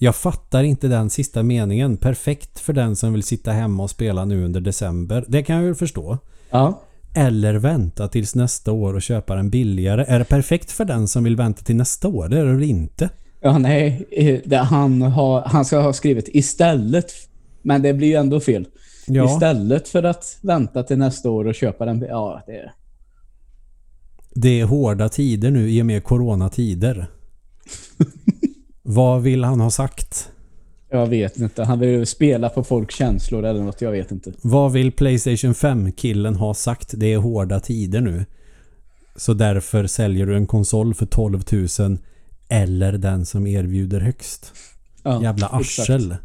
Jag 0.00 0.16
fattar 0.16 0.62
inte 0.62 0.88
den 0.88 1.10
sista 1.10 1.42
meningen. 1.42 1.96
Perfekt 1.96 2.60
för 2.60 2.72
den 2.72 2.96
som 2.96 3.12
vill 3.12 3.22
sitta 3.22 3.52
hemma 3.52 3.82
och 3.82 3.90
spela 3.90 4.24
nu 4.24 4.44
under 4.44 4.60
december. 4.60 5.24
Det 5.28 5.42
kan 5.42 5.56
jag 5.56 5.62
väl 5.62 5.74
förstå. 5.74 6.18
Ja. 6.50 6.82
Eller 7.14 7.54
vänta 7.54 8.08
tills 8.08 8.34
nästa 8.34 8.72
år 8.72 8.94
och 8.94 9.02
köpa 9.02 9.34
den 9.34 9.50
billigare. 9.50 10.04
Är 10.08 10.18
det 10.18 10.24
perfekt 10.24 10.70
för 10.70 10.84
den 10.84 11.08
som 11.08 11.24
vill 11.24 11.36
vänta 11.36 11.62
till 11.62 11.76
nästa 11.76 12.08
år? 12.08 12.28
Det 12.28 12.38
är 12.38 12.44
det 12.44 12.52
väl 12.52 12.62
inte? 12.62 13.10
Ja, 13.40 13.58
nej. 13.58 14.06
Det 14.44 14.56
han, 14.56 15.02
har, 15.02 15.42
han 15.42 15.64
ska 15.64 15.80
ha 15.80 15.92
skrivit 15.92 16.28
istället. 16.28 17.12
Men 17.62 17.82
det 17.82 17.94
blir 17.94 18.08
ju 18.08 18.14
ändå 18.14 18.40
fel. 18.40 18.66
Ja. 19.06 19.34
Istället 19.34 19.88
för 19.88 20.02
att 20.02 20.38
vänta 20.42 20.82
till 20.82 20.98
nästa 20.98 21.30
år 21.30 21.44
och 21.44 21.54
köpa 21.54 21.84
den. 21.84 22.06
Ja, 22.08 22.42
det 22.46 22.52
är... 22.52 22.72
Det 24.34 24.60
är 24.60 24.64
hårda 24.64 25.08
tider 25.08 25.50
nu 25.50 25.70
i 25.70 25.82
och 25.82 25.86
med 25.86 26.04
coronatider. 26.04 27.06
Vad 28.90 29.22
vill 29.22 29.44
han 29.44 29.60
ha 29.60 29.70
sagt? 29.70 30.30
Jag 30.90 31.06
vet 31.06 31.36
inte. 31.38 31.64
Han 31.64 31.78
vill 31.80 32.06
spela 32.06 32.48
på 32.48 32.64
folks 32.64 32.94
känslor 32.94 33.44
eller 33.44 33.62
något. 33.62 33.80
Jag 33.80 33.90
vet 33.90 34.10
inte. 34.12 34.32
Vad 34.42 34.72
vill 34.72 34.92
Playstation 34.92 35.52
5-killen 35.52 36.34
ha 36.36 36.54
sagt? 36.54 36.94
Det 36.96 37.12
är 37.12 37.18
hårda 37.18 37.60
tider 37.60 38.00
nu. 38.00 38.24
Så 39.16 39.34
därför 39.34 39.86
säljer 39.86 40.26
du 40.26 40.36
en 40.36 40.46
konsol 40.46 40.94
för 40.94 41.06
12 41.06 41.42
000 41.80 41.98
eller 42.48 42.92
den 42.92 43.26
som 43.26 43.46
erbjuder 43.46 44.00
högst. 44.00 44.52
Ja, 45.02 45.22
Jävla 45.22 45.46
arsel. 45.46 46.16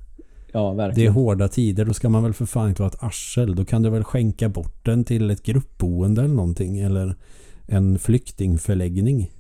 Ja, 0.52 0.62
Det 0.74 0.84
är 0.84 0.88
verkligen. 0.88 1.14
hårda 1.14 1.48
tider. 1.48 1.86
Då 1.86 1.94
ska 1.94 2.10
man 2.10 2.24
väl 2.24 2.34
för 2.34 2.46
fan 2.46 2.70
inte 2.70 2.82
vara 2.82 2.92
ett 2.92 3.04
arsel. 3.04 3.56
Då 3.56 3.66
kan 3.66 3.82
du 3.82 3.90
väl 3.90 4.04
skänka 4.04 4.50
bort 4.50 4.86
den 4.86 5.04
till 5.04 5.32
ett 5.32 5.44
gruppboende 5.44 6.24
eller 6.24 6.34
någonting. 6.36 6.78
Eller 6.80 7.16
en 7.68 8.00
flyktingförläggning. 8.00 9.32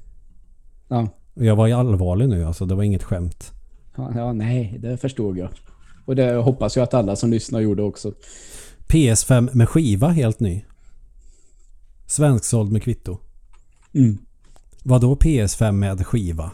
Ja. 0.88 1.08
Jag 1.34 1.56
var 1.56 1.68
ju 1.68 1.74
allvarlig 1.74 2.30
nu 2.30 2.46
alltså. 2.46 2.66
Det 2.66 2.76
var 2.76 2.84
inget 2.84 3.04
skämt. 3.04 3.52
Ja, 3.96 4.12
ja, 4.16 4.34
nej, 4.34 4.78
det 4.80 4.98
förstod 4.98 5.38
jag. 5.38 5.50
Och 6.06 6.16
det 6.16 6.34
hoppas 6.36 6.76
jag 6.76 6.84
att 6.84 6.94
alla 6.94 7.16
som 7.16 7.32
lyssnar 7.32 7.60
gjorde 7.60 7.84
också. 7.84 8.14
PS5 8.88 9.50
med 9.54 9.70
skiva 9.70 10.08
helt 10.08 10.40
ny. 10.40 10.66
Svensksåld 12.08 12.72
med 12.72 12.84
kvitto. 12.84 13.18
Mm. 13.94 14.18
Vadå 14.84 15.16
PS5 15.16 15.72
med 15.72 16.08
skiva? 16.08 16.52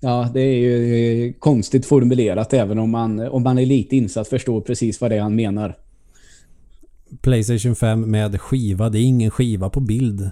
Ja, 0.00 0.30
det 0.34 0.40
är 0.40 0.54
ju 0.54 1.32
konstigt 1.32 1.86
formulerat 1.86 2.52
även 2.52 2.78
om 2.78 2.90
man, 2.90 3.20
om 3.20 3.42
man 3.42 3.58
är 3.58 3.66
lite 3.66 3.96
insatt 3.96 4.28
förstår 4.28 4.60
precis 4.60 5.00
vad 5.00 5.10
det 5.10 5.16
är 5.16 5.20
han 5.20 5.34
menar. 5.34 5.76
Playstation 7.20 7.76
5 7.76 8.10
med 8.10 8.40
skiva. 8.40 8.88
Det 8.88 8.98
är 8.98 9.02
ingen 9.02 9.30
skiva 9.30 9.70
på 9.70 9.80
bild. 9.80 10.30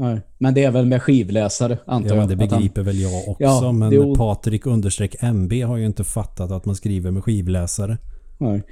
Nej. 0.00 0.20
Men 0.38 0.54
det 0.54 0.64
är 0.64 0.70
väl 0.70 0.86
med 0.86 1.02
skivläsare, 1.02 1.78
antar 1.86 2.08
Ja, 2.16 2.16
jag. 2.20 2.28
det 2.28 2.36
han- 2.36 2.48
begriper 2.58 2.82
väl 2.82 3.00
jag 3.00 3.28
också. 3.28 3.42
Ja, 3.44 3.72
men 3.72 3.92
jo. 3.92 4.14
Patrik 4.14 4.66
understreck 4.66 5.16
MB 5.20 5.52
har 5.62 5.76
ju 5.76 5.86
inte 5.86 6.04
fattat 6.04 6.50
att 6.50 6.64
man 6.64 6.76
skriver 6.76 7.10
med 7.10 7.24
skivläsare. 7.24 7.98
Nej. 8.38 8.62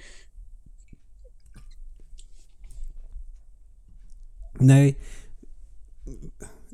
Nej. 4.58 4.96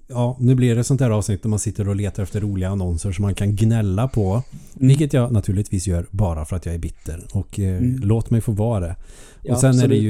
Ja, 0.08 0.36
nu 0.40 0.54
blir 0.54 0.74
det 0.76 0.84
sånt 0.84 1.00
här 1.00 1.10
avsnitt 1.10 1.42
där 1.42 1.48
man 1.50 1.58
sitter 1.58 1.88
och 1.88 1.96
letar 1.96 2.22
efter 2.22 2.40
roliga 2.40 2.68
annonser 2.68 3.12
som 3.12 3.22
man 3.22 3.34
kan 3.34 3.56
gnälla 3.56 4.08
på. 4.08 4.30
Mm. 4.32 4.42
Vilket 4.88 5.12
jag 5.12 5.32
naturligtvis 5.32 5.86
gör 5.86 6.06
bara 6.10 6.44
för 6.44 6.56
att 6.56 6.66
jag 6.66 6.74
är 6.74 6.78
bitter. 6.78 7.26
Och 7.32 7.58
eh, 7.60 7.76
Mm. 7.76 8.00
låt 8.02 8.30
mig 8.30 8.40
få 8.40 8.52
vara 8.52 8.80
det. 8.80 8.96
Ja, 9.42 9.54
och 9.54 9.60
sen 9.60 9.70
är 9.70 9.88
det 9.88 9.96
absolut. 9.96 10.02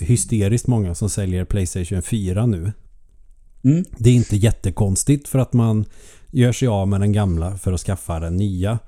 ju 0.00 0.06
hysteriskt 0.06 0.66
många 0.66 0.94
som 0.94 1.10
säljer 1.10 1.44
Playstation 1.44 2.02
4 2.02 2.46
nu. 2.46 2.72
Mm. 3.64 3.84
Det 3.98 4.10
är 4.10 4.14
inte 4.14 4.36
jättekonstigt 4.36 5.28
för 5.28 5.38
att 5.38 5.52
man 5.52 5.84
gör 6.30 6.52
sig 6.52 6.68
av 6.68 6.88
med 6.88 7.00
den 7.00 7.12
gamla 7.12 7.58
för 7.58 7.72
att 7.72 7.80
skaffa 7.80 8.20
den 8.20 8.36
nya. 8.36 8.78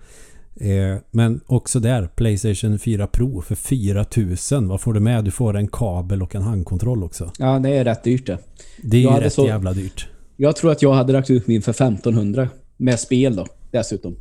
Eh, 0.56 0.96
men 1.10 1.40
också 1.46 1.80
där, 1.80 2.06
Playstation 2.06 2.78
4 2.78 3.06
Pro 3.06 3.40
för 3.42 3.54
4000. 3.54 4.68
Vad 4.68 4.80
får 4.80 4.92
du 4.92 5.00
med? 5.00 5.24
Du 5.24 5.30
får 5.30 5.56
en 5.56 5.68
kabel 5.68 6.22
och 6.22 6.34
en 6.34 6.42
handkontroll 6.42 7.04
också. 7.04 7.32
Ja, 7.38 7.58
det 7.58 7.70
är 7.70 7.84
rätt 7.84 8.04
dyrt 8.04 8.26
det. 8.26 8.38
Det 8.82 8.96
är 8.96 9.02
Jag 9.02 9.22
rätt 9.22 9.32
så- 9.32 9.46
jävla 9.46 9.72
dyrt. 9.72 10.08
Jag 10.36 10.56
tror 10.56 10.72
att 10.72 10.82
jag 10.82 10.92
hade 10.92 11.12
lagt 11.12 11.30
ut 11.30 11.46
min 11.46 11.62
för 11.62 11.72
1500 11.72 12.48
med 12.76 13.00
spel 13.00 13.36
då, 13.36 13.46
dessutom. 13.70 14.16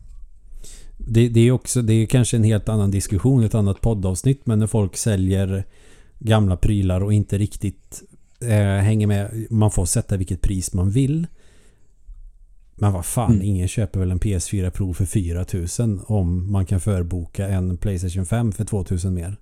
Det, 0.98 1.30
det 1.30 1.40
är 1.48 1.52
också, 1.52 1.82
det 1.82 1.94
är 1.94 2.06
kanske 2.06 2.38
en 2.38 2.44
helt 2.44 2.69
annan 2.69 2.91
diskussion, 2.91 3.44
ett 3.44 3.56
annat 3.56 3.82
poddavsnitt, 3.82 4.41
men 4.45 4.60
när 4.60 4.68
folk 4.68 4.98
säljer 4.98 5.64
gamla 6.19 6.57
prylar 6.57 7.02
och 7.03 7.14
inte 7.14 7.38
riktigt 7.38 8.02
eh, 8.43 8.84
hänger 8.84 9.07
med, 9.07 9.47
man 9.49 9.72
får 9.72 9.85
sätta 9.85 10.18
vilket 10.18 10.41
pris 10.41 10.73
man 10.73 10.89
vill. 10.89 11.27
Men 12.76 12.93
vad 12.93 13.05
fan, 13.05 13.31
Mm. 13.34 13.45
ingen 13.45 13.68
köper 13.68 13.99
väl 13.99 14.11
en 14.11 14.19
PS4 14.19 14.69
Pro 14.69 14.93
för 14.93 15.05
4000 15.05 16.01
om 16.05 16.51
man 16.51 16.65
kan 16.65 16.80
förboka 16.80 17.47
en 17.47 17.77
Playstation 17.77 18.26
5 18.26 18.51
för 18.51 18.65
2000 18.65 19.13
mer. 19.13 19.38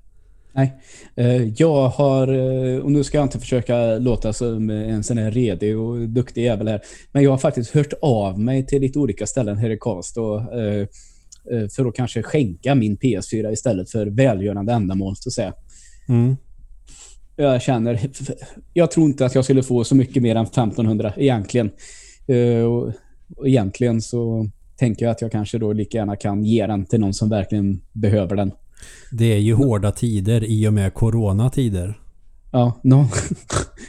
Nej. 0.54 0.74
Eh, 1.16 1.44
Jag 1.44 1.88
har, 1.90 2.28
eh, 2.28 2.80
och 2.80 2.92
nu 2.92 3.04
ska 3.04 3.18
jag 3.18 3.26
inte 3.26 3.40
försöka 3.40 3.98
låta 3.98 4.34
som 4.34 4.70
en 4.70 5.04
sån 5.04 5.18
här 5.18 5.32
redig 5.32 5.78
och 5.78 6.10
duktig 6.10 6.44
jävel 6.44 6.68
här, 6.68 6.82
men 7.12 7.24
jag 7.24 7.32
har 7.32 7.38
faktiskt 7.38 7.72
hört 7.72 7.94
av 8.02 8.40
mig 8.40 8.66
till 8.66 8.82
lite 8.82 9.00
olika 9.00 9.28
ställen 9.28 9.58
här 9.58 9.70
i 9.70 9.78
Karlstad 9.78 10.36
eh, 10.36 10.88
för 11.76 11.86
att 11.86 11.96
kanske 11.96 12.24
skänka 12.24 12.76
min 12.76 12.98
PS4 12.98 13.52
istället 13.52 13.92
för 13.92 14.08
välgörande 14.08 14.74
ändamål, 14.74 15.16
så 15.16 15.30
att 15.30 15.34
säga. 15.34 15.54
Mm. 16.10 16.36
Jag 17.40 17.62
känner, 17.62 18.10
jag 18.74 18.92
tror 18.92 19.06
inte 19.06 19.26
att 19.26 19.36
jag 19.36 19.44
skulle 19.44 19.64
få 19.64 19.84
så 19.84 19.96
mycket 19.96 20.24
mer 20.24 20.36
än 20.36 20.44
1500 20.46 21.14
egentligen. 21.18 21.70
Eh, 22.28 22.64
Och 22.64 23.48
egentligen 23.48 24.02
så 24.02 24.50
tänker 24.76 25.06
jag 25.06 25.12
att 25.12 25.22
jag 25.22 25.32
kanske 25.32 25.58
då 25.58 25.74
lika 25.74 25.98
gärna 25.98 26.16
kan 26.16 26.46
ge 26.46 26.68
den 26.68 26.86
till 26.86 27.00
någon 27.00 27.14
som 27.14 27.30
verkligen 27.30 27.82
behöver 27.94 28.36
den. 28.36 28.52
Det 29.12 29.26
är 29.34 29.38
ju 29.38 29.54
hårda 29.54 29.92
tider 29.92 30.44
i 30.44 30.68
och 30.68 30.74
med 30.74 30.94
coronatider. 30.94 32.00
Ja, 32.52 32.80
någon, 32.84 33.08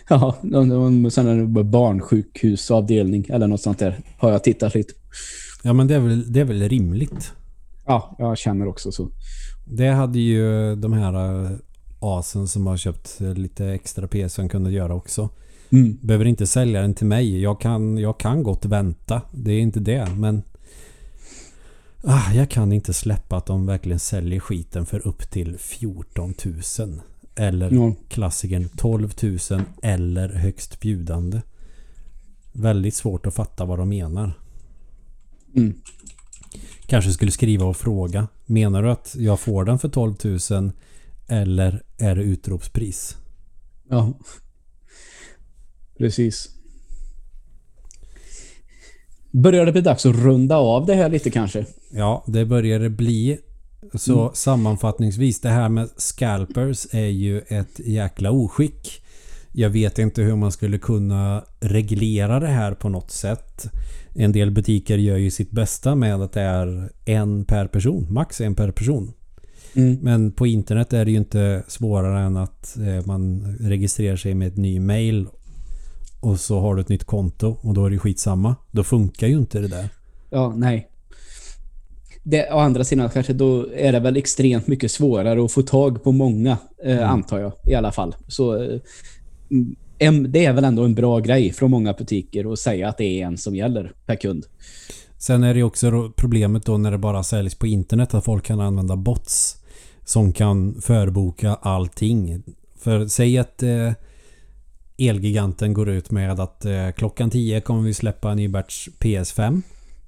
ja, 0.08 0.36
någon, 0.42 1.04
här 1.04 1.62
barnsjukhusavdelning 1.62 3.26
eller 3.28 3.46
något 3.46 3.60
sånt 3.60 3.78
där 3.78 3.98
har 4.18 4.30
jag 4.30 4.44
tittat 4.44 4.74
lite. 4.74 4.92
Ja 5.62 5.72
men 5.72 5.86
det 5.86 5.94
är 5.94 6.00
väl, 6.00 6.32
det 6.32 6.40
är 6.40 6.44
väl 6.44 6.68
rimligt. 6.68 7.32
Ja, 7.86 8.16
jag 8.18 8.38
känner 8.38 8.68
också 8.68 8.92
så. 8.92 9.08
Det 9.66 9.88
hade 9.88 10.18
ju 10.18 10.76
de 10.76 10.92
här 10.92 11.44
eh, 11.44 11.50
asen 12.00 12.48
som 12.48 12.66
har 12.66 12.76
köpt 12.76 13.20
lite 13.20 13.66
extra 13.66 14.08
PS 14.08 14.36
kunnat 14.50 14.72
göra 14.72 14.94
också. 14.94 15.28
Mm. 15.72 15.98
Behöver 16.02 16.24
inte 16.24 16.46
sälja 16.46 16.80
den 16.80 16.94
till 16.94 17.06
mig. 17.06 17.40
Jag 17.42 17.60
kan, 17.60 17.98
jag 17.98 18.18
kan 18.20 18.42
gott 18.42 18.64
vänta. 18.64 19.22
Det 19.32 19.52
är 19.52 19.60
inte 19.60 19.80
det. 19.80 20.08
Men 20.16 20.42
ah, 22.02 22.32
jag 22.32 22.50
kan 22.50 22.72
inte 22.72 22.92
släppa 22.92 23.36
att 23.36 23.46
de 23.46 23.66
verkligen 23.66 23.98
säljer 23.98 24.40
skiten 24.40 24.86
för 24.86 25.06
upp 25.06 25.30
till 25.30 25.58
14 25.58 26.34
000. 26.78 27.00
Eller 27.34 27.70
Ja. 27.70 27.94
klassikern 28.08 28.68
12 28.76 29.12
000 29.22 29.38
eller 29.82 30.28
högst 30.28 30.80
bjudande. 30.80 31.40
Väldigt 32.52 32.94
svårt 32.94 33.26
att 33.26 33.34
fatta 33.34 33.64
vad 33.64 33.78
de 33.78 33.88
menar. 33.88 34.32
Mm. 35.56 35.74
Kanske 36.86 37.12
skulle 37.12 37.30
skriva 37.30 37.64
och 37.66 37.76
fråga. 37.76 38.28
Menar 38.46 38.82
du 38.82 38.90
att 38.90 39.14
jag 39.18 39.40
får 39.40 39.64
den 39.64 39.78
för 39.78 39.88
12 39.88 40.14
000 40.50 40.72
eller 41.30 41.82
är 41.98 42.14
det 42.16 42.22
utropspris? 42.22 43.16
Ja. 43.88 44.18
Precis. 45.98 46.48
Börjar 49.30 49.66
det 49.66 49.72
bli 49.72 49.80
dags 49.80 50.06
att 50.06 50.16
runda 50.16 50.56
av 50.56 50.86
det 50.86 50.94
här 50.94 51.08
lite 51.08 51.30
kanske? 51.30 51.66
Ja, 51.92 52.24
det 52.26 52.44
börjar 52.44 52.78
det 52.80 52.90
bli. 52.90 53.38
Så 53.94 54.20
Mm. 54.20 54.34
sammanfattningsvis, 54.34 55.40
det 55.40 55.48
här 55.48 55.68
med 55.68 55.88
scalpers 55.96 56.86
är 56.94 57.06
ju 57.06 57.40
ett 57.40 57.78
jäkla 57.78 58.30
oskick. 58.30 59.02
Jag 59.52 59.70
vet 59.70 59.98
inte 59.98 60.22
hur 60.22 60.36
man 60.36 60.52
skulle 60.52 60.78
kunna 60.78 61.44
reglera 61.60 62.40
det 62.40 62.46
här 62.46 62.74
på 62.74 62.88
något 62.88 63.10
sätt. 63.10 63.66
En 64.14 64.32
del 64.32 64.50
butiker 64.50 64.98
gör 64.98 65.16
ju 65.16 65.30
sitt 65.30 65.50
bästa 65.50 65.94
med 65.94 66.14
att 66.22 66.32
det 66.32 66.40
är 66.40 66.92
en 67.04 67.44
per 67.44 67.66
person, 67.66 68.06
max 68.12 68.40
en 68.40 68.54
per 68.54 68.70
person. 68.72 69.12
Mm. 69.74 69.98
Men 70.02 70.32
på 70.32 70.46
internet 70.46 70.92
är 70.92 71.04
det 71.04 71.10
ju 71.10 71.16
inte 71.16 71.62
svårare 71.68 72.20
än 72.20 72.36
att 72.36 72.76
eh, 72.76 73.06
man 73.06 73.42
registrerar 73.60 74.16
sig 74.16 74.34
med 74.34 74.48
ett 74.48 74.56
ny 74.56 74.80
mail 74.80 75.26
och 76.20 76.40
så 76.40 76.60
har 76.60 76.74
du 76.74 76.80
ett 76.80 76.88
nytt 76.88 77.04
konto 77.04 77.56
och 77.60 77.74
då 77.74 77.86
är 77.86 77.90
det 77.90 77.98
skitsamma. 77.98 78.56
Då 78.70 78.84
funkar 78.84 79.26
ju 79.26 79.38
inte 79.38 79.60
det 79.60 79.68
där. 79.68 79.88
Ja, 80.30 80.52
nej. 80.56 80.86
Det, 82.22 82.52
å 82.52 82.58
andra 82.58 82.84
sidan 82.84 83.10
kanske 83.10 83.32
då 83.32 83.66
är 83.74 83.92
det 83.92 84.00
väl 84.00 84.16
extremt 84.16 84.66
mycket 84.66 84.90
svårare 84.90 85.44
att 85.44 85.52
få 85.52 85.62
tag 85.62 86.04
på 86.04 86.12
många, 86.12 86.58
eh, 86.84 87.10
antar 87.10 87.38
jag 87.38 87.52
i 87.66 87.74
alla 87.74 87.92
fall. 87.92 88.14
Så 88.28 88.62
eh, 88.62 88.80
mm, 89.98 90.32
det 90.32 90.44
är 90.44 90.52
väl 90.52 90.64
ändå 90.64 90.84
en 90.84 90.94
bra 90.94 91.18
grej 91.18 91.52
från 91.52 91.70
många 91.70 91.92
butiker 91.92 92.52
att 92.52 92.58
säga 92.58 92.88
att 92.88 92.98
det 92.98 93.04
är 93.04 93.26
en 93.26 93.38
som 93.38 93.56
gäller 93.56 93.92
per 94.06 94.16
kund. 94.16 94.46
Sen 95.18 95.44
är 95.44 95.54
det 95.54 95.62
också 95.62 96.12
problemet 96.16 96.66
då 96.66 96.78
när 96.78 96.90
det 96.90 96.98
bara 96.98 97.22
säljs 97.22 97.54
på 97.54 97.66
internet 97.66 98.14
att 98.14 98.24
folk 98.24 98.44
kan 98.44 98.60
använda 98.60 98.96
bots 98.96 99.59
som 100.10 100.32
kan 100.32 100.80
förboka 100.80 101.54
allting. 101.54 102.42
För 102.78 103.06
säg 103.06 103.38
att 103.38 103.62
eh, 103.62 103.92
Elgiganten 104.98 105.72
går 105.72 105.88
ut 105.88 106.10
med 106.10 106.40
att 106.40 106.64
eh, 106.64 106.90
klockan 106.90 107.30
10 107.30 107.60
kommer 107.60 107.82
vi 107.82 107.94
släppa 107.94 108.30
en 108.30 108.36
ny 108.36 108.48
batch 108.48 108.88
PS5. 108.98 109.62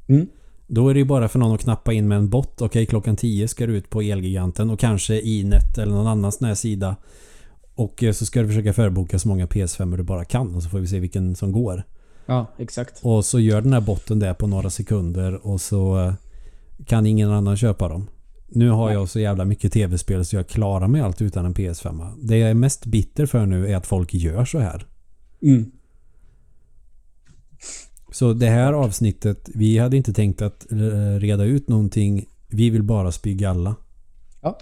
Mm. 0.06 0.26
Då 0.66 0.88
är 0.88 0.94
det 0.94 1.00
ju 1.00 1.06
bara 1.06 1.28
för 1.28 1.38
någon 1.38 1.54
att 1.54 1.60
knappa 1.60 1.92
in 1.92 2.08
med 2.08 2.18
en 2.18 2.28
bot. 2.28 2.62
Okej, 2.62 2.86
klockan 2.86 3.16
10 3.16 3.48
ska 3.48 3.66
du 3.66 3.76
ut 3.76 3.90
på 3.90 4.02
Elgiganten 4.02 4.70
och 4.70 4.80
kanske 4.80 5.20
Inet 5.20 5.78
eller 5.78 5.92
någon 5.92 6.06
annan 6.06 6.32
sån 6.32 6.48
här 6.48 6.54
sida. 6.54 6.96
Och 7.74 8.02
eh, 8.02 8.12
så 8.12 8.26
ska 8.26 8.42
du 8.42 8.48
försöka 8.48 8.72
förboka 8.72 9.18
så 9.18 9.28
många 9.28 9.46
PS5 9.46 9.96
du 9.96 10.02
bara 10.02 10.24
kan 10.24 10.54
och 10.54 10.62
så 10.62 10.68
får 10.68 10.78
vi 10.78 10.86
se 10.86 10.98
vilken 10.98 11.36
som 11.36 11.52
går. 11.52 11.82
Ja, 12.26 12.46
exakt. 12.58 13.00
Och 13.02 13.24
så 13.24 13.40
gör 13.40 13.60
den 13.60 13.72
här 13.72 13.80
botten 13.80 14.18
det 14.18 14.34
på 14.34 14.46
några 14.46 14.70
sekunder 14.70 15.46
och 15.46 15.60
så 15.60 15.98
eh, 15.98 16.14
kan 16.86 17.06
ingen 17.06 17.30
annan 17.30 17.56
köpa 17.56 17.88
dem. 17.88 18.06
Nu 18.54 18.70
har 18.70 18.92
jag 18.92 19.08
så 19.08 19.20
jävla 19.20 19.44
mycket 19.44 19.72
tv-spel 19.72 20.24
så 20.24 20.36
jag 20.36 20.48
klarar 20.48 20.88
mig 20.88 21.00
allt 21.00 21.22
utan 21.22 21.44
en 21.44 21.54
PS5. 21.54 22.12
Det 22.22 22.38
jag 22.38 22.50
är 22.50 22.54
mest 22.54 22.86
bitter 22.86 23.26
för 23.26 23.46
nu 23.46 23.68
är 23.68 23.76
att 23.76 23.86
folk 23.86 24.14
gör 24.14 24.44
så 24.44 24.58
här. 24.58 24.86
Mm. 25.42 25.70
Så 28.12 28.32
det 28.32 28.48
här 28.48 28.72
avsnittet, 28.72 29.48
vi 29.54 29.78
hade 29.78 29.96
inte 29.96 30.12
tänkt 30.12 30.42
att 30.42 30.66
reda 31.18 31.44
ut 31.44 31.68
någonting. 31.68 32.26
Vi 32.48 32.70
vill 32.70 32.82
bara 32.82 33.12
spy 33.12 33.34
galla. 33.34 33.74
Ja. 34.42 34.58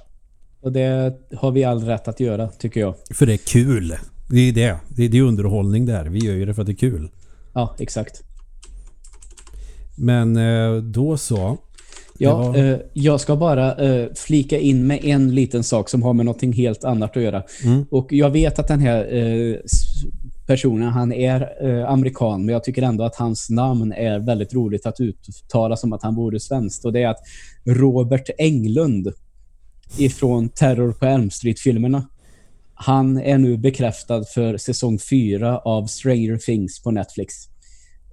Och 0.61 0.73
det 0.73 1.17
har 1.37 1.51
vi 1.51 1.65
all 1.65 1.85
rätt 1.85 2.09
att 2.09 2.21
göra, 2.21 2.49
tycker 2.49 2.81
jag. 2.81 2.95
För 3.11 3.27
det 3.27 3.33
är 3.33 3.37
kul. 3.37 3.97
Det 4.31 4.41
är 4.41 4.53
det. 4.53 4.81
Det 4.89 5.05
är, 5.05 5.09
det 5.09 5.19
är 5.19 5.23
underhållning 5.23 5.87
där. 5.87 6.05
Vi 6.05 6.19
gör 6.19 6.35
ju 6.35 6.45
det 6.45 6.55
för 6.55 6.63
att 6.63 6.67
det 6.67 6.73
är 6.73 6.91
kul. 6.91 7.11
Ja, 7.53 7.77
exakt. 7.79 8.23
Men 9.97 10.37
eh, 10.37 10.77
då 10.77 11.17
så. 11.17 11.59
Ja, 12.23 12.37
var- 12.37 12.57
eh, 12.59 12.79
jag 12.93 13.21
ska 13.21 13.37
bara 13.37 13.75
eh, 13.77 14.09
flika 14.15 14.59
in 14.59 14.87
med 14.87 15.05
en 15.05 15.35
liten 15.35 15.65
sak 15.65 15.89
som 15.89 16.03
har 16.03 16.13
med 16.13 16.27
någonting 16.27 16.53
helt 16.53 16.85
annat 16.85 17.17
att 17.17 17.23
göra. 17.23 17.43
Mm. 17.65 17.85
Och 17.91 18.13
jag 18.13 18.31
vet 18.31 18.59
att 18.59 18.69
den 18.69 18.81
här 18.81 19.15
eh, 19.15 19.57
personen, 20.47 20.89
han 20.89 21.13
är 21.13 21.69
eh, 21.69 21.91
amerikan, 21.91 22.45
men 22.45 22.53
jag 22.53 22.65
tycker 22.65 22.83
ändå 22.83 23.05
att 23.05 23.17
hans 23.17 23.51
namn 23.51 23.93
är 23.93 24.19
väldigt 24.19 24.55
roligt 24.55 24.87
att 24.87 25.01
uttala 25.01 25.77
som 25.77 25.93
att 25.93 26.03
han 26.03 26.15
vore 26.15 26.41
svenskt. 26.41 26.85
Och 26.85 26.93
det 26.93 27.03
är 27.03 27.09
att 27.09 27.21
Robert 27.65 28.31
Englund 28.39 29.13
ifrån 29.99 30.49
Terror 30.49 30.93
på 30.93 31.07
Elm 31.07 31.31
Street-filmerna, 31.31 32.09
han 32.75 33.19
är 33.21 33.39
nu 33.39 33.57
bekräftad 33.57 34.25
för 34.25 34.57
säsong 34.57 34.99
4 34.99 35.59
av 35.59 35.87
Stranger 35.87 36.37
Things 36.37 36.83
på 36.83 36.91
Netflix. 36.91 37.35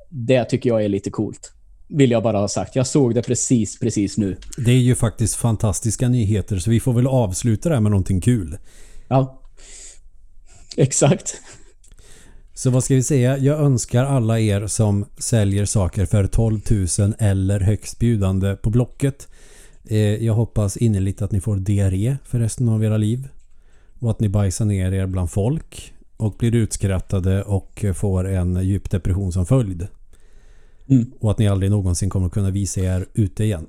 Det 0.09 0.45
tycker 0.45 0.69
jag 0.69 0.83
är 0.85 0.89
lite 0.89 1.09
coolt. 1.09 1.51
Vill 1.87 2.11
jag 2.11 2.23
bara 2.23 2.37
ha 2.37 2.47
sagt. 2.47 2.75
Jag 2.75 2.87
såg 2.87 3.15
det 3.15 3.21
precis, 3.21 3.79
precis 3.79 4.17
nu. 4.17 4.37
Det 4.57 4.71
är 4.71 4.79
ju 4.79 4.95
faktiskt 4.95 5.35
fantastiska 5.35 6.09
nyheter 6.09 6.59
så 6.59 6.69
vi 6.69 6.79
får 6.79 6.93
väl 6.93 7.07
avsluta 7.07 7.69
det 7.69 7.75
här 7.75 7.81
med 7.81 7.91
någonting 7.91 8.21
kul. 8.21 8.57
Ja. 9.07 9.41
Exakt. 10.77 11.41
Så 12.53 12.69
vad 12.69 12.83
ska 12.83 12.95
vi 12.95 13.03
säga? 13.03 13.37
Jag 13.37 13.59
önskar 13.59 14.05
alla 14.05 14.39
er 14.39 14.67
som 14.67 15.05
säljer 15.17 15.65
saker 15.65 16.05
för 16.05 16.27
12 16.27 16.59
000 16.99 17.13
eller 17.19 17.59
högst 17.59 17.99
bjudande 17.99 18.55
på 18.55 18.69
Blocket. 18.69 19.27
Eh, 19.85 19.97
jag 19.99 20.33
hoppas 20.33 20.77
innerligt 20.77 21.21
att 21.21 21.31
ni 21.31 21.41
får 21.41 21.55
diarré 21.55 22.17
för 22.23 22.39
resten 22.39 22.69
av 22.69 22.83
era 22.83 22.97
liv. 22.97 23.27
Och 23.99 24.11
att 24.11 24.19
ni 24.19 24.29
bajsar 24.29 24.65
ner 24.65 24.91
er 24.91 25.05
bland 25.05 25.31
folk. 25.31 25.93
Och 26.17 26.35
blir 26.39 26.55
utskrattade 26.55 27.43
och 27.43 27.85
får 27.95 28.27
en 28.27 28.63
djup 28.63 28.89
depression 28.89 29.31
som 29.31 29.45
följd. 29.45 29.87
Mm. 30.89 31.11
Och 31.19 31.31
att 31.31 31.37
ni 31.37 31.47
aldrig 31.47 31.71
någonsin 31.71 32.09
kommer 32.09 32.29
kunna 32.29 32.49
visa 32.49 32.81
er 32.81 33.05
ute 33.13 33.43
igen. 33.43 33.67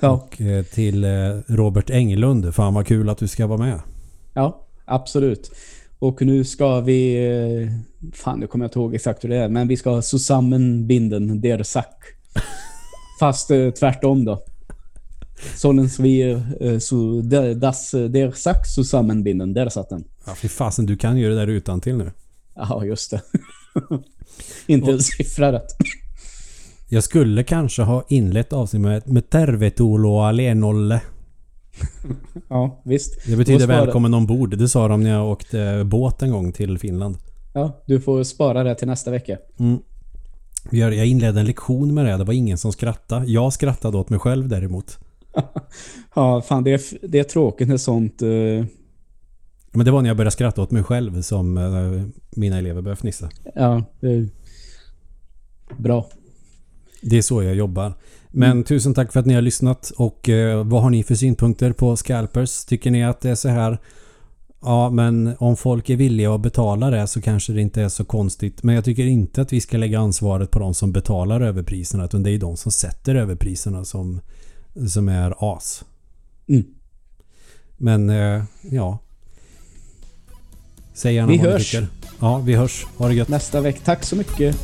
Ja. 0.00 0.10
Och 0.10 0.40
eh, 0.40 0.64
till 0.64 1.04
eh, 1.04 1.10
Robert 1.46 1.90
Englund. 1.90 2.54
Fan 2.54 2.74
vad 2.74 2.86
kul 2.86 3.08
att 3.08 3.18
du 3.18 3.28
ska 3.28 3.46
vara 3.46 3.58
med. 3.58 3.80
Ja, 4.34 4.66
absolut. 4.84 5.50
Och 5.98 6.22
nu 6.22 6.44
ska 6.44 6.80
vi... 6.80 7.26
eh, 7.26 7.70
Fan, 8.12 8.40
nu 8.40 8.46
kommer 8.46 8.64
jag 8.64 8.68
inte 8.68 8.78
ihåg 8.78 8.94
exakt 8.94 9.24
hur 9.24 9.28
det 9.28 9.36
är. 9.36 9.48
Men 9.48 9.68
vi 9.68 9.76
ska 9.76 10.02
zusammenbinden 10.02 11.40
der 11.40 11.62
Sack. 11.62 12.04
Fast 13.20 13.48
tvärtom 13.78 14.24
då. 14.24 14.42
Sålens 15.56 15.98
vi 15.98 16.22
der, 17.22 17.54
das 17.54 17.90
der 17.90 18.30
Sack 18.30 18.66
zusammenbinden. 18.66 19.54
Där 19.54 19.68
satt 19.68 19.88
den. 19.88 20.04
Ja, 20.26 20.34
fy 20.34 20.48
fasen, 20.48 20.86
du 20.86 20.96
kan 20.96 21.16
ju 21.18 21.28
det 21.28 21.34
där 21.34 21.46
utan 21.46 21.80
till 21.80 21.96
nu. 21.96 22.10
Ja, 22.54 22.84
just 22.84 23.10
det. 23.10 23.22
inte 24.66 24.90
en 24.90 25.00
siffra 25.00 25.52
rätt. 25.52 25.76
Jag 26.88 27.04
skulle 27.04 27.44
kanske 27.44 27.82
ha 27.82 28.04
inlett 28.08 28.52
avsnittet 28.52 28.82
med, 28.84 29.08
med 29.08 29.30
tervetuloa 29.30 30.28
alenolle. 30.28 31.00
Ja, 32.48 32.82
visst. 32.84 33.26
Det 33.26 33.36
betyder 33.36 33.66
välkommen 33.66 34.14
ombord. 34.14 34.58
Det 34.58 34.68
sa 34.68 34.88
de 34.88 35.02
när 35.02 35.10
jag 35.10 35.28
åkte 35.30 35.82
båt 35.84 36.22
en 36.22 36.30
gång 36.30 36.52
till 36.52 36.78
Finland. 36.78 37.16
Ja, 37.52 37.82
du 37.86 38.00
får 38.00 38.22
spara 38.24 38.62
det 38.64 38.74
till 38.74 38.88
nästa 38.88 39.10
vecka. 39.10 39.38
Mm. 39.58 39.78
Jag 40.70 41.06
inledde 41.06 41.40
en 41.40 41.46
lektion 41.46 41.94
med 41.94 42.04
det. 42.06 42.16
Det 42.16 42.24
var 42.24 42.34
ingen 42.34 42.58
som 42.58 42.72
skrattade. 42.72 43.26
Jag 43.26 43.52
skrattade 43.52 43.98
åt 43.98 44.10
mig 44.10 44.18
själv 44.18 44.48
däremot. 44.48 44.98
Ja, 46.14 46.42
fan 46.42 46.64
det 46.64 46.70
är, 46.72 47.08
det 47.08 47.18
är 47.18 47.24
tråkigt 47.24 47.68
när 47.68 47.76
sånt... 47.76 48.22
eh, 48.22 48.28
Men 49.72 49.84
det 49.84 49.90
var 49.90 50.02
när 50.02 50.10
jag 50.10 50.16
började 50.16 50.30
skratta 50.30 50.62
åt 50.62 50.70
mig 50.70 50.82
själv 50.82 51.22
som 51.22 51.58
eh, 51.58 52.02
mina 52.36 52.58
elever 52.58 52.82
började 52.82 53.00
fnissa. 53.00 53.30
ja, 53.54 53.84
det 54.00 54.08
är 54.12 54.28
bra. 55.78 56.06
Det 57.02 57.18
är 57.18 57.22
så 57.22 57.42
jag 57.42 57.54
jobbar. 57.54 57.92
Men 58.30 58.64
tusen 58.64 58.94
tack 58.94 59.12
för 59.12 59.20
att 59.20 59.26
ni 59.26 59.34
har 59.34 59.42
lyssnat 59.42 59.90
och 59.96 60.28
eh, 60.28 60.64
vad 60.66 60.82
har 60.82 60.90
ni 60.90 61.02
för 61.02 61.14
synpunkter 61.14 61.72
på 61.72 61.96
scalpers? 61.96 62.64
Tycker 62.64 62.90
ni 62.90 63.04
att 63.04 63.20
det 63.20 63.30
är 63.30 63.34
så 63.34 63.48
här? 63.48 63.78
Ja, 64.62 64.90
men 64.90 65.36
om 65.38 65.56
folk 65.56 65.90
är 65.90 65.96
villiga 65.96 66.34
att 66.34 66.40
betala 66.40 66.90
det 66.90 67.06
så 67.06 67.20
kanske 67.20 67.52
det 67.52 67.60
inte 67.60 67.82
är 67.82 67.88
så 67.88 68.04
konstigt. 68.04 68.62
Men 68.62 68.74
jag 68.74 68.84
tycker 68.84 69.06
inte 69.06 69.42
att 69.42 69.52
vi 69.52 69.60
ska 69.60 69.78
lägga 69.78 70.00
ansvaret 70.00 70.50
på 70.50 70.58
de 70.58 70.74
som 70.74 70.92
betalar 70.92 71.40
överpriserna 71.40 72.04
utan 72.04 72.22
det 72.22 72.30
är 72.30 72.38
de 72.38 72.56
som 72.56 72.72
sätter 72.72 73.14
överpriserna 73.14 73.84
som, 73.84 74.20
som 74.88 75.08
är 75.08 75.34
as. 75.56 75.84
Mm. 76.48 76.64
Men 77.76 78.10
eh, 78.10 78.44
ja. 78.70 78.98
Säg 80.94 81.14
gärna 81.14 81.32
Vi 81.32 81.36
vad 81.38 81.46
ni 81.46 81.52
hörs. 81.52 81.70
tycker. 81.70 81.88
Ja, 82.20 82.38
vi 82.38 82.54
hörs. 82.54 82.86
Ha 82.96 83.08
det 83.08 83.14
gött. 83.14 83.28
Nästa 83.28 83.60
vecka. 83.60 83.80
Tack 83.84 84.04
så 84.04 84.16
mycket. 84.16 84.56